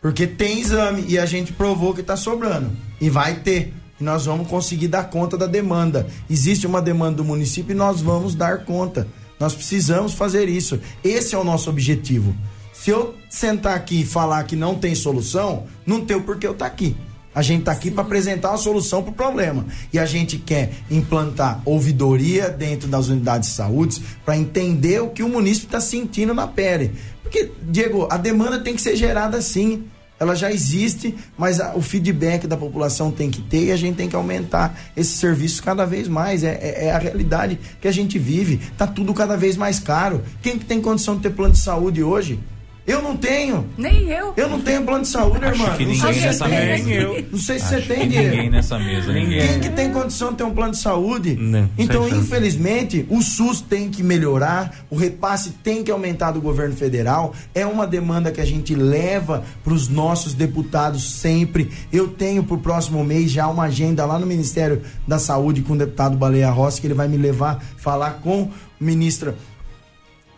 porque 0.00 0.26
tem 0.26 0.60
exame 0.60 1.04
e 1.06 1.18
a 1.18 1.26
gente 1.26 1.52
provou 1.52 1.92
que 1.92 2.00
está 2.00 2.16
sobrando. 2.16 2.70
E 2.98 3.10
vai 3.10 3.34
ter. 3.40 3.74
E 4.00 4.04
nós 4.04 4.24
vamos 4.24 4.48
conseguir 4.48 4.88
dar 4.88 5.04
conta 5.04 5.36
da 5.36 5.46
demanda. 5.46 6.06
Existe 6.30 6.66
uma 6.66 6.80
demanda 6.80 7.18
do 7.18 7.24
município 7.24 7.72
e 7.72 7.76
nós 7.76 8.00
vamos 8.00 8.34
dar 8.34 8.64
conta. 8.64 9.06
Nós 9.38 9.54
precisamos 9.54 10.14
fazer 10.14 10.48
isso. 10.48 10.80
Esse 11.02 11.34
é 11.34 11.38
o 11.38 11.44
nosso 11.44 11.68
objetivo. 11.68 12.34
Se 12.74 12.90
eu 12.90 13.14
sentar 13.30 13.74
aqui 13.74 14.02
e 14.02 14.04
falar 14.04 14.44
que 14.44 14.56
não 14.56 14.74
tem 14.74 14.94
solução, 14.94 15.64
não 15.86 16.04
tem 16.04 16.16
o 16.16 16.22
porquê 16.22 16.46
eu 16.46 16.52
estar 16.52 16.66
tá 16.66 16.70
aqui. 16.70 16.94
A 17.34 17.40
gente 17.40 17.60
está 17.60 17.72
aqui 17.72 17.90
para 17.90 18.02
apresentar 18.02 18.50
uma 18.50 18.58
solução 18.58 19.02
para 19.02 19.10
o 19.10 19.14
problema. 19.14 19.64
E 19.92 19.98
a 19.98 20.04
gente 20.04 20.36
quer 20.38 20.72
implantar 20.90 21.62
ouvidoria 21.64 22.50
dentro 22.50 22.86
das 22.86 23.08
unidades 23.08 23.48
de 23.48 23.54
saúde 23.54 24.02
para 24.24 24.36
entender 24.36 25.00
o 25.00 25.08
que 25.08 25.22
o 25.22 25.28
município 25.28 25.66
está 25.66 25.80
sentindo 25.80 26.34
na 26.34 26.46
pele. 26.46 26.92
Porque, 27.22 27.50
Diego, 27.62 28.06
a 28.10 28.16
demanda 28.16 28.60
tem 28.60 28.74
que 28.74 28.82
ser 28.82 28.96
gerada 28.96 29.40
sim 29.40 29.84
ela 30.18 30.36
já 30.36 30.50
existe, 30.50 31.14
mas 31.36 31.60
a, 31.60 31.74
o 31.74 31.82
feedback 31.82 32.46
da 32.46 32.56
população 32.56 33.10
tem 33.10 33.30
que 33.30 33.42
ter 33.42 33.64
e 33.64 33.72
a 33.72 33.76
gente 33.76 33.96
tem 33.96 34.08
que 34.08 34.14
aumentar 34.14 34.78
esse 34.96 35.16
serviço 35.16 35.62
cada 35.62 35.84
vez 35.84 36.06
mais. 36.06 36.44
É, 36.44 36.52
é, 36.52 36.86
é, 36.86 36.92
a 36.92 36.98
realidade 36.98 37.58
que 37.80 37.88
a 37.88 37.92
gente 37.92 38.18
vive. 38.18 38.60
Tá 38.78 38.86
tudo 38.86 39.12
cada 39.12 39.36
vez 39.36 39.56
mais 39.56 39.80
caro. 39.80 40.22
Quem 40.40 40.56
que 40.56 40.64
tem 40.64 40.80
condição 40.80 41.16
de 41.16 41.22
ter 41.22 41.30
plano 41.30 41.54
de 41.54 41.60
saúde 41.60 42.02
hoje? 42.02 42.38
Eu 42.86 43.00
não 43.00 43.16
tenho. 43.16 43.66
Nem 43.78 44.10
eu. 44.10 44.34
Eu 44.36 44.48
não 44.48 44.60
tenho 44.60 44.82
plano 44.82 45.02
de 45.02 45.08
saúde, 45.08 45.44
Acho 45.44 45.62
irmão. 45.62 45.76
Que 45.76 45.86
ninguém 45.86 46.20
nessa 46.20 46.46
mesa. 46.46 46.90
Eu. 46.90 47.26
Não 47.32 47.38
sei 47.38 47.58
se 47.58 47.74
Acho 47.74 47.86
você 47.86 47.94
tem, 47.94 48.08
Diego. 48.08 48.28
Ninguém 48.28 48.50
nessa 48.50 48.78
mesa. 48.78 49.12
Ninguém. 49.12 49.48
Quem 49.48 49.60
que 49.60 49.68
tem 49.70 49.90
condição 49.90 50.30
de 50.30 50.36
ter 50.36 50.44
um 50.44 50.54
plano 50.54 50.72
de 50.72 50.78
saúde? 50.78 51.34
Não, 51.34 51.70
então, 51.78 52.06
infelizmente, 52.08 53.06
o 53.08 53.22
SUS 53.22 53.62
tem 53.62 53.88
que 53.88 54.02
melhorar, 54.02 54.84
o 54.90 54.96
repasse 54.96 55.50
tem 55.62 55.82
que 55.82 55.90
aumentar 55.90 56.32
do 56.32 56.40
governo 56.40 56.76
federal. 56.76 57.34
É 57.54 57.64
uma 57.66 57.86
demanda 57.86 58.30
que 58.30 58.40
a 58.40 58.44
gente 58.44 58.74
leva 58.74 59.42
para 59.62 59.72
os 59.72 59.88
nossos 59.88 60.34
deputados 60.34 61.04
sempre. 61.04 61.70
Eu 61.90 62.08
tenho 62.08 62.44
para 62.44 62.54
o 62.54 62.58
próximo 62.58 63.02
mês 63.02 63.30
já 63.30 63.48
uma 63.48 63.64
agenda 63.64 64.04
lá 64.04 64.18
no 64.18 64.26
Ministério 64.26 64.82
da 65.08 65.18
Saúde 65.18 65.62
com 65.62 65.72
o 65.72 65.78
deputado 65.78 66.18
Baleia 66.18 66.50
Rossi, 66.50 66.80
que 66.80 66.86
ele 66.86 66.94
vai 66.94 67.08
me 67.08 67.16
levar 67.16 67.64
falar 67.76 68.20
com 68.22 68.42
o 68.42 68.50
ministro 68.80 69.34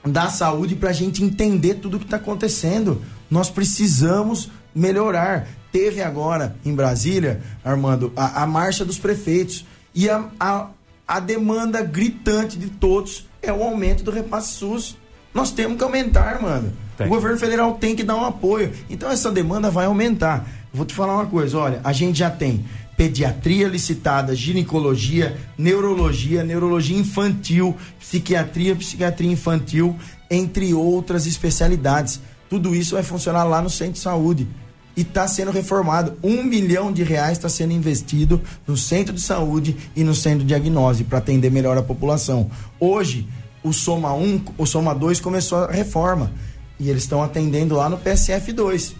da 0.07 0.29
saúde 0.29 0.77
para 0.77 0.91
a 0.91 0.93
gente 0.93 1.23
entender 1.23 1.75
tudo 1.75 1.97
o 1.97 2.01
que 2.01 2.07
está 2.07 2.17
acontecendo. 2.17 3.03
Nós 3.31 3.51
precisamos 3.51 4.51
melhorar. 4.75 5.49
Teve 5.73 6.03
agora 6.03 6.57
em 6.65 6.75
Brasília, 6.75 7.41
Armando, 7.65 8.13
a, 8.17 8.43
a 8.43 8.47
marcha 8.47 8.85
dos 8.85 8.99
prefeitos. 8.99 9.67
E 9.95 10.09
a, 10.09 10.25
a, 10.39 10.69
a 11.07 11.21
demanda 11.21 11.83
gritante 11.83 12.59
de 12.59 12.69
todos 12.69 13.27
é 13.43 13.53
o 13.53 13.63
aumento 13.63 14.03
do 14.03 14.11
repasse 14.11 14.53
SUS. 14.55 14.97
Nós 15.35 15.51
temos 15.51 15.77
que 15.77 15.85
aumentar, 15.85 16.35
Armando. 16.35 16.73
Tem. 16.97 17.07
O 17.07 17.11
governo 17.11 17.39
federal 17.39 17.75
tem 17.75 17.95
que 17.95 18.03
dar 18.03 18.17
um 18.17 18.25
apoio. 18.25 18.73
Então 18.89 19.11
essa 19.11 19.31
demanda 19.31 19.71
vai 19.71 19.87
aumentar. 19.87 20.47
Vou 20.73 20.87
te 20.87 20.95
falar 20.95 21.15
uma 21.15 21.27
coisa, 21.27 21.59
olha, 21.59 21.81
a 21.85 21.93
gente 21.93 22.19
já 22.19 22.31
tem 22.31 22.65
pediatria 22.97 23.69
licitada, 23.69 24.35
ginecologia, 24.35 25.37
neurologia, 25.59 26.43
neurologia 26.43 26.97
infantil, 26.97 27.77
psiquiatria, 28.01 28.75
psiquiatria 28.75 29.31
infantil, 29.31 29.95
entre 30.31 30.73
outras 30.73 31.27
especialidades. 31.27 32.21
Tudo 32.49 32.75
isso 32.75 32.95
vai 32.95 33.03
funcionar 33.03 33.45
lá 33.45 33.61
no 33.61 33.69
centro 33.69 33.95
de 33.95 33.99
saúde. 33.99 34.49
E 34.97 35.03
está 35.03 35.29
sendo 35.29 35.51
reformado. 35.51 36.17
Um 36.23 36.43
milhão 36.43 36.91
de 36.91 37.03
reais 37.03 37.37
está 37.37 37.51
sendo 37.51 37.73
investido 37.73 38.41
no 38.67 38.79
centro 38.79 39.13
de 39.13 39.21
saúde 39.21 39.77
e 39.95 40.03
no 40.03 40.15
centro 40.15 40.39
de 40.39 40.47
diagnóstico 40.47 41.11
para 41.11 41.19
atender 41.19 41.51
melhor 41.51 41.77
a 41.77 41.83
população. 41.83 42.51
Hoje, 42.81 43.29
o 43.63 43.75
Soma 43.75 44.15
1, 44.15 44.45
o 44.57 44.65
Soma 44.65 44.95
2 44.95 45.21
começou 45.21 45.65
a 45.65 45.71
reforma. 45.71 46.33
E 46.81 46.89
eles 46.89 47.03
estão 47.03 47.23
atendendo 47.23 47.75
lá 47.75 47.91
no 47.91 47.99
PSF 47.99 48.53
2. 48.53 48.95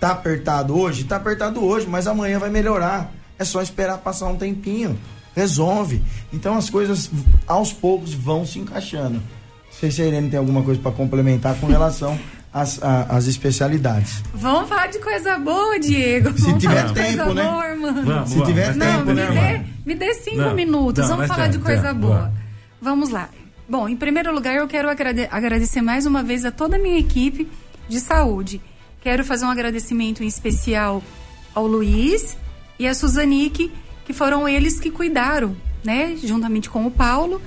Tá 0.00 0.12
apertado 0.12 0.78
hoje? 0.78 1.04
Tá 1.04 1.16
apertado 1.16 1.62
hoje, 1.62 1.86
mas 1.86 2.06
amanhã 2.06 2.38
vai 2.38 2.48
melhorar. 2.48 3.12
É 3.38 3.44
só 3.44 3.62
esperar 3.62 3.98
passar 3.98 4.28
um 4.28 4.36
tempinho. 4.36 4.98
Resolve. 5.34 6.02
Então 6.32 6.56
as 6.56 6.68
coisas 6.68 7.10
aos 7.46 7.72
poucos 7.72 8.12
vão 8.12 8.44
se 8.44 8.58
encaixando. 8.58 9.14
Não 9.14 9.78
sei 9.80 9.90
se 9.90 10.02
a 10.02 10.06
Irene 10.06 10.28
tem 10.30 10.38
alguma 10.38 10.62
coisa 10.62 10.80
para 10.80 10.92
complementar 10.92 11.56
com 11.58 11.66
relação 11.66 12.18
às, 12.52 12.78
às, 12.82 13.26
especialidades. 13.26 14.22
Vamos 14.34 14.68
falar 14.68 14.88
de 14.88 14.98
coisa 14.98 15.38
boa, 15.38 15.78
Diego. 15.78 16.36
Se 16.36 16.44
Vamos 16.44 16.62
tiver 16.62 16.92
tempo, 16.92 17.32
né? 17.32 17.42
Boa, 17.42 18.02
vamos, 18.02 18.30
se 18.30 18.42
tiver 18.42 18.76
não, 18.76 18.86
tempo, 18.86 19.06
me 19.06 19.14
né? 19.14 19.58
Dê, 19.58 19.88
me 19.90 19.94
dê 19.94 20.14
cinco 20.14 20.36
não, 20.36 20.54
minutos. 20.54 21.08
Não, 21.08 21.16
Vamos 21.16 21.28
falar 21.28 21.48
de 21.48 21.58
coisa 21.58 21.94
boa. 21.94 22.32
Vamos 22.80 23.08
lá. 23.08 23.30
Bom, 23.68 23.88
em 23.88 23.96
primeiro 23.96 24.34
lugar, 24.34 24.54
eu 24.54 24.68
quero 24.68 24.90
agrade 24.90 25.26
agradecer 25.30 25.80
mais 25.80 26.04
uma 26.04 26.22
vez 26.22 26.44
a 26.44 26.50
toda 26.50 26.76
a 26.76 26.78
minha 26.78 26.98
equipe 26.98 27.48
de 27.88 28.00
saúde. 28.00 28.60
Quero 29.00 29.24
fazer 29.24 29.46
um 29.46 29.50
agradecimento 29.50 30.22
em 30.22 30.26
especial 30.26 31.02
ao 31.54 31.66
Luiz 31.66 32.36
e 32.82 32.88
a 32.88 32.94
Suzanique, 32.94 33.70
que 34.04 34.12
foram 34.12 34.48
eles 34.48 34.80
que 34.80 34.90
cuidaram, 34.90 35.56
né, 35.84 36.16
juntamente 36.16 36.68
com 36.68 36.84
o 36.84 36.90
Paulo, 36.90 37.40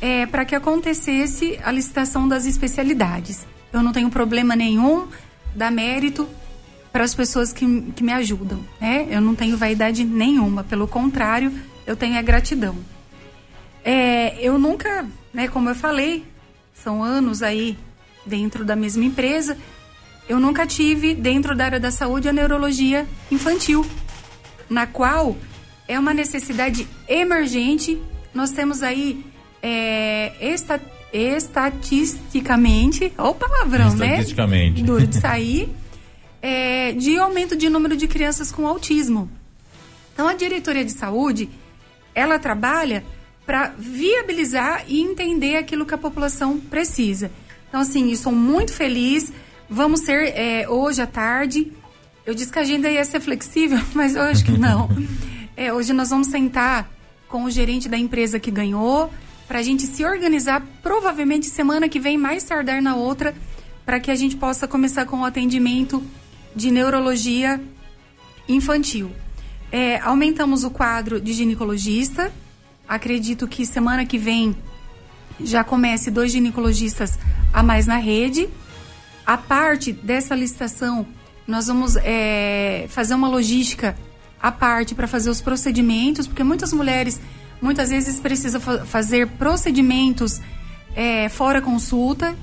é, 0.00 0.26
para 0.26 0.44
que 0.44 0.56
acontecesse 0.56 1.56
a 1.62 1.70
licitação 1.70 2.26
das 2.26 2.46
especialidades. 2.46 3.46
Eu 3.72 3.80
não 3.80 3.92
tenho 3.92 4.10
problema 4.10 4.56
nenhum, 4.56 5.06
dá 5.54 5.70
mérito 5.70 6.28
para 6.90 7.04
as 7.04 7.14
pessoas 7.14 7.52
que, 7.52 7.92
que 7.92 8.02
me 8.02 8.12
ajudam, 8.12 8.58
né? 8.80 9.06
Eu 9.08 9.20
não 9.20 9.36
tenho 9.36 9.56
vaidade 9.56 10.04
nenhuma, 10.04 10.64
pelo 10.64 10.88
contrário, 10.88 11.52
eu 11.86 11.94
tenho 11.94 12.18
a 12.18 12.22
gratidão. 12.22 12.76
É, 13.84 14.36
eu 14.40 14.58
nunca, 14.58 15.06
né, 15.32 15.46
como 15.46 15.68
eu 15.68 15.76
falei, 15.76 16.24
são 16.74 17.04
anos 17.04 17.40
aí 17.40 17.78
dentro 18.26 18.64
da 18.64 18.74
mesma 18.74 19.04
empresa, 19.04 19.56
eu 20.28 20.40
nunca 20.40 20.66
tive 20.66 21.14
dentro 21.14 21.54
da 21.54 21.66
área 21.66 21.80
da 21.80 21.92
saúde 21.92 22.28
a 22.28 22.32
neurologia 22.32 23.06
infantil 23.30 23.86
na 24.68 24.86
qual 24.86 25.36
é 25.88 25.98
uma 25.98 26.14
necessidade 26.14 26.86
emergente. 27.08 28.00
Nós 28.34 28.50
temos 28.50 28.82
aí 28.82 29.24
é, 29.62 30.32
esta, 30.40 30.80
estatisticamente, 31.12 33.12
ou 33.18 33.34
palavrão, 33.34 33.94
né? 33.94 34.06
Estatisticamente. 34.06 34.82
Duro 34.82 35.06
de 35.06 35.16
sair, 35.20 35.68
é, 36.40 36.92
de 36.92 37.18
aumento 37.18 37.56
de 37.56 37.68
número 37.68 37.96
de 37.96 38.08
crianças 38.08 38.50
com 38.50 38.66
autismo. 38.66 39.30
Então, 40.12 40.28
a 40.28 40.34
diretoria 40.34 40.84
de 40.84 40.92
saúde, 40.92 41.48
ela 42.14 42.38
trabalha 42.38 43.04
para 43.46 43.74
viabilizar 43.78 44.84
e 44.86 45.00
entender 45.00 45.56
aquilo 45.56 45.84
que 45.84 45.94
a 45.94 45.98
população 45.98 46.58
precisa. 46.58 47.30
Então, 47.68 47.80
assim, 47.80 48.10
estou 48.10 48.32
muito 48.32 48.72
feliz. 48.72 49.32
Vamos 49.68 50.00
ser 50.00 50.36
é, 50.36 50.68
hoje 50.68 51.00
à 51.00 51.06
tarde 51.06 51.72
eu 52.24 52.34
disse 52.34 52.52
que 52.52 52.58
a 52.58 52.62
agenda 52.62 52.90
ia 52.90 53.04
ser 53.04 53.20
flexível, 53.20 53.80
mas 53.94 54.14
eu 54.14 54.22
acho 54.22 54.44
que 54.44 54.56
não. 54.56 54.88
É, 55.56 55.72
hoje 55.72 55.92
nós 55.92 56.10
vamos 56.10 56.28
sentar 56.28 56.90
com 57.28 57.44
o 57.44 57.50
gerente 57.50 57.88
da 57.88 57.98
empresa 57.98 58.38
que 58.38 58.50
ganhou, 58.50 59.12
para 59.48 59.58
a 59.58 59.62
gente 59.62 59.86
se 59.86 60.04
organizar, 60.04 60.62
provavelmente 60.82 61.46
semana 61.46 61.88
que 61.88 61.98
vem, 61.98 62.16
mais 62.16 62.44
tardar 62.44 62.80
na 62.80 62.94
outra, 62.94 63.34
para 63.84 63.98
que 63.98 64.10
a 64.10 64.14
gente 64.14 64.36
possa 64.36 64.68
começar 64.68 65.04
com 65.06 65.20
o 65.20 65.24
atendimento 65.24 66.02
de 66.54 66.70
neurologia 66.70 67.60
infantil. 68.48 69.10
É, 69.70 69.98
aumentamos 70.00 70.64
o 70.64 70.70
quadro 70.70 71.20
de 71.20 71.32
ginecologista. 71.32 72.32
Acredito 72.88 73.48
que 73.48 73.64
semana 73.64 74.04
que 74.04 74.18
vem 74.18 74.54
já 75.40 75.64
comece 75.64 76.10
dois 76.10 76.30
ginecologistas 76.30 77.18
a 77.52 77.62
mais 77.62 77.86
na 77.86 77.96
rede. 77.96 78.48
A 79.26 79.36
parte 79.38 79.92
dessa 79.92 80.34
licitação 80.34 81.06
nós 81.46 81.66
vamos 81.66 81.96
é, 81.96 82.86
fazer 82.88 83.14
uma 83.14 83.28
logística 83.28 83.96
à 84.40 84.50
parte 84.50 84.94
para 84.94 85.06
fazer 85.06 85.30
os 85.30 85.40
procedimentos, 85.40 86.26
porque 86.26 86.42
muitas 86.42 86.72
mulheres 86.72 87.20
muitas 87.60 87.90
vezes 87.90 88.18
precisam 88.18 88.60
fa 88.60 88.84
fazer 88.84 89.28
procedimentos 89.28 90.40
é, 90.96 91.28
fora 91.28 91.62
consulta 91.62 92.36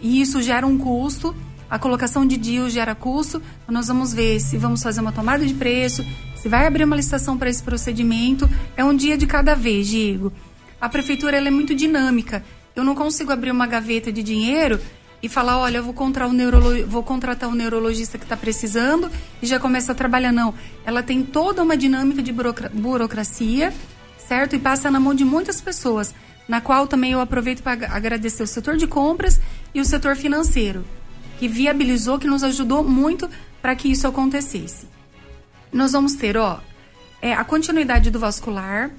e 0.00 0.20
isso 0.20 0.42
gera 0.42 0.66
um 0.66 0.76
custo. 0.76 1.34
A 1.68 1.78
colocação 1.78 2.24
de 2.24 2.36
DIU 2.36 2.70
gera 2.70 2.94
custo. 2.94 3.42
Nós 3.68 3.88
vamos 3.88 4.12
ver 4.12 4.40
se 4.40 4.56
vamos 4.56 4.82
fazer 4.82 5.00
uma 5.00 5.12
tomada 5.12 5.44
de 5.44 5.54
preço, 5.54 6.04
se 6.36 6.48
vai 6.48 6.66
abrir 6.66 6.84
uma 6.84 6.94
licitação 6.94 7.36
para 7.36 7.50
esse 7.50 7.62
procedimento. 7.62 8.48
É 8.76 8.84
um 8.84 8.94
dia 8.94 9.16
de 9.16 9.26
cada 9.26 9.54
vez, 9.54 9.88
Diego. 9.88 10.32
A 10.80 10.88
prefeitura 10.88 11.36
ela 11.36 11.48
é 11.48 11.50
muito 11.50 11.74
dinâmica. 11.74 12.44
Eu 12.74 12.84
não 12.84 12.94
consigo 12.94 13.32
abrir 13.32 13.50
uma 13.50 13.66
gaveta 13.66 14.12
de 14.12 14.22
dinheiro 14.22 14.78
e 15.22 15.28
falar, 15.28 15.58
olha, 15.58 15.78
eu 15.78 15.84
vou, 15.84 15.94
contratar 15.94 16.28
o 16.28 16.32
neurolo... 16.32 16.86
vou 16.86 17.02
contratar 17.02 17.48
o 17.48 17.54
neurologista 17.54 18.18
que 18.18 18.24
está 18.24 18.36
precisando 18.36 19.10
e 19.42 19.46
já 19.46 19.58
começa 19.58 19.92
a 19.92 19.94
trabalhar. 19.94 20.32
Não, 20.32 20.54
ela 20.84 21.02
tem 21.02 21.22
toda 21.22 21.62
uma 21.62 21.76
dinâmica 21.76 22.22
de 22.22 22.32
burocracia, 22.72 23.72
certo? 24.18 24.54
E 24.54 24.58
passa 24.58 24.90
na 24.90 25.00
mão 25.00 25.14
de 25.14 25.24
muitas 25.24 25.60
pessoas, 25.60 26.14
na 26.46 26.60
qual 26.60 26.86
também 26.86 27.12
eu 27.12 27.20
aproveito 27.20 27.62
para 27.62 27.72
agradecer 27.94 28.42
o 28.42 28.46
setor 28.46 28.76
de 28.76 28.86
compras 28.86 29.40
e 29.74 29.80
o 29.80 29.84
setor 29.84 30.16
financeiro, 30.16 30.84
que 31.38 31.48
viabilizou, 31.48 32.18
que 32.18 32.26
nos 32.26 32.44
ajudou 32.44 32.84
muito 32.84 33.28
para 33.60 33.74
que 33.74 33.90
isso 33.90 34.06
acontecesse. 34.06 34.86
Nós 35.72 35.92
vamos 35.92 36.14
ter, 36.14 36.36
ó, 36.36 36.60
é, 37.20 37.32
a 37.32 37.44
continuidade 37.44 38.10
do 38.10 38.18
vascular. 38.18 38.90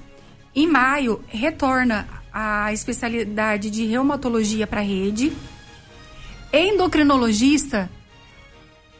Em 0.54 0.66
maio, 0.66 1.22
retorna 1.28 2.06
a 2.32 2.72
especialidade 2.72 3.70
de 3.70 3.86
reumatologia 3.86 4.66
para 4.66 4.80
a 4.80 4.84
rede 4.84 5.32
Endocrinologista, 6.52 7.90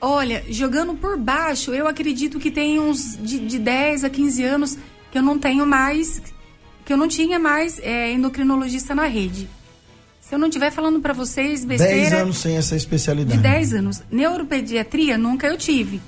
olha, 0.00 0.44
jogando 0.48 0.94
por 0.94 1.16
baixo, 1.16 1.72
eu 1.72 1.88
acredito 1.88 2.38
que 2.38 2.50
tem 2.50 2.78
uns 2.78 3.16
de, 3.16 3.38
de 3.38 3.58
10 3.58 4.04
a 4.04 4.10
15 4.10 4.44
anos 4.44 4.78
que 5.10 5.18
eu 5.18 5.22
não 5.22 5.38
tenho 5.38 5.66
mais, 5.66 6.22
que 6.84 6.92
eu 6.92 6.96
não 6.96 7.08
tinha 7.08 7.38
mais 7.38 7.78
é, 7.78 8.12
endocrinologista 8.12 8.94
na 8.94 9.06
rede. 9.06 9.48
Se 10.20 10.34
eu 10.34 10.38
não 10.38 10.48
estiver 10.48 10.70
falando 10.70 11.00
para 11.00 11.14
vocês 11.14 11.64
besteira... 11.64 12.10
10 12.10 12.12
anos 12.12 12.36
sem 12.36 12.56
essa 12.56 12.76
especialidade. 12.76 13.38
De 13.38 13.42
10 13.42 13.72
anos. 13.72 14.02
Neuropediatria, 14.10 15.16
nunca 15.16 15.46
eu 15.46 15.56
tive. 15.56 16.02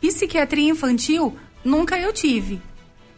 Psiquiatria 0.00 0.70
infantil, 0.70 1.36
nunca 1.64 1.98
eu 1.98 2.12
tive. 2.12 2.62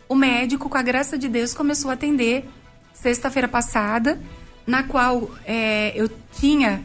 O 0.08 0.14
médico, 0.14 0.70
com 0.70 0.78
a 0.78 0.82
graça 0.82 1.18
de 1.18 1.28
Deus, 1.28 1.52
começou 1.52 1.90
a 1.90 1.94
atender 1.94 2.48
sexta-feira 2.94 3.46
passada, 3.46 4.18
na 4.66 4.82
qual 4.82 5.30
é, 5.44 5.92
eu 5.94 6.10
tinha 6.40 6.82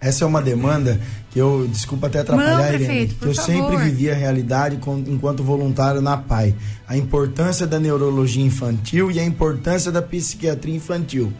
essa 0.00 0.24
é 0.24 0.26
uma 0.26 0.40
demanda 0.40 0.98
que 1.30 1.38
eu, 1.38 1.68
desculpa 1.70 2.06
até 2.06 2.20
atrapalhar, 2.20 2.72
Não, 2.72 2.78
prefeito, 2.78 3.14
que 3.16 3.26
eu 3.26 3.34
favor. 3.34 3.52
sempre 3.52 3.76
vivi 3.76 4.10
a 4.10 4.14
realidade 4.14 4.78
com, 4.78 4.98
enquanto 4.98 5.44
voluntário 5.44 6.00
na 6.00 6.16
PAI. 6.16 6.54
A 6.88 6.96
importância 6.96 7.66
da 7.66 7.78
neurologia 7.78 8.42
infantil 8.42 9.10
e 9.10 9.20
a 9.20 9.24
importância 9.24 9.92
da 9.92 10.00
psiquiatria 10.00 10.74
infantil. 10.74 11.30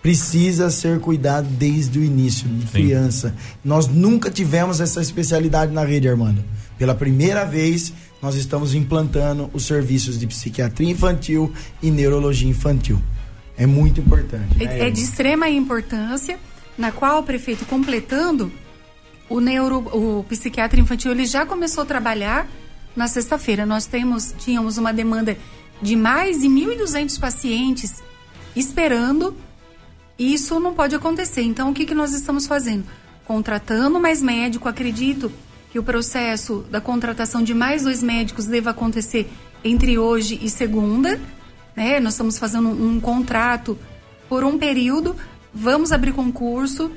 Precisa 0.00 0.70
ser 0.70 1.00
cuidado 1.00 1.48
desde 1.48 1.98
o 1.98 2.04
início, 2.04 2.48
de 2.48 2.66
Sim. 2.66 2.72
criança. 2.72 3.34
Nós 3.64 3.88
nunca 3.88 4.30
tivemos 4.30 4.80
essa 4.80 5.02
especialidade 5.02 5.72
na 5.72 5.84
rede, 5.84 6.08
Armando. 6.08 6.42
Pela 6.78 6.94
primeira 6.94 7.44
vez, 7.44 7.92
nós 8.22 8.36
estamos 8.36 8.74
implantando 8.74 9.50
os 9.52 9.66
serviços 9.66 10.16
de 10.18 10.26
psiquiatria 10.28 10.88
infantil 10.88 11.52
e 11.82 11.90
neurologia 11.90 12.48
infantil. 12.48 13.02
É 13.56 13.66
muito 13.66 14.00
importante. 14.00 14.56
Né? 14.56 14.86
É 14.86 14.88
de 14.88 15.02
extrema 15.02 15.48
importância 15.50 16.38
na 16.78 16.92
qual 16.92 17.20
o 17.20 17.22
prefeito, 17.24 17.66
completando, 17.66 18.52
o 19.28 19.40
neuro, 19.40 19.78
o 19.92 20.24
psiquiatra 20.24 20.80
infantil, 20.80 21.10
ele 21.10 21.26
já 21.26 21.44
começou 21.44 21.82
a 21.82 21.86
trabalhar 21.86 22.48
na 22.96 23.08
sexta-feira. 23.08 23.66
Nós 23.66 23.84
temos, 23.84 24.32
tínhamos 24.38 24.78
uma 24.78 24.92
demanda 24.92 25.36
de 25.82 25.96
mais 25.96 26.40
de 26.40 26.48
1.200 26.48 27.18
pacientes 27.20 28.02
esperando. 28.56 29.36
E 30.18 30.32
isso 30.32 30.58
não 30.58 30.72
pode 30.72 30.94
acontecer. 30.94 31.42
Então, 31.42 31.70
o 31.70 31.74
que, 31.74 31.84
que 31.84 31.94
nós 31.94 32.12
estamos 32.12 32.46
fazendo? 32.46 32.86
Contratando 33.26 34.00
mais 34.00 34.22
médico. 34.22 34.68
Acredito 34.68 35.30
que 35.70 35.78
o 35.78 35.82
processo 35.82 36.64
da 36.70 36.80
contratação 36.80 37.42
de 37.42 37.52
mais 37.52 37.82
dois 37.82 38.02
médicos 38.02 38.46
deva 38.46 38.70
acontecer 38.70 39.30
entre 39.62 39.98
hoje 39.98 40.38
e 40.42 40.48
segunda. 40.48 41.20
Né? 41.76 42.00
Nós 42.00 42.14
estamos 42.14 42.38
fazendo 42.38 42.68
um, 42.68 42.96
um 42.96 43.00
contrato 43.00 43.78
por 44.28 44.42
um 44.44 44.58
período 44.58 45.14
Vamos 45.52 45.92
abrir 45.92 46.12
concurso 46.12 46.90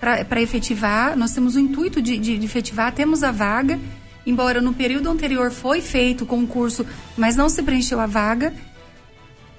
para 0.00 0.40
efetivar. 0.40 1.16
Nós 1.16 1.32
temos 1.32 1.56
o 1.56 1.60
intuito 1.60 2.00
de, 2.00 2.18
de, 2.18 2.38
de, 2.38 2.44
efetivar, 2.44 2.92
temos 2.92 3.22
a 3.22 3.30
vaga. 3.30 3.78
embora 4.26 4.60
no 4.60 4.74
período 4.74 5.08
anterior 5.08 5.50
foi 5.50 5.80
feito 5.80 6.24
o 6.24 6.26
concurso, 6.26 6.84
mas 7.16 7.36
não 7.36 7.48
se 7.48 7.62
preencheu 7.62 8.00
a 8.00 8.06
vaga. 8.06 8.52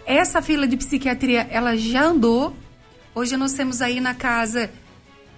Essa 0.06 0.42
fila 0.42 0.68
de 0.68 0.78
psiquiatria, 0.78 1.48
ela 1.50 1.76
já 1.76 2.06
andou. 2.06 2.56
Hoje 3.14 3.36
nós 3.36 3.54
temos 3.54 3.82
aí 3.82 4.00
na 4.00 4.14
casa, 4.14 4.70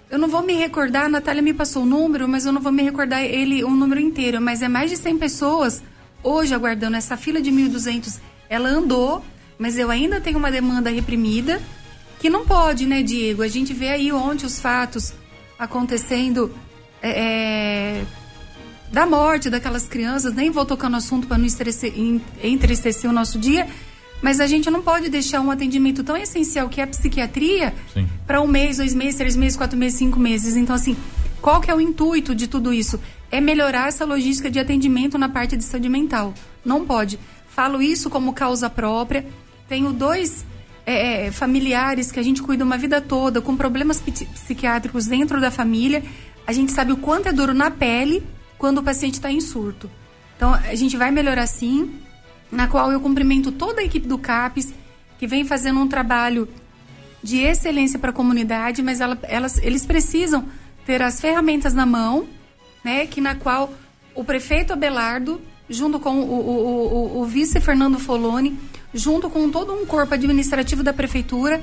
eu 0.09 0.17
não 0.17 0.27
vou 0.27 0.41
me 0.41 0.53
recordar, 0.53 1.05
a 1.05 1.09
Natália 1.09 1.41
me 1.41 1.53
passou 1.53 1.83
o 1.83 1.85
número, 1.85 2.27
mas 2.27 2.45
eu 2.45 2.51
não 2.51 2.59
vou 2.59 2.71
me 2.71 2.81
recordar 2.81 3.23
ele 3.23 3.63
o 3.63 3.69
número 3.69 4.01
inteiro, 4.01 4.41
mas 4.41 4.61
é 4.61 4.67
mais 4.67 4.89
de 4.89 4.97
100 4.97 5.17
pessoas 5.17 5.83
hoje 6.23 6.53
aguardando 6.53 6.97
essa 6.97 7.15
fila 7.15 7.41
de 7.41 7.51
1.200. 7.51 8.19
Ela 8.49 8.69
andou, 8.69 9.23
mas 9.57 9.77
eu 9.77 9.89
ainda 9.89 10.19
tenho 10.19 10.37
uma 10.37 10.51
demanda 10.51 10.89
reprimida, 10.89 11.61
que 12.19 12.29
não 12.29 12.45
pode, 12.45 12.85
né, 12.85 13.01
Diego? 13.01 13.41
A 13.41 13.47
gente 13.47 13.73
vê 13.73 13.89
aí 13.89 14.11
ontem 14.11 14.45
os 14.45 14.59
fatos 14.59 15.13
acontecendo 15.57 16.53
é, 17.01 17.09
é 17.09 18.05
da 18.91 19.05
morte 19.05 19.49
daquelas 19.49 19.87
crianças, 19.87 20.33
nem 20.33 20.49
vou 20.49 20.65
tocar 20.65 20.89
no 20.89 20.97
assunto 20.97 21.27
para 21.27 21.37
não 21.37 21.45
entristecer 22.43 23.09
o 23.09 23.13
nosso 23.13 23.37
dia, 23.37 23.67
mas 24.21 24.39
a 24.39 24.47
gente 24.47 24.69
não 24.69 24.81
pode 24.81 25.09
deixar 25.09 25.41
um 25.41 25.51
atendimento 25.51 26.03
tão 26.03 26.17
essencial 26.17 26.67
que 26.67 26.81
é 26.81 26.83
a 26.83 26.87
psiquiatria 26.87 27.73
para 28.25 28.41
um 28.41 28.47
mês, 28.47 28.77
dois 28.77 28.93
meses, 28.93 29.15
três 29.15 29.35
meses, 29.35 29.55
quatro 29.55 29.77
meses, 29.77 29.97
cinco 29.97 30.19
meses. 30.19 30.55
Então, 30.55 30.75
assim, 30.75 30.97
qual 31.41 31.61
que 31.61 31.71
é 31.71 31.75
o 31.75 31.79
intuito 31.79 32.35
de 32.35 32.47
tudo 32.47 32.73
isso? 32.73 32.99
É 33.31 33.39
melhorar 33.39 33.87
essa 33.87 34.03
logística 34.03 34.49
de 34.49 34.59
atendimento 34.59 35.17
na 35.17 35.29
parte 35.29 35.55
de 35.55 35.63
saúde 35.63 35.87
mental. 35.87 36.33
Não 36.65 36.85
pode. 36.85 37.19
Falo 37.47 37.81
isso 37.81 38.09
como 38.09 38.33
causa 38.33 38.69
própria. 38.69 39.25
Tenho 39.67 39.93
dois 39.93 40.45
é, 40.89 41.27
é 41.27 41.31
familiares 41.31 42.11
que 42.11 42.19
a 42.19 42.23
gente 42.23 42.41
cuida 42.41 42.63
uma 42.63 42.77
vida 42.77 42.99
toda 42.99 43.41
com 43.41 43.55
problemas 43.55 44.01
psiquiátricos 44.01 45.05
dentro 45.05 45.39
da 45.39 45.51
família. 45.51 46.03
A 46.47 46.51
gente 46.51 46.71
sabe 46.71 46.91
o 46.91 46.97
quanto 46.97 47.29
é 47.29 47.31
duro 47.31 47.53
na 47.53 47.69
pele 47.69 48.23
quando 48.57 48.79
o 48.79 48.83
paciente 48.83 49.15
está 49.15 49.31
em 49.31 49.39
surto. 49.39 49.89
Então, 50.35 50.53
a 50.53 50.75
gente 50.75 50.97
vai 50.97 51.11
melhorar 51.11 51.45
sim, 51.47 51.99
na 52.51 52.67
qual 52.67 52.91
eu 52.91 52.99
cumprimento 52.99 53.51
toda 53.51 53.81
a 53.81 53.83
equipe 53.83 54.07
do 54.07 54.17
CAPES, 54.17 54.73
que 55.19 55.27
vem 55.27 55.45
fazendo 55.45 55.79
um 55.79 55.87
trabalho 55.87 56.47
de 57.21 57.39
excelência 57.39 57.99
para 57.99 58.09
a 58.09 58.13
comunidade, 58.13 58.81
mas 58.81 59.01
ela, 59.01 59.19
elas, 59.23 59.57
eles 59.57 59.85
precisam 59.85 60.45
ter 60.85 61.01
as 61.01 61.19
ferramentas 61.19 61.73
na 61.73 61.85
mão, 61.85 62.25
né, 62.83 63.05
que 63.05 63.19
na 63.19 63.35
qual 63.35 63.73
o 64.15 64.23
prefeito 64.23 64.73
Abelardo, 64.73 65.41
junto 65.69 65.99
com 65.99 66.21
o, 66.21 66.31
o, 66.31 67.17
o, 67.17 67.21
o 67.21 67.25
vice 67.25 67.59
Fernando 67.59 67.99
Foloni, 67.99 68.57
junto 68.93 69.29
com 69.29 69.49
todo 69.49 69.73
um 69.73 69.85
corpo 69.85 70.13
administrativo 70.13 70.83
da 70.83 70.93
prefeitura, 70.93 71.61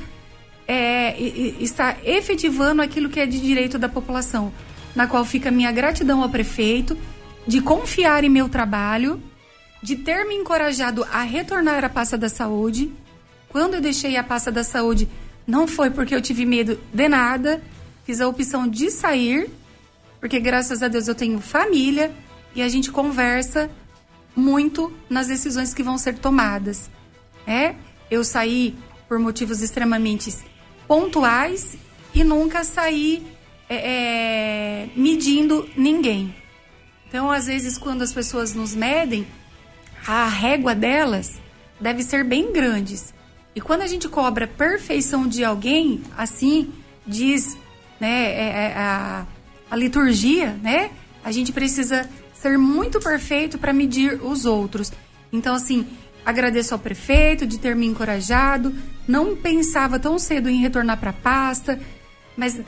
é, 0.69 1.19
está 1.61 1.97
efetivando 2.05 2.83
aquilo 2.83 3.09
que 3.09 3.21
é 3.21 3.27
de 3.27 3.41
direito 3.41 3.79
da 3.79 3.89
população 3.89 4.53
na 4.97 5.07
qual 5.07 5.25
fica 5.27 5.51
minha 5.51 5.71
gratidão 5.71 6.23
ao 6.23 6.31
prefeito 6.31 6.97
de 7.47 7.61
confiar 7.61 8.25
em 8.25 8.31
meu 8.31 8.49
trabalho, 8.49 9.23
de 9.83 9.95
ter 9.95 10.25
me 10.25 10.35
encorajado 10.35 11.07
a 11.13 11.21
retornar 11.23 11.85
à 11.85 11.89
pasta 11.89 12.17
da 12.17 12.31
saúde. 12.31 12.91
Quando 13.51 13.75
eu 13.75 13.81
deixei 13.81 14.17
a 14.17 14.25
pasta 14.25 14.51
da 14.51 14.65
saúde, 14.65 15.07
não 15.47 15.69
foi 15.69 15.91
porque 15.91 16.15
eu 16.15 16.21
tive 16.21 16.47
medo 16.47 16.81
de 16.93 17.09
nada, 17.09 17.63
fiz 18.05 18.21
a 18.21 18.27
opção 18.27 18.67
de 18.67 18.91
sair, 18.91 19.51
porque 20.19 20.41
graças 20.41 20.83
a 20.83 20.89
Deus 20.89 21.07
eu 21.07 21.15
tenho 21.15 21.39
família 21.41 22.11
e 22.55 22.63
a 22.63 22.69
gente 22.69 22.91
conversa 22.91 23.71
muito 24.35 24.93
nas 25.09 25.29
decisões 25.29 25.75
que 25.75 25.83
vão 25.83 25.99
ser 25.99 26.19
tomadas. 26.19 26.91
É, 27.47 27.75
eu 28.11 28.25
saí 28.25 28.77
por 29.09 29.19
motivos 29.19 29.63
extremamente 29.63 30.35
pontuais 30.87 31.77
e 32.15 32.25
nunca 32.25 32.65
saí 32.65 33.27
é, 33.69 33.77
é, 33.77 34.89
medindo 34.97 35.69
ninguém. 35.77 36.35
Então, 37.09 37.31
às 37.31 37.47
vezes, 37.47 37.79
quando 37.79 38.03
as 38.03 38.13
pessoas 38.13 38.55
nos 38.55 38.75
medem, 38.75 39.27
a 40.07 40.27
régua 40.27 40.75
delas 40.75 41.41
deve 41.81 42.03
ser 42.03 42.25
bem 42.25 42.53
grandes. 42.53 43.15
E 43.55 43.61
quando 43.61 43.83
a 43.83 43.87
gente 43.87 44.09
cobra 44.09 44.47
perfeição 44.47 45.27
de 45.27 45.45
alguém, 45.45 46.03
assim 46.17 46.73
diz 47.07 47.57
né, 48.01 48.31
é, 48.31 48.49
é, 48.49 48.75
a, 48.77 49.27
a 49.71 49.77
liturgia, 49.77 50.53
né? 50.63 50.91
A 51.25 51.33
gente 51.33 51.53
precisa 51.53 52.09
ser 52.35 52.59
muito 52.59 53.01
perfeito 53.01 53.59
para 53.59 53.73
medir 53.73 54.21
os 54.23 54.45
outros. 54.45 54.93
Então, 55.33 55.55
assim, 55.55 55.87
agradeço 56.27 56.75
ao 56.75 56.81
prefeito 56.81 57.47
de 57.47 57.57
ter 57.57 57.77
me 57.77 57.87
encorajado. 57.87 58.75
Não 59.07 59.37
pensava 59.37 60.01
tão 60.01 60.19
cedo 60.19 60.49
em 60.49 60.61
retornar 60.61 60.99
para 60.99 61.11
a 61.11 61.13
pasta, 61.13 61.81
mas 62.37 62.61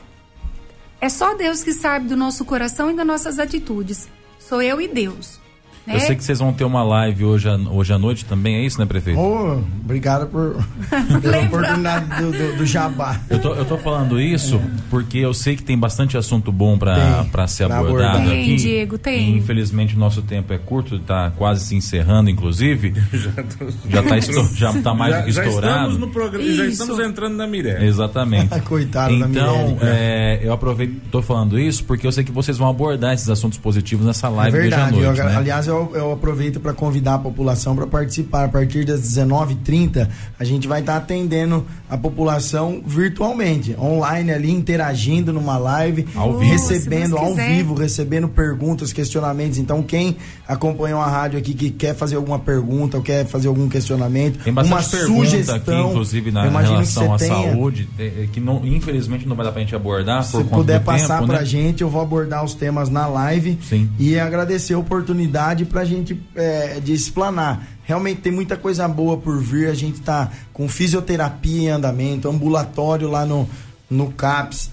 é 1.00 1.08
só 1.08 1.34
Deus 1.34 1.64
que 1.64 1.72
sabe 1.72 2.06
do 2.06 2.16
nosso 2.16 2.44
coração 2.44 2.90
e 2.90 2.94
das 2.94 3.06
nossas 3.06 3.40
atitudes. 3.40 4.08
Sou 4.38 4.62
eu 4.62 4.80
e 4.80 4.86
Deus. 4.86 5.40
Né? 5.88 5.96
Eu 5.96 6.00
sei 6.00 6.16
que 6.16 6.22
vocês 6.22 6.38
vão 6.38 6.52
ter 6.52 6.64
uma 6.64 6.82
live 6.82 7.24
hoje, 7.24 7.48
hoje 7.48 7.92
à 7.94 7.98
noite 7.98 8.22
também, 8.26 8.56
é 8.56 8.60
isso, 8.62 8.78
né, 8.78 8.84
prefeito? 8.84 9.18
Oh, 9.18 9.62
obrigado 9.82 10.26
por 10.26 10.62
pela 11.22 11.38
oportunidade 11.40 12.22
do, 12.22 12.30
do, 12.30 12.56
do, 12.58 12.66
jabá. 12.66 13.18
Eu 13.30 13.40
tô, 13.40 13.54
eu 13.54 13.64
tô 13.64 13.78
falando 13.78 14.20
isso 14.20 14.60
porque 14.90 15.16
eu 15.16 15.32
sei 15.32 15.56
que 15.56 15.62
tem 15.62 15.78
bastante 15.78 16.18
assunto 16.18 16.52
bom 16.52 16.76
para 16.76 17.48
ser 17.48 17.64
abordado 17.64 18.28
tem, 18.28 18.42
aqui. 18.42 18.56
Diego, 18.56 18.98
tem. 18.98 19.30
E, 19.30 19.38
infelizmente 19.38 19.96
o 19.96 19.98
nosso 19.98 20.20
tempo 20.20 20.52
é 20.52 20.58
curto, 20.58 20.96
está 20.96 21.30
quase 21.30 21.64
se 21.64 21.74
encerrando, 21.74 22.28
inclusive. 22.28 22.92
já, 23.88 24.02
tá 24.02 24.18
esto, 24.18 24.44
já 24.54 24.72
tá 24.82 24.92
mais 24.92 25.14
já, 25.14 25.30
já 25.30 25.46
estourado. 25.46 25.74
Estamos 25.74 25.98
no 25.98 26.08
programa, 26.08 26.52
já 26.52 26.66
estamos 26.66 26.98
entrando 26.98 27.34
na 27.34 27.46
Mirella. 27.46 27.82
Exatamente. 27.82 28.60
Coitado 28.60 29.14
então, 29.14 29.20
da 29.20 29.28
Mirella. 29.28 29.70
Então, 29.70 29.88
é, 29.88 30.40
eu 30.42 30.52
aproveito, 30.52 31.00
tô 31.10 31.22
falando 31.22 31.58
isso 31.58 31.82
porque 31.84 32.06
eu 32.06 32.12
sei 32.12 32.24
que 32.24 32.32
vocês 32.32 32.58
vão 32.58 32.68
abordar 32.68 33.14
esses 33.14 33.30
assuntos 33.30 33.56
positivos 33.56 34.04
nessa 34.04 34.28
live 34.28 34.54
é 34.54 34.60
verdade, 34.60 34.94
hoje 34.94 35.02
à 35.02 35.06
noite. 35.06 35.20
Eu, 35.20 35.24
né? 35.24 35.36
Aliás, 35.36 35.66
eu 35.66 35.77
eu, 35.78 35.96
eu 35.96 36.12
aproveito 36.12 36.60
para 36.60 36.72
convidar 36.72 37.14
a 37.14 37.18
população 37.18 37.74
para 37.74 37.86
participar. 37.86 38.44
A 38.44 38.48
partir 38.48 38.84
das 38.84 39.00
19h30, 39.00 40.08
a 40.38 40.44
gente 40.44 40.66
vai 40.66 40.80
estar 40.80 40.92
tá 40.92 40.98
atendendo 40.98 41.64
a 41.88 41.96
população 41.96 42.82
virtualmente, 42.84 43.74
online 43.78 44.32
ali, 44.32 44.50
interagindo 44.50 45.32
numa 45.32 45.56
live, 45.56 46.06
ao 46.14 46.38
vivo. 46.38 46.52
recebendo 46.52 47.16
ao 47.16 47.34
vivo, 47.34 47.74
recebendo 47.74 48.28
perguntas, 48.28 48.92
questionamentos. 48.92 49.58
Então, 49.58 49.82
quem 49.82 50.16
acompanhou 50.46 51.00
a 51.00 51.06
rádio 51.06 51.38
aqui 51.38 51.54
que 51.54 51.70
quer 51.70 51.94
fazer 51.94 52.16
alguma 52.16 52.38
pergunta 52.38 52.96
ou 52.96 53.02
quer 53.02 53.26
fazer 53.26 53.48
algum 53.48 53.68
questionamento, 53.68 54.42
Tem 54.42 54.52
uma 54.52 54.82
sugestão 54.82 55.56
aqui, 55.56 55.72
inclusive 55.72 56.30
na 56.30 56.60
relação 56.60 57.14
à 57.14 57.18
tenha, 57.18 57.52
saúde, 57.52 57.88
que 58.32 58.40
não, 58.40 58.64
infelizmente 58.66 59.26
não 59.26 59.36
vai 59.36 59.44
dar 59.44 59.52
para 59.52 59.60
a 59.60 59.64
gente 59.64 59.74
abordar. 59.74 60.22
Se 60.24 60.42
puder 60.44 60.80
passar 60.80 61.24
para 61.24 61.38
a 61.38 61.40
né? 61.40 61.46
gente, 61.46 61.82
eu 61.82 61.88
vou 61.88 62.00
abordar 62.00 62.44
os 62.44 62.54
temas 62.54 62.88
na 62.88 63.06
live 63.06 63.58
Sim. 63.62 63.88
e 63.98 64.18
agradecer 64.18 64.74
a 64.74 64.78
oportunidade 64.78 65.57
para 65.64 65.82
a 65.82 65.84
gente 65.84 66.20
é, 66.34 66.80
de 66.80 66.92
explanar. 66.92 67.66
Realmente 67.84 68.20
tem 68.20 68.32
muita 68.32 68.56
coisa 68.56 68.86
boa 68.86 69.16
por 69.16 69.40
vir. 69.40 69.68
A 69.68 69.74
gente 69.74 70.00
está 70.00 70.30
com 70.52 70.68
fisioterapia 70.68 71.62
em 71.62 71.68
andamento, 71.68 72.28
ambulatório 72.28 73.08
lá 73.08 73.24
no, 73.24 73.48
no 73.90 74.12
CAPS 74.12 74.70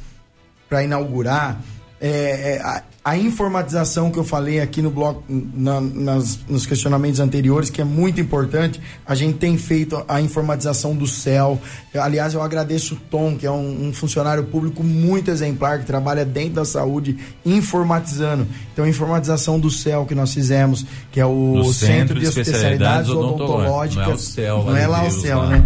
para 0.68 0.84
inaugurar. 0.84 1.62
É, 2.00 2.58
é, 2.58 2.84
a 3.06 3.16
informatização 3.16 4.10
que 4.10 4.18
eu 4.18 4.24
falei 4.24 4.60
aqui 4.60 4.82
no 4.82 4.90
bloco, 4.90 5.24
na, 5.30 5.80
nas, 5.80 6.40
nos 6.50 6.66
questionamentos 6.66 7.20
anteriores, 7.20 7.70
que 7.70 7.80
é 7.80 7.84
muito 7.84 8.20
importante, 8.20 8.82
a 9.06 9.14
gente 9.14 9.38
tem 9.38 9.56
feito 9.60 10.04
a 10.08 10.20
informatização 10.20 10.96
do 10.96 11.06
céu. 11.06 11.62
Aliás, 11.94 12.34
eu 12.34 12.42
agradeço 12.42 12.96
o 12.96 12.98
Tom, 12.98 13.36
que 13.38 13.46
é 13.46 13.52
um, 13.52 13.90
um, 13.90 13.94
funcionário 13.94 14.44
público 14.46 14.84
muito 14.84 15.30
exemplar, 15.30 15.80
que 15.80 15.86
trabalha 15.86 16.26
dentro 16.26 16.56
da 16.56 16.66
saúde, 16.66 17.16
informatizando. 17.46 18.48
Então, 18.74 18.84
a 18.84 18.90
informatização 18.90 19.60
do 19.60 19.70
céu 19.70 20.08
que 20.08 20.16
nós 20.16 20.34
fizemos, 20.34 20.84
que 21.12 21.20
é 21.20 21.26
o 21.28 21.64
Centro, 21.66 21.76
Centro, 21.76 22.20
de 22.20 22.26
Especialidades, 22.26 23.12
Odontológicas. 23.12 24.04
Não 24.04 24.12
é 24.12 24.16
o 24.16 24.20
céu, 24.20 24.64
Não 24.66 24.76
é 24.76 24.88
lá 24.88 25.02
Deus, 25.02 25.18
o 25.18 25.22
céu, 25.22 25.38
lá. 25.38 25.50
né? 25.50 25.66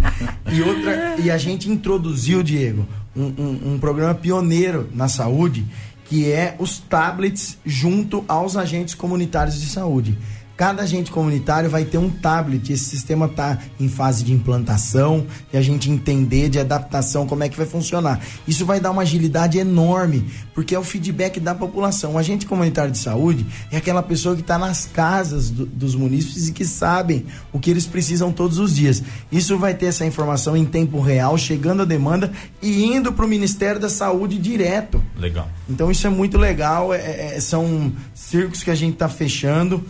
E, 0.52 0.60
outra, 0.60 1.14
e 1.18 1.30
a 1.30 1.38
gente 1.38 1.70
introduziu, 1.70 2.42
Diego, 2.42 2.86
um, 3.16 3.22
um, 3.22 3.72
um 3.72 3.78
programa 3.78 4.14
pioneiro 4.14 4.88
na 4.94 5.08
saúde 5.08 5.64
que 6.10 6.28
é 6.28 6.56
os 6.58 6.78
tablets 6.80 7.56
junto 7.64 8.24
aos 8.26 8.56
agentes 8.56 8.96
comunitários 8.96 9.60
de 9.60 9.68
saúde. 9.68 10.18
Cada 10.60 10.82
agente 10.82 11.10
comunitário 11.10 11.70
vai 11.70 11.86
ter 11.86 11.96
um 11.96 12.10
tablet. 12.10 12.70
Esse 12.70 12.84
sistema 12.84 13.24
está 13.24 13.56
em 13.80 13.88
fase 13.88 14.22
de 14.22 14.30
implantação, 14.30 15.26
e 15.50 15.56
a 15.56 15.62
gente 15.62 15.90
entender 15.90 16.50
de 16.50 16.58
adaptação 16.58 17.26
como 17.26 17.42
é 17.42 17.48
que 17.48 17.56
vai 17.56 17.64
funcionar. 17.64 18.20
Isso 18.46 18.66
vai 18.66 18.78
dar 18.78 18.90
uma 18.90 19.00
agilidade 19.00 19.56
enorme, 19.56 20.22
porque 20.54 20.74
é 20.74 20.78
o 20.78 20.84
feedback 20.84 21.40
da 21.40 21.54
população. 21.54 22.12
O 22.12 22.18
agente 22.18 22.44
comunitário 22.44 22.92
de 22.92 22.98
saúde 22.98 23.46
é 23.72 23.78
aquela 23.78 24.02
pessoa 24.02 24.34
que 24.34 24.42
está 24.42 24.58
nas 24.58 24.84
casas 24.84 25.48
do, 25.48 25.64
dos 25.64 25.94
munícipes 25.94 26.48
e 26.48 26.52
que 26.52 26.66
sabem 26.66 27.24
o 27.54 27.58
que 27.58 27.70
eles 27.70 27.86
precisam 27.86 28.30
todos 28.30 28.58
os 28.58 28.76
dias. 28.76 29.02
Isso 29.32 29.56
vai 29.56 29.72
ter 29.72 29.86
essa 29.86 30.04
informação 30.04 30.54
em 30.54 30.66
tempo 30.66 31.00
real, 31.00 31.38
chegando 31.38 31.80
a 31.80 31.86
demanda 31.86 32.30
e 32.60 32.84
indo 32.84 33.14
para 33.14 33.24
o 33.24 33.28
Ministério 33.28 33.80
da 33.80 33.88
Saúde 33.88 34.36
direto. 34.36 35.02
Legal. 35.16 35.48
Então 35.70 35.90
isso 35.90 36.06
é 36.06 36.10
muito 36.10 36.36
legal. 36.36 36.92
É, 36.92 37.36
é, 37.36 37.40
são 37.40 37.90
circos 38.14 38.62
que 38.62 38.70
a 38.70 38.74
gente 38.74 38.92
está 38.92 39.08
fechando 39.08 39.82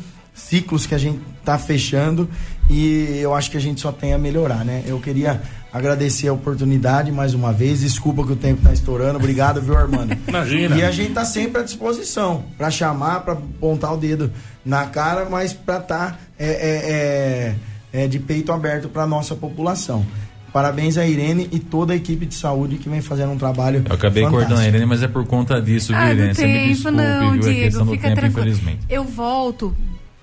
ciclos 0.48 0.86
que 0.86 0.94
a 0.94 0.98
gente 0.98 1.20
está 1.38 1.58
fechando 1.58 2.28
e 2.68 3.18
eu 3.20 3.34
acho 3.34 3.50
que 3.50 3.56
a 3.56 3.60
gente 3.60 3.80
só 3.80 3.90
tem 3.90 4.12
a 4.12 4.18
melhorar, 4.18 4.64
né? 4.64 4.82
Eu 4.86 5.00
queria 5.00 5.40
agradecer 5.72 6.28
a 6.28 6.32
oportunidade 6.32 7.10
mais 7.12 7.34
uma 7.34 7.52
vez. 7.52 7.80
Desculpa 7.80 8.24
que 8.24 8.32
o 8.32 8.36
tempo 8.36 8.58
está 8.58 8.72
estourando. 8.72 9.18
Obrigado, 9.18 9.60
viu, 9.60 9.76
Armando? 9.76 10.16
Imagina. 10.26 10.76
E 10.76 10.82
a 10.82 10.90
gente 10.90 11.12
tá 11.12 11.24
sempre 11.24 11.60
à 11.60 11.64
disposição 11.64 12.44
para 12.56 12.70
chamar, 12.70 13.20
para 13.20 13.34
apontar 13.34 13.92
o 13.94 13.96
dedo 13.96 14.32
na 14.64 14.86
cara, 14.86 15.28
mas 15.28 15.52
para 15.52 15.78
estar 15.78 16.10
tá, 16.12 16.18
é, 16.38 16.48
é, 16.48 18.00
é, 18.02 18.04
é, 18.04 18.08
de 18.08 18.18
peito 18.18 18.52
aberto 18.52 18.88
para 18.88 19.06
nossa 19.06 19.34
população. 19.34 20.04
Parabéns 20.52 20.98
a 20.98 21.06
Irene 21.06 21.48
e 21.52 21.60
toda 21.60 21.92
a 21.92 21.96
equipe 21.96 22.26
de 22.26 22.34
saúde 22.34 22.76
que 22.76 22.88
vem 22.88 23.00
fazendo 23.00 23.32
um 23.32 23.38
trabalho. 23.38 23.84
Eu 23.88 23.94
acabei 23.94 24.24
fantástico. 24.24 24.48
cortando 24.48 24.64
a 24.64 24.66
Irene, 24.66 24.84
mas 24.84 25.02
é 25.02 25.06
por 25.06 25.24
conta 25.24 25.62
disso, 25.62 25.92
ah, 25.94 26.12
Irene? 26.12 26.34
Você 26.34 26.46
me 26.46 26.68
desculpe, 26.68 26.96
não, 26.96 27.32
viu? 27.32 27.40
Diego, 27.40 27.58
é 27.58 27.62
questão 27.62 27.86
do 27.86 27.92
fica 27.92 28.08
tempo, 28.08 28.20
tranquilo. 28.20 28.48
infelizmente. 28.48 28.80
Eu 28.88 29.04
volto 29.04 29.76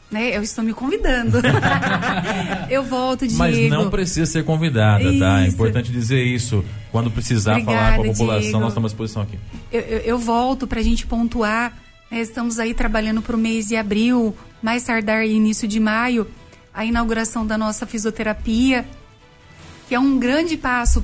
né? 0.10 0.36
Eu 0.36 0.42
estou 0.42 0.64
me 0.64 0.74
convidando. 0.74 1.40
eu 2.70 2.84
volto, 2.84 3.28
Diego. 3.28 3.38
Mas 3.38 3.70
não 3.70 3.90
precisa 3.90 4.26
ser 4.26 4.44
convidada, 4.44 5.04
isso. 5.04 5.20
tá? 5.20 5.42
É 5.42 5.48
importante 5.48 5.92
dizer 5.92 6.24
isso. 6.24 6.64
Quando 6.92 7.12
precisar 7.12 7.54
Obrigada, 7.54 7.78
falar 7.78 7.96
com 7.96 8.04
a 8.04 8.06
população, 8.06 8.42
Diego. 8.42 8.60
nós 8.60 8.70
estamos 8.70 8.92
à 8.92 8.92
disposição 8.92 9.22
aqui. 9.22 9.38
Eu, 9.72 9.82
eu, 9.82 10.00
eu 10.00 10.20
volto 10.20 10.66
para 10.66 10.80
a 10.80 10.84
gente 10.84 11.06
pontuar. 11.06 11.78
Né? 12.10 12.22
Estamos 12.22 12.58
aí 12.58 12.74
trabalhando 12.74 13.22
para 13.22 13.36
o 13.36 13.40
mês 13.40 13.68
de 13.68 13.76
abril, 13.76 14.36
mais 14.62 14.84
tardar 14.84 15.26
início 15.26 15.68
de 15.68 15.80
maio, 15.80 16.28
a 16.74 16.86
inauguração 16.86 17.46
da 17.46 17.58
nossa 17.58 17.86
fisioterapia, 17.86 18.86
que 19.88 19.96
é 19.96 20.00
um 20.00 20.18
grande 20.18 20.56
passo 20.56 21.04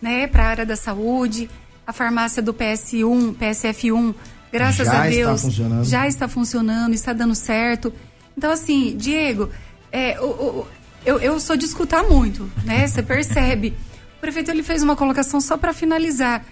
né, 0.00 0.26
para 0.26 0.44
a 0.44 0.48
área 0.48 0.66
da 0.66 0.76
saúde. 0.76 1.50
A 1.86 1.92
farmácia 1.92 2.42
do 2.42 2.52
PS1, 2.52 3.34
PSF1, 3.36 4.14
graças 4.52 4.86
já 4.86 5.04
a 5.04 5.08
Deus, 5.08 5.44
está 5.44 5.84
já 5.84 6.06
está 6.06 6.28
funcionando, 6.28 6.92
está 6.92 7.14
dando 7.14 7.34
certo. 7.34 7.92
Então, 8.38 8.52
assim, 8.52 8.96
Diego, 8.96 9.50
é, 9.90 10.16
o, 10.20 10.26
o, 10.26 10.66
eu, 11.04 11.18
eu 11.18 11.40
sou 11.40 11.56
de 11.56 11.64
escutar 11.64 12.04
muito, 12.04 12.48
né? 12.64 12.86
Você 12.86 13.02
percebe. 13.02 13.74
O 14.16 14.20
prefeito 14.20 14.48
ele 14.48 14.62
fez 14.62 14.80
uma 14.80 14.94
colocação 14.94 15.40
só 15.40 15.56
para 15.56 15.72
finalizar. 15.72 16.44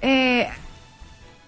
É, 0.00 0.52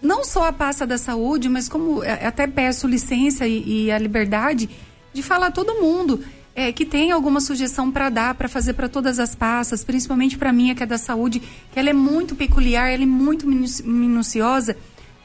não 0.02 0.22
só 0.22 0.48
a 0.48 0.52
pasta 0.52 0.86
da 0.86 0.98
saúde, 0.98 1.48
mas 1.48 1.66
como 1.66 2.04
é, 2.04 2.26
até 2.26 2.46
peço 2.46 2.86
licença 2.86 3.46
e, 3.46 3.86
e 3.86 3.90
a 3.90 3.96
liberdade 3.96 4.68
de 5.14 5.22
falar 5.22 5.46
a 5.46 5.50
todo 5.50 5.80
mundo 5.80 6.22
é, 6.54 6.70
que 6.72 6.84
tem 6.84 7.10
alguma 7.10 7.40
sugestão 7.40 7.90
para 7.90 8.10
dar, 8.10 8.34
para 8.34 8.48
fazer 8.50 8.74
para 8.74 8.90
todas 8.90 9.18
as 9.18 9.34
pastas, 9.34 9.82
principalmente 9.82 10.36
para 10.36 10.52
mim, 10.52 10.74
que 10.74 10.82
é 10.82 10.86
da 10.86 10.98
saúde, 10.98 11.40
que 11.72 11.78
ela 11.78 11.88
é 11.88 11.94
muito 11.94 12.36
peculiar, 12.36 12.92
ela 12.92 13.02
é 13.02 13.06
muito 13.06 13.46
minuciosa. 13.48 14.76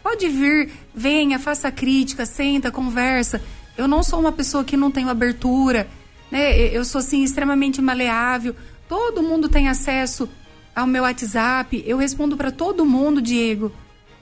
Pode 0.02 0.30
vir, 0.30 0.72
venha, 0.96 1.38
faça 1.38 1.70
crítica, 1.70 2.26
senta, 2.26 2.72
conversa. 2.72 3.42
Eu 3.78 3.88
não 3.88 4.04
sou 4.04 4.20
uma 4.20 4.32
pessoa 4.32 4.64
que 4.64 4.78
não 4.78 4.92
tenho 4.92 5.10
abertura, 5.10 5.88
né? 6.30 6.58
Eu 6.70 6.86
sou 6.86 7.00
assim 7.00 7.24
extremamente 7.24 7.82
maleável. 7.82 8.56
Todo 8.88 9.24
mundo 9.24 9.50
tem 9.50 9.68
acesso 9.68 10.30
ao 10.76 10.88
meu 10.88 11.04
WhatsApp. 11.04 11.84
Eu 11.86 11.98
respondo 11.98 12.38
para 12.38 12.52
todo 12.52 12.86
mundo, 12.86 13.22
Diego. 13.22 13.72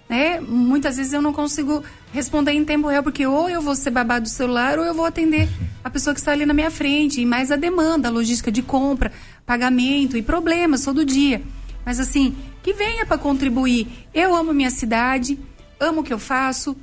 Né? 0.08 0.40
Muitas 0.40 0.98
vezes 0.98 1.14
eu 1.14 1.22
não 1.22 1.32
consigo 1.32 1.84
responder 2.12 2.52
em 2.54 2.66
tempo 2.66 2.88
real 2.88 3.04
porque 3.04 3.28
ou 3.28 3.48
eu 3.48 3.62
vou 3.62 3.76
ser 3.76 3.92
babado 3.92 4.24
do 4.24 4.30
celular 4.30 4.80
ou 4.80 4.84
eu 4.84 4.94
vou 4.94 5.06
atender 5.06 5.48
a 5.84 5.90
pessoa 5.90 6.16
que 6.16 6.20
está 6.20 6.32
ali 6.32 6.48
na 6.48 6.54
minha 6.54 6.72
frente. 6.72 7.22
E 7.22 7.26
mais 7.26 7.52
a 7.52 7.56
demanda, 7.56 8.08
a 8.08 8.12
logística 8.12 8.52
de 8.52 8.64
compra, 8.64 9.12
pagamento 9.46 10.18
e 10.18 10.24
problemas 10.24 10.84
todo 10.84 11.06
dia. 11.06 11.44
Mas 11.86 12.00
assim, 12.00 12.36
que 12.64 12.74
venha 12.74 13.06
para 13.06 13.18
contribuir. 13.18 13.88
Eu 14.14 14.36
amo 14.36 14.54
minha 14.54 14.72
cidade, 14.72 15.40
amo 15.80 16.02
o 16.02 16.04
que 16.04 16.14
eu 16.14 16.20
faço, 16.20 16.76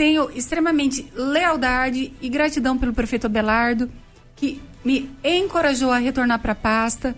tenho 0.00 0.30
extremamente 0.30 1.12
lealdade 1.14 2.14
e 2.22 2.28
gratidão 2.30 2.78
pelo 2.78 2.90
prefeito 2.90 3.26
Abelardo, 3.26 3.90
que 4.34 4.58
me 4.82 5.10
encorajou 5.22 5.90
a 5.90 5.98
retornar 5.98 6.38
para 6.38 6.52
a 6.52 6.54
pasta. 6.54 7.14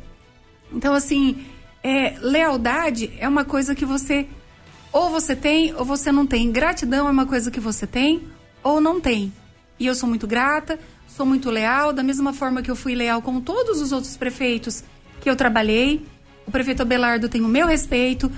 Então, 0.73 0.93
assim, 0.93 1.47
é, 1.81 2.17
lealdade 2.19 3.13
é 3.21 3.29
uma 3.29 3.45
coisa 3.45 3.73
que 3.73 3.85
você 3.85 4.27
ou 4.91 5.11
você 5.11 5.37
tem 5.37 5.73
ou 5.77 5.85
você 5.85 6.11
não 6.11 6.27
tem. 6.27 6.51
Gratidão 6.51 7.07
é 7.07 7.11
uma 7.13 7.25
coisa 7.25 7.53
que 7.53 7.61
você 7.61 7.87
tem 7.87 8.25
ou 8.65 8.81
não 8.81 9.01
tem. 9.01 9.33
E 9.79 9.87
eu 9.87 9.95
sou 9.95 10.09
muito 10.09 10.27
grata, 10.27 10.77
sou 11.07 11.25
muito 11.25 11.51
leal, 11.51 11.93
da 11.93 12.03
mesma 12.03 12.33
forma 12.33 12.63
que 12.63 12.71
eu 12.71 12.75
fui 12.75 12.97
leal 12.97 13.23
com 13.23 13.41
todos 13.41 13.81
os 13.81 13.93
outros 13.93 14.17
prefeitos 14.17 14.83
que 15.21 15.31
eu 15.31 15.37
trabalhei. 15.37 16.05
O 16.49 16.51
prefeito 16.51 16.83
Abelardo 16.83 17.29
tem 17.29 17.43
o 17.43 17.49
meu 17.49 17.69
respeito, 17.69 18.29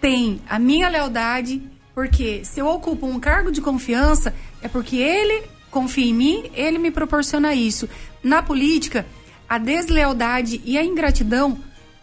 tem 0.00 0.42
a 0.48 0.58
minha 0.58 0.88
lealdade 0.88 1.62
porque 1.94 2.44
se 2.44 2.60
eu 2.60 2.66
ocupo 2.66 3.06
um 3.06 3.20
cargo 3.20 3.50
de 3.50 3.60
confiança, 3.60 4.34
é 4.62 4.68
porque 4.68 4.96
ele 4.96 5.44
confia 5.70 6.06
em 6.06 6.14
mim, 6.14 6.50
ele 6.54 6.78
me 6.78 6.90
proporciona 6.90 7.54
isso. 7.54 7.88
Na 8.22 8.42
política, 8.42 9.06
a 9.48 9.58
deslealdade 9.58 10.60
e 10.64 10.76
a 10.76 10.84
ingratidão, 10.84 11.58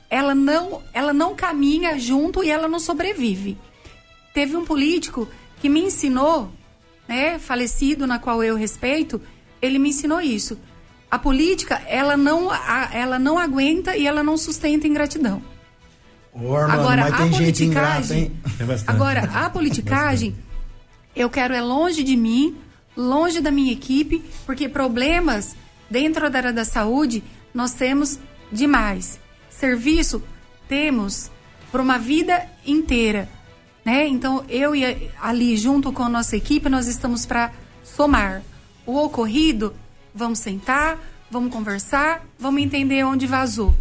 ela 0.10 0.34
não, 0.34 0.82
ela 0.94 1.14
não 1.14 1.36
caminha 1.36 1.98
junto 2.00 2.44
e 2.44 2.50
ela 2.50 2.68
não 2.68 2.80
sobrevive. 2.80 3.58
Teve 4.34 4.56
um 4.56 4.66
político 4.66 5.28
que 5.60 5.70
me 5.70 5.82
ensinou, 5.82 6.52
né, 7.08 7.40
falecido, 7.40 8.06
na 8.06 8.20
qual 8.20 8.44
eu 8.44 8.56
respeito, 8.56 9.22
ele 9.62 9.80
me 9.80 9.90
ensinou 9.90 10.22
isso. 10.22 10.60
A 11.10 11.18
política, 11.18 11.82
ela 11.88 12.18
não, 12.18 12.50
ela 12.94 13.18
não 13.18 13.40
aguenta 13.40 13.96
e 13.96 14.06
ela 14.06 14.22
não 14.24 14.38
sustenta 14.38 14.88
ingratidão. 14.88 15.42
Armando, 16.38 16.72
agora, 16.72 17.10
mas 17.10 17.18
tem 17.18 17.34
gente 17.34 17.64
ingrata, 17.64 18.14
hein? 18.14 18.32
Agora, 18.86 19.22
a 19.34 19.50
politicagem, 19.50 20.36
eu 21.16 21.30
quero 21.30 21.54
é 21.54 21.62
longe 21.62 22.04
de 22.04 22.16
mim, 22.16 22.56
longe 22.96 23.42
da 23.42 23.50
minha 23.50 23.72
equipe, 23.72 24.24
porque 24.46 24.70
problemas 24.70 25.56
dentro 25.90 26.30
da 26.30 26.38
área 26.38 26.54
da 26.54 26.64
saúde 26.64 27.24
nós 27.54 27.74
temos 27.74 28.20
demais. 28.52 29.20
Serviço 29.50 30.22
temos 30.68 31.32
por 31.72 31.82
uma 31.82 31.98
vida 31.98 32.46
inteira, 32.66 33.28
né? 33.84 34.08
Então, 34.08 34.46
eu 34.48 34.76
e 34.76 35.10
ali 35.20 35.58
junto 35.58 35.92
com 35.92 36.04
a 36.04 36.10
nossa 36.10 36.38
equipe, 36.38 36.70
nós 36.70 36.88
estamos 36.88 37.26
para 37.26 37.52
somar 37.84 38.44
o 38.86 38.96
ocorrido, 38.96 39.74
vamos 40.14 40.40
sentar, 40.40 41.00
vamos 41.32 41.52
conversar, 41.52 42.24
vamos 42.40 42.62
entender 42.62 43.04
onde 43.04 43.26
vazou, 43.26 43.74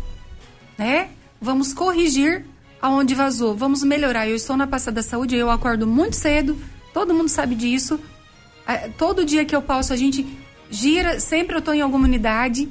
né? 0.79 1.11
Vamos 1.41 1.73
corrigir 1.73 2.45
aonde 2.81 3.15
vazou, 3.15 3.55
vamos 3.55 3.83
melhorar. 3.83 4.29
Eu 4.29 4.37
estou 4.37 4.57
na 4.57 4.67
pasta 4.67 4.93
da 4.93 5.03
saúde, 5.03 5.37
eu 5.37 5.51
acordo 5.51 5.87
muito 5.87 6.17
cedo, 6.17 6.57
todo 6.93 7.15
mundo 7.15 7.29
sabe 7.29 7.55
disso. 7.55 7.99
Todo 8.99 9.25
dia 9.25 9.45
que 9.45 9.55
eu 9.55 9.63
posso, 9.63 9.93
a 9.93 9.97
gente 9.97 10.27
gira, 10.71 11.21
sempre 11.21 11.55
eu 11.55 11.61
estou 11.61 11.73
em 11.75 11.81
alguma 11.81 12.05
unidade, 12.05 12.69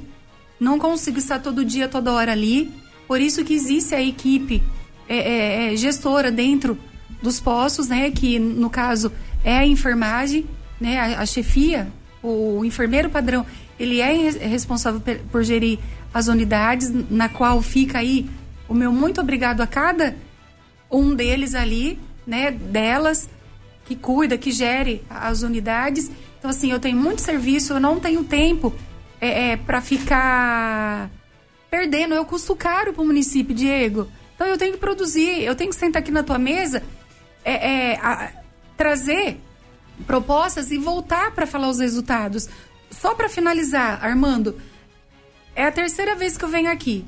não 0.60 0.78
consigo 0.78 1.18
estar 1.18 1.38
todo 1.38 1.64
dia, 1.64 1.88
toda 1.88 2.12
hora 2.12 2.32
ali. 2.32 2.72
Por 3.06 3.20
isso 3.20 3.44
que 3.44 3.54
existe 3.54 3.94
a 3.94 4.02
equipe 4.02 4.62
é, 5.08 5.16
é, 5.16 5.72
é, 5.72 5.76
gestora 5.76 6.30
dentro 6.30 6.78
dos 7.22 7.40
postos, 7.40 7.88
né? 7.88 8.10
Que 8.10 8.38
no 8.38 8.68
caso 8.68 9.12
é 9.44 9.56
a 9.58 9.66
enfermagem, 9.66 10.46
né? 10.80 10.98
A, 10.98 11.20
a 11.20 11.26
chefia, 11.26 11.88
o, 12.22 12.58
o 12.58 12.64
enfermeiro 12.64 13.08
padrão, 13.08 13.46
ele 13.78 14.00
é 14.00 14.30
responsável 14.30 15.00
por 15.30 15.44
gerir 15.44 15.78
as 16.12 16.28
unidades, 16.28 16.90
na 17.10 17.28
qual 17.28 17.60
fica 17.62 17.98
aí 17.98 18.28
o 18.68 18.74
meu 18.74 18.92
muito 18.92 19.20
obrigado 19.20 19.60
a 19.60 19.66
cada 19.66 20.16
um 20.90 21.14
deles 21.14 21.54
ali, 21.54 21.98
né, 22.26 22.50
delas, 22.50 23.28
que 23.84 23.94
cuida, 23.94 24.36
que 24.36 24.50
gere 24.50 25.04
as 25.08 25.42
unidades. 25.42 26.10
Então, 26.38 26.50
assim, 26.50 26.70
eu 26.70 26.80
tenho 26.80 26.96
muito 26.96 27.22
serviço, 27.22 27.72
eu 27.72 27.80
não 27.80 28.00
tenho 28.00 28.24
tempo 28.24 28.74
é, 29.20 29.52
é 29.52 29.56
para 29.56 29.80
ficar 29.80 31.10
perdendo. 31.70 32.14
Eu 32.14 32.24
custo 32.24 32.54
caro 32.56 32.92
para 32.92 33.02
o 33.02 33.06
município, 33.06 33.54
Diego. 33.54 34.08
Então, 34.34 34.46
eu 34.46 34.58
tenho 34.58 34.72
que 34.72 34.78
produzir, 34.78 35.42
eu 35.42 35.54
tenho 35.54 35.70
que 35.70 35.76
sentar 35.76 36.02
aqui 36.02 36.10
na 36.10 36.22
tua 36.22 36.38
mesa, 36.38 36.82
é, 37.44 37.92
é 37.92 37.96
a, 37.96 38.32
trazer 38.76 39.40
propostas 40.06 40.70
e 40.70 40.78
voltar 40.78 41.30
para 41.32 41.46
falar 41.46 41.68
os 41.68 41.78
resultados. 41.78 42.48
Só 42.90 43.14
para 43.14 43.28
finalizar, 43.28 44.04
Armando, 44.04 44.60
é 45.54 45.64
a 45.64 45.72
terceira 45.72 46.14
vez 46.14 46.36
que 46.36 46.44
eu 46.44 46.48
venho 46.48 46.70
aqui. 46.70 47.04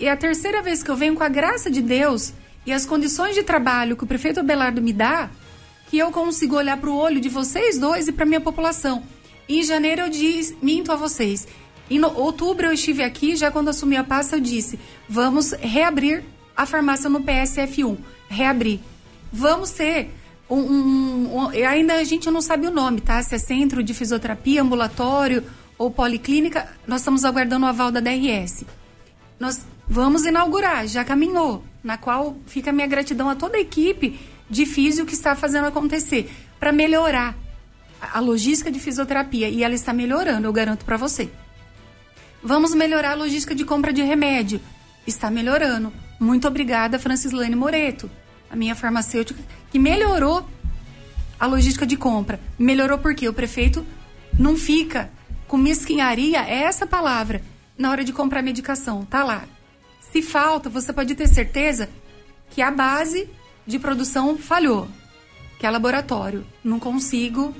É 0.00 0.10
a 0.10 0.16
terceira 0.16 0.62
vez 0.62 0.82
que 0.82 0.90
eu 0.90 0.96
venho 0.96 1.14
com 1.14 1.24
a 1.24 1.28
graça 1.28 1.70
de 1.70 1.82
Deus 1.82 2.32
e 2.64 2.72
as 2.72 2.86
condições 2.86 3.34
de 3.34 3.42
trabalho 3.42 3.96
que 3.96 4.04
o 4.04 4.06
prefeito 4.06 4.40
Abelardo 4.40 4.80
me 4.80 4.92
dá, 4.92 5.30
que 5.90 5.98
eu 5.98 6.10
consigo 6.12 6.56
olhar 6.56 6.76
para 6.76 6.90
o 6.90 6.96
olho 6.96 7.20
de 7.20 7.28
vocês 7.28 7.78
dois 7.78 8.06
e 8.08 8.12
para 8.12 8.26
minha 8.26 8.40
população. 8.40 9.02
Em 9.48 9.62
janeiro 9.62 10.02
eu 10.02 10.08
disse, 10.08 10.56
minto 10.62 10.92
a 10.92 10.96
vocês. 10.96 11.48
Em 11.90 12.04
outubro 12.04 12.66
eu 12.66 12.72
estive 12.72 13.02
aqui, 13.02 13.34
já 13.34 13.50
quando 13.50 13.68
assumi 13.68 13.96
a 13.96 14.04
pasta 14.04 14.36
eu 14.36 14.40
disse, 14.40 14.78
vamos 15.08 15.52
reabrir 15.52 16.22
a 16.56 16.66
farmácia 16.66 17.08
no 17.08 17.20
PSF1. 17.20 17.96
Reabrir. 18.28 18.80
Vamos 19.32 19.70
ter 19.70 20.10
um, 20.48 20.58
um, 20.58 21.36
um, 21.36 21.48
ainda 21.48 21.94
a 21.94 22.04
gente 22.04 22.30
não 22.30 22.40
sabe 22.40 22.66
o 22.66 22.70
nome, 22.70 23.00
tá? 23.00 23.22
Se 23.22 23.34
é 23.34 23.38
centro 23.38 23.82
de 23.82 23.94
fisioterapia, 23.94 24.62
ambulatório 24.62 25.44
ou 25.76 25.90
policlínica, 25.90 26.68
nós 26.86 27.00
estamos 27.00 27.24
aguardando 27.24 27.66
o 27.66 27.68
aval 27.68 27.90
da 27.90 28.00
DRS. 28.00 28.64
Nós 29.38 29.64
vamos 29.88 30.24
inaugurar, 30.24 30.86
já 30.86 31.04
caminhou, 31.04 31.64
na 31.82 31.96
qual 31.96 32.36
fica 32.46 32.70
a 32.70 32.72
minha 32.72 32.86
gratidão 32.86 33.28
a 33.28 33.34
toda 33.34 33.56
a 33.56 33.60
equipe 33.60 34.20
de 34.48 34.66
físio 34.66 35.06
que 35.06 35.14
está 35.14 35.34
fazendo 35.34 35.66
acontecer, 35.66 36.30
para 36.58 36.72
melhorar 36.72 37.36
a 38.00 38.20
logística 38.20 38.70
de 38.70 38.78
fisioterapia. 38.78 39.48
E 39.48 39.62
ela 39.62 39.74
está 39.74 39.92
melhorando, 39.92 40.46
eu 40.46 40.52
garanto 40.52 40.84
para 40.84 40.96
você. 40.96 41.30
Vamos 42.42 42.74
melhorar 42.74 43.12
a 43.12 43.14
logística 43.14 43.54
de 43.54 43.64
compra 43.64 43.92
de 43.92 44.02
remédio. 44.02 44.60
está 45.06 45.30
melhorando. 45.30 45.92
Muito 46.20 46.46
obrigada, 46.46 46.98
Francislane 46.98 47.56
Moreto, 47.56 48.10
a 48.50 48.56
minha 48.56 48.74
farmacêutica, 48.74 49.40
que 49.70 49.78
melhorou 49.78 50.46
a 51.38 51.46
logística 51.46 51.86
de 51.86 51.96
compra. 51.96 52.38
Melhorou 52.58 52.98
porque 52.98 53.28
o 53.28 53.32
prefeito 53.32 53.86
não 54.38 54.56
fica 54.56 55.10
com 55.46 55.56
mesquinharia, 55.56 56.44
é 56.44 56.62
essa 56.64 56.86
palavra, 56.86 57.42
na 57.76 57.90
hora 57.90 58.04
de 58.04 58.12
comprar 58.12 58.42
medicação. 58.42 59.04
Tá 59.04 59.24
lá. 59.24 59.44
Se 60.12 60.22
falta, 60.22 60.68
você 60.70 60.92
pode 60.92 61.14
ter 61.14 61.28
certeza 61.28 61.88
que 62.50 62.62
a 62.62 62.70
base 62.70 63.28
de 63.66 63.78
produção 63.78 64.38
falhou, 64.38 64.88
que 65.58 65.66
é 65.66 65.70
laboratório. 65.70 66.46
Não 66.64 66.80
consigo 66.80 67.54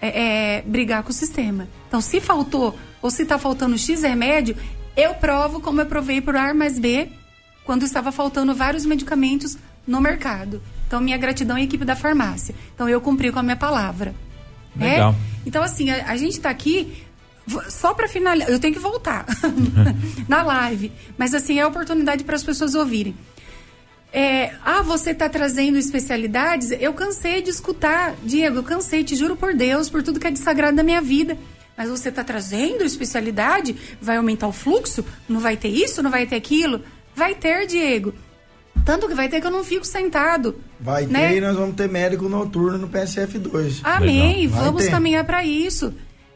é, 0.00 0.58
é, 0.58 0.62
brigar 0.62 1.02
com 1.02 1.10
o 1.10 1.14
sistema. 1.14 1.68
Então, 1.88 2.00
se 2.00 2.20
faltou 2.20 2.78
ou 3.02 3.10
se 3.10 3.22
está 3.22 3.38
faltando 3.38 3.76
X 3.76 4.02
remédio, 4.02 4.56
eu 4.96 5.14
provo 5.14 5.60
como 5.60 5.80
eu 5.80 5.86
provei 5.86 6.20
por 6.20 6.36
A 6.36 6.54
mais 6.54 6.78
B 6.78 7.08
quando 7.64 7.84
estava 7.84 8.12
faltando 8.12 8.54
vários 8.54 8.86
medicamentos 8.86 9.58
no 9.86 10.00
mercado. 10.00 10.62
Então, 10.86 11.00
minha 11.00 11.16
gratidão 11.16 11.56
à 11.56 11.62
equipe 11.62 11.84
da 11.84 11.96
farmácia. 11.96 12.54
Então, 12.74 12.88
eu 12.88 13.00
cumpri 13.00 13.30
com 13.30 13.38
a 13.38 13.42
minha 13.42 13.56
palavra. 13.56 14.14
É? 14.80 14.84
Legal. 14.84 15.12
É? 15.12 15.14
Então, 15.46 15.62
assim, 15.62 15.90
a, 15.90 16.10
a 16.10 16.16
gente 16.16 16.32
está 16.32 16.50
aqui 16.50 17.03
só 17.68 17.94
para 17.94 18.08
finalizar. 18.08 18.50
Eu 18.50 18.58
tenho 18.58 18.74
que 18.74 18.80
voltar 18.80 19.26
na 20.28 20.42
live. 20.42 20.92
Mas, 21.16 21.34
assim, 21.34 21.58
é 21.58 21.62
a 21.62 21.68
oportunidade 21.68 22.24
para 22.24 22.36
as 22.36 22.42
pessoas 22.42 22.74
ouvirem. 22.74 23.14
É, 24.12 24.52
ah, 24.64 24.80
você 24.80 25.10
está 25.10 25.28
trazendo 25.28 25.76
especialidades? 25.76 26.70
Eu 26.70 26.94
cansei 26.94 27.42
de 27.42 27.50
escutar, 27.50 28.14
Diego, 28.22 28.58
eu 28.58 28.62
cansei, 28.62 29.02
te 29.02 29.16
juro 29.16 29.34
por 29.34 29.54
Deus, 29.54 29.90
por 29.90 30.04
tudo 30.04 30.20
que 30.20 30.26
é 30.28 30.30
de 30.30 30.38
sagrado 30.38 30.76
da 30.76 30.84
minha 30.84 31.00
vida. 31.00 31.36
Mas 31.76 31.88
você 31.88 32.10
está 32.10 32.22
trazendo 32.22 32.84
especialidade? 32.84 33.74
Vai 34.00 34.16
aumentar 34.16 34.46
o 34.46 34.52
fluxo? 34.52 35.04
Não 35.28 35.40
vai 35.40 35.56
ter 35.56 35.68
isso? 35.68 36.00
Não 36.00 36.12
vai 36.12 36.26
ter 36.26 36.36
aquilo? 36.36 36.82
Vai 37.16 37.34
ter, 37.34 37.66
Diego. 37.66 38.14
Tanto 38.84 39.08
que 39.08 39.14
vai 39.14 39.28
ter 39.28 39.40
que 39.40 39.46
eu 39.46 39.50
não 39.50 39.64
fico 39.64 39.84
sentado. 39.84 40.60
Vai 40.78 41.06
né? 41.06 41.30
ter 41.30 41.38
e 41.38 41.40
nós 41.40 41.56
vamos 41.56 41.74
ter 41.74 41.88
médico 41.88 42.28
noturno 42.28 42.78
no 42.78 42.88
PSF2. 42.88 43.80
Amém. 43.82 44.46
Vamos 44.46 44.86
caminhar 44.88 45.24
para 45.24 45.44
isso. 45.44 45.92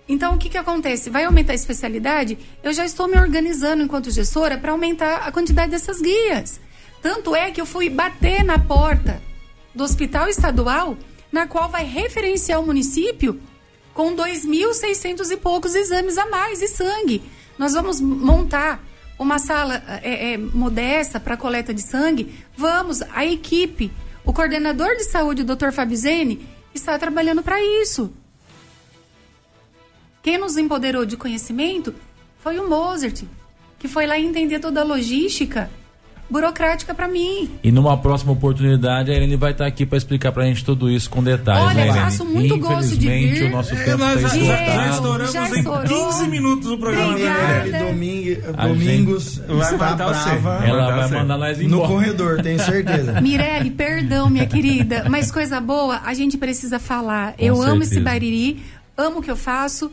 Então, 0.09 0.35
o 0.35 0.39
que, 0.39 0.49
que 0.49 0.57
acontece? 0.57 1.11
Vai 1.11 1.25
aumentar 1.25 1.53
a 1.53 1.55
especialidade? 1.55 2.39
Eu 2.63 2.73
já 2.73 2.85
estou 2.85 3.07
me 3.07 3.19
organizando 3.19 3.83
enquanto 3.83 4.11
gestora 4.11 4.57
para 4.57 4.73
aumentar 4.73 5.27
a 5.27 5.31
quantidade 5.33 5.71
dessas 5.71 6.01
guias. 6.01 6.59
Tanto 7.03 7.37
é 7.37 7.51
que 7.51 7.61
eu 7.61 7.67
fui 7.67 7.91
bater 7.91 8.43
na 8.43 8.59
porta 8.59 9.21
do 9.75 9.85
hospital 9.85 10.29
estadual, 10.29 10.97
na 11.31 11.47
qual 11.47 11.69
vai 11.69 11.85
referenciar 11.85 12.61
o 12.61 12.67
município 12.67 13.41
com 13.93 14.15
2.600 14.15 15.31
e 15.31 15.37
poucos 15.37 15.75
exames 15.75 16.17
a 16.17 16.27
mais 16.27 16.61
de 16.61 16.69
sangue. 16.69 17.23
Nós 17.59 17.75
vamos 17.75 18.01
montar 18.01 18.83
uma 19.19 19.39
sala 19.39 19.83
é, 20.03 20.33
é, 20.33 20.39
modesta 20.39 21.19
para 21.19 21.37
coleta 21.37 21.75
de 21.75 21.83
sangue, 21.83 22.33
vamos, 22.57 23.03
a 23.03 23.27
equipe, 23.27 23.91
o 24.25 24.33
coordenador 24.33 24.95
de 24.97 25.05
saúde, 25.05 25.43
o 25.43 25.45
Dr. 25.45 25.73
Fabizene, 25.73 26.47
está 26.73 26.99
trabalhando 26.99 27.43
para 27.43 27.61
isso. 27.61 28.13
Quem 30.29 30.37
nos 30.37 30.59
empoderou 30.59 31.07
de 31.07 31.17
conhecimento 31.17 31.95
foi 32.43 32.59
o 32.59 32.69
Mozart, 32.69 33.23
que 33.79 33.89
foi 33.89 34.07
lá 34.07 34.21
entender 34.21 34.59
toda 34.59 34.83
a 34.83 34.85
logística 34.85 35.71
burocrática 36.29 36.93
para 36.93 37.09
mim. 37.09 37.51
E 37.65 37.73
numa 37.73 37.97
próxima 37.97 38.33
oportunidade 38.33 39.11
a 39.11 39.15
Irene 39.15 39.37
vai 39.37 39.53
estar 39.53 39.65
aqui 39.65 39.87
para 39.87 39.97
explicar 39.97 40.31
para 40.31 40.43
a 40.43 40.47
gente 40.47 40.63
tudo 40.63 40.91
isso 40.91 41.09
com 41.09 41.25
detalhes. 41.25 41.69
Olha, 41.69 41.75
né, 41.83 41.89
eu 41.89 41.95
faço 41.95 42.27
muito 42.27 42.59
gosto 42.59 42.95
de 42.95 43.09
vir. 43.09 43.45
o 43.45 43.51
nosso 43.53 43.75
tempo 43.75 44.05
é, 44.05 44.15
está 44.17 44.37
esgotado. 44.37 44.67
Já, 44.67 44.91
estouramos 44.91 45.33
já 45.33 45.49
em 45.49 45.87
15 45.87 46.29
minutos 46.29 46.69
o 46.73 46.77
programa 46.77 47.13
Obrigada. 47.13 47.87
Domingo, 47.87 48.53
domingos 48.53 49.39
vai 49.39 49.73
está 49.73 49.95
brava. 49.95 50.61
Ela 50.63 50.95
vai 50.95 51.09
mandar 51.09 51.39
nós 51.39 51.59
embora. 51.59 51.89
No 51.89 51.89
corredor, 51.89 52.43
tenho 52.43 52.61
certeza. 52.61 53.17
Mirelle, 53.23 53.71
perdão, 53.71 54.29
minha 54.29 54.45
querida, 54.45 55.07
mas 55.09 55.33
coisa 55.33 55.59
boa, 55.59 56.03
a 56.05 56.13
gente 56.13 56.37
precisa 56.37 56.79
falar. 56.79 57.33
Com 57.33 57.43
eu 57.43 57.55
certeza. 57.55 57.73
amo 57.73 57.83
esse 57.83 57.99
Bariri, 57.99 58.63
amo 58.95 59.21
o 59.21 59.23
que 59.23 59.31
eu 59.31 59.37
faço. 59.37 59.91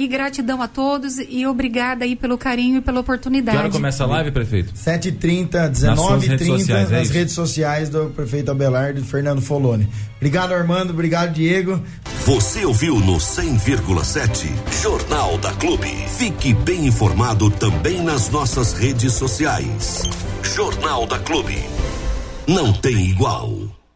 E 0.00 0.08
gratidão 0.08 0.62
a 0.62 0.66
todos 0.66 1.18
e 1.18 1.46
obrigada 1.46 2.06
aí 2.06 2.16
pelo 2.16 2.38
carinho 2.38 2.78
e 2.78 2.80
pela 2.80 3.00
oportunidade. 3.00 3.54
Que 3.54 3.62
hora 3.64 3.70
começa 3.70 4.02
a 4.02 4.06
live, 4.06 4.30
prefeito? 4.30 4.72
7h30, 4.72 5.50
19h30 5.72 6.68
nas, 6.68 6.90
nas 6.90 7.10
redes 7.10 7.34
sociais 7.34 7.90
do 7.90 8.06
prefeito 8.06 8.50
Abelardo 8.50 8.98
e 8.98 9.02
Fernando 9.02 9.42
Foloni. 9.42 9.86
Obrigado, 10.16 10.54
Armando. 10.54 10.94
Obrigado, 10.94 11.34
Diego. 11.34 11.82
Você 12.24 12.64
ouviu 12.64 12.98
no 12.98 13.18
100,7 13.18 14.48
Jornal 14.82 15.36
da 15.36 15.52
Clube. 15.52 15.90
Fique 16.16 16.54
bem 16.54 16.86
informado 16.86 17.50
também 17.50 18.02
nas 18.02 18.30
nossas 18.30 18.72
redes 18.72 19.12
sociais. 19.12 20.04
Jornal 20.42 21.06
da 21.06 21.18
Clube. 21.18 21.62
Não 22.48 22.72
tem 22.72 23.10
igual. 23.10 23.69